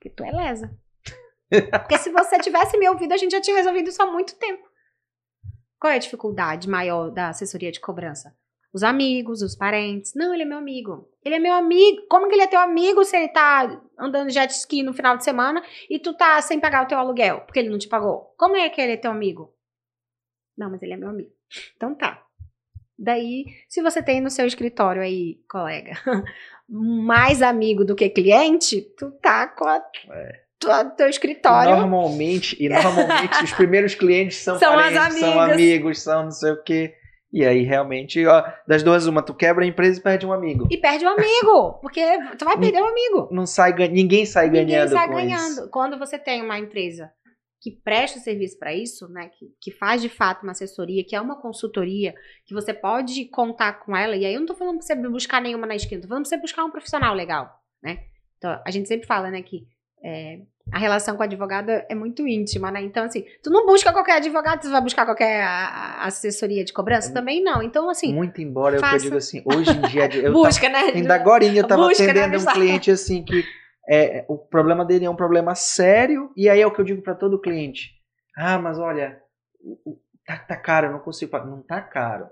Que 0.00 0.08
tu 0.08 0.24
é 0.24 0.30
lesa. 0.30 0.74
Porque 1.70 1.98
se 1.98 2.10
você 2.10 2.38
tivesse 2.38 2.78
me 2.78 2.88
ouvido, 2.88 3.12
a 3.12 3.16
gente 3.16 3.32
já 3.32 3.40
tinha 3.40 3.56
resolvido 3.56 3.88
isso 3.88 4.02
há 4.02 4.06
muito 4.06 4.36
tempo. 4.36 4.66
Qual 5.78 5.92
é 5.92 5.96
a 5.96 5.98
dificuldade 5.98 6.68
maior 6.68 7.10
da 7.10 7.28
assessoria 7.28 7.70
de 7.70 7.80
cobrança? 7.80 8.34
Os 8.74 8.82
amigos, 8.82 9.40
os 9.40 9.54
parentes. 9.54 10.14
Não, 10.16 10.34
ele 10.34 10.42
é 10.42 10.46
meu 10.46 10.58
amigo. 10.58 11.08
Ele 11.24 11.36
é 11.36 11.38
meu 11.38 11.54
amigo. 11.54 12.02
Como 12.10 12.26
que 12.26 12.34
ele 12.34 12.42
é 12.42 12.46
teu 12.48 12.58
amigo 12.58 13.04
se 13.04 13.16
ele 13.16 13.28
tá 13.28 13.80
andando 13.96 14.30
jet 14.30 14.50
ski 14.50 14.82
no 14.82 14.92
final 14.92 15.16
de 15.16 15.22
semana 15.22 15.62
e 15.88 16.00
tu 16.00 16.12
tá 16.12 16.42
sem 16.42 16.58
pagar 16.58 16.82
o 16.82 16.88
teu 16.88 16.98
aluguel? 16.98 17.42
Porque 17.42 17.60
ele 17.60 17.68
não 17.68 17.78
te 17.78 17.86
pagou. 17.86 18.34
Como 18.36 18.56
é 18.56 18.68
que 18.68 18.80
ele 18.80 18.94
é 18.94 18.96
teu 18.96 19.12
amigo? 19.12 19.54
Não, 20.58 20.68
mas 20.68 20.82
ele 20.82 20.94
é 20.94 20.96
meu 20.96 21.08
amigo. 21.08 21.30
Então 21.76 21.94
tá. 21.94 22.20
Daí, 22.98 23.44
se 23.68 23.80
você 23.80 24.02
tem 24.02 24.20
no 24.20 24.28
seu 24.28 24.44
escritório 24.44 25.02
aí, 25.02 25.38
colega, 25.48 25.92
mais 26.68 27.42
amigo 27.42 27.84
do 27.84 27.94
que 27.94 28.10
cliente, 28.10 28.80
tu 28.98 29.12
tá 29.22 29.46
com 29.46 29.68
a, 29.68 29.80
é. 30.10 30.40
tua, 30.58 30.84
teu 30.84 31.08
escritório. 31.08 31.70
E 31.70 31.76
normalmente, 31.76 32.56
e 32.60 32.68
normalmente 32.68 33.44
os 33.44 33.52
primeiros 33.52 33.94
clientes 33.94 34.38
são, 34.38 34.58
são 34.58 34.74
parentes, 34.74 35.20
são 35.20 35.40
amigos, 35.40 36.02
são 36.02 36.24
não 36.24 36.30
sei 36.32 36.50
o 36.50 36.62
quê. 36.62 36.96
E 37.34 37.44
aí, 37.44 37.64
realmente, 37.64 38.24
ó, 38.26 38.44
das 38.64 38.84
duas, 38.84 39.08
uma, 39.08 39.20
tu 39.20 39.34
quebra 39.34 39.64
a 39.64 39.66
empresa 39.66 39.98
e 39.98 40.02
perde 40.02 40.24
um 40.24 40.32
amigo. 40.32 40.68
E 40.70 40.76
perde 40.76 41.04
um 41.04 41.08
amigo, 41.08 41.72
porque 41.82 42.00
tu 42.38 42.44
vai 42.44 42.56
perder 42.56 42.80
um 42.80 42.86
amigo. 42.86 43.28
Não 43.32 43.44
sai, 43.44 43.72
ninguém 43.88 44.24
sai 44.24 44.46
ninguém 44.46 44.66
ganhando. 44.66 44.90
Ninguém 44.90 44.98
sai 45.04 45.08
ganhando. 45.08 45.50
Isso. 45.50 45.70
Quando 45.70 45.98
você 45.98 46.16
tem 46.16 46.40
uma 46.40 46.56
empresa 46.60 47.10
que 47.60 47.72
presta 47.72 48.20
serviço 48.20 48.56
para 48.56 48.72
isso, 48.72 49.08
né, 49.08 49.30
que, 49.36 49.46
que 49.60 49.72
faz 49.72 50.00
de 50.00 50.08
fato 50.08 50.44
uma 50.44 50.52
assessoria, 50.52 51.04
que 51.04 51.16
é 51.16 51.20
uma 51.20 51.40
consultoria, 51.40 52.14
que 52.46 52.54
você 52.54 52.72
pode 52.72 53.24
contar 53.30 53.80
com 53.80 53.96
ela, 53.96 54.14
e 54.14 54.24
aí 54.24 54.34
eu 54.34 54.38
não 54.38 54.46
tô 54.46 54.54
falando 54.54 54.76
pra 54.76 54.86
você 54.86 54.94
buscar 54.94 55.42
nenhuma 55.42 55.66
na 55.66 55.74
esquina, 55.74 56.02
tô 56.02 56.06
falando 56.06 56.22
pra 56.22 56.28
você 56.28 56.40
buscar 56.40 56.64
um 56.64 56.70
profissional 56.70 57.16
legal, 57.16 57.50
né? 57.82 58.04
Então, 58.38 58.62
a 58.64 58.70
gente 58.70 58.86
sempre 58.86 59.08
fala, 59.08 59.28
né, 59.28 59.42
que 59.42 59.66
é, 60.04 60.38
a 60.72 60.78
relação 60.78 61.14
com 61.14 61.22
o 61.22 61.24
advogado 61.24 61.70
é 61.70 61.94
muito 61.94 62.26
íntima, 62.26 62.70
né? 62.70 62.80
Então, 62.82 63.04
assim, 63.04 63.24
tu 63.42 63.50
não 63.50 63.66
busca 63.66 63.92
qualquer 63.92 64.16
advogado, 64.16 64.62
tu 64.62 64.70
vai 64.70 64.80
buscar 64.80 65.04
qualquer 65.04 65.44
assessoria 66.00 66.64
de 66.64 66.72
cobrança? 66.72 67.10
É, 67.10 67.12
Também 67.12 67.42
não. 67.42 67.62
Então, 67.62 67.88
assim. 67.90 68.14
Muito 68.14 68.40
embora, 68.40 68.78
faça... 68.78 68.96
eu 68.96 69.00
digo 69.00 69.16
assim, 69.16 69.42
hoje 69.44 69.70
em 69.70 69.80
dia. 69.82 70.08
Eu 70.16 70.32
busca, 70.34 70.70
tava, 70.70 70.86
né? 70.86 70.92
Ainda 70.94 71.14
agora 71.14 71.44
eu 71.44 71.66
tava 71.66 71.86
busca, 71.86 72.02
atendendo 72.02 72.38
né? 72.38 72.38
um 72.38 72.54
cliente 72.54 72.90
assim 72.90 73.22
que 73.22 73.44
é, 73.88 74.24
o 74.28 74.38
problema 74.38 74.84
dele 74.84 75.04
é 75.04 75.10
um 75.10 75.16
problema 75.16 75.54
sério, 75.54 76.30
e 76.36 76.48
aí 76.48 76.60
é 76.60 76.66
o 76.66 76.72
que 76.72 76.80
eu 76.80 76.84
digo 76.84 77.02
para 77.02 77.14
todo 77.14 77.40
cliente. 77.40 77.92
Ah, 78.36 78.58
mas 78.58 78.78
olha, 78.78 79.20
tá, 80.26 80.38
tá 80.38 80.56
caro, 80.56 80.86
eu 80.86 80.92
não 80.92 81.00
consigo. 81.00 81.36
Não 81.38 81.62
tá 81.62 81.80
caro. 81.80 82.26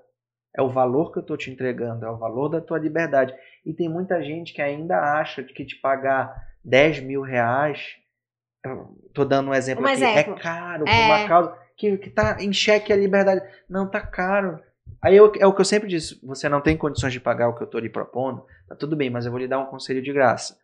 É 0.57 0.63
o 0.63 0.69
valor 0.69 1.13
que 1.13 1.19
eu 1.19 1.23
tô 1.23 1.37
te 1.37 1.51
entregando, 1.51 2.05
é 2.05 2.11
o 2.11 2.19
valor 2.19 2.49
da 2.49 2.61
tua 2.61 2.79
liberdade. 2.79 3.35
E 3.65 3.73
tem 3.73 3.89
muita 3.89 4.23
gente 4.23 4.53
que 4.53 4.61
ainda 4.61 4.99
acha 4.99 5.43
que 5.43 5.65
te 5.65 5.77
pagar 5.81 6.35
10 6.65 7.01
mil 7.01 7.23
reais 7.23 8.02
Tô 9.13 9.25
dando 9.25 9.51
um 9.51 9.55
exemplo 9.55 9.85
um 9.85 9.87
aqui. 9.87 10.05
Exemplo. 10.05 10.35
É 10.35 10.39
caro, 10.39 10.85
é... 10.87 10.97
por 10.97 11.05
uma 11.05 11.29
causa 11.29 11.55
que, 11.77 11.97
que 11.99 12.11
tá 12.11 12.37
em 12.41 12.53
xeque 12.53 12.93
a 12.93 12.97
liberdade. 12.97 13.43
Não, 13.69 13.89
tá 13.89 14.01
caro. 14.01 14.61
Aí 15.03 15.17
eu, 15.17 15.33
é 15.39 15.47
o 15.47 15.53
que 15.53 15.61
eu 15.61 15.65
sempre 15.65 15.89
disse: 15.89 16.19
você 16.25 16.49
não 16.49 16.61
tem 16.61 16.77
condições 16.77 17.13
de 17.13 17.21
pagar 17.21 17.49
o 17.49 17.55
que 17.55 17.63
eu 17.63 17.67
tô 17.67 17.79
lhe 17.79 17.89
propondo, 17.89 18.45
tá 18.69 18.77
tudo 18.77 18.97
bem, 18.97 19.11
mas 19.11 19.27
eu 19.27 19.33
vou 19.33 19.41
lhe 19.41 19.49
dar 19.49 19.59
um 19.59 19.67
conselho 19.67 20.01
de 20.01 20.13
graça. 20.13 20.57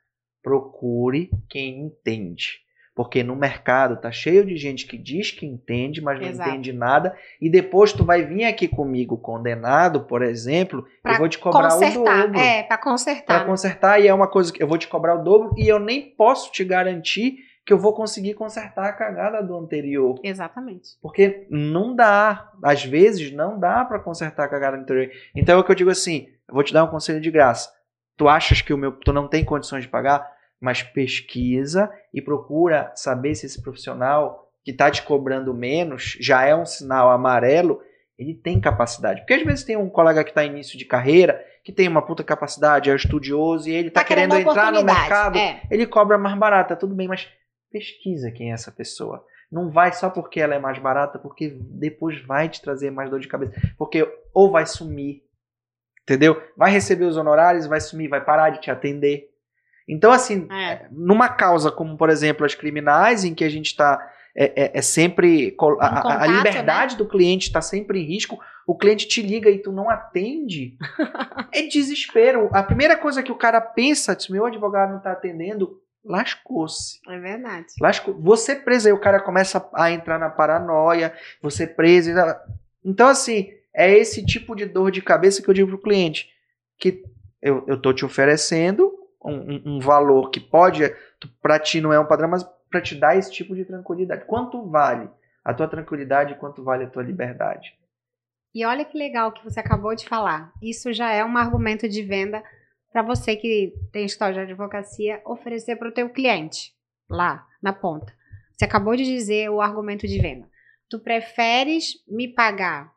Procure 0.42 1.30
quem 1.48 1.80
entende. 1.80 2.60
Porque 2.94 3.22
no 3.22 3.36
mercado 3.36 3.96
tá 4.00 4.10
cheio 4.10 4.44
de 4.44 4.56
gente 4.56 4.84
que 4.84 4.98
diz 4.98 5.30
que 5.30 5.46
entende, 5.46 6.00
mas 6.00 6.20
não 6.20 6.26
Exato. 6.26 6.50
entende 6.50 6.72
nada. 6.72 7.16
E 7.40 7.48
depois 7.48 7.92
tu 7.92 8.04
vai 8.04 8.24
vir 8.24 8.44
aqui 8.44 8.66
comigo 8.66 9.16
condenado, 9.16 10.00
por 10.00 10.20
exemplo, 10.20 10.84
pra 11.00 11.12
eu 11.12 11.18
vou 11.18 11.28
te 11.28 11.38
cobrar 11.38 11.70
consertar. 11.70 12.00
o 12.00 12.04
dobro. 12.22 12.40
É, 12.40 12.64
para 12.64 12.78
consertar. 12.78 13.38
Para 13.38 13.44
consertar, 13.44 14.00
e 14.00 14.08
é 14.08 14.14
uma 14.14 14.26
coisa 14.26 14.52
que 14.52 14.60
eu 14.60 14.66
vou 14.66 14.76
te 14.76 14.88
cobrar 14.88 15.14
o 15.14 15.22
dobro 15.22 15.54
e 15.56 15.68
eu 15.68 15.78
nem 15.78 16.10
posso 16.10 16.50
te 16.50 16.64
garantir 16.64 17.36
que 17.68 17.72
eu 17.74 17.78
vou 17.78 17.92
conseguir 17.92 18.32
consertar 18.32 18.86
a 18.86 18.92
cagada 18.94 19.42
do 19.42 19.54
anterior. 19.54 20.18
Exatamente. 20.24 20.96
Porque 21.02 21.46
não 21.50 21.94
dá, 21.94 22.50
às 22.64 22.82
vezes 22.82 23.30
não 23.30 23.60
dá 23.60 23.84
para 23.84 23.98
consertar 23.98 24.44
a 24.44 24.48
cagada 24.48 24.78
do 24.78 24.84
anterior. 24.84 25.10
Então 25.36 25.54
é 25.54 25.60
o 25.60 25.62
que 25.62 25.70
eu 25.70 25.76
digo 25.76 25.90
assim, 25.90 26.28
eu 26.48 26.54
vou 26.54 26.64
te 26.64 26.72
dar 26.72 26.84
um 26.84 26.88
conselho 26.88 27.20
de 27.20 27.30
graça. 27.30 27.70
Tu 28.16 28.26
achas 28.26 28.62
que 28.62 28.72
o 28.72 28.78
meu 28.78 28.92
tu 28.92 29.12
não 29.12 29.28
tem 29.28 29.44
condições 29.44 29.82
de 29.82 29.88
pagar, 29.90 30.26
mas 30.58 30.82
pesquisa 30.82 31.92
e 32.10 32.22
procura 32.22 32.90
saber 32.94 33.34
se 33.34 33.44
esse 33.44 33.60
profissional 33.60 34.50
que 34.64 34.70
está 34.70 34.90
te 34.90 35.02
cobrando 35.02 35.52
menos 35.52 36.16
já 36.18 36.46
é 36.46 36.56
um 36.56 36.64
sinal 36.64 37.10
amarelo, 37.10 37.82
ele 38.18 38.32
tem 38.32 38.58
capacidade. 38.58 39.20
Porque 39.20 39.34
às 39.34 39.42
vezes 39.42 39.62
tem 39.62 39.76
um 39.76 39.90
colega 39.90 40.24
que 40.24 40.30
está 40.30 40.42
em 40.42 40.48
início 40.48 40.78
de 40.78 40.86
carreira, 40.86 41.44
que 41.62 41.70
tem 41.70 41.86
uma 41.86 42.00
puta 42.00 42.24
capacidade, 42.24 42.90
é 42.90 42.96
estudioso 42.96 43.68
e 43.68 43.74
ele 43.74 43.88
está 43.88 44.00
Tá 44.00 44.06
querendo 44.06 44.30
querendo 44.30 44.48
entrar 44.48 44.72
no 44.72 44.82
mercado, 44.82 45.36
é. 45.36 45.60
ele 45.70 45.86
cobra 45.86 46.16
mais 46.16 46.34
barata, 46.38 46.74
tudo 46.74 46.94
bem, 46.94 47.06
mas 47.06 47.28
pesquisa 47.70 48.30
quem 48.30 48.50
é 48.50 48.54
essa 48.54 48.70
pessoa. 48.72 49.24
Não 49.50 49.70
vai 49.70 49.92
só 49.92 50.10
porque 50.10 50.40
ela 50.40 50.54
é 50.54 50.58
mais 50.58 50.78
barata, 50.78 51.18
porque 51.18 51.56
depois 51.60 52.20
vai 52.24 52.48
te 52.48 52.60
trazer 52.60 52.90
mais 52.90 53.08
dor 53.10 53.20
de 53.20 53.28
cabeça. 53.28 53.52
Porque 53.78 54.06
ou 54.34 54.50
vai 54.50 54.66
sumir, 54.66 55.22
entendeu? 56.02 56.40
Vai 56.56 56.70
receber 56.70 57.04
os 57.06 57.16
honorários, 57.16 57.66
vai 57.66 57.80
sumir, 57.80 58.08
vai 58.08 58.22
parar 58.22 58.50
de 58.50 58.60
te 58.60 58.70
atender. 58.70 59.28
Então, 59.88 60.12
assim, 60.12 60.46
É. 60.52 60.86
numa 60.90 61.30
causa 61.30 61.70
como, 61.72 61.96
por 61.96 62.10
exemplo, 62.10 62.44
as 62.44 62.54
criminais, 62.54 63.24
em 63.24 63.34
que 63.34 63.44
a 63.44 63.48
gente 63.48 63.66
está. 63.66 63.98
É, 64.36 64.64
é- 64.64 64.78
é 64.78 64.82
sempre. 64.82 65.56
A, 65.58 65.64
a- 65.86 65.88
a 65.98 66.02
contato, 66.02 66.20
né? 66.30 66.36
liberdade 66.36 66.96
do 66.96 67.08
cliente 67.08 67.46
está 67.46 67.62
sempre 67.62 68.00
em 68.00 68.04
risco. 68.06 68.38
O 68.66 68.76
cliente 68.76 69.08
te 69.08 69.22
liga 69.22 69.48
e 69.50 69.58
tu 69.58 69.72
não 69.72 69.88
atende. 69.88 70.76
é 71.54 71.62
desespero. 71.62 72.50
A 72.52 72.62
primeira 72.62 72.96
coisa 72.98 73.22
que 73.22 73.32
o 73.32 73.38
cara 73.38 73.60
pensa, 73.62 74.16
se 74.20 74.30
meu 74.30 74.44
advogado 74.44 74.90
não 74.90 74.98
está 74.98 75.12
atendendo, 75.12 75.80
lascou-se. 76.08 76.98
É 77.08 77.18
verdade. 77.18 77.66
Lascou. 77.80 78.14
Você 78.20 78.56
preso, 78.56 78.88
aí 78.88 78.92
o 78.92 79.00
cara 79.00 79.20
começa 79.20 79.68
a 79.74 79.90
entrar 79.90 80.18
na 80.18 80.30
paranoia, 80.30 81.14
você 81.42 81.66
preso. 81.66 82.10
Então, 82.84 83.06
assim, 83.08 83.52
é 83.74 83.92
esse 83.96 84.24
tipo 84.24 84.54
de 84.56 84.64
dor 84.66 84.90
de 84.90 85.02
cabeça 85.02 85.42
que 85.42 85.48
eu 85.48 85.54
digo 85.54 85.68
pro 85.68 85.82
cliente. 85.82 86.28
Que 86.78 87.04
eu, 87.42 87.64
eu 87.66 87.80
tô 87.80 87.92
te 87.92 88.04
oferecendo 88.04 88.92
um, 89.24 89.76
um- 89.76 89.80
valor 89.80 90.30
que 90.30 90.40
pode, 90.40 90.82
para 91.42 91.58
ti 91.58 91.80
não 91.80 91.92
é 91.92 92.00
um 92.00 92.06
padrão, 92.06 92.28
mas 92.28 92.44
para 92.70 92.80
te 92.80 92.94
dar 92.94 93.16
esse 93.16 93.30
tipo 93.30 93.54
de 93.54 93.64
tranquilidade. 93.64 94.24
Quanto 94.24 94.64
vale 94.68 95.08
a 95.44 95.52
tua 95.54 95.68
tranquilidade 95.68 96.32
e 96.32 96.36
quanto 96.36 96.62
vale 96.64 96.84
a 96.84 96.88
tua 96.88 97.02
liberdade? 97.02 97.74
E 98.54 98.64
olha 98.64 98.84
que 98.84 98.96
legal 98.98 99.30
que 99.32 99.44
você 99.44 99.60
acabou 99.60 99.94
de 99.94 100.08
falar. 100.08 100.52
Isso 100.62 100.92
já 100.92 101.12
é 101.12 101.24
um 101.24 101.36
argumento 101.36 101.88
de 101.88 102.02
venda 102.02 102.42
para 102.92 103.02
você 103.02 103.36
que 103.36 103.74
tem 103.92 104.04
história 104.04 104.34
de 104.34 104.52
advocacia 104.52 105.20
oferecer 105.26 105.76
para 105.76 105.88
o 105.88 105.92
teu 105.92 106.10
cliente 106.10 106.72
lá 107.08 107.46
na 107.62 107.72
ponta. 107.72 108.12
Você 108.52 108.64
acabou 108.64 108.96
de 108.96 109.04
dizer 109.04 109.50
o 109.50 109.60
argumento 109.60 110.06
de 110.06 110.18
venda. 110.20 110.48
Tu 110.90 110.98
preferes 110.98 111.92
me 112.08 112.28
pagar 112.32 112.92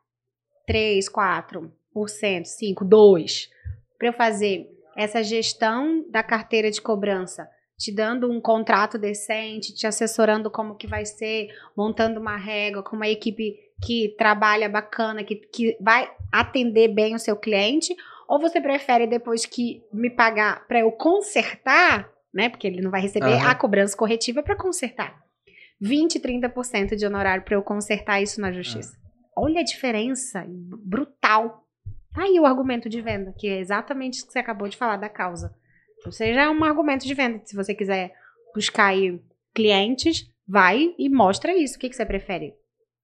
3, 0.66 1.08
4%, 1.08 2.44
5, 2.44 2.84
2 2.84 3.48
para 3.98 4.08
eu 4.08 4.12
fazer 4.12 4.66
essa 4.96 5.22
gestão 5.22 6.04
da 6.10 6.22
carteira 6.22 6.70
de 6.70 6.80
cobrança, 6.80 7.48
te 7.78 7.94
dando 7.94 8.30
um 8.30 8.40
contrato 8.40 8.98
decente, 8.98 9.74
te 9.74 9.86
assessorando 9.86 10.50
como 10.50 10.76
que 10.76 10.86
vai 10.86 11.04
ser, 11.04 11.48
montando 11.76 12.20
uma 12.20 12.36
régua 12.36 12.82
com 12.82 12.96
uma 12.96 13.08
equipe 13.08 13.56
que 13.84 14.14
trabalha 14.16 14.68
bacana, 14.68 15.24
que, 15.24 15.36
que 15.36 15.76
vai 15.80 16.10
atender 16.30 16.88
bem 16.88 17.14
o 17.14 17.18
seu 17.18 17.36
cliente, 17.36 17.94
ou 18.32 18.40
você 18.40 18.62
prefere 18.62 19.06
depois 19.06 19.44
que 19.44 19.84
me 19.92 20.08
pagar 20.08 20.66
para 20.66 20.80
eu 20.80 20.90
consertar, 20.90 22.10
né? 22.32 22.48
Porque 22.48 22.66
ele 22.66 22.80
não 22.80 22.90
vai 22.90 23.02
receber 23.02 23.34
Aham. 23.34 23.50
a 23.50 23.54
cobrança 23.54 23.94
corretiva 23.94 24.42
para 24.42 24.56
consertar. 24.56 25.22
20, 25.78 26.18
30% 26.18 26.96
de 26.96 27.04
honorário 27.04 27.44
para 27.44 27.56
eu 27.56 27.62
consertar 27.62 28.22
isso 28.22 28.40
na 28.40 28.50
justiça. 28.50 28.96
Olha 29.36 29.60
a 29.60 29.62
diferença 29.62 30.46
brutal. 30.48 31.66
Tá 32.14 32.22
aí 32.22 32.40
o 32.40 32.46
argumento 32.46 32.88
de 32.88 33.02
venda, 33.02 33.34
que 33.38 33.46
é 33.46 33.58
exatamente 33.58 34.14
isso 34.14 34.26
que 34.26 34.32
você 34.32 34.38
acabou 34.38 34.66
de 34.66 34.78
falar 34.78 34.96
da 34.96 35.10
causa. 35.10 35.54
Ou 36.06 36.10
seja, 36.10 36.40
é 36.40 36.48
um 36.48 36.64
argumento 36.64 37.06
de 37.06 37.12
venda. 37.12 37.42
Se 37.44 37.54
você 37.54 37.74
quiser 37.74 38.14
buscar 38.54 38.86
aí 38.86 39.20
clientes, 39.54 40.26
vai 40.48 40.94
e 40.98 41.10
mostra 41.10 41.54
isso. 41.54 41.76
O 41.76 41.78
que, 41.78 41.90
que 41.90 41.96
você 41.96 42.06
prefere? 42.06 42.54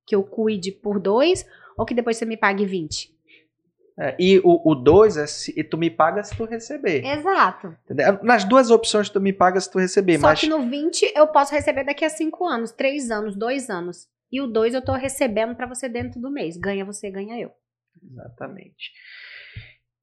Que 0.07 0.15
eu 0.15 0.25
cuide 0.25 0.73
por 0.73 0.99
dois 0.99 1.45
ou 1.77 1.85
que 1.85 1.93
depois 1.93 2.17
você 2.17 2.25
me 2.25 2.39
pague 2.39 2.65
20? 2.65 3.18
É, 4.01 4.15
e 4.17 4.41
o 4.45 4.75
2 4.77 5.17
é 5.17 5.27
se 5.27 5.53
e 5.59 5.65
tu 5.65 5.77
me 5.77 5.91
paga 5.91 6.23
se 6.23 6.37
tu 6.37 6.45
receber. 6.45 7.05
Exato. 7.05 7.77
Entendeu? 7.85 8.21
Nas 8.23 8.45
duas 8.45 8.71
opções 8.71 9.11
tu 9.11 9.21
me 9.21 9.33
paga 9.33 9.61
se 9.61 9.69
tu 9.69 9.79
receber, 9.79 10.19
Só 10.19 10.29
mas 10.29 10.41
que 10.41 10.47
no 10.47 10.69
20 10.71 11.13
eu 11.17 11.27
posso 11.27 11.53
receber 11.53 11.83
daqui 11.83 12.05
a 12.05 12.11
5 12.11 12.47
anos, 12.47 12.71
3 12.71 13.11
anos, 13.11 13.37
2 13.37 13.69
anos. 13.69 14.07
E 14.31 14.41
o 14.41 14.47
2 14.47 14.75
eu 14.75 14.85
tô 14.85 14.93
recebendo 14.93 15.57
pra 15.57 15.67
você 15.67 15.89
dentro 15.89 16.21
do 16.21 16.31
mês. 16.31 16.57
Ganha 16.57 16.85
você, 16.85 17.11
ganha 17.11 17.41
eu. 17.41 17.51
Exatamente. 18.09 18.93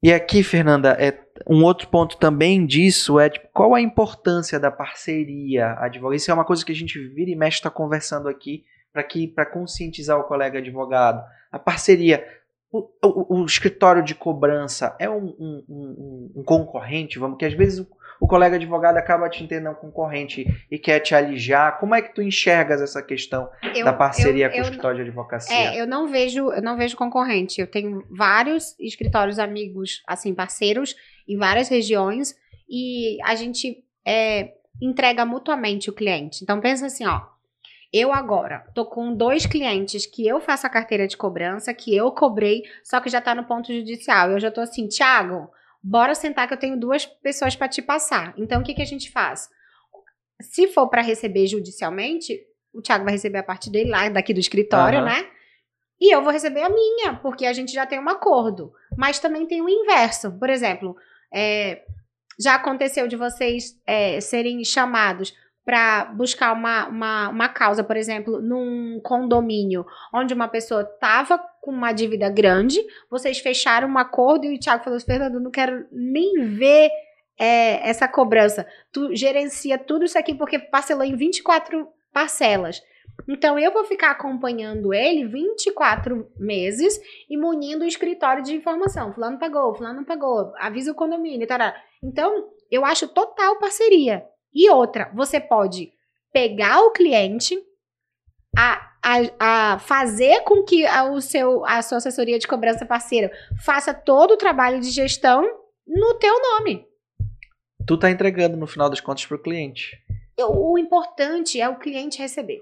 E 0.04 0.12
aqui, 0.12 0.44
Fernanda, 0.44 0.92
é 1.00 1.18
um 1.48 1.64
outro 1.64 1.88
ponto 1.88 2.18
também 2.18 2.66
disso 2.66 3.20
é 3.20 3.30
tipo, 3.30 3.48
qual 3.54 3.74
a 3.74 3.82
importância 3.82 4.60
da 4.60 4.70
parceria 4.70 5.74
advogada. 5.80 6.18
Isso 6.18 6.30
é 6.30 6.34
uma 6.34 6.46
coisa 6.46 6.66
que 6.66 6.72
a 6.72 6.76
gente 6.76 7.00
vira 7.00 7.32
e 7.32 7.36
mexe 7.36 7.58
está 7.58 7.70
conversando 7.70 8.28
aqui 8.28 8.66
para 8.92 9.04
que 9.04 9.28
para 9.28 9.46
conscientizar 9.46 10.20
o 10.20 10.26
colega 10.26 10.60
advogado. 10.60 11.24
A 11.52 11.58
parceria, 11.58 12.26
o, 12.76 13.08
o, 13.08 13.42
o 13.42 13.46
escritório 13.46 14.04
de 14.04 14.14
cobrança 14.14 14.96
é 15.00 15.10
um, 15.10 15.34
um, 15.40 15.64
um, 15.70 16.32
um, 16.38 16.44
concorrente, 16.44 17.18
vamos 17.18 17.38
que 17.38 17.46
às 17.46 17.54
vezes 17.54 17.86
o, 18.20 18.28
colega 18.28 18.56
advogado 18.58 18.98
acaba 18.98 19.30
te 19.30 19.44
entendendo 19.44 19.76
concorrente 19.76 20.46
e 20.70 20.78
quer 20.78 21.00
te 21.00 21.16
alijar. 21.16 21.80
Como 21.80 21.96
é 21.96 22.02
que 22.02 22.14
tu 22.14 22.22
enxergas 22.22 22.82
essa 22.82 23.02
questão 23.02 23.50
eu, 23.74 23.86
da 23.86 23.94
parceria 23.94 24.48
eu, 24.48 24.52
com 24.52 24.58
o 24.58 24.62
escritório 24.62 24.98
de 24.98 25.04
advocacia? 25.04 25.56
É, 25.56 25.80
eu 25.80 25.88
não 25.88 26.08
vejo, 26.08 26.52
eu 26.52 26.62
não 26.62 26.76
vejo 26.76 26.98
concorrente. 26.98 27.62
Eu 27.62 27.68
tenho 27.68 28.04
vários 28.10 28.78
escritórios 28.80 29.40
amigos, 29.40 30.02
assim, 30.08 30.34
parceiros 30.34 30.96
em 31.28 31.38
várias 31.38 31.70
regiões 31.70 32.36
e 32.70 33.18
a 33.24 33.36
gente 33.36 33.84
é, 34.06 34.54
entrega 34.82 35.26
mutuamente 35.26 35.90
o 35.90 35.94
cliente. 35.94 36.44
Então 36.44 36.60
pensa 36.60 36.88
assim, 36.88 37.06
ó, 37.06 37.22
eu 37.94 38.12
agora 38.12 38.66
tô 38.74 38.86
com 38.86 39.14
dois 39.14 39.46
clientes 39.46 40.06
que 40.06 40.28
eu 40.28 40.40
faço 40.40 40.68
a 40.68 40.70
carteira 40.70 41.08
de 41.08 41.16
cobrança, 41.16 41.74
que 41.74 41.96
eu 41.96 42.12
cobrei, 42.12 42.64
só 42.84 43.00
que 43.00 43.10
já 43.10 43.22
tá 43.22 43.34
no 43.34 43.46
ponto 43.46 43.74
judicial. 43.74 44.32
Eu 44.32 44.40
já 44.40 44.52
tô 44.52 44.62
assim, 44.62 44.88
Thiago, 44.88 45.50
bora 45.82 46.16
sentar 46.16 46.48
que 46.48 46.54
eu 46.54 46.60
tenho 46.60 46.80
duas 46.80 47.06
pessoas 47.06 47.56
para 47.56 47.68
te 47.68 47.82
passar. 47.82 48.34
Então 48.38 48.62
o 48.62 48.64
que 48.64 48.74
que 48.74 48.82
a 48.82 48.86
gente 48.86 49.12
faz? 49.12 49.50
Se 50.42 50.68
for 50.68 50.90
para 50.90 51.02
receber 51.02 51.48
judicialmente, 51.48 52.40
o 52.74 52.82
Thiago 52.82 53.06
vai 53.06 53.14
receber 53.14 53.38
a 53.38 53.44
parte 53.44 53.70
dele 53.70 53.90
lá 53.90 54.10
daqui 54.10 54.34
do 54.34 54.40
escritório, 54.40 55.00
uhum. 55.00 55.06
né? 55.06 55.30
E 56.00 56.14
eu 56.14 56.22
vou 56.22 56.32
receber 56.32 56.62
a 56.62 56.70
minha, 56.70 57.16
porque 57.22 57.46
a 57.46 57.54
gente 57.54 57.72
já 57.72 57.86
tem 57.86 58.00
um 58.00 58.10
acordo. 58.10 58.74
Mas 58.98 59.20
também 59.20 59.48
tem 59.48 59.62
o 59.62 59.70
inverso. 59.70 60.32
Por 60.38 60.50
exemplo, 60.50 60.96
é, 61.34 61.84
já 62.40 62.56
aconteceu 62.56 63.08
de 63.08 63.16
vocês 63.16 63.80
é, 63.88 64.20
serem 64.20 64.64
chamados 64.66 65.34
para 65.66 66.06
buscar 66.06 66.54
uma, 66.54 66.88
uma, 66.88 67.30
uma 67.30 67.50
causa, 67.50 67.84
por 67.84 67.98
exemplo, 67.98 68.40
num 68.40 69.02
condomínio 69.04 69.84
onde 70.14 70.34
uma 70.34 70.48
pessoa 70.48 70.84
estava 70.84 71.40
com 71.60 71.72
uma 71.72 71.92
dívida 71.92 72.30
grande, 72.30 72.80
vocês 73.10 73.40
fecharam 73.40 73.88
um 73.90 73.98
acordo 73.98 74.46
e 74.46 74.56
o 74.56 74.60
Thiago 74.60 74.84
falou: 74.84 75.00
Fernando, 75.00 75.40
não 75.40 75.50
quero 75.50 75.88
nem 75.92 76.56
ver 76.56 76.92
é, 77.38 77.90
essa 77.90 78.08
cobrança. 78.08 78.68
Tu 78.92 79.16
gerencia 79.16 79.78
tudo 79.78 80.06
isso 80.06 80.18
aqui 80.18 80.36
porque 80.36 80.60
parcelou 80.60 81.04
em 81.04 81.16
24 81.16 81.88
parcelas. 82.14 82.80
Então 83.28 83.58
eu 83.58 83.72
vou 83.72 83.86
ficar 83.86 84.12
acompanhando 84.12 84.94
ele 84.94 85.26
24 85.26 86.30
meses 86.38 87.00
e 87.30 87.38
munindo 87.38 87.84
o 87.84 87.88
escritório 87.88 88.44
de 88.44 88.56
informação. 88.56 89.14
Fulano 89.14 89.40
pagou, 89.40 89.74
fulano 89.74 89.98
não 89.98 90.06
pagou, 90.06 90.54
avisa 90.58 90.92
o 90.92 90.96
condomínio, 90.96 91.48
tará. 91.48 91.76
Então, 92.04 92.50
eu 92.70 92.86
acho 92.86 93.08
total 93.08 93.58
parceria. 93.58 94.24
E 94.56 94.70
outra, 94.70 95.12
você 95.14 95.40
pode 95.40 95.92
pegar 96.32 96.80
o 96.82 96.92
cliente, 96.92 97.62
a, 98.58 98.92
a, 99.04 99.74
a 99.74 99.80
fazer 99.80 100.42
com 100.44 100.64
que 100.64 100.86
a, 100.86 101.04
o 101.04 101.20
seu, 101.20 101.66
a 101.66 101.82
sua 101.82 101.98
assessoria 101.98 102.40
de 102.40 102.48
cobrança 102.48 102.86
parceira 102.86 103.30
faça 103.62 103.94
todo 103.94 104.32
o 104.32 104.38
trabalho 104.38 104.80
de 104.80 104.90
gestão 104.90 105.44
no 105.86 106.14
teu 106.16 106.34
nome. 106.42 106.88
Tu 107.86 107.98
tá 107.98 108.10
entregando 108.10 108.56
no 108.56 108.66
final 108.66 108.90
das 108.90 109.02
contas 109.02 109.26
para 109.26 109.36
o 109.36 109.42
cliente. 109.42 109.98
O 110.40 110.78
importante 110.78 111.60
é 111.60 111.68
o 111.68 111.78
cliente 111.78 112.20
receber. 112.20 112.62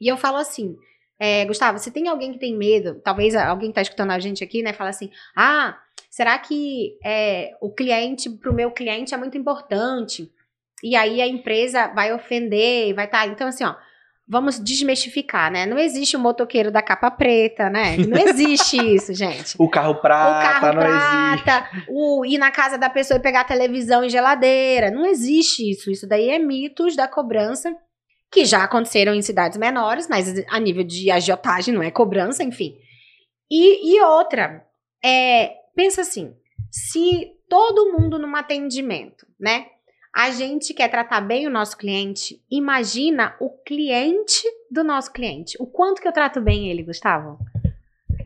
E 0.00 0.08
eu 0.08 0.16
falo 0.16 0.36
assim, 0.36 0.76
é, 1.18 1.44
Gustavo, 1.44 1.78
se 1.78 1.90
tem 1.90 2.08
alguém 2.08 2.32
que 2.32 2.38
tem 2.38 2.56
medo, 2.56 3.00
talvez 3.00 3.34
alguém 3.34 3.70
que 3.70 3.74
tá 3.74 3.82
escutando 3.82 4.10
a 4.12 4.18
gente 4.18 4.42
aqui, 4.42 4.62
né, 4.62 4.72
fala 4.72 4.90
assim, 4.90 5.10
ah, 5.36 5.78
será 6.08 6.38
que 6.38 6.98
é, 7.04 7.56
o 7.60 7.70
cliente, 7.70 8.30
para 8.30 8.50
o 8.50 8.54
meu 8.54 8.70
cliente 8.70 9.14
é 9.14 9.16
muito 9.16 9.36
importante? 9.36 10.32
E 10.84 10.94
aí 10.94 11.22
a 11.22 11.26
empresa 11.26 11.88
vai 11.88 12.12
ofender, 12.12 12.94
vai 12.94 13.06
estar. 13.06 13.20
Tá, 13.20 13.26
então, 13.26 13.48
assim, 13.48 13.64
ó, 13.64 13.74
vamos 14.28 14.62
desmistificar, 14.62 15.50
né? 15.50 15.64
Não 15.64 15.78
existe 15.78 16.14
o 16.14 16.20
motoqueiro 16.20 16.70
da 16.70 16.82
capa 16.82 17.10
preta, 17.10 17.70
né? 17.70 17.96
Não 17.96 18.18
existe 18.18 18.76
isso, 18.94 19.14
gente. 19.14 19.54
o 19.58 19.66
carro 19.66 19.94
prata, 19.94 20.30
o 20.30 20.60
carro 20.60 20.74
não 20.74 20.82
prata, 20.82 21.68
existe. 21.72 21.86
O 21.88 22.26
ir 22.26 22.36
na 22.36 22.50
casa 22.50 22.76
da 22.76 22.90
pessoa 22.90 23.16
e 23.16 23.22
pegar 23.22 23.44
televisão 23.44 24.04
e 24.04 24.10
geladeira. 24.10 24.90
Não 24.90 25.06
existe 25.06 25.70
isso. 25.70 25.90
Isso 25.90 26.06
daí 26.06 26.28
é 26.28 26.38
mitos 26.38 26.94
da 26.94 27.08
cobrança 27.08 27.74
que 28.30 28.44
já 28.44 28.64
aconteceram 28.64 29.14
em 29.14 29.22
cidades 29.22 29.56
menores, 29.56 30.06
mas 30.06 30.34
a 30.50 30.60
nível 30.60 30.84
de 30.84 31.10
agiotagem 31.10 31.72
não 31.72 31.82
é 31.82 31.90
cobrança, 31.90 32.44
enfim. 32.44 32.76
E, 33.50 33.94
e 33.96 34.02
outra, 34.02 34.66
é, 35.02 35.54
pensa 35.74 36.02
assim, 36.02 36.34
se 36.70 37.30
todo 37.48 37.96
mundo 37.96 38.18
num 38.18 38.36
atendimento, 38.36 39.26
né? 39.40 39.66
A 40.14 40.30
gente 40.30 40.72
quer 40.72 40.86
tratar 40.86 41.20
bem 41.20 41.44
o 41.44 41.50
nosso 41.50 41.76
cliente. 41.76 42.40
Imagina 42.48 43.34
o 43.40 43.50
cliente 43.50 44.44
do 44.70 44.84
nosso 44.84 45.12
cliente. 45.12 45.56
O 45.58 45.66
quanto 45.66 46.00
que 46.00 46.06
eu 46.06 46.12
trato 46.12 46.40
bem 46.40 46.70
ele, 46.70 46.84
Gustavo? 46.84 47.36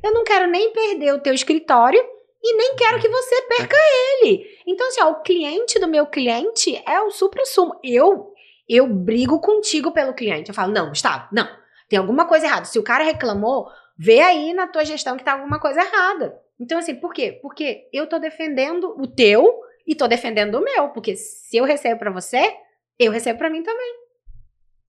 Eu 0.02 0.12
não 0.12 0.22
quero 0.22 0.46
nem 0.50 0.70
perder 0.70 1.14
o 1.14 1.18
teu 1.18 1.32
escritório 1.32 1.98
e 2.44 2.54
nem 2.54 2.76
quero 2.76 3.00
que 3.00 3.08
você 3.08 3.40
perca 3.42 3.76
ele. 4.20 4.46
Então, 4.66 4.86
assim, 4.86 5.00
ó, 5.00 5.12
o 5.12 5.22
cliente 5.22 5.78
do 5.78 5.88
meu 5.88 6.06
cliente 6.06 6.76
é 6.86 7.00
o 7.00 7.10
supra-sumo. 7.10 7.80
Eu, 7.82 8.34
eu 8.68 8.86
brigo 8.86 9.40
contigo 9.40 9.90
pelo 9.90 10.12
cliente. 10.12 10.50
Eu 10.50 10.54
falo, 10.54 10.70
não, 10.70 10.90
Gustavo, 10.90 11.28
não. 11.32 11.48
Tem 11.88 11.98
alguma 11.98 12.26
coisa 12.26 12.44
errada. 12.44 12.66
Se 12.66 12.78
o 12.78 12.84
cara 12.84 13.02
reclamou, 13.02 13.66
vê 13.96 14.20
aí 14.20 14.52
na 14.52 14.66
tua 14.66 14.84
gestão 14.84 15.16
que 15.16 15.24
tá 15.24 15.32
alguma 15.32 15.58
coisa 15.58 15.80
errada. 15.80 16.38
Então, 16.60 16.78
assim, 16.78 16.96
por 16.96 17.14
quê? 17.14 17.38
Porque 17.40 17.88
eu 17.94 18.06
tô 18.06 18.18
defendendo 18.18 18.94
o 19.00 19.06
teu 19.06 19.66
e 19.88 19.94
tô 19.94 20.06
defendendo 20.06 20.56
o 20.56 20.62
meu, 20.62 20.90
porque 20.90 21.16
se 21.16 21.56
eu 21.56 21.64
recebo 21.64 21.98
para 21.98 22.10
você, 22.10 22.54
eu 22.98 23.10
recebo 23.10 23.38
para 23.38 23.48
mim 23.48 23.62
também. 23.62 23.94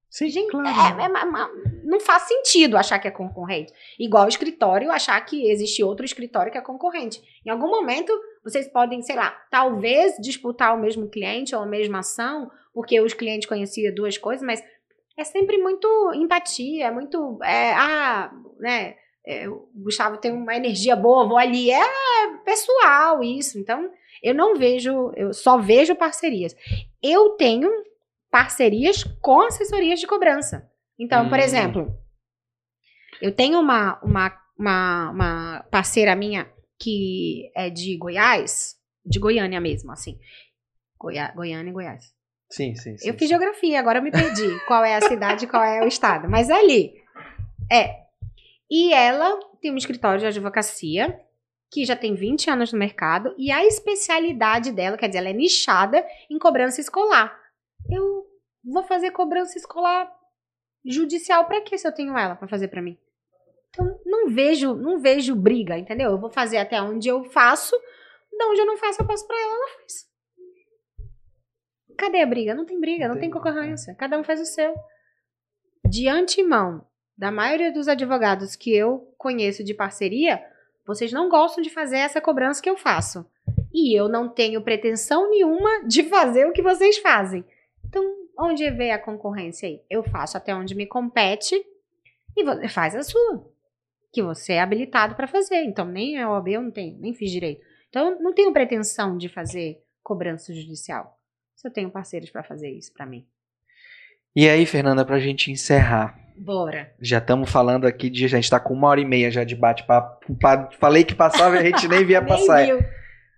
Sim, 0.10 0.28
Gente, 0.28 0.50
claro. 0.50 0.68
É, 1.00 1.04
é, 1.04 1.06
é, 1.06 1.86
não 1.86 2.00
faz 2.02 2.24
sentido 2.24 2.76
achar 2.76 3.00
que 3.00 3.08
é 3.08 3.12
concorrente. 3.12 3.72
Igual 3.98 4.26
o 4.26 4.30
escritório 4.30 4.92
achar 4.92 5.24
que 5.24 5.50
existe 5.50 5.84
outro 5.84 6.04
escritório 6.04 6.52
que 6.52 6.58
é 6.58 6.62
concorrente. 6.62 7.22
Em 7.46 7.50
algum 7.50 7.70
momento, 7.70 8.12
vocês 8.44 8.68
podem, 8.68 9.02
sei 9.02 9.16
lá, 9.16 9.30
talvez 9.50 10.16
disputar 10.20 10.76
o 10.76 10.82
mesmo 10.82 11.08
cliente 11.08 11.56
ou 11.56 11.62
a 11.62 11.66
mesma 11.66 12.00
ação, 12.00 12.52
porque 12.74 13.00
os 13.00 13.14
clientes 13.14 13.48
conheciam 13.48 13.94
duas 13.96 14.18
coisas, 14.18 14.46
mas 14.46 14.62
é 15.16 15.24
sempre 15.24 15.58
muito 15.60 15.88
empatia, 16.16 16.88
é 16.88 16.92
muito. 16.92 17.40
É, 17.44 17.72
ah, 17.74 18.34
né? 18.60 18.96
É, 19.26 19.48
o 19.48 19.70
Gustavo 19.76 20.18
tem 20.18 20.34
uma 20.34 20.56
energia 20.56 20.96
boa, 20.96 21.28
vou 21.28 21.38
ali. 21.38 21.72
É 21.72 21.84
pessoal 22.44 23.24
isso. 23.24 23.60
Então, 23.60 23.92
eu 24.24 24.34
não 24.34 24.56
vejo, 24.56 25.12
eu 25.16 25.34
só 25.34 25.58
vejo 25.58 25.96
parcerias. 25.96 26.56
Eu 27.02 27.32
tenho 27.32 27.70
parcerias 28.30 29.04
com 29.22 29.42
assessorias 29.42 30.00
de 30.00 30.08
cobrança. 30.08 30.70
Então, 30.98 31.26
hum. 31.26 31.30
por 31.30 31.40
exemplo, 31.40 31.94
eu 33.22 33.34
tenho 33.34 33.60
uma, 33.60 34.00
uma, 34.02 34.38
uma, 34.58 35.12
uma 35.12 35.68
parceira 35.72 36.16
minha 36.16 36.52
que 36.80 37.52
é 37.56 37.70
de 37.70 37.98
Goiás, 37.98 38.76
de 39.06 39.20
Goiânia 39.20 39.60
mesmo, 39.60 39.92
assim. 39.92 40.18
Goiá, 41.00 41.32
Goiânia 41.34 41.70
e 41.70 41.74
Goiás. 41.74 42.14
Sim, 42.52 42.76
sim, 42.76 42.98
sim. 42.98 43.08
Eu 43.08 43.14
fiz 43.14 43.30
geografia, 43.30 43.80
agora 43.80 44.00
eu 44.00 44.04
me 44.04 44.12
perdi. 44.12 44.60
qual 44.68 44.84
é 44.84 44.96
a 44.96 45.02
cidade 45.02 45.46
e 45.46 45.48
qual 45.48 45.64
é 45.64 45.84
o 45.84 45.88
estado. 45.88 46.30
Mas 46.30 46.50
é 46.50 46.54
ali. 46.54 46.94
É. 47.72 47.96
E 48.70 48.94
ela 48.94 49.40
tem 49.62 49.72
um 49.72 49.78
escritório 49.78 50.20
de 50.20 50.26
advocacia 50.26 51.20
que 51.72 51.86
já 51.86 51.96
tem 51.96 52.16
20 52.16 52.50
anos 52.50 52.74
no 52.74 52.80
mercado 52.80 53.34
e 53.38 53.52
a 53.52 53.66
especialidade 53.66 54.72
dela, 54.72 54.98
quer 54.98 55.08
dizer, 55.08 55.20
ela 55.20 55.30
é 55.30 55.34
nichada 55.34 56.06
em 56.30 56.40
cobrança 56.40 56.82
escolar. 56.82 57.38
Eu 57.90 58.26
vou 58.64 58.84
fazer 58.84 59.12
cobrança 59.12 59.58
escolar 59.58 60.12
judicial 60.86 61.46
para 61.46 61.62
que 61.62 61.78
se 61.78 61.88
eu 61.88 61.94
tenho 61.94 62.18
ela 62.18 62.36
para 62.36 62.48
fazer 62.48 62.68
para 62.68 62.82
mim? 62.82 62.98
Então, 63.70 64.00
não 64.06 64.30
vejo, 64.30 64.74
não 64.74 65.00
vejo 65.00 65.36
briga, 65.36 65.78
entendeu? 65.78 66.12
Eu 66.12 66.20
vou 66.20 66.32
fazer 66.32 66.58
até 66.58 66.82
onde 66.82 67.08
eu 67.08 67.24
faço, 67.26 67.76
de 68.32 68.44
onde 68.46 68.62
eu 68.62 68.66
não 68.66 68.78
faço, 68.78 69.02
eu 69.02 69.08
passo 69.08 69.28
para 69.28 69.40
ela, 69.40 69.54
ela 69.54 69.68
faz. 69.80 70.10
Cadê 71.98 72.22
a 72.22 72.26
briga? 72.26 72.56
Não 72.56 72.66
tem 72.66 72.80
briga, 72.80 73.08
não, 73.08 73.16
não 73.16 73.22
tem 73.22 73.30
concorrência. 73.30 73.94
Cada 73.96 74.18
um 74.18 74.24
faz 74.24 74.40
o 74.40 74.46
seu. 74.46 74.74
De 75.86 76.08
antemão, 76.08 76.86
da 77.18 77.32
maioria 77.32 77.72
dos 77.72 77.88
advogados 77.88 78.56
que 78.56 78.74
eu 78.74 79.14
conheço 79.18 79.64
de 79.64 79.74
parceria, 79.74 80.42
vocês 80.90 81.12
não 81.12 81.30
gostam 81.30 81.62
de 81.62 81.70
fazer 81.70 81.98
essa 81.98 82.20
cobrança 82.20 82.60
que 82.60 82.70
eu 82.70 82.76
faço. 82.76 83.24
E 83.72 83.96
eu 83.96 84.10
não 84.10 84.28
tenho 84.28 84.60
pretensão 84.64 85.30
nenhuma 85.30 85.86
de 85.86 86.02
fazer 86.02 86.48
o 86.48 86.52
que 86.52 86.64
vocês 86.64 86.98
fazem. 86.98 87.46
Então, 87.86 88.04
onde 88.36 88.68
vê 88.72 88.90
a 88.90 88.98
concorrência 88.98 89.70
aí? 89.70 89.84
Eu 89.88 90.02
faço 90.02 90.36
até 90.36 90.54
onde 90.56 90.74
me 90.74 90.88
compete 90.88 91.64
e 92.36 92.44
você 92.44 92.68
faz 92.68 92.96
a 92.96 93.04
sua. 93.04 93.48
Que 94.12 94.24
você 94.24 94.54
é 94.54 94.62
habilitado 94.62 95.14
para 95.14 95.28
fazer. 95.28 95.64
Então, 95.64 95.86
nem 95.86 96.18
a 96.18 96.32
OAB 96.32 96.48
eu 96.48 96.62
não 96.64 96.72
tenho, 96.72 96.98
nem 96.98 97.14
fiz 97.14 97.30
direito. 97.30 97.62
Então, 97.88 98.20
não 98.20 98.34
tenho 98.34 98.52
pretensão 98.52 99.16
de 99.16 99.30
fazer 99.30 99.84
cobrança 100.02 100.52
judicial. 100.56 101.20
Se 101.56 101.68
eu 101.68 101.72
tenho 101.72 101.92
parceiros 101.92 102.32
para 102.32 102.42
fazer 102.42 102.72
isso 102.72 102.92
para 102.94 103.06
mim. 103.06 103.28
E 104.36 104.50
aí, 104.50 104.66
Fernanda, 104.66 105.06
para 105.06 105.18
a 105.18 105.20
gente 105.20 105.52
encerrar, 105.52 106.20
Bora. 106.40 106.94
Já 107.02 107.18
estamos 107.18 107.52
falando 107.52 107.86
aqui 107.86 108.10
de. 108.10 108.24
A 108.24 108.30
gente 108.30 108.46
está 108.46 108.60
com 108.60 108.74
uma 108.74 108.88
hora 108.88 109.02
e 109.02 109.06
meia 109.06 109.30
já 109.30 109.44
de 109.44 109.56
bate-papo. 109.56 110.26
Falei 110.80 111.04
que 111.04 111.14
passava 111.14 111.56
e 111.56 111.60
a 111.60 111.64
gente 111.64 111.88
nem 111.88 112.06
via 112.06 112.22
nem 112.22 112.30
passar. 112.30 112.66
Viu. 112.66 112.80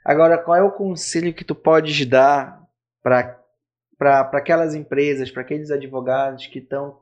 Agora, 0.05 0.37
qual 0.37 0.55
é 0.55 0.61
o 0.61 0.71
conselho 0.71 1.33
que 1.33 1.43
tu 1.43 1.55
podes 1.55 2.05
dar 2.05 2.61
para 3.01 3.39
aquelas 4.33 4.75
empresas, 4.75 5.31
para 5.31 5.41
aqueles 5.41 5.71
advogados 5.71 6.45
que 6.45 6.59
estão 6.59 6.99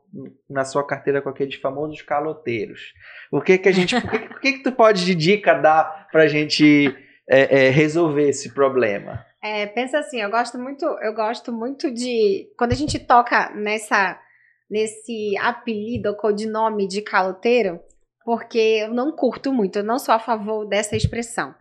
na 0.49 0.63
sua 0.63 0.87
carteira 0.87 1.21
com 1.21 1.29
aqueles 1.29 1.55
famosos 1.55 2.01
caloteiros? 2.01 2.93
O 3.29 3.41
que 3.41 3.57
que 3.57 3.67
a 3.67 3.73
gente, 3.73 3.95
o 3.95 4.01
que, 4.01 4.17
o 4.17 4.39
que, 4.39 4.53
que 4.53 4.63
tu 4.63 4.71
pode 4.71 5.03
de 5.03 5.15
dica 5.15 5.53
dar 5.53 6.07
para 6.11 6.23
a 6.23 6.27
gente 6.27 6.95
é, 7.29 7.67
é, 7.67 7.69
resolver 7.69 8.29
esse 8.29 8.53
problema? 8.53 9.25
É, 9.41 9.65
pensa 9.65 9.99
assim, 9.99 10.21
eu 10.21 10.29
gosto 10.29 10.57
muito, 10.57 10.85
eu 10.85 11.13
gosto 11.13 11.51
muito 11.51 11.93
de 11.93 12.49
quando 12.57 12.71
a 12.71 12.75
gente 12.75 12.99
toca 12.99 13.49
nessa 13.53 14.19
nesse 14.69 15.37
apelido 15.39 16.09
ou 16.09 16.15
codinome 16.15 16.87
de 16.87 17.01
caloteiro, 17.01 17.79
porque 18.23 18.57
eu 18.57 18.93
não 18.93 19.15
curto 19.15 19.51
muito, 19.51 19.79
eu 19.79 19.83
não 19.83 19.97
sou 19.97 20.13
a 20.13 20.19
favor 20.19 20.65
dessa 20.65 20.95
expressão. 20.95 21.53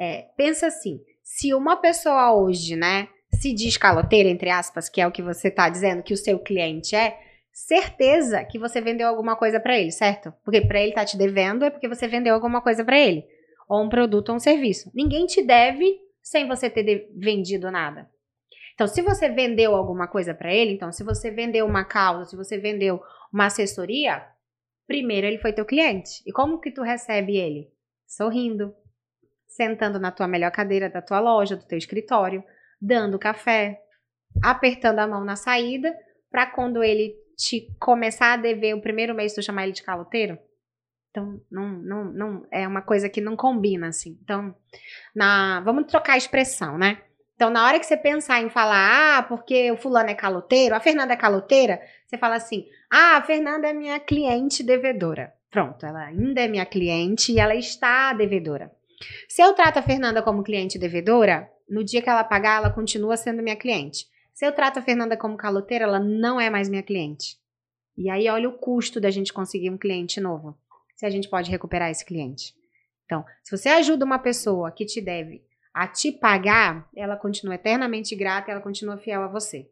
É, 0.00 0.26
pensa 0.36 0.66
assim, 0.66 1.00
se 1.22 1.54
uma 1.54 1.76
pessoa 1.76 2.34
hoje, 2.34 2.74
né, 2.76 3.08
se 3.32 3.52
diz 3.52 3.76
caloteira, 3.76 4.28
entre 4.28 4.50
aspas, 4.50 4.88
que 4.88 5.00
é 5.00 5.06
o 5.06 5.12
que 5.12 5.22
você 5.22 5.48
está 5.48 5.68
dizendo 5.68 6.02
que 6.02 6.14
o 6.14 6.16
seu 6.16 6.38
cliente 6.38 6.96
é, 6.96 7.18
certeza 7.52 8.44
que 8.44 8.58
você 8.58 8.80
vendeu 8.80 9.08
alguma 9.08 9.36
coisa 9.36 9.60
para 9.60 9.78
ele, 9.78 9.90
certo? 9.90 10.32
Porque 10.44 10.60
para 10.60 10.80
ele 10.80 10.92
tá 10.92 11.04
te 11.04 11.16
devendo 11.16 11.64
é 11.64 11.70
porque 11.70 11.88
você 11.88 12.06
vendeu 12.06 12.34
alguma 12.34 12.60
coisa 12.60 12.84
para 12.84 12.98
ele, 12.98 13.24
ou 13.68 13.84
um 13.84 13.88
produto 13.88 14.30
ou 14.30 14.36
um 14.36 14.40
serviço. 14.40 14.90
Ninguém 14.94 15.26
te 15.26 15.42
deve 15.42 15.98
sem 16.22 16.46
você 16.46 16.70
ter 16.70 17.10
vendido 17.16 17.70
nada. 17.70 18.08
Então, 18.78 18.86
se 18.86 19.02
você 19.02 19.28
vendeu 19.28 19.74
alguma 19.74 20.06
coisa 20.06 20.32
para 20.32 20.54
ele, 20.54 20.70
então, 20.70 20.92
se 20.92 21.02
você 21.02 21.32
vendeu 21.32 21.66
uma 21.66 21.84
causa, 21.84 22.26
se 22.26 22.36
você 22.36 22.58
vendeu 22.58 23.02
uma 23.32 23.46
assessoria, 23.46 24.24
primeiro 24.86 25.26
ele 25.26 25.38
foi 25.38 25.52
teu 25.52 25.64
cliente. 25.64 26.22
E 26.24 26.30
como 26.30 26.60
que 26.60 26.70
tu 26.70 26.82
recebe 26.82 27.36
ele? 27.36 27.72
Sorrindo, 28.06 28.72
sentando 29.48 29.98
na 29.98 30.12
tua 30.12 30.28
melhor 30.28 30.52
cadeira 30.52 30.88
da 30.88 31.02
tua 31.02 31.18
loja, 31.18 31.56
do 31.56 31.66
teu 31.66 31.76
escritório, 31.76 32.44
dando 32.80 33.18
café, 33.18 33.82
apertando 34.44 35.00
a 35.00 35.08
mão 35.08 35.24
na 35.24 35.34
saída, 35.34 35.92
para 36.30 36.46
quando 36.46 36.80
ele 36.80 37.16
te 37.36 37.74
começar 37.80 38.34
a 38.34 38.36
dever 38.36 38.76
o 38.76 38.80
primeiro 38.80 39.12
mês 39.12 39.34
tu 39.34 39.42
chamar 39.42 39.64
ele 39.64 39.72
de 39.72 39.82
caloteiro, 39.82 40.38
então, 41.10 41.40
não, 41.50 41.68
não, 41.68 42.04
não 42.04 42.46
é 42.52 42.68
uma 42.68 42.82
coisa 42.82 43.08
que 43.08 43.20
não 43.20 43.34
combina, 43.34 43.88
assim. 43.88 44.16
Então, 44.22 44.54
na, 45.12 45.60
vamos 45.62 45.86
trocar 45.86 46.12
a 46.12 46.18
expressão, 46.18 46.78
né? 46.78 47.02
Então, 47.38 47.50
na 47.50 47.64
hora 47.64 47.78
que 47.78 47.86
você 47.86 47.96
pensar 47.96 48.42
em 48.42 48.50
falar, 48.50 49.18
ah, 49.18 49.22
porque 49.22 49.70
o 49.70 49.76
fulano 49.76 50.10
é 50.10 50.14
caloteiro, 50.14 50.74
a 50.74 50.80
Fernanda 50.80 51.12
é 51.12 51.16
caloteira, 51.16 51.80
você 52.04 52.18
fala 52.18 52.34
assim, 52.34 52.66
ah, 52.90 53.16
a 53.16 53.22
Fernanda 53.22 53.68
é 53.68 53.72
minha 53.72 54.00
cliente 54.00 54.60
devedora. 54.64 55.32
Pronto, 55.48 55.86
ela 55.86 56.06
ainda 56.06 56.40
é 56.40 56.48
minha 56.48 56.66
cliente 56.66 57.30
e 57.30 57.38
ela 57.38 57.54
está 57.54 58.12
devedora. 58.12 58.72
Se 59.28 59.40
eu 59.40 59.52
trato 59.52 59.78
a 59.78 59.82
Fernanda 59.82 60.20
como 60.20 60.42
cliente 60.42 60.80
devedora, 60.80 61.48
no 61.70 61.84
dia 61.84 62.02
que 62.02 62.10
ela 62.10 62.24
pagar, 62.24 62.56
ela 62.56 62.70
continua 62.70 63.16
sendo 63.16 63.40
minha 63.40 63.54
cliente. 63.54 64.06
Se 64.34 64.44
eu 64.44 64.50
trato 64.50 64.80
a 64.80 64.82
Fernanda 64.82 65.16
como 65.16 65.36
caloteira, 65.36 65.84
ela 65.84 66.00
não 66.00 66.40
é 66.40 66.50
mais 66.50 66.68
minha 66.68 66.82
cliente. 66.82 67.36
E 67.96 68.10
aí, 68.10 68.28
olha 68.28 68.48
o 68.48 68.58
custo 68.58 69.00
da 69.00 69.12
gente 69.12 69.32
conseguir 69.32 69.70
um 69.70 69.78
cliente 69.78 70.20
novo 70.20 70.58
se 70.96 71.06
a 71.06 71.10
gente 71.10 71.28
pode 71.28 71.52
recuperar 71.52 71.88
esse 71.88 72.04
cliente. 72.04 72.52
Então, 73.04 73.24
se 73.44 73.56
você 73.56 73.68
ajuda 73.68 74.04
uma 74.04 74.18
pessoa 74.18 74.72
que 74.72 74.84
te 74.84 75.00
deve 75.00 75.46
a 75.72 75.86
te 75.86 76.12
pagar, 76.12 76.88
ela 76.94 77.16
continua 77.16 77.54
eternamente 77.54 78.14
grata, 78.16 78.50
ela 78.50 78.60
continua 78.60 78.98
fiel 78.98 79.22
a 79.22 79.28
você. 79.28 79.68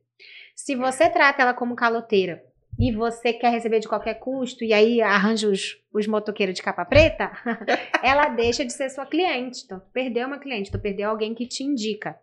Se 0.54 0.74
você 0.74 1.10
trata 1.10 1.42
ela 1.42 1.54
como 1.54 1.76
caloteira 1.76 2.42
e 2.78 2.92
você 2.92 3.32
quer 3.32 3.50
receber 3.50 3.80
de 3.80 3.88
qualquer 3.88 4.14
custo 4.14 4.64
e 4.64 4.72
aí 4.72 5.00
arranja 5.00 5.48
os, 5.48 5.82
os 5.92 6.06
motoqueiros 6.06 6.54
de 6.54 6.62
capa 6.62 6.84
preta, 6.84 7.30
ela 8.02 8.28
deixa 8.28 8.64
de 8.64 8.72
ser 8.72 8.88
sua 8.90 9.06
cliente. 9.06 9.62
Então, 9.64 9.80
tu 9.80 9.90
perdeu 9.92 10.26
uma 10.26 10.38
cliente, 10.38 10.70
tu 10.70 10.78
perdeu 10.78 11.10
alguém 11.10 11.34
que 11.34 11.46
te 11.46 11.62
indica. 11.62 12.18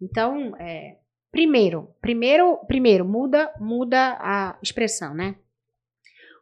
Então, 0.00 0.54
é, 0.58 0.98
primeiro, 1.30 1.94
primeiro, 2.00 2.58
primeiro 2.66 3.04
muda, 3.04 3.52
muda 3.58 4.16
a 4.20 4.58
expressão, 4.62 5.14
né? 5.14 5.36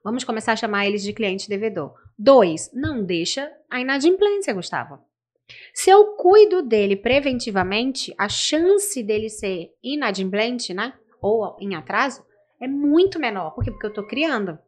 Vamos 0.02 0.22
começar 0.22 0.52
a 0.52 0.56
chamar 0.56 0.86
eles 0.86 1.02
de 1.02 1.12
cliente 1.12 1.48
devedor. 1.48 1.94
Dois, 2.18 2.70
não 2.72 3.04
deixa 3.04 3.50
a 3.70 3.80
inadimplência, 3.80 4.52
Gustavo. 4.52 4.98
Se 5.72 5.90
eu 5.90 6.16
cuido 6.16 6.62
dele 6.62 6.96
preventivamente, 6.96 8.14
a 8.16 8.28
chance 8.28 9.02
dele 9.02 9.28
ser 9.28 9.74
inadimplente, 9.82 10.72
né? 10.72 10.94
Ou 11.20 11.56
em 11.60 11.74
atraso, 11.74 12.24
é 12.60 12.66
muito 12.66 13.18
menor. 13.18 13.50
Por 13.50 13.64
quê? 13.64 13.70
Porque 13.70 13.86
eu 13.86 13.90
estou 13.90 14.06
criando. 14.06 14.58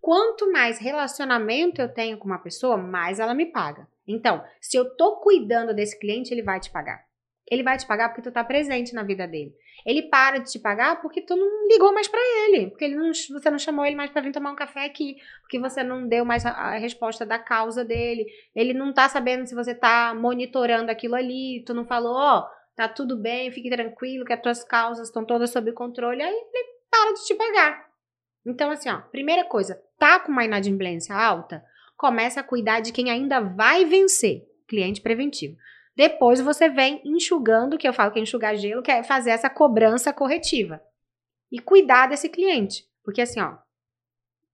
Quanto 0.00 0.50
mais 0.50 0.78
relacionamento 0.78 1.80
eu 1.80 1.92
tenho 1.92 2.18
com 2.18 2.26
uma 2.26 2.38
pessoa, 2.38 2.76
mais 2.76 3.20
ela 3.20 3.34
me 3.34 3.46
paga. 3.46 3.86
Então, 4.06 4.42
se 4.60 4.76
eu 4.76 4.84
estou 4.84 5.16
cuidando 5.16 5.74
desse 5.74 5.98
cliente, 5.98 6.32
ele 6.32 6.42
vai 6.42 6.60
te 6.60 6.70
pagar. 6.70 7.07
Ele 7.50 7.62
vai 7.62 7.78
te 7.78 7.86
pagar 7.86 8.08
porque 8.08 8.22
tu 8.22 8.32
tá 8.32 8.44
presente 8.44 8.94
na 8.94 9.02
vida 9.02 9.26
dele. 9.26 9.54
Ele 9.86 10.02
para 10.02 10.38
de 10.38 10.50
te 10.50 10.58
pagar 10.58 11.00
porque 11.00 11.22
tu 11.22 11.36
não 11.36 11.66
ligou 11.68 11.92
mais 11.92 12.08
para 12.08 12.20
ele, 12.20 12.68
porque 12.68 12.84
ele 12.84 12.96
não, 12.96 13.12
você 13.12 13.50
não 13.50 13.58
chamou 13.58 13.86
ele 13.86 13.96
mais 13.96 14.10
para 14.10 14.20
vir 14.20 14.32
tomar 14.32 14.52
um 14.52 14.56
café 14.56 14.84
aqui, 14.84 15.16
porque 15.40 15.58
você 15.58 15.82
não 15.82 16.06
deu 16.06 16.24
mais 16.24 16.44
a, 16.44 16.50
a, 16.50 16.78
resposta 16.78 17.24
da 17.24 17.38
causa 17.38 17.84
dele. 17.84 18.26
Ele 18.54 18.74
não 18.74 18.92
tá 18.92 19.08
sabendo 19.08 19.46
se 19.46 19.54
você 19.54 19.74
tá 19.74 20.14
monitorando 20.14 20.90
aquilo 20.90 21.14
ali, 21.14 21.62
tu 21.64 21.72
não 21.72 21.86
falou, 21.86 22.14
ó, 22.14 22.40
oh, 22.40 22.74
tá 22.76 22.88
tudo 22.88 23.16
bem, 23.16 23.50
fique 23.50 23.70
tranquilo 23.70 24.24
que 24.24 24.32
as 24.32 24.42
tuas 24.42 24.62
causas 24.62 25.08
estão 25.08 25.24
todas 25.24 25.50
sob 25.50 25.72
controle, 25.72 26.22
aí 26.22 26.32
ele 26.32 26.68
para 26.90 27.14
de 27.14 27.24
te 27.24 27.34
pagar. 27.34 27.88
Então 28.44 28.70
assim, 28.70 28.90
ó, 28.90 29.00
primeira 29.00 29.44
coisa, 29.44 29.80
tá 29.98 30.20
com 30.20 30.32
uma 30.32 30.44
inadimplência 30.44 31.14
alta, 31.14 31.64
começa 31.96 32.40
a 32.40 32.44
cuidar 32.44 32.80
de 32.80 32.92
quem 32.92 33.10
ainda 33.10 33.40
vai 33.40 33.84
vencer, 33.84 34.46
cliente 34.66 35.00
preventivo. 35.00 35.56
Depois 35.98 36.40
você 36.40 36.68
vem 36.68 37.02
enxugando, 37.04 37.76
que 37.76 37.88
eu 37.88 37.92
falo 37.92 38.12
que 38.12 38.20
é 38.20 38.22
enxugar 38.22 38.54
gelo, 38.56 38.84
que 38.84 38.90
é 38.92 39.02
fazer 39.02 39.30
essa 39.30 39.50
cobrança 39.50 40.12
corretiva. 40.12 40.80
E 41.50 41.58
cuidar 41.58 42.06
desse 42.06 42.28
cliente. 42.28 42.84
Porque 43.02 43.20
assim, 43.20 43.40
ó, 43.40 43.58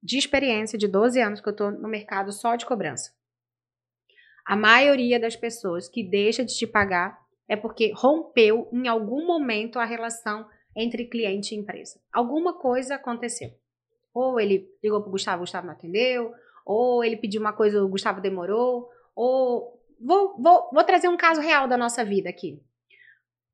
de 0.02 0.16
experiência 0.16 0.78
de 0.78 0.88
12 0.88 1.20
anos 1.20 1.42
que 1.42 1.48
eu 1.50 1.54
tô 1.54 1.70
no 1.70 1.86
mercado 1.86 2.32
só 2.32 2.56
de 2.56 2.64
cobrança. 2.64 3.12
A 4.46 4.56
maioria 4.56 5.20
das 5.20 5.36
pessoas 5.36 5.86
que 5.86 6.02
deixa 6.02 6.42
de 6.42 6.56
te 6.56 6.66
pagar 6.66 7.18
é 7.46 7.56
porque 7.56 7.92
rompeu 7.94 8.70
em 8.72 8.88
algum 8.88 9.26
momento 9.26 9.78
a 9.78 9.84
relação 9.84 10.48
entre 10.74 11.04
cliente 11.04 11.54
e 11.54 11.58
empresa. 11.58 12.00
Alguma 12.10 12.58
coisa 12.58 12.94
aconteceu. 12.94 13.50
Ou 14.14 14.40
ele 14.40 14.66
ligou 14.82 15.02
pro 15.02 15.10
Gustavo, 15.10 15.38
o 15.38 15.40
Gustavo 15.40 15.66
não 15.66 15.74
atendeu, 15.74 16.32
ou 16.64 17.04
ele 17.04 17.18
pediu 17.18 17.42
uma 17.42 17.52
coisa, 17.52 17.84
o 17.84 17.88
Gustavo 17.88 18.22
demorou, 18.22 18.88
ou 19.14 19.83
Vou, 20.04 20.36
vou, 20.38 20.68
vou 20.70 20.84
trazer 20.84 21.08
um 21.08 21.16
caso 21.16 21.40
real 21.40 21.66
da 21.66 21.78
nossa 21.78 22.04
vida 22.04 22.28
aqui. 22.28 22.62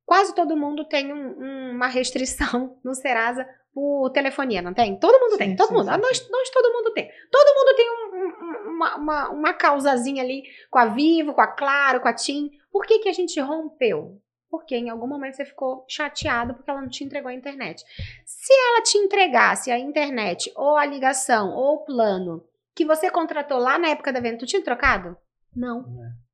Quase 0.04 0.34
todo 0.34 0.56
mundo 0.56 0.84
tem 0.84 1.12
um, 1.12 1.70
uma 1.70 1.86
restrição 1.86 2.76
no 2.82 2.92
Serasa 2.92 3.48
por 3.72 4.10
telefonia, 4.10 4.60
não 4.60 4.74
tem? 4.74 4.98
Todo 4.98 5.20
mundo 5.20 5.32
sim, 5.32 5.38
tem, 5.38 5.56
todo 5.56 5.68
sim, 5.68 5.74
mundo. 5.74 5.92
Sim, 5.92 6.00
nós, 6.00 6.28
nós 6.28 6.50
todo 6.50 6.72
mundo 6.72 6.92
tem. 6.92 7.08
Todo 7.30 7.54
mundo 7.54 7.76
tem 7.76 7.90
um, 7.90 8.70
uma, 8.70 8.96
uma, 8.96 9.28
uma 9.30 9.54
causazinha 9.54 10.24
ali 10.24 10.42
com 10.68 10.80
a 10.80 10.86
Vivo, 10.86 11.32
com 11.32 11.40
a 11.40 11.46
Claro, 11.46 12.00
com 12.00 12.08
a 12.08 12.12
TIM. 12.12 12.50
Por 12.72 12.84
que, 12.84 12.98
que 12.98 13.08
a 13.08 13.12
gente 13.12 13.38
rompeu? 13.40 14.20
Porque 14.50 14.74
em 14.74 14.90
algum 14.90 15.06
momento 15.06 15.36
você 15.36 15.44
ficou 15.44 15.84
chateado 15.88 16.54
porque 16.54 16.68
ela 16.68 16.80
não 16.80 16.88
te 16.88 17.04
entregou 17.04 17.28
a 17.28 17.34
internet. 17.34 17.84
Se 18.26 18.52
ela 18.52 18.82
te 18.82 18.98
entregasse 18.98 19.70
a 19.70 19.78
internet, 19.78 20.52
ou 20.56 20.76
a 20.76 20.84
ligação, 20.84 21.54
ou 21.54 21.76
o 21.76 21.84
plano 21.84 22.44
que 22.74 22.84
você 22.84 23.08
contratou 23.08 23.58
lá 23.58 23.78
na 23.78 23.90
época 23.90 24.12
da 24.12 24.18
venda, 24.18 24.38
tu 24.38 24.46
tinha 24.46 24.64
trocado? 24.64 25.16
Não. 25.54 25.82
não 25.82 26.04
é 26.04 26.29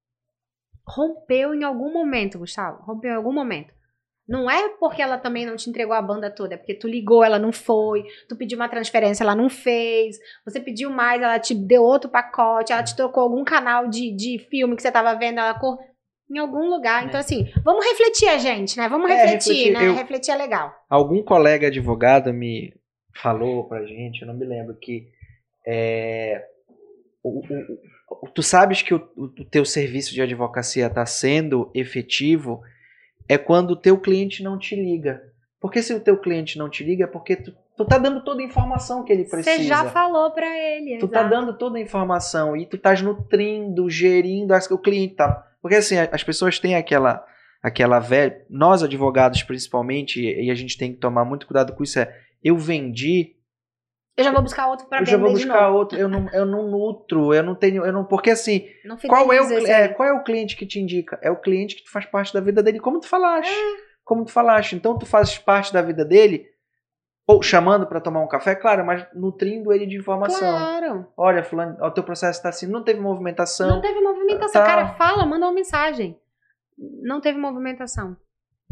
rompeu 0.86 1.54
em 1.54 1.64
algum 1.64 1.92
momento, 1.92 2.38
Gustavo. 2.38 2.82
Rompeu 2.82 3.12
em 3.12 3.16
algum 3.16 3.32
momento. 3.32 3.74
Não 4.28 4.50
é 4.50 4.70
porque 4.80 5.00
ela 5.00 5.18
também 5.18 5.46
não 5.46 5.54
te 5.54 5.70
entregou 5.70 5.94
a 5.94 6.02
banda 6.02 6.28
toda, 6.28 6.54
é 6.54 6.56
porque 6.56 6.74
tu 6.74 6.88
ligou, 6.88 7.22
ela 7.22 7.38
não 7.38 7.52
foi, 7.52 8.04
tu 8.28 8.36
pediu 8.36 8.58
uma 8.58 8.68
transferência, 8.68 9.22
ela 9.22 9.36
não 9.36 9.48
fez, 9.48 10.18
você 10.44 10.58
pediu 10.58 10.90
mais, 10.90 11.22
ela 11.22 11.38
te 11.38 11.54
deu 11.54 11.84
outro 11.84 12.10
pacote, 12.10 12.72
ela 12.72 12.82
te 12.82 12.96
trocou 12.96 13.22
algum 13.22 13.44
canal 13.44 13.86
de, 13.86 14.10
de 14.10 14.40
filme 14.50 14.74
que 14.74 14.82
você 14.82 14.90
tava 14.90 15.14
vendo, 15.14 15.38
ela 15.38 15.54
cor... 15.54 15.78
em 16.28 16.38
algum 16.38 16.68
lugar. 16.68 17.04
É. 17.04 17.06
Então, 17.06 17.20
assim, 17.20 17.46
vamos 17.62 17.86
refletir 17.86 18.28
a 18.28 18.38
gente, 18.38 18.76
né? 18.76 18.88
Vamos 18.88 19.08
é, 19.08 19.14
refletir, 19.14 19.52
refletir, 19.52 19.72
né? 19.72 19.86
Eu, 19.86 19.94
refletir 19.94 20.32
é 20.32 20.36
legal. 20.36 20.74
Algum 20.90 21.22
colega 21.22 21.68
advogado 21.68 22.34
me 22.34 22.74
falou 23.22 23.68
pra 23.68 23.86
gente, 23.86 24.22
eu 24.22 24.26
não 24.26 24.34
me 24.34 24.44
lembro, 24.44 24.76
que 24.76 25.06
é, 25.64 26.44
o, 27.22 27.38
o, 27.38 27.42
tu 28.34 28.42
sabes 28.42 28.82
que 28.82 28.94
o, 28.94 29.08
o 29.16 29.28
teu 29.44 29.64
serviço 29.64 30.14
de 30.14 30.22
advocacia 30.22 30.86
está 30.86 31.04
sendo 31.04 31.70
efetivo 31.74 32.62
é 33.28 33.36
quando 33.36 33.72
o 33.72 33.76
teu 33.76 33.98
cliente 33.98 34.42
não 34.42 34.58
te 34.58 34.76
liga. 34.76 35.22
Porque 35.60 35.82
se 35.82 35.92
o 35.92 36.00
teu 36.00 36.16
cliente 36.18 36.58
não 36.58 36.68
te 36.68 36.84
liga 36.84 37.04
é 37.04 37.06
porque 37.06 37.36
tu, 37.36 37.52
tu 37.76 37.84
tá 37.84 37.98
dando 37.98 38.22
toda 38.22 38.40
a 38.40 38.44
informação 38.44 39.02
que 39.04 39.12
ele 39.12 39.24
precisa. 39.24 39.56
Você 39.56 39.64
já 39.64 39.90
falou 39.90 40.30
para 40.30 40.46
ele. 40.46 40.98
Tu 40.98 41.08
tá 41.08 41.20
exato. 41.20 41.30
tá 41.30 41.36
dando 41.40 41.58
toda 41.58 41.78
a 41.78 41.80
informação 41.80 42.56
e 42.56 42.66
tu 42.66 42.76
estás 42.76 43.02
nutrindo, 43.02 43.88
gerindo 43.90 44.54
o 44.70 44.78
cliente 44.78 45.14
tá. 45.14 45.44
Porque 45.60 45.76
assim, 45.76 45.96
as 45.98 46.22
pessoas 46.22 46.58
têm 46.58 46.76
aquela 46.76 47.24
aquela 47.62 47.98
velha, 47.98 48.44
nós 48.48 48.84
advogados 48.84 49.42
principalmente, 49.42 50.20
e 50.20 50.50
a 50.52 50.54
gente 50.54 50.78
tem 50.78 50.92
que 50.92 51.00
tomar 51.00 51.24
muito 51.24 51.46
cuidado 51.46 51.72
com 51.72 51.82
isso 51.82 51.98
é, 51.98 52.14
eu 52.44 52.56
vendi 52.56 53.35
Eu 54.16 54.24
já 54.24 54.32
vou 54.32 54.42
buscar 54.42 54.68
outro 54.68 54.86
pra 54.86 55.00
eu 55.00 55.06
já 55.06 55.18
vou 55.18 55.30
buscar 55.30 55.68
outro. 55.68 55.98
Eu 55.98 56.08
não, 56.08 56.26
eu 56.32 56.46
não 56.46 56.70
nutro, 56.70 57.34
eu 57.34 57.42
não 57.42 57.54
tenho. 57.54 57.84
Eu 57.84 57.92
não, 57.92 58.04
porque 58.04 58.30
assim, 58.30 58.66
Não 58.82 58.96
qual 58.96 59.30
é, 59.30 59.42
o, 59.42 59.66
é, 59.66 59.88
qual 59.88 60.08
é 60.08 60.12
o 60.12 60.24
cliente 60.24 60.56
que 60.56 60.64
te 60.64 60.80
indica? 60.80 61.18
É 61.20 61.30
o 61.30 61.36
cliente 61.36 61.76
que 61.76 61.84
tu 61.84 61.90
faz 61.90 62.06
parte 62.06 62.32
da 62.32 62.40
vida 62.40 62.62
dele, 62.62 62.80
como 62.80 62.98
tu 62.98 63.08
falaste. 63.08 63.54
Como 64.02 64.24
tu 64.24 64.32
falaste. 64.32 64.74
Então 64.74 64.98
tu 64.98 65.04
fazes 65.04 65.36
parte 65.38 65.70
da 65.70 65.82
vida 65.82 66.02
dele, 66.02 66.46
ou 67.26 67.42
chamando 67.42 67.86
pra 67.86 68.00
tomar 68.00 68.20
um 68.20 68.28
café, 68.28 68.54
claro, 68.54 68.86
mas 68.86 69.06
nutrindo 69.12 69.72
ele 69.72 69.84
de 69.84 69.98
informação. 69.98 70.38
Claro. 70.38 71.06
Olha, 71.16 71.42
fulano, 71.42 71.76
o 71.78 71.90
teu 71.90 72.04
processo 72.04 72.40
tá 72.42 72.48
assim, 72.48 72.66
não 72.66 72.84
teve 72.84 73.00
movimentação. 73.00 73.68
Não 73.68 73.80
teve 73.80 74.00
movimentação. 74.00 74.62
Tá. 74.62 74.66
Cara, 74.66 74.94
fala, 74.94 75.26
manda 75.26 75.44
uma 75.44 75.52
mensagem. 75.52 76.18
Não 76.78 77.20
teve 77.20 77.38
movimentação. 77.38 78.16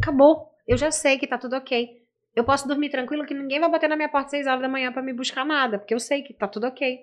Acabou. 0.01 0.51
Eu 0.67 0.77
já 0.77 0.91
sei 0.91 1.19
que 1.19 1.27
tá 1.27 1.37
tudo 1.37 1.57
ok. 1.57 2.04
Eu 2.35 2.45
posso 2.45 2.67
dormir 2.67 2.91
tranquilo 2.91 3.25
que 3.25 3.35
ninguém 3.35 3.61
vai 3.61 3.71
bater 3.71 3.89
na 3.89 3.97
minha 3.97 4.09
porta 4.09 4.27
às 4.27 4.31
6 4.33 4.47
horas 4.47 4.61
da 4.61 4.69
manhã 4.69 4.93
pra 4.93 5.03
me 5.03 5.13
buscar 5.13 5.45
nada, 5.45 5.79
porque 5.79 5.95
eu 5.95 6.01
sei 6.01 6.23
que 6.23 6.35
tá 6.35 6.49
tudo 6.49 6.67
ok. 6.67 6.99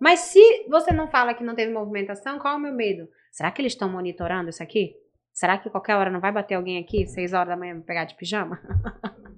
Mas 0.00 0.20
se 0.20 0.66
você 0.68 0.92
não 0.92 1.08
fala 1.08 1.34
que 1.34 1.42
não 1.42 1.54
teve 1.54 1.72
movimentação, 1.72 2.38
qual 2.38 2.54
é 2.54 2.56
o 2.56 2.60
meu 2.60 2.72
medo? 2.72 3.08
Será 3.32 3.50
que 3.50 3.60
eles 3.62 3.72
estão 3.72 3.88
monitorando 3.90 4.50
isso 4.50 4.62
aqui? 4.62 4.94
Será 5.32 5.56
que 5.58 5.70
qualquer 5.70 5.94
hora 5.96 6.10
não 6.10 6.20
vai 6.20 6.32
bater 6.32 6.54
alguém 6.54 6.78
aqui, 6.78 7.06
6 7.06 7.32
horas 7.32 7.48
da 7.48 7.56
manhã, 7.56 7.74
me 7.74 7.82
pegar 7.82 8.04
de 8.04 8.14
pijama? 8.16 8.60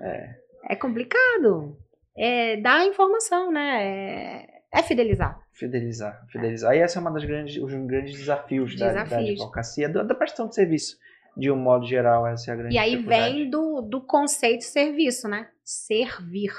É. 0.00 0.34
É 0.70 0.76
complicado. 0.76 1.76
É 2.16 2.56
dar 2.58 2.86
informação, 2.86 3.50
né? 3.50 3.82
É, 3.82 4.46
é 4.72 4.82
fidelizar. 4.82 5.38
Fidelizar, 5.52 6.24
fidelizar. 6.30 6.74
E 6.74 6.80
esse 6.82 6.96
é 6.96 7.00
uma 7.00 7.10
das 7.10 7.24
grandes, 7.24 7.56
os 7.62 7.72
grandes 7.86 8.16
desafios, 8.18 8.76
Da, 8.78 8.92
da 8.92 9.02
Desafios. 9.04 9.40
advocacia, 9.40 9.88
da, 9.88 10.02
da 10.02 10.14
prestação 10.14 10.48
de 10.48 10.54
serviço, 10.54 10.96
de 11.36 11.50
um 11.50 11.56
modo 11.56 11.86
geral, 11.86 12.26
essa 12.26 12.50
é 12.50 12.54
a 12.54 12.56
grande 12.56 12.74
E 12.74 12.78
aí 12.78 12.96
vem 12.96 13.50
do, 13.50 13.80
do 13.82 14.00
conceito 14.00 14.62
serviço, 14.62 15.28
né? 15.28 15.48
Servir. 15.64 16.52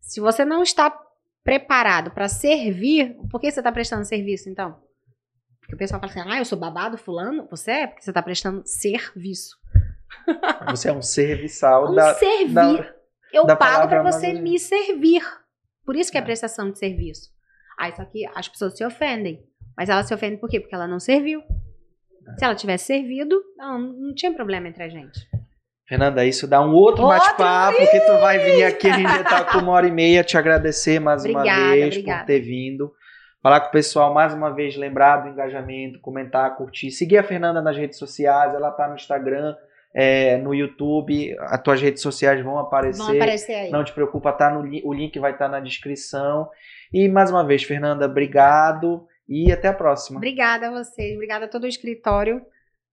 Se 0.00 0.20
você 0.20 0.44
não 0.44 0.62
está 0.62 0.90
preparado 1.44 2.10
para 2.10 2.28
servir, 2.28 3.16
por 3.30 3.40
que 3.40 3.50
você 3.50 3.60
está 3.60 3.70
prestando 3.70 4.04
serviço, 4.04 4.48
então? 4.48 4.82
Porque 5.60 5.74
o 5.74 5.78
pessoal 5.78 6.00
fala 6.00 6.10
assim, 6.12 6.22
ah, 6.26 6.38
eu 6.38 6.44
sou 6.44 6.58
babado 6.58 6.98
fulano. 6.98 7.46
Você 7.50 7.70
é 7.70 7.86
porque 7.86 8.02
você 8.02 8.10
está 8.10 8.22
prestando 8.22 8.62
serviço. 8.66 9.56
Você 10.70 10.88
é 10.88 10.92
um 10.92 11.00
serviçal 11.02 11.92
Um 11.92 11.94
da, 11.94 12.14
servir. 12.14 12.52
da- 12.54 12.94
eu 13.32 13.46
da 13.46 13.54
pago 13.54 13.86
para 13.88 14.02
você 14.02 14.32
me 14.32 14.58
servir. 14.58 15.22
Por 15.86 15.94
isso 15.94 16.10
que 16.10 16.18
é 16.18 16.20
É. 16.20 16.24
prestação 16.24 16.68
de 16.72 16.78
serviço. 16.78 17.30
Aí 17.78 17.94
só 17.94 18.04
que 18.04 18.26
as 18.34 18.48
pessoas 18.48 18.76
se 18.76 18.84
ofendem. 18.84 19.46
Mas 19.76 19.88
elas 19.88 20.06
se 20.08 20.12
ofendem 20.14 20.36
por 20.38 20.50
quê? 20.50 20.58
Porque 20.58 20.74
ela 20.74 20.88
não 20.88 20.98
serviu. 20.98 21.42
Se 22.38 22.44
ela 22.44 22.54
tivesse 22.54 22.86
servido, 22.86 23.40
não, 23.56 23.78
não 23.78 24.14
tinha 24.14 24.32
problema 24.32 24.68
entre 24.68 24.82
a 24.82 24.88
gente. 24.88 25.20
Fernanda, 25.90 26.24
isso 26.24 26.46
dá 26.46 26.60
um 26.60 26.72
outro 26.72 27.02
Outro 27.02 27.18
bate-papo 27.18 27.78
que 27.78 28.00
tu 28.00 28.12
vai 28.20 28.38
vir 28.38 28.62
aqui, 28.62 28.88
a 28.88 28.92
gente 28.92 29.10
já 29.10 29.24
tá 29.24 29.44
com 29.44 29.58
uma 29.58 29.72
hora 29.72 29.88
e 29.88 29.90
meia, 29.90 30.22
te 30.22 30.38
agradecer 30.38 31.00
mais 31.00 31.24
uma 31.24 31.40
Obrigada, 31.40 31.70
vez 31.72 31.86
obrigada. 31.86 32.20
por 32.20 32.26
ter 32.26 32.40
vindo. 32.40 32.92
Falar 33.42 33.60
com 33.60 33.68
o 33.68 33.72
pessoal 33.72 34.14
mais 34.14 34.32
uma 34.32 34.54
vez, 34.54 34.76
lembrar 34.76 35.16
do 35.16 35.30
engajamento, 35.30 35.98
comentar, 36.00 36.56
curtir. 36.56 36.92
Seguir 36.92 37.18
a 37.18 37.24
Fernanda 37.24 37.60
nas 37.60 37.76
redes 37.76 37.98
sociais, 37.98 38.54
ela 38.54 38.70
tá 38.70 38.86
no 38.86 38.94
Instagram, 38.94 39.56
é, 39.92 40.36
no 40.36 40.54
YouTube, 40.54 41.36
as 41.40 41.60
tuas 41.60 41.82
redes 41.82 42.02
sociais 42.02 42.40
vão 42.44 42.58
aparecer. 42.58 43.02
Vão 43.02 43.16
aparecer 43.16 43.54
aí. 43.54 43.70
Não 43.70 43.82
te 43.82 43.92
preocupa, 43.92 44.32
tá 44.32 44.48
no, 44.48 44.60
o 44.60 44.94
link 44.94 45.18
vai 45.18 45.32
estar 45.32 45.48
na 45.48 45.58
descrição. 45.58 46.48
E 46.92 47.08
mais 47.08 47.32
uma 47.32 47.44
vez, 47.44 47.64
Fernanda, 47.64 48.06
obrigado 48.06 49.08
e 49.30 49.52
até 49.52 49.68
a 49.68 49.72
próxima. 49.72 50.18
Obrigada 50.18 50.66
a 50.68 50.70
vocês, 50.72 51.14
obrigada 51.14 51.44
a 51.44 51.48
todo 51.48 51.64
o 51.64 51.68
escritório. 51.68 52.42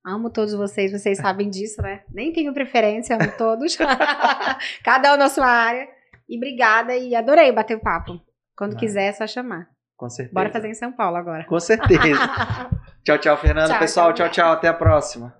Amo 0.06 0.30
todos 0.30 0.54
vocês, 0.54 0.92
vocês 0.92 1.18
sabem 1.18 1.50
disso, 1.50 1.82
né? 1.82 2.04
Nem 2.10 2.32
tenho 2.32 2.54
preferência, 2.54 3.16
amo 3.16 3.30
todos. 3.38 3.76
Cada 4.84 5.14
um 5.14 5.18
na 5.18 5.28
sua 5.28 5.48
área. 5.48 5.86
E 6.30 6.38
obrigada 6.38 6.96
e 6.96 7.16
adorei 7.16 7.52
bater 7.52 7.76
o 7.76 7.82
papo. 7.82 8.22
Quando 8.56 8.76
Ah. 8.76 8.80
quiser, 8.80 9.08
é 9.08 9.14
só 9.14 9.26
chamar. 9.28 9.68
Com 9.98 10.10
certeza. 10.10 10.34
Bora 10.34 10.52
fazer 10.52 10.70
em 10.70 10.74
São 10.76 10.92
Paulo 10.94 11.18
agora. 11.18 11.44
Com 11.46 11.60
certeza. 11.60 12.00
tchau, 13.04 13.18
tchau, 13.18 13.38
Fernanda. 13.38 13.70
Tchau, 13.70 13.80
Pessoal, 13.80 14.14
tchau, 14.14 14.28
tchau, 14.30 14.46
tchau. 14.46 14.52
Até 14.54 14.68
a 14.68 14.74
próxima. 14.74 15.36